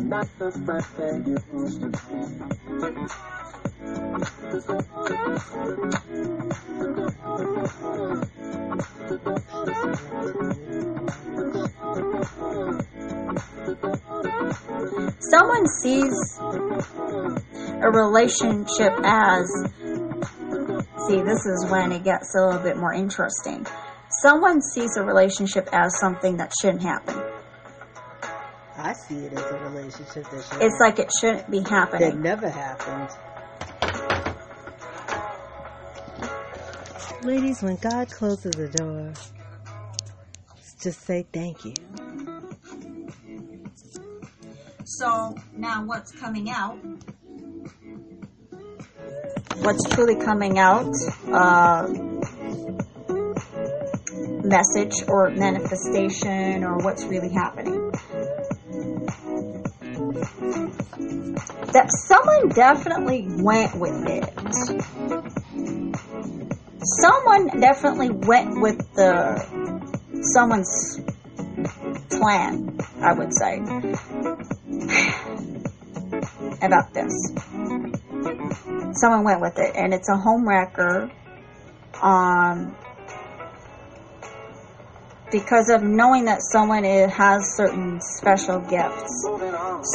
Not 0.00 0.28
the 0.38 0.52
friend 0.52 0.84
that 0.96 1.26
you 1.26 1.38
used 1.60 1.80
to 1.82 1.88
be. 1.88 3.43
Someone 15.20 15.66
sees 15.82 16.38
a 16.38 17.90
relationship 17.90 18.92
as 19.02 19.50
see 21.06 21.20
this 21.22 21.44
is 21.46 21.66
when 21.70 21.92
it 21.92 22.04
gets 22.04 22.34
a 22.34 22.46
little 22.46 22.60
bit 22.60 22.76
more 22.76 22.92
interesting. 22.92 23.66
Someone 24.22 24.62
sees 24.62 24.96
a 24.96 25.02
relationship 25.02 25.68
as 25.72 25.98
something 25.98 26.36
that 26.36 26.52
shouldn't 26.60 26.82
happen. 26.82 27.20
I 28.76 28.92
see 28.92 29.16
it 29.16 29.32
as 29.32 29.50
a 29.50 29.58
relationship 29.70 30.30
that 30.30 30.44
should 30.44 30.62
it's 30.62 30.78
like 30.80 30.98
it 30.98 31.10
shouldn't 31.20 31.50
be 31.50 31.60
that 31.60 31.68
happening. 31.70 32.22
never 32.22 32.50
happened. 32.50 33.10
Ladies, 37.24 37.62
when 37.62 37.76
God 37.76 38.10
closes 38.10 38.50
the 38.52 38.68
door, 38.68 39.14
just 40.82 41.00
say 41.06 41.24
thank 41.32 41.64
you. 41.64 41.72
so 44.84 45.34
now 45.56 45.86
what's 45.86 46.12
coming 46.12 46.50
out? 46.50 46.76
What's 49.62 49.88
truly 49.88 50.16
coming 50.22 50.58
out 50.58 50.94
uh, 51.32 51.88
message 54.44 54.92
or 55.08 55.30
manifestation 55.30 56.62
or 56.62 56.76
what's 56.80 57.04
really 57.04 57.32
happening? 57.32 57.90
That 61.72 61.90
someone 62.06 62.50
definitely 62.50 63.28
went 63.42 63.78
with 63.78 64.06
it 64.08 64.93
someone 66.84 67.60
definitely 67.60 68.10
went 68.10 68.60
with 68.60 68.78
the 68.94 69.38
someone's 70.22 71.00
plan 72.10 72.78
i 73.00 73.12
would 73.12 73.32
say 73.34 73.58
about 76.62 76.92
this. 76.94 77.12
Someone 78.92 79.24
went 79.24 79.40
with 79.40 79.58
it 79.58 79.74
and 79.74 79.92
it's 79.92 80.08
a 80.08 80.16
home 80.16 80.48
wrecker 80.48 81.10
um 82.02 82.76
because 85.30 85.68
of 85.68 85.82
knowing 85.82 86.26
that 86.26 86.40
someone 86.42 86.84
has 86.84 87.56
certain 87.56 88.00
special 88.00 88.60
gifts. 88.60 89.26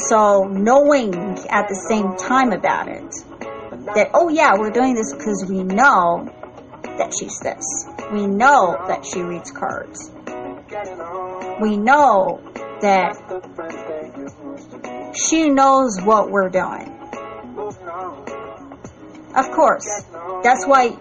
So 0.10 0.44
knowing 0.44 1.14
at 1.50 1.70
the 1.70 1.76
same 1.88 2.18
time 2.18 2.52
about 2.52 2.90
it 2.90 3.10
that 3.96 4.10
oh 4.14 4.30
yeah 4.30 4.56
we're 4.58 4.72
doing 4.72 4.96
this 4.96 5.14
because 5.14 5.46
we 5.48 5.64
know 5.64 6.28
that 7.00 7.12
she's 7.18 7.40
this 7.40 7.66
we 8.14 8.28
know 8.28 8.78
that 8.88 9.04
she 9.04 9.22
reads 9.22 9.50
cards 9.50 10.12
we 11.60 11.76
know 11.76 12.40
that 12.82 13.18
she 15.16 15.50
knows 15.50 16.00
what 16.02 16.30
we're 16.30 16.50
doing 16.50 16.96
of 19.36 19.52
course. 19.52 19.86
That's 20.44 20.66
why, 20.66 20.98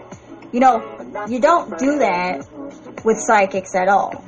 you 0.52 0.60
know, 0.60 1.26
you 1.28 1.40
don't 1.40 1.78
do 1.78 1.98
that 1.98 2.46
with 3.04 3.18
psychics 3.18 3.74
at 3.74 3.88
all. 3.88 4.22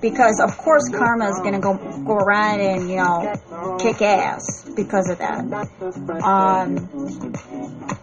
Because 0.00 0.40
of 0.40 0.56
course 0.56 0.88
karma 0.88 1.28
is 1.28 1.38
gonna 1.40 1.60
go 1.60 1.74
go 2.04 2.16
around 2.16 2.60
and, 2.60 2.88
you 2.88 2.96
know, 2.96 3.76
kick 3.78 4.00
ass 4.00 4.64
because 4.74 5.10
of 5.10 5.18
that. 5.18 5.44
Um 6.24 6.88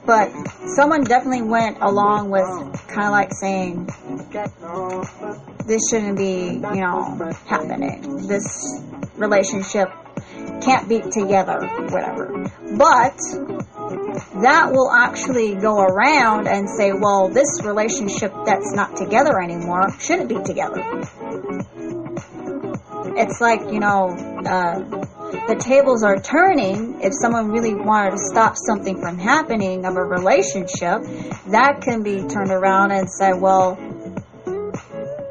but 0.05 0.31
someone 0.75 1.03
definitely 1.03 1.41
went 1.41 1.77
along 1.81 2.29
with 2.29 2.45
kinda 2.87 3.09
like 3.09 3.33
saying 3.33 3.87
this 5.65 5.89
shouldn't 5.89 6.17
be, 6.17 6.61
you 6.75 6.81
know, 6.81 7.33
happening. 7.45 8.27
This 8.27 8.81
relationship 9.15 9.89
can't 10.61 10.87
be 10.87 11.01
together, 11.01 11.59
whatever. 11.89 12.49
But 12.77 13.17
that 14.41 14.69
will 14.71 14.91
actually 14.91 15.55
go 15.55 15.79
around 15.79 16.47
and 16.47 16.69
say, 16.69 16.91
well, 16.93 17.29
this 17.29 17.61
relationship 17.63 18.33
that's 18.45 18.73
not 18.73 18.95
together 18.95 19.39
anymore 19.39 19.89
shouldn't 19.99 20.29
be 20.29 20.41
together. 20.43 20.83
It's 23.19 23.41
like, 23.41 23.61
you 23.61 23.79
know, 23.79 24.09
uh, 24.45 24.79
the 25.47 25.55
tables 25.59 26.03
are 26.03 26.19
turning. 26.19 27.01
If 27.01 27.13
someone 27.19 27.49
really 27.49 27.73
wanted 27.73 28.11
to 28.11 28.19
stop 28.19 28.55
something 28.55 29.01
from 29.01 29.17
happening 29.17 29.85
of 29.85 29.95
a 29.95 30.03
relationship, 30.03 31.01
that 31.51 31.81
can 31.81 32.03
be 32.03 32.27
turned 32.27 32.51
around 32.51 32.91
and 32.91 33.09
say, 33.09 33.33
well, 33.33 33.77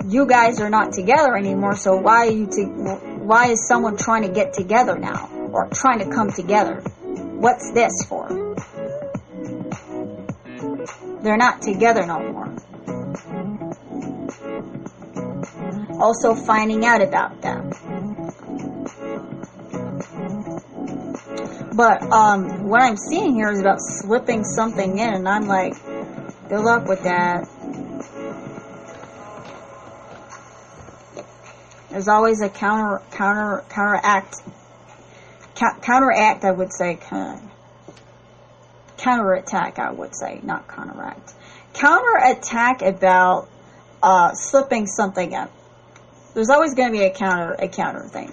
you 0.04 0.26
guys 0.26 0.60
are 0.60 0.70
not 0.70 0.92
together 0.92 1.36
anymore, 1.36 1.76
so 1.76 1.96
why 1.96 2.26
are 2.26 2.30
you 2.30 2.46
to, 2.46 2.64
why 3.22 3.48
is 3.48 3.66
someone 3.68 3.96
trying 3.96 4.22
to 4.22 4.28
get 4.28 4.52
together 4.52 4.98
now 4.98 5.28
or 5.52 5.68
trying 5.68 6.00
to 6.00 6.06
come 6.06 6.30
together? 6.32 6.80
What's 6.80 7.72
this 7.72 7.92
for? 8.08 8.28
They're 11.22 11.36
not 11.36 11.62
together 11.62 12.06
no 12.06 12.32
more. 12.32 12.55
Also 16.01 16.35
finding 16.35 16.85
out 16.85 17.02
about 17.02 17.40
them. 17.43 17.70
But 21.77 22.02
um, 22.10 22.68
what 22.68 22.81
I'm 22.81 22.97
seeing 22.97 23.35
here 23.35 23.51
is 23.51 23.60
about 23.60 23.81
slipping 23.81 24.44
something 24.44 24.98
in, 24.98 25.14
and 25.14 25.28
I'm 25.28 25.47
like, 25.47 25.74
good 26.48 26.60
luck 26.60 26.89
with 26.89 27.02
that. 27.02 27.47
There's 31.90 32.09
always 32.09 32.40
a 32.40 32.48
counter, 32.48 33.02
counter, 33.10 33.62
counteract, 33.68 34.36
ca- 35.55 35.78
counteract. 35.81 36.44
I 36.44 36.51
would 36.51 36.73
say, 36.73 36.98
counterattack. 38.97 39.78
I 39.78 39.93
would 39.93 40.14
say, 40.16 40.40
not 40.43 40.68
counteract. 40.68 41.35
Counterattack 41.74 42.82
about 42.82 43.48
uh, 44.02 44.32
slipping 44.32 44.86
something 44.86 45.32
in. 45.32 45.48
There's 46.36 46.50
always 46.50 46.74
going 46.74 46.92
to 46.92 46.98
be 46.98 47.02
a 47.02 47.10
counter, 47.10 47.54
a 47.54 47.66
counter 47.66 48.02
thing, 48.08 48.30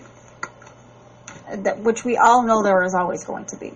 that 1.63 1.79
which 1.79 2.03
we 2.03 2.17
all 2.17 2.43
know 2.43 2.61
there 2.61 2.83
is 2.83 2.93
always 2.93 3.23
going 3.23 3.45
to 3.45 3.55
be. 3.55 3.71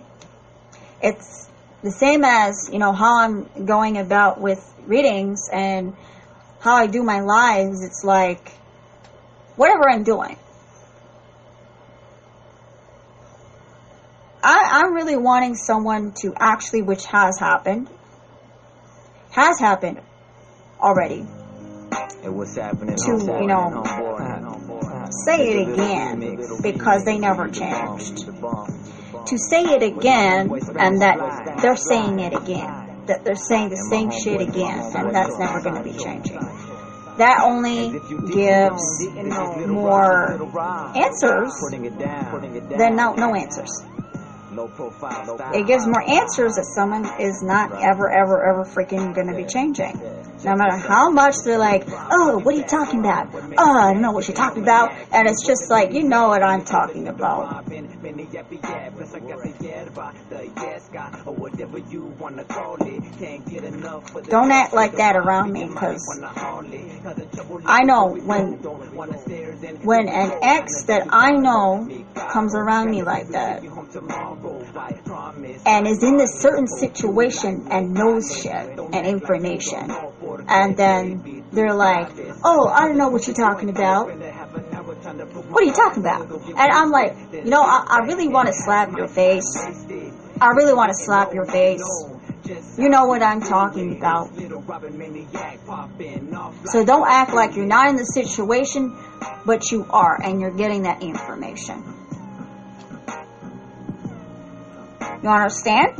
It's 1.02 1.48
the 1.82 1.90
same 1.90 2.26
as 2.26 2.68
you 2.70 2.78
know 2.78 2.92
how 2.92 3.20
I'm 3.20 3.64
going 3.64 3.96
about 3.96 4.38
with 4.38 4.62
readings 4.84 5.48
and 5.50 5.96
how 6.60 6.74
I 6.74 6.88
do 6.88 7.02
my 7.02 7.20
lives. 7.20 7.82
It's 7.82 8.04
like 8.04 8.50
whatever 9.56 9.88
I'm 9.88 10.02
doing. 10.02 10.36
I'm 14.42 14.92
really 14.92 15.16
wanting 15.16 15.54
someone 15.54 16.12
to 16.20 16.34
actually, 16.36 16.82
which 16.82 17.06
has 17.06 17.38
happened, 17.38 17.88
has 19.30 19.58
happened 19.58 20.02
already, 20.78 21.26
And 22.22 22.36
what's 22.36 22.56
happening? 22.56 22.96
to, 22.96 23.12
you 23.40 23.46
know, 23.46 23.82
uh, 23.84 24.48
uh, 24.86 25.10
say 25.10 25.48
it 25.50 25.68
again 25.68 26.20
because 26.62 27.04
they 27.04 27.18
never 27.18 27.48
changed. 27.48 28.26
To 28.26 29.38
say 29.38 29.62
it 29.62 29.82
again 29.82 30.50
and 30.78 31.02
that 31.02 31.58
they're 31.60 31.76
saying 31.76 32.18
it 32.20 32.34
again. 32.34 33.04
That 33.06 33.24
they're 33.24 33.36
saying 33.36 33.70
the 33.70 33.88
same 33.90 34.10
shit 34.10 34.40
again 34.40 34.78
and 34.94 35.14
that's 35.14 35.38
never 35.38 35.60
going 35.62 35.76
to 35.76 35.82
be 35.82 35.96
changing. 35.96 36.40
That 37.18 37.42
only 37.42 37.98
gives 38.32 39.06
more 39.66 40.38
answers 40.94 41.52
than 41.70 42.96
no, 42.96 43.14
no 43.14 43.34
answers. 43.34 43.82
It 45.54 45.66
gives 45.66 45.86
more 45.86 46.02
answers 46.02 46.54
that 46.54 46.66
someone 46.74 47.04
is 47.20 47.42
not 47.42 47.72
ever, 47.72 48.10
ever, 48.10 48.42
ever 48.44 48.64
freaking 48.64 49.14
going 49.14 49.28
to 49.28 49.34
be 49.34 49.44
changing. 49.44 50.00
No 50.44 50.54
matter 50.54 50.76
how 50.76 51.10
much 51.10 51.34
they're 51.44 51.58
like, 51.58 51.84
oh, 51.88 52.38
what 52.42 52.54
are 52.54 52.58
you 52.58 52.64
talking 52.64 53.00
about? 53.00 53.28
Oh, 53.34 53.78
I 53.78 53.92
don't 53.92 54.02
know 54.02 54.12
what 54.12 54.28
you're 54.28 54.36
talking 54.36 54.62
about. 54.62 54.92
And 55.12 55.28
it's 55.28 55.44
just 55.46 55.70
like, 55.70 55.92
you 55.92 56.04
know 56.04 56.28
what 56.28 56.42
I'm 56.42 56.64
talking 56.64 57.08
about. 57.08 57.66
Don't 64.28 64.52
act 64.52 64.72
like 64.72 64.96
that 64.96 65.16
around 65.16 65.52
me 65.52 65.66
because 65.66 66.20
I 67.64 67.82
know 67.82 68.14
when 68.14 68.58
when 69.82 70.08
an 70.08 70.32
ex 70.42 70.84
that 70.84 71.06
I 71.10 71.32
know 71.32 71.88
comes 72.14 72.54
around 72.54 72.90
me 72.90 73.02
like 73.02 73.28
that 73.28 73.62
and 75.66 75.86
is 75.86 76.02
in 76.02 76.16
this 76.16 76.40
certain 76.40 76.66
situation 76.66 77.68
and 77.70 77.94
knows 77.94 78.40
shit 78.40 78.78
and 78.78 79.06
information. 79.06 79.90
and 80.48 80.76
then 80.76 81.44
they're 81.52 81.74
like, 81.74 82.10
oh, 82.44 82.68
I 82.68 82.86
don't 82.86 82.98
know 82.98 83.08
what 83.08 83.26
you're 83.26 83.36
talking 83.36 83.70
about. 83.70 84.08
What 84.08 85.62
are 85.62 85.66
you 85.66 85.72
talking 85.72 86.02
about? 86.02 86.30
And 86.30 86.58
I'm 86.58 86.90
like, 86.90 87.16
you 87.32 87.44
know, 87.44 87.62
I, 87.62 87.84
I 87.88 87.98
really 88.06 88.28
want 88.28 88.48
to 88.48 88.54
slap 88.54 88.96
your 88.96 89.08
face. 89.08 89.56
I 90.40 90.50
really 90.50 90.72
want 90.72 90.90
to 90.90 91.04
slap 91.04 91.34
your 91.34 91.46
face. 91.46 91.82
You 92.78 92.88
know 92.88 93.06
what 93.06 93.22
I'm 93.22 93.40
talking 93.40 93.96
about. 93.96 94.30
So 96.66 96.84
don't 96.84 97.08
act 97.08 97.34
like 97.34 97.56
you're 97.56 97.66
not 97.66 97.88
in 97.88 97.96
the 97.96 98.04
situation, 98.04 98.96
but 99.44 99.70
you 99.72 99.84
are, 99.90 100.20
and 100.22 100.40
you're 100.40 100.56
getting 100.56 100.82
that 100.82 101.02
information. 101.02 101.82
You 105.22 105.28
understand? 105.28 105.96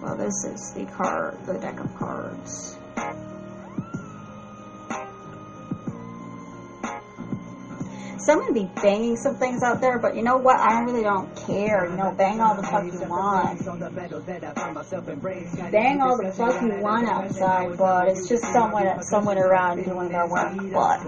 Well, 0.00 0.16
this 0.16 0.44
is 0.44 0.72
the 0.74 0.86
card, 0.96 1.38
the 1.44 1.54
deck 1.54 1.78
of 1.80 1.94
cards. 1.96 2.77
Someone 8.28 8.52
be 8.52 8.68
banging 8.82 9.16
some 9.16 9.36
things 9.36 9.62
out 9.62 9.80
there, 9.80 9.98
but 9.98 10.14
you 10.14 10.22
know 10.22 10.36
what? 10.36 10.58
I 10.60 10.80
really 10.80 11.02
don't 11.02 11.34
care. 11.34 11.88
You 11.88 11.96
know, 11.96 12.12
bang 12.12 12.42
all 12.42 12.54
the 12.56 12.62
fuck 12.62 12.84
you 12.84 13.00
want. 13.08 13.64
Bang 15.72 16.02
all 16.02 16.18
the 16.18 16.32
fuck 16.36 16.60
you 16.60 16.74
want 16.82 17.08
outside, 17.08 17.78
but 17.78 18.08
it's 18.08 18.28
just 18.28 18.44
someone, 18.52 19.02
someone 19.04 19.38
around 19.38 19.84
doing 19.84 20.10
their 20.10 20.26
work. 20.28 20.52
But 20.72 21.00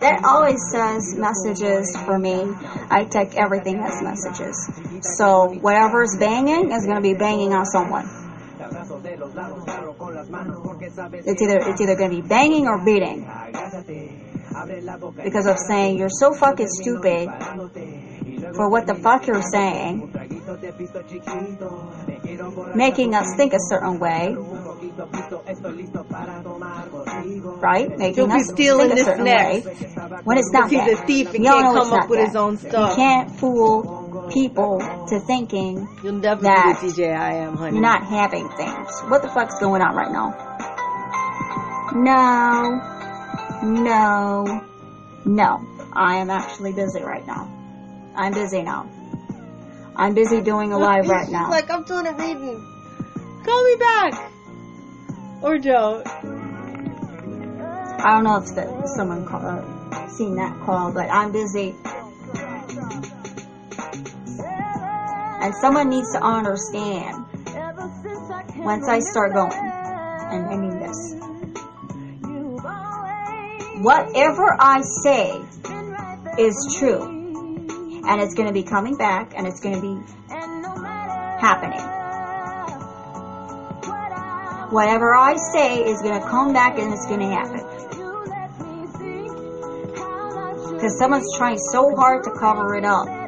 that 0.00 0.22
always 0.24 0.62
says 0.72 1.14
messages 1.18 1.94
for 2.06 2.18
me. 2.18 2.46
I 2.88 3.04
take 3.04 3.36
everything 3.36 3.80
as 3.80 4.00
messages. 4.02 4.70
So 5.18 5.52
whatever's 5.60 6.16
banging 6.18 6.72
is 6.72 6.86
gonna 6.86 7.02
be 7.02 7.12
banging 7.12 7.52
on 7.52 7.66
someone. 7.66 8.08
It's 11.26 11.42
either 11.42 11.58
it's 11.68 11.80
either 11.80 11.96
gonna 11.96 12.10
be 12.10 12.22
banging 12.22 12.66
or 12.66 12.84
beating. 12.84 13.26
Because 15.22 15.46
of 15.46 15.56
saying 15.68 15.98
you're 15.98 16.08
so 16.10 16.34
fucking 16.34 16.66
stupid 16.68 17.28
for 18.54 18.68
what 18.70 18.86
the 18.86 18.94
fuck 18.94 19.26
you're 19.26 19.42
saying, 19.42 20.12
making 22.74 23.14
us 23.14 23.26
think 23.36 23.52
a 23.52 23.58
certain 23.68 23.98
way, 23.98 24.34
right? 27.60 27.96
Making 27.98 28.14
He'll 28.14 28.26
be 28.36 28.40
us 28.42 28.48
stealing 28.48 28.88
think 28.88 28.92
a 28.92 28.96
this 28.96 29.04
certain 29.06 29.24
next. 29.24 29.66
way 29.66 29.74
when 30.24 30.38
it's 30.38 30.52
not 30.52 30.68
Because 30.70 30.86
he's 30.86 30.96
that. 30.96 31.04
a 31.04 31.06
thief 31.06 31.34
and 31.34 31.40
We 31.42 31.48
all 31.48 31.60
can't 31.60 31.74
know 31.74 31.80
come 31.80 31.86
it's 31.86 31.92
up 31.92 32.00
not 32.00 32.08
with 32.10 32.18
that. 32.20 32.26
his 32.26 32.36
own 32.36 32.56
stuff. 32.58 32.90
You 32.90 32.96
can't 32.96 33.30
fool 33.38 33.99
people 34.30 34.78
to 35.08 35.20
thinking 35.20 35.88
You'll 36.02 36.20
be 36.20 36.26
DJ 36.26 37.16
I 37.16 37.34
am, 37.34 37.56
honey. 37.56 37.74
you're 37.74 37.82
not 37.82 38.04
having 38.04 38.48
things. 38.50 39.00
What 39.08 39.22
the 39.22 39.28
fuck's 39.28 39.58
going 39.60 39.82
on 39.82 39.94
right 39.94 40.10
now? 40.10 40.46
No, 41.94 42.80
no, 43.62 44.64
no. 45.24 45.66
I 45.92 46.16
am 46.18 46.30
actually 46.30 46.72
busy 46.72 47.02
right 47.02 47.26
now. 47.26 47.50
I'm 48.14 48.32
busy 48.32 48.62
now. 48.62 48.88
I'm 49.96 50.14
busy 50.14 50.40
doing 50.40 50.72
a 50.72 50.78
live 50.78 51.08
right 51.08 51.26
She's 51.26 51.32
now. 51.32 51.50
like, 51.50 51.70
I'm 51.70 51.82
doing 51.82 52.06
a 52.06 52.12
reading. 52.12 52.64
Call 53.44 53.64
me 53.64 53.76
back. 53.76 54.30
Or 55.42 55.58
don't. 55.58 56.06
I 58.02 58.14
don't 58.14 58.24
know 58.24 58.36
if 58.36 58.54
the, 58.54 58.86
someone 58.96 59.26
call, 59.26 59.44
uh, 59.44 60.08
seen 60.08 60.36
that 60.36 60.58
call, 60.60 60.92
but 60.92 61.10
I'm 61.10 61.32
busy. 61.32 61.74
And 65.40 65.54
someone 65.54 65.88
needs 65.88 66.12
to 66.12 66.22
understand 66.22 67.24
once 68.58 68.88
I 68.88 69.00
start 69.00 69.32
going, 69.32 69.52
and 69.52 70.46
I 70.46 70.56
mean 70.56 70.78
this. 70.78 71.14
Whatever 73.82 74.56
I 74.60 74.82
say 75.02 75.40
is 76.38 76.76
true. 76.78 77.18
And 78.06 78.20
it's 78.20 78.34
going 78.34 78.48
to 78.48 78.52
be 78.54 78.62
coming 78.62 78.96
back, 78.96 79.32
and 79.36 79.46
it's 79.46 79.60
going 79.60 79.74
to 79.74 79.80
be 79.80 79.96
happening. 81.40 81.80
Whatever 84.70 85.14
I 85.16 85.36
say 85.52 85.82
is 85.82 86.00
going 86.00 86.20
to 86.20 86.26
come 86.28 86.52
back 86.52 86.78
and 86.78 86.92
it's 86.92 87.06
going 87.06 87.20
to 87.20 87.26
happen. 87.26 87.64
Because 90.74 90.96
someone's 90.98 91.36
trying 91.36 91.58
so 91.58 91.94
hard 91.96 92.22
to 92.24 92.30
cover 92.38 92.76
it 92.76 92.84
up. 92.84 93.19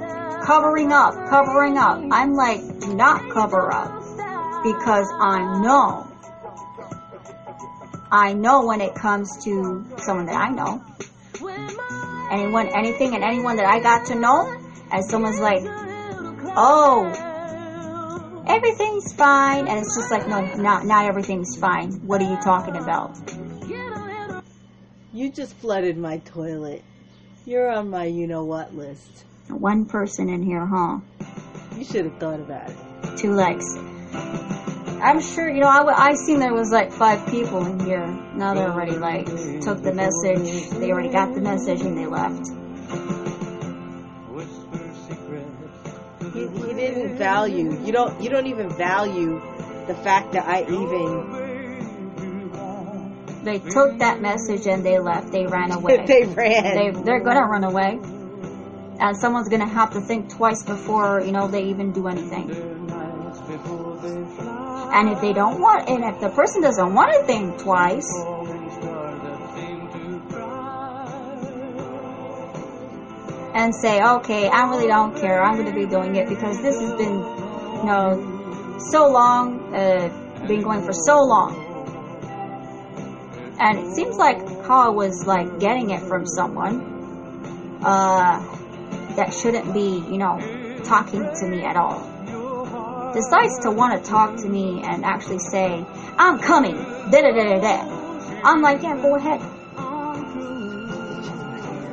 Covering 0.44 0.92
up, 0.92 1.14
covering 1.28 1.78
up. 1.78 2.02
I'm 2.10 2.34
like, 2.34 2.60
do 2.80 2.94
not 2.94 3.30
cover 3.30 3.72
up. 3.72 4.00
Because 4.62 5.08
I 5.20 5.60
know. 5.62 6.08
I 8.10 8.32
know 8.34 8.66
when 8.66 8.80
it 8.80 8.94
comes 8.94 9.44
to 9.44 9.86
someone 9.98 10.26
that 10.26 10.36
I 10.36 10.48
know. 10.50 10.84
Anyone, 12.30 12.68
anything, 12.68 13.14
and 13.14 13.22
anyone 13.24 13.56
that 13.56 13.66
I 13.66 13.80
got 13.80 14.06
to 14.06 14.14
know. 14.14 14.52
And 14.90 15.04
someone's 15.04 15.40
like, 15.40 15.62
oh, 16.56 17.06
everything's 18.46 19.12
fine. 19.14 19.68
And 19.68 19.78
it's 19.78 19.96
just 19.96 20.10
like, 20.10 20.28
no, 20.28 20.44
not, 20.56 20.84
not 20.84 21.06
everything's 21.06 21.56
fine. 21.56 21.92
What 22.06 22.20
are 22.20 22.30
you 22.30 22.36
talking 22.42 22.76
about? 22.76 23.16
You 25.12 25.30
just 25.30 25.54
flooded 25.56 25.96
my 25.98 26.18
toilet. 26.18 26.82
You're 27.44 27.70
on 27.70 27.90
my 27.90 28.04
you 28.04 28.26
know 28.26 28.44
what 28.44 28.74
list. 28.74 29.24
One 29.52 29.86
person 29.86 30.28
in 30.28 30.42
here, 30.42 30.66
huh? 30.66 31.00
You 31.76 31.84
should 31.84 32.04
have 32.06 32.18
thought 32.18 32.40
about 32.40 32.70
it. 32.70 32.76
Two 33.18 33.32
legs. 33.32 33.64
I'm 35.02 35.20
sure, 35.20 35.48
you 35.48 35.60
know, 35.60 35.68
I, 35.68 36.10
I 36.10 36.14
seen 36.14 36.38
there 36.38 36.54
was 36.54 36.70
like 36.70 36.92
five 36.92 37.26
people 37.28 37.64
in 37.66 37.80
here. 37.80 38.06
Now 38.34 38.54
they're 38.54 38.70
already 38.70 38.96
like, 38.96 39.26
took 39.60 39.82
the 39.82 39.92
message, 39.92 40.70
they 40.70 40.92
already 40.92 41.08
got 41.08 41.34
the 41.34 41.40
message 41.40 41.80
and 41.80 41.98
they 41.98 42.06
left. 42.06 42.48
He, 46.32 46.48
he 46.48 46.72
didn't 46.74 47.18
value. 47.18 47.78
You 47.84 47.92
don't. 47.92 48.22
You 48.22 48.30
don't 48.30 48.46
even 48.46 48.70
value 48.70 49.40
the 49.86 49.94
fact 49.94 50.32
that 50.32 50.46
I 50.46 50.62
even. 50.62 51.42
They 53.44 53.58
took 53.58 53.98
that 53.98 54.22
message 54.22 54.66
and 54.66 54.84
they 54.86 54.98
left. 54.98 55.30
They 55.32 55.46
ran 55.46 55.72
away. 55.76 56.06
They 56.06 56.24
ran. 56.24 56.76
They, 56.76 56.90
they're 57.02 57.20
gonna 57.20 57.44
run 57.44 57.64
away. 57.64 57.98
And 59.02 59.16
someone's 59.16 59.48
gonna 59.48 59.66
have 59.66 59.90
to 59.94 60.00
think 60.00 60.30
twice 60.30 60.62
before, 60.62 61.20
you 61.22 61.32
know, 61.32 61.48
they 61.48 61.64
even 61.64 61.90
do 61.90 62.06
anything. 62.06 62.48
And 64.94 65.08
if 65.08 65.20
they 65.20 65.32
don't 65.32 65.58
want, 65.58 65.88
and 65.88 66.04
if 66.04 66.20
the 66.20 66.28
person 66.28 66.62
doesn't 66.62 66.94
want 66.94 67.12
to 67.12 67.24
think 67.24 67.58
twice, 67.58 68.08
and 73.54 73.74
say, 73.74 74.00
okay, 74.02 74.48
I 74.48 74.70
really 74.70 74.86
don't 74.86 75.16
care, 75.16 75.42
I'm 75.42 75.64
to 75.64 75.72
be 75.72 75.84
doing 75.84 76.14
it 76.14 76.28
because 76.28 76.62
this 76.62 76.80
has 76.80 76.92
been, 76.92 77.18
you 77.78 77.84
know, 77.84 78.78
so 78.78 79.10
long, 79.10 79.74
uh, 79.74 80.10
been 80.46 80.62
going 80.62 80.84
for 80.84 80.92
so 80.92 81.16
long. 81.24 81.58
And 83.58 83.78
it 83.80 83.94
seems 83.96 84.16
like 84.16 84.38
how 84.62 84.86
I 84.86 84.88
was 84.90 85.26
like 85.26 85.58
getting 85.58 85.90
it 85.90 86.02
from 86.02 86.24
someone 86.24 87.80
uh, 87.84 88.61
that 89.16 89.34
shouldn't 89.34 89.72
be, 89.72 90.04
you 90.10 90.18
know, 90.18 90.38
talking 90.84 91.22
to 91.22 91.46
me 91.46 91.64
at 91.64 91.76
all. 91.76 92.08
Decides 93.14 93.58
to 93.60 93.70
want 93.70 94.02
to 94.02 94.10
talk 94.10 94.36
to 94.38 94.48
me 94.48 94.82
and 94.82 95.04
actually 95.04 95.38
say, 95.38 95.84
I'm 96.16 96.38
coming, 96.38 96.76
da 96.76 97.20
da 97.20 97.32
da 97.32 97.44
da 97.44 97.60
da. 97.60 98.40
I'm 98.44 98.62
like, 98.62 98.82
yeah, 98.82 98.96
go 98.96 99.16
ahead. 99.16 99.40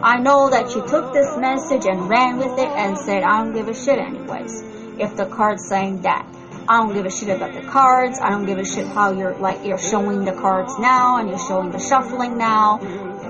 I 0.01 0.17
know 0.19 0.49
that 0.49 0.73
you 0.75 0.87
took 0.87 1.13
this 1.13 1.35
message 1.37 1.85
and 1.85 2.07
ran 2.07 2.37
with 2.37 2.57
it 2.57 2.69
and 2.69 2.97
said, 2.97 3.23
I 3.23 3.43
don't 3.43 3.53
give 3.53 3.67
a 3.67 3.73
shit 3.73 3.99
anyways. 3.99 4.63
If 4.97 5.17
the 5.17 5.25
card's 5.25 5.67
saying 5.67 6.03
that. 6.03 6.25
I 6.69 6.77
don't 6.77 6.93
give 6.93 7.05
a 7.05 7.09
shit 7.09 7.29
about 7.29 7.53
the 7.53 7.67
cards. 7.67 8.19
I 8.21 8.29
don't 8.29 8.45
give 8.45 8.59
a 8.59 8.63
shit 8.63 8.85
how 8.87 9.11
you're 9.11 9.35
like 9.39 9.65
you're 9.65 9.79
showing 9.79 10.23
the 10.23 10.33
cards 10.33 10.77
now 10.77 11.17
and 11.17 11.27
you're 11.27 11.39
showing 11.39 11.71
the 11.71 11.79
shuffling 11.79 12.37
now. 12.37 12.79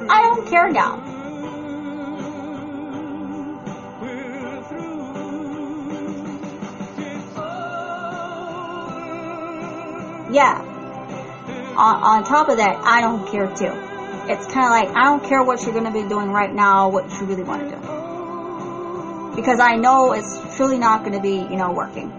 I 0.10 0.22
don't 0.22 0.46
care 0.48 0.70
now. 0.70 1.19
Yeah. 10.32 10.62
On, 11.78 12.04
on 12.04 12.24
top 12.24 12.50
of 12.50 12.58
that, 12.58 12.78
I 12.84 13.02
don't 13.02 13.30
care 13.32 13.48
too. 13.48 13.74
It's 14.32 14.46
kind 14.46 14.66
of 14.66 14.72
like 14.72 14.90
I 14.96 15.06
don't 15.06 15.24
care 15.24 15.44
what 15.44 15.64
you're 15.64 15.74
going 15.74 15.86
to 15.86 15.92
be 15.92 16.08
doing 16.08 16.32
right 16.32 16.54
now, 16.54 16.90
what 16.90 17.10
you 17.12 17.26
really 17.26 17.44
want 17.44 17.64
to 17.64 17.76
do. 17.76 19.36
Because 19.36 19.60
I 19.60 19.76
know 19.76 20.12
it's 20.14 20.40
truly 20.56 20.78
not 20.78 21.04
going 21.04 21.14
to 21.14 21.22
be, 21.22 21.36
you 21.36 21.58
know, 21.58 21.72
working 21.72 22.12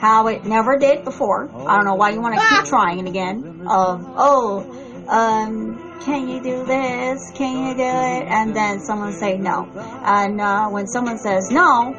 how 0.00 0.28
it 0.28 0.46
never 0.46 0.78
did 0.78 1.04
before. 1.04 1.50
I 1.68 1.76
don't 1.76 1.84
know 1.84 1.94
why 1.94 2.10
you 2.10 2.22
want 2.22 2.34
to 2.34 2.40
keep 2.40 2.64
trying 2.64 3.00
it 3.00 3.06
again. 3.06 3.66
Of 3.68 4.02
oh, 4.16 5.04
um, 5.08 6.00
can 6.00 6.26
you 6.26 6.42
do 6.42 6.64
this? 6.64 7.30
Can 7.34 7.68
you 7.68 7.74
do 7.74 7.82
it? 7.82 8.26
And 8.26 8.56
then 8.56 8.80
someone 8.80 9.12
say 9.12 9.36
no. 9.36 9.68
And 10.02 10.40
uh, 10.40 10.68
when 10.68 10.86
someone 10.86 11.18
says 11.18 11.50
no, 11.50 11.94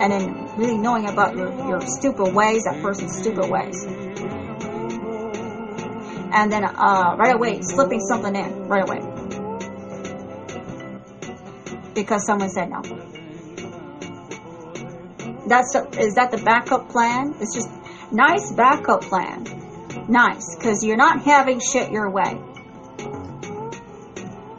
and 0.00 0.12
then 0.12 0.58
really 0.58 0.76
knowing 0.76 1.08
about 1.08 1.36
your 1.36 1.54
your 1.68 1.80
stupid 1.82 2.34
ways, 2.34 2.64
that 2.64 2.82
person's 2.82 3.16
stupid 3.16 3.48
ways, 3.48 3.84
and 6.32 6.50
then 6.50 6.64
uh, 6.64 7.16
right 7.18 7.34
away 7.34 7.60
slipping 7.62 8.00
something 8.00 8.34
in 8.34 8.68
right 8.68 8.88
away 8.88 9.00
because 11.94 12.24
someone 12.26 12.48
said 12.48 12.70
no 12.70 12.82
that's 15.46 15.74
a, 15.74 15.88
is 16.00 16.14
that 16.14 16.30
the 16.30 16.38
backup 16.38 16.88
plan? 16.88 17.34
It's 17.40 17.54
just 17.54 17.68
nice 18.12 18.52
backup 18.52 19.02
plan. 19.02 19.44
Nice, 20.08 20.56
because 20.56 20.84
you're 20.84 20.96
not 20.96 21.22
having 21.22 21.60
shit 21.60 21.90
your 21.90 22.10
way. 22.10 22.40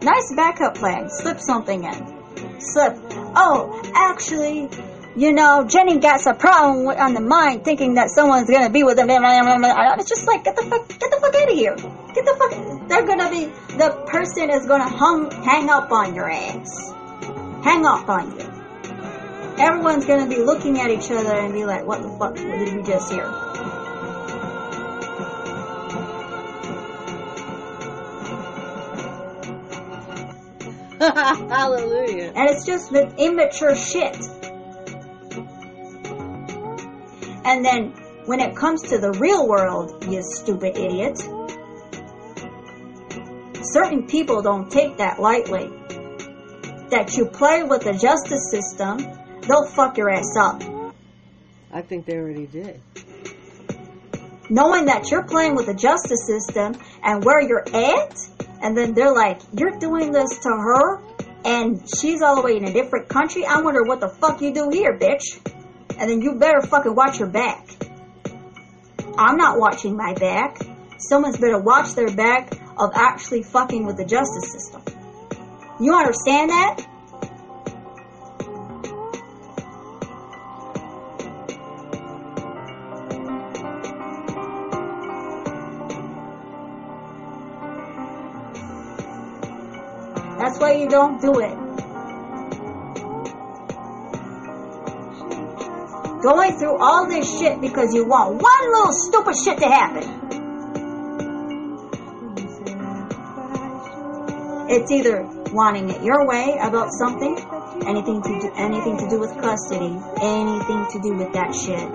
Nice 0.01 0.33
backup 0.35 0.75
plan. 0.75 1.09
Slip 1.09 1.39
something 1.39 1.83
in. 1.83 2.59
Slip. 2.59 2.97
Oh, 3.35 3.81
actually, 3.95 4.69
you 5.15 5.33
know, 5.33 5.65
Jenny 5.67 5.99
got 5.99 6.25
a 6.25 6.33
problem 6.33 6.87
on 6.87 7.13
the 7.13 7.21
mind, 7.21 7.63
thinking 7.63 7.95
that 7.95 8.09
someone's 8.09 8.49
gonna 8.49 8.69
be 8.69 8.83
with 8.83 8.97
him. 8.97 9.07
It's 9.09 10.09
just 10.09 10.27
like 10.27 10.43
get 10.43 10.55
the 10.55 10.63
fuck, 10.63 10.87
get 10.87 11.11
the 11.11 11.19
fuck 11.21 11.35
out 11.35 11.49
of 11.49 11.55
here. 11.55 11.75
Get 11.75 12.25
the 12.25 12.35
fuck. 12.37 12.89
They're 12.89 13.05
gonna 13.05 13.29
be 13.29 13.45
the 13.77 14.03
person 14.07 14.49
is 14.49 14.65
gonna 14.65 14.89
hung, 14.89 15.31
hang 15.31 15.69
up 15.69 15.91
on 15.91 16.15
your 16.15 16.29
ass. 16.29 16.91
Hang 17.63 17.85
up 17.85 18.09
on 18.09 18.37
you 18.37 18.53
everyone's 19.57 20.05
gonna 20.05 20.27
be 20.27 20.37
looking 20.37 20.79
at 20.79 20.89
each 20.89 21.11
other 21.11 21.33
and 21.33 21.53
be 21.53 21.65
like, 21.65 21.85
what 21.85 22.01
the 22.01 22.09
fuck 22.17 22.35
did 22.35 22.75
we 22.75 22.83
just 22.83 23.11
hear? 23.11 23.25
Hallelujah. 30.99 32.31
And 32.35 32.49
it's 32.49 32.65
just 32.65 32.91
the 32.91 33.13
immature 33.17 33.75
shit. 33.75 34.17
And 37.45 37.63
then 37.63 37.93
when 38.25 38.39
it 38.39 38.55
comes 38.55 38.83
to 38.89 38.97
the 38.97 39.11
real 39.11 39.47
world, 39.47 40.05
you 40.09 40.21
stupid 40.23 40.77
idiot, 40.77 41.17
certain 43.63 44.07
people 44.07 44.41
don't 44.41 44.71
take 44.71 44.97
that 44.97 45.19
lightly. 45.19 45.71
That 46.89 47.15
you 47.17 47.25
play 47.25 47.63
with 47.63 47.83
the 47.83 47.93
justice 47.93 48.51
system 48.51 48.97
they'll 49.47 49.65
fuck 49.65 49.97
your 49.97 50.09
ass 50.09 50.35
up. 50.37 50.61
I 51.71 51.81
think 51.81 52.05
they 52.05 52.17
already 52.17 52.45
did. 52.45 52.79
Knowing 54.49 54.85
that 54.85 55.09
you're 55.09 55.23
playing 55.23 55.55
with 55.55 55.65
the 55.65 55.73
justice 55.73 56.27
system 56.27 56.75
and 57.03 57.23
where 57.23 57.41
you're 57.41 57.67
at, 57.73 58.15
and 58.61 58.77
then 58.77 58.93
they're 58.93 59.13
like, 59.13 59.41
you're 59.57 59.77
doing 59.79 60.11
this 60.11 60.37
to 60.39 60.49
her, 60.49 61.01
and 61.45 61.81
she's 61.99 62.21
all 62.21 62.35
the 62.35 62.41
way 62.41 62.57
in 62.57 62.65
a 62.65 62.73
different 62.73 63.09
country. 63.09 63.45
I 63.45 63.61
wonder 63.61 63.83
what 63.83 63.99
the 63.99 64.09
fuck 64.09 64.41
you 64.41 64.53
do 64.53 64.69
here, 64.69 64.97
bitch. 64.97 65.39
And 66.03 66.11
then 66.11 66.21
you 66.21 66.35
better 66.35 66.59
fucking 66.59 66.93
watch 66.93 67.19
your 67.19 67.29
back. 67.29 67.65
I'm 69.17 69.37
not 69.37 69.57
watching 69.57 69.95
my 69.95 70.13
back. 70.13 70.57
Someone's 70.97 71.37
better 71.37 71.57
watch 71.57 71.93
their 71.95 72.13
back 72.13 72.51
of 72.77 72.91
actually 72.93 73.43
fucking 73.43 73.85
with 73.85 73.95
the 73.95 74.03
justice 74.03 74.51
system. 74.51 74.83
You 75.79 75.95
understand 75.95 76.49
that? 76.49 76.85
That's 90.37 90.59
why 90.59 90.73
you 90.73 90.89
don't 90.89 91.21
do 91.21 91.39
it. 91.39 91.62
Going 96.23 96.57
through 96.57 96.77
all 96.77 97.05
this 97.09 97.27
shit 97.37 97.59
because 97.59 97.93
you 97.93 98.05
want 98.07 98.41
one 98.41 98.71
little 98.71 98.93
stupid 98.93 99.35
shit 99.43 99.57
to 99.59 99.67
happen. 99.67 100.03
It's 104.69 104.89
either 104.89 105.27
wanting 105.51 105.89
it 105.89 106.01
your 106.01 106.25
way 106.25 106.57
about 106.61 106.91
something, 106.93 107.37
anything 107.85 108.21
to 108.23 108.39
do, 108.39 108.49
anything 108.55 108.97
to 108.99 109.09
do 109.09 109.19
with 109.19 109.35
custody, 109.41 109.99
anything 110.21 110.87
to 110.95 110.99
do 111.03 111.13
with 111.13 111.33
that 111.33 111.53
shit. 111.53 111.91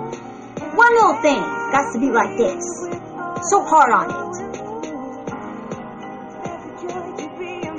One 0.77 0.93
little 0.93 1.23
thing 1.23 1.41
got 1.73 1.91
to 1.95 1.99
be 1.99 2.11
like 2.11 2.37
this. 2.37 2.63
So 3.49 3.65
hard 3.65 3.91
on 3.91 4.11
it. 4.13 4.49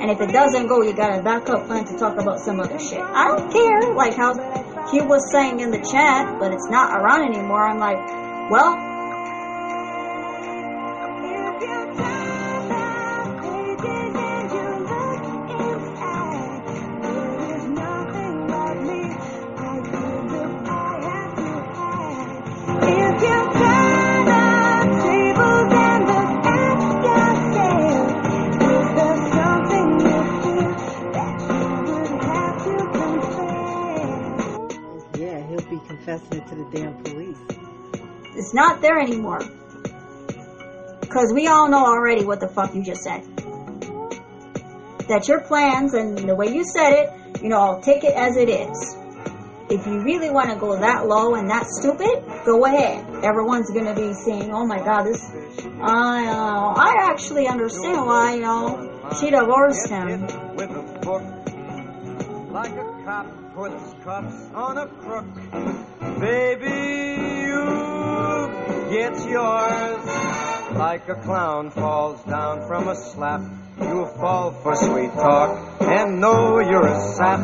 And 0.02 0.10
if 0.10 0.20
it 0.20 0.32
doesn't 0.32 0.66
go, 0.66 0.82
you 0.82 0.94
got 0.94 1.16
a 1.16 1.22
backup 1.22 1.66
plan 1.66 1.84
to 1.84 1.96
talk 1.96 2.18
about 2.18 2.40
some 2.40 2.58
other 2.58 2.80
shit. 2.80 2.98
I 3.00 3.28
don't 3.28 3.52
care, 3.52 3.94
like 3.94 4.14
how 4.14 4.34
he 4.90 5.00
was 5.00 5.30
saying 5.32 5.60
in 5.60 5.70
the 5.70 5.78
chat, 5.78 6.38
but 6.38 6.52
it's 6.52 6.68
not 6.68 7.00
around 7.00 7.24
anymore. 7.32 7.66
I'm 7.66 7.78
like, 7.78 7.98
well, 8.50 8.89
not 38.60 38.82
there 38.82 38.98
anymore. 38.98 39.40
Because 41.00 41.32
we 41.32 41.48
all 41.48 41.70
know 41.70 41.84
already 41.86 42.24
what 42.26 42.40
the 42.40 42.48
fuck 42.48 42.74
you 42.74 42.82
just 42.84 43.02
said. 43.02 43.22
That 45.08 45.26
your 45.28 45.40
plans 45.40 45.94
and 45.94 46.18
the 46.18 46.34
way 46.34 46.54
you 46.54 46.64
said 46.64 46.92
it, 46.92 47.42
you 47.42 47.48
know, 47.48 47.56
I'll 47.56 47.80
take 47.80 48.04
it 48.04 48.14
as 48.14 48.36
it 48.36 48.50
is. 48.50 48.96
If 49.70 49.86
you 49.86 50.02
really 50.02 50.30
want 50.30 50.50
to 50.50 50.56
go 50.56 50.78
that 50.78 51.06
low 51.06 51.36
and 51.36 51.48
that 51.48 51.64
stupid, 51.68 52.22
go 52.44 52.66
ahead. 52.66 53.24
Everyone's 53.24 53.70
gonna 53.70 53.94
be 53.94 54.12
saying, 54.12 54.52
"Oh 54.52 54.66
my 54.66 54.78
God, 54.78 55.04
this." 55.04 55.22
I 55.80 56.26
uh, 56.26 56.74
I 56.88 56.90
actually 57.10 57.46
understand 57.46 58.04
why 58.04 58.34
you 58.34 58.42
know 58.42 58.64
she 59.18 59.30
divorced 59.30 59.88
him. 59.88 60.26
like 62.52 62.72
a 62.72 62.86
cop 63.04 63.26
puts 63.54 63.94
cuffs 64.04 64.38
on 64.54 64.78
a 64.78 64.86
crook. 64.86 65.24
Baby, 66.20 67.09
get 68.90 69.14
yours 69.28 70.04
like 70.74 71.08
a 71.08 71.14
clown 71.14 71.70
falls 71.70 72.20
down 72.24 72.66
from 72.66 72.88
a 72.88 72.96
slap. 72.96 73.40
You 73.80 73.86
will 73.86 74.14
fall 74.18 74.50
for 74.50 74.74
sweet 74.74 75.12
talk 75.12 75.80
and 75.80 76.20
know 76.20 76.58
you're 76.58 76.86
a 76.86 77.00
sap. 77.14 77.40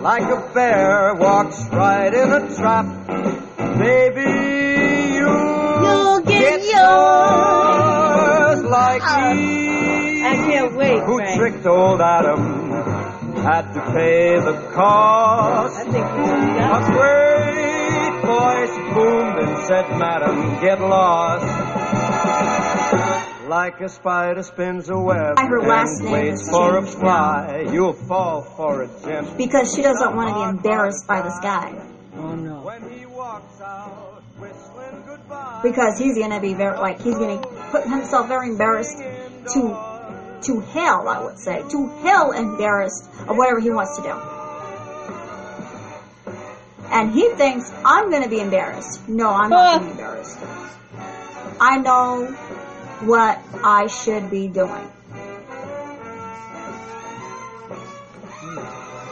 Like 0.00 0.22
a 0.22 0.50
bear 0.54 1.14
walks 1.16 1.62
right 1.70 2.12
in 2.12 2.32
a 2.32 2.54
trap. 2.56 2.86
Baby, 3.78 4.30
you 5.14 5.28
You'll 5.84 6.20
get 6.20 6.60
yours 6.72 8.64
like 8.64 9.02
me. 9.36 10.22
tricked 11.36 11.66
old 11.66 12.00
Adam 12.00 12.40
had 13.42 13.74
to 13.74 13.80
pay 13.92 14.40
the 14.40 14.70
cost. 14.72 15.86
A 15.86 16.90
great 16.92 17.33
voice 18.24 18.94
boomed 18.94 19.38
and 19.38 19.66
said, 19.66 19.88
Madam, 19.98 20.60
get 20.60 20.80
lost. 20.80 21.44
Like 23.48 23.80
a 23.80 23.88
spider 23.88 24.42
spins 24.42 24.88
a 24.88 24.98
web 24.98 25.38
Her 25.38 25.60
last 25.60 26.00
and 26.00 26.10
name 26.10 26.12
waits 26.12 26.48
for 26.50 26.78
a 26.78 26.86
fly, 26.86 27.66
you'll 27.70 27.92
fall 27.92 28.42
for 28.42 28.82
a 28.82 28.88
gem. 29.02 29.36
Because 29.36 29.74
she 29.74 29.82
doesn't 29.82 30.16
want 30.16 30.30
to 30.30 30.34
be 30.34 30.42
embarrassed 30.58 31.06
by 31.06 31.20
this 31.20 31.38
guy. 31.42 31.74
Oh 32.16 32.34
no. 32.34 32.62
When 32.62 32.90
he 32.90 33.04
walks 33.04 33.60
out, 33.60 34.22
whistling 34.38 35.02
goodbye. 35.06 35.60
Because 35.62 35.98
he's 35.98 36.16
gonna 36.18 36.40
be 36.40 36.54
very 36.54 36.78
like 36.78 37.02
he's 37.02 37.16
gonna 37.16 37.40
put 37.70 37.84
himself 37.84 38.28
very 38.28 38.48
embarrassed 38.48 38.96
to 38.96 40.40
to 40.42 40.60
hell, 40.60 41.08
I 41.08 41.22
would 41.22 41.38
say. 41.38 41.62
To 41.68 41.88
hell 42.02 42.32
embarrassed 42.32 43.08
of 43.28 43.36
whatever 43.36 43.60
he 43.60 43.70
wants 43.70 43.96
to 43.98 44.02
do. 44.02 44.33
And 46.94 47.10
he 47.12 47.28
thinks 47.30 47.72
I'm 47.84 48.10
gonna 48.10 48.28
be 48.28 48.38
embarrassed. 48.38 49.08
No, 49.08 49.28
I'm 49.30 49.50
not 49.50 49.80
gonna 49.80 49.84
be 49.86 49.90
embarrassed. 49.90 50.38
I 51.60 51.78
know 51.78 52.26
what 53.00 53.40
I 53.64 53.88
should 53.88 54.30
be 54.30 54.46
doing. 54.46 54.90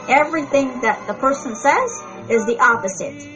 Everything 0.07 0.79
that 0.81 1.05
the 1.07 1.13
person 1.13 1.55
says 1.55 2.03
is 2.29 2.45
the 2.45 2.57
opposite. 2.59 3.27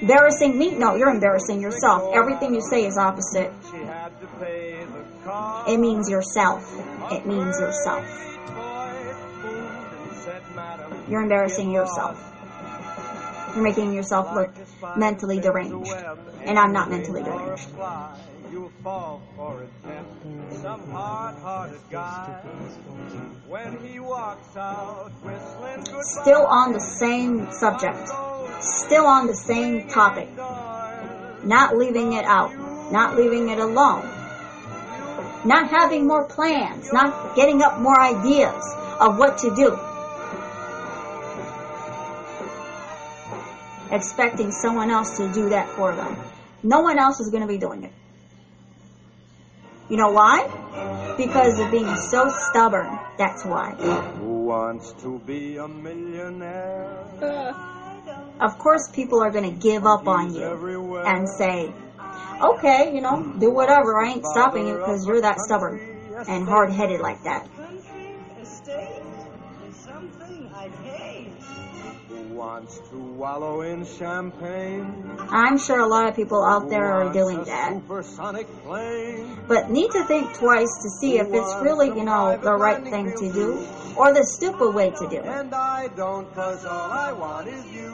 Embarrassing 0.00 0.58
me? 0.58 0.70
No, 0.74 0.94
you're 0.94 1.10
embarrassing 1.10 1.60
yourself. 1.60 2.14
Everything 2.14 2.54
you 2.54 2.62
say 2.62 2.86
is 2.86 2.96
opposite. 2.96 3.52
She 3.70 3.78
had 3.78 4.18
to 4.20 4.26
pay 4.38 4.84
the 4.84 5.04
cost. 5.24 5.68
It 5.70 5.78
means 5.78 6.08
yourself. 6.08 6.62
It 7.12 7.26
means 7.26 7.58
yourself. 7.60 8.04
Voice 8.04 9.16
boomed 9.42 9.92
and 10.08 10.16
said, 10.24 10.42
Madam, 10.54 11.04
You're 11.10 11.22
embarrassing 11.22 11.70
yourself. 11.72 12.35
You're 13.56 13.64
making 13.64 13.94
yourself 13.94 14.34
look 14.34 14.50
mentally 14.98 15.40
deranged. 15.40 15.90
And 16.44 16.58
I'm 16.58 16.74
not 16.74 16.90
mentally 16.90 17.22
deranged. 17.22 17.70
you'll 18.52 18.70
fall 18.84 19.22
for 19.34 19.66
gem. 19.82 20.04
Some 20.60 20.90
hard-hearted 20.90 21.80
guy. 21.90 22.42
When 23.48 23.78
he 23.82 23.98
walks 23.98 24.54
out, 24.58 25.10
whistling 25.22 25.84
goodbye. 25.84 26.02
Still 26.02 26.44
on 26.44 26.74
the 26.74 26.80
same 26.80 27.50
subject. 27.50 28.10
Still 28.60 29.06
on 29.06 29.26
the 29.26 29.34
same 29.34 29.88
topic. 29.88 30.28
Not 31.42 31.78
leaving 31.78 32.12
it 32.12 32.26
out. 32.26 32.52
Not 32.92 33.16
leaving 33.16 33.48
it 33.48 33.58
alone. 33.58 34.06
Not 35.46 35.70
having 35.70 36.06
more 36.06 36.24
plans. 36.24 36.92
Not 36.92 37.34
getting 37.34 37.62
up 37.62 37.80
more 37.80 37.98
ideas 37.98 38.62
of 39.00 39.16
what 39.16 39.38
to 39.38 39.54
do. 39.54 39.78
Expecting 43.90 44.50
someone 44.50 44.90
else 44.90 45.16
to 45.18 45.32
do 45.32 45.50
that 45.50 45.68
for 45.70 45.94
them. 45.94 46.16
No 46.62 46.80
one 46.80 46.98
else 46.98 47.20
is 47.20 47.30
going 47.30 47.42
to 47.42 47.48
be 47.48 47.58
doing 47.58 47.84
it. 47.84 47.92
You 49.88 49.96
know 49.96 50.10
why? 50.10 51.14
Because 51.16 51.60
of 51.60 51.70
being 51.70 51.94
so 51.96 52.28
stubborn. 52.28 52.98
That's 53.18 53.44
why. 53.44 53.74
Who 54.18 54.46
wants 54.46 54.92
to 55.02 55.20
be 55.20 55.56
a 55.58 55.68
millionaire? 55.68 57.54
Of 58.40 58.58
course, 58.58 58.90
people 58.92 59.22
are 59.22 59.30
going 59.30 59.44
to 59.44 59.56
give 59.56 59.86
up 59.86 60.06
on 60.08 60.34
you 60.34 60.96
and 61.06 61.28
say, 61.28 61.72
okay, 62.42 62.92
you 62.94 63.00
know, 63.00 63.22
do 63.38 63.50
whatever. 63.50 63.96
I 64.02 64.10
ain't 64.10 64.26
stopping 64.26 64.66
you 64.66 64.74
because 64.74 65.06
you're 65.06 65.20
that 65.20 65.38
stubborn 65.38 65.80
and 66.28 66.46
hard 66.48 66.70
headed 66.70 67.00
like 67.00 67.22
that. 67.22 67.48
Wants 72.46 72.78
to 72.90 72.96
wallow 72.96 73.62
in 73.62 73.84
champagne? 73.84 74.86
I'm 75.18 75.58
sure 75.58 75.80
a 75.80 75.88
lot 75.88 76.08
of 76.08 76.14
people 76.14 76.44
out 76.44 76.70
there 76.70 76.86
are 76.92 77.12
doing 77.12 77.42
that, 77.42 77.74
but 79.48 79.68
need 79.68 79.90
to 79.90 80.04
think 80.04 80.32
twice 80.34 80.72
to 80.84 80.88
see 81.00 81.18
if 81.18 81.26
it's 81.26 81.54
really, 81.60 81.88
you 81.88 82.04
know, 82.04 82.36
the 82.36 82.54
right 82.54 82.84
thing 82.84 83.10
to 83.18 83.32
do 83.32 83.66
or 83.96 84.14
the 84.14 84.22
stupid 84.22 84.70
way 84.72 84.90
to 84.90 85.08
do 85.08 85.16
it. 85.16 85.26
And 85.26 85.52
I 85.52 85.88
don't, 85.88 86.32
cause 86.36 86.64
all 86.64 86.92
I 86.92 87.10
want 87.10 87.48
is 87.48 87.66
you. 87.66 87.90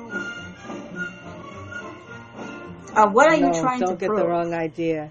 Uh, 2.95 3.09
what 3.09 3.29
are 3.29 3.37
you 3.37 3.49
No, 3.53 3.61
trying 3.63 3.81
don't 3.81 3.99
to 3.99 4.07
get 4.07 4.15
the 4.15 4.27
wrong 4.27 4.53
idea. 4.53 5.11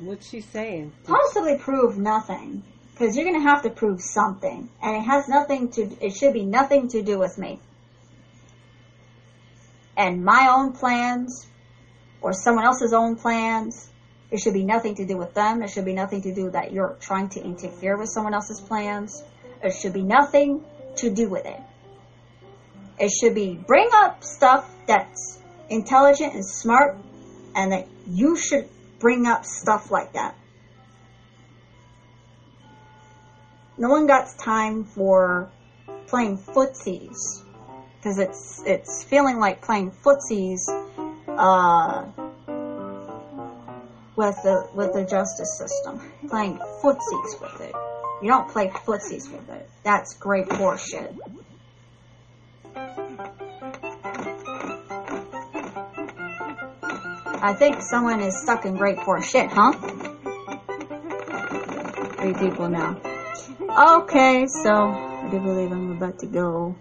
What's 0.00 0.30
she 0.30 0.40
saying? 0.40 0.92
Possibly 1.04 1.58
prove 1.58 1.98
nothing. 1.98 2.62
Because 2.92 3.16
you're 3.16 3.26
going 3.26 3.40
to 3.40 3.48
have 3.48 3.62
to 3.62 3.70
prove 3.70 4.00
something. 4.00 4.68
And 4.82 4.96
it 4.96 5.02
has 5.02 5.28
nothing 5.28 5.70
to, 5.72 5.82
it 6.00 6.14
should 6.14 6.32
be 6.32 6.44
nothing 6.44 6.88
to 6.88 7.02
do 7.02 7.18
with 7.18 7.36
me. 7.38 7.60
And 9.96 10.24
my 10.24 10.54
own 10.56 10.72
plans, 10.72 11.46
or 12.22 12.32
someone 12.32 12.64
else's 12.64 12.94
own 12.94 13.16
plans, 13.16 13.90
it 14.30 14.38
should 14.40 14.54
be 14.54 14.64
nothing 14.64 14.94
to 14.94 15.06
do 15.06 15.18
with 15.18 15.34
them. 15.34 15.62
It 15.62 15.68
should 15.68 15.84
be 15.84 15.92
nothing 15.92 16.22
to 16.22 16.34
do 16.34 16.50
that 16.50 16.72
you're 16.72 16.96
trying 17.00 17.28
to 17.30 17.42
interfere 17.42 17.98
with 17.98 18.08
someone 18.08 18.32
else's 18.32 18.60
plans. 18.60 19.22
It 19.62 19.74
should 19.74 19.92
be 19.92 20.02
nothing 20.02 20.64
to 20.96 21.10
do 21.10 21.28
with 21.28 21.44
it. 21.44 21.60
It 22.98 23.10
should 23.10 23.34
be 23.34 23.54
bring 23.54 23.88
up 23.92 24.24
stuff 24.24 24.70
that's 24.86 25.38
intelligent 25.68 26.34
and 26.34 26.46
smart, 26.46 26.96
and 27.54 27.72
that 27.72 27.86
you 28.08 28.36
should 28.36 28.68
bring 29.00 29.26
up 29.26 29.44
stuff 29.44 29.90
like 29.90 30.12
that. 30.12 30.34
No 33.76 33.88
one 33.88 34.06
got 34.06 34.28
time 34.38 34.84
for 34.84 35.50
playing 36.06 36.36
footsies 36.38 37.16
because 37.96 38.18
it's 38.18 38.62
it's 38.66 39.02
feeling 39.04 39.38
like 39.38 39.62
playing 39.62 39.90
footsies 39.90 40.60
uh, 41.26 42.04
with 44.16 44.36
the 44.42 44.68
with 44.74 44.92
the 44.92 45.06
justice 45.08 45.58
system. 45.58 46.00
Playing 46.28 46.58
footsies 46.82 47.40
with 47.40 47.60
it. 47.62 47.74
You 48.22 48.28
don't 48.28 48.50
play 48.50 48.68
footsies 48.68 49.32
with 49.32 49.48
it. 49.48 49.68
That's 49.82 50.14
great 50.14 50.46
horseshit. 50.46 51.16
I 57.42 57.54
think 57.54 57.80
someone 57.80 58.20
is 58.20 58.38
stuck 58.42 58.66
in 58.66 58.76
great 58.76 58.98
poor 58.98 59.22
shit, 59.22 59.50
huh? 59.50 59.72
Three 62.18 62.34
people 62.34 62.68
now. 62.68 63.00
Okay, 64.02 64.46
so 64.46 64.90
I 64.90 65.28
do 65.30 65.40
believe 65.40 65.72
I'm 65.72 65.92
about 65.92 66.18
to 66.18 66.26
go. 66.26 66.76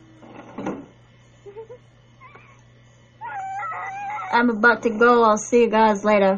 I'm 4.31 4.49
about 4.49 4.83
to 4.83 4.89
go. 4.89 5.23
I'll 5.23 5.37
see 5.37 5.61
you 5.61 5.69
guys 5.69 6.03
later. 6.03 6.25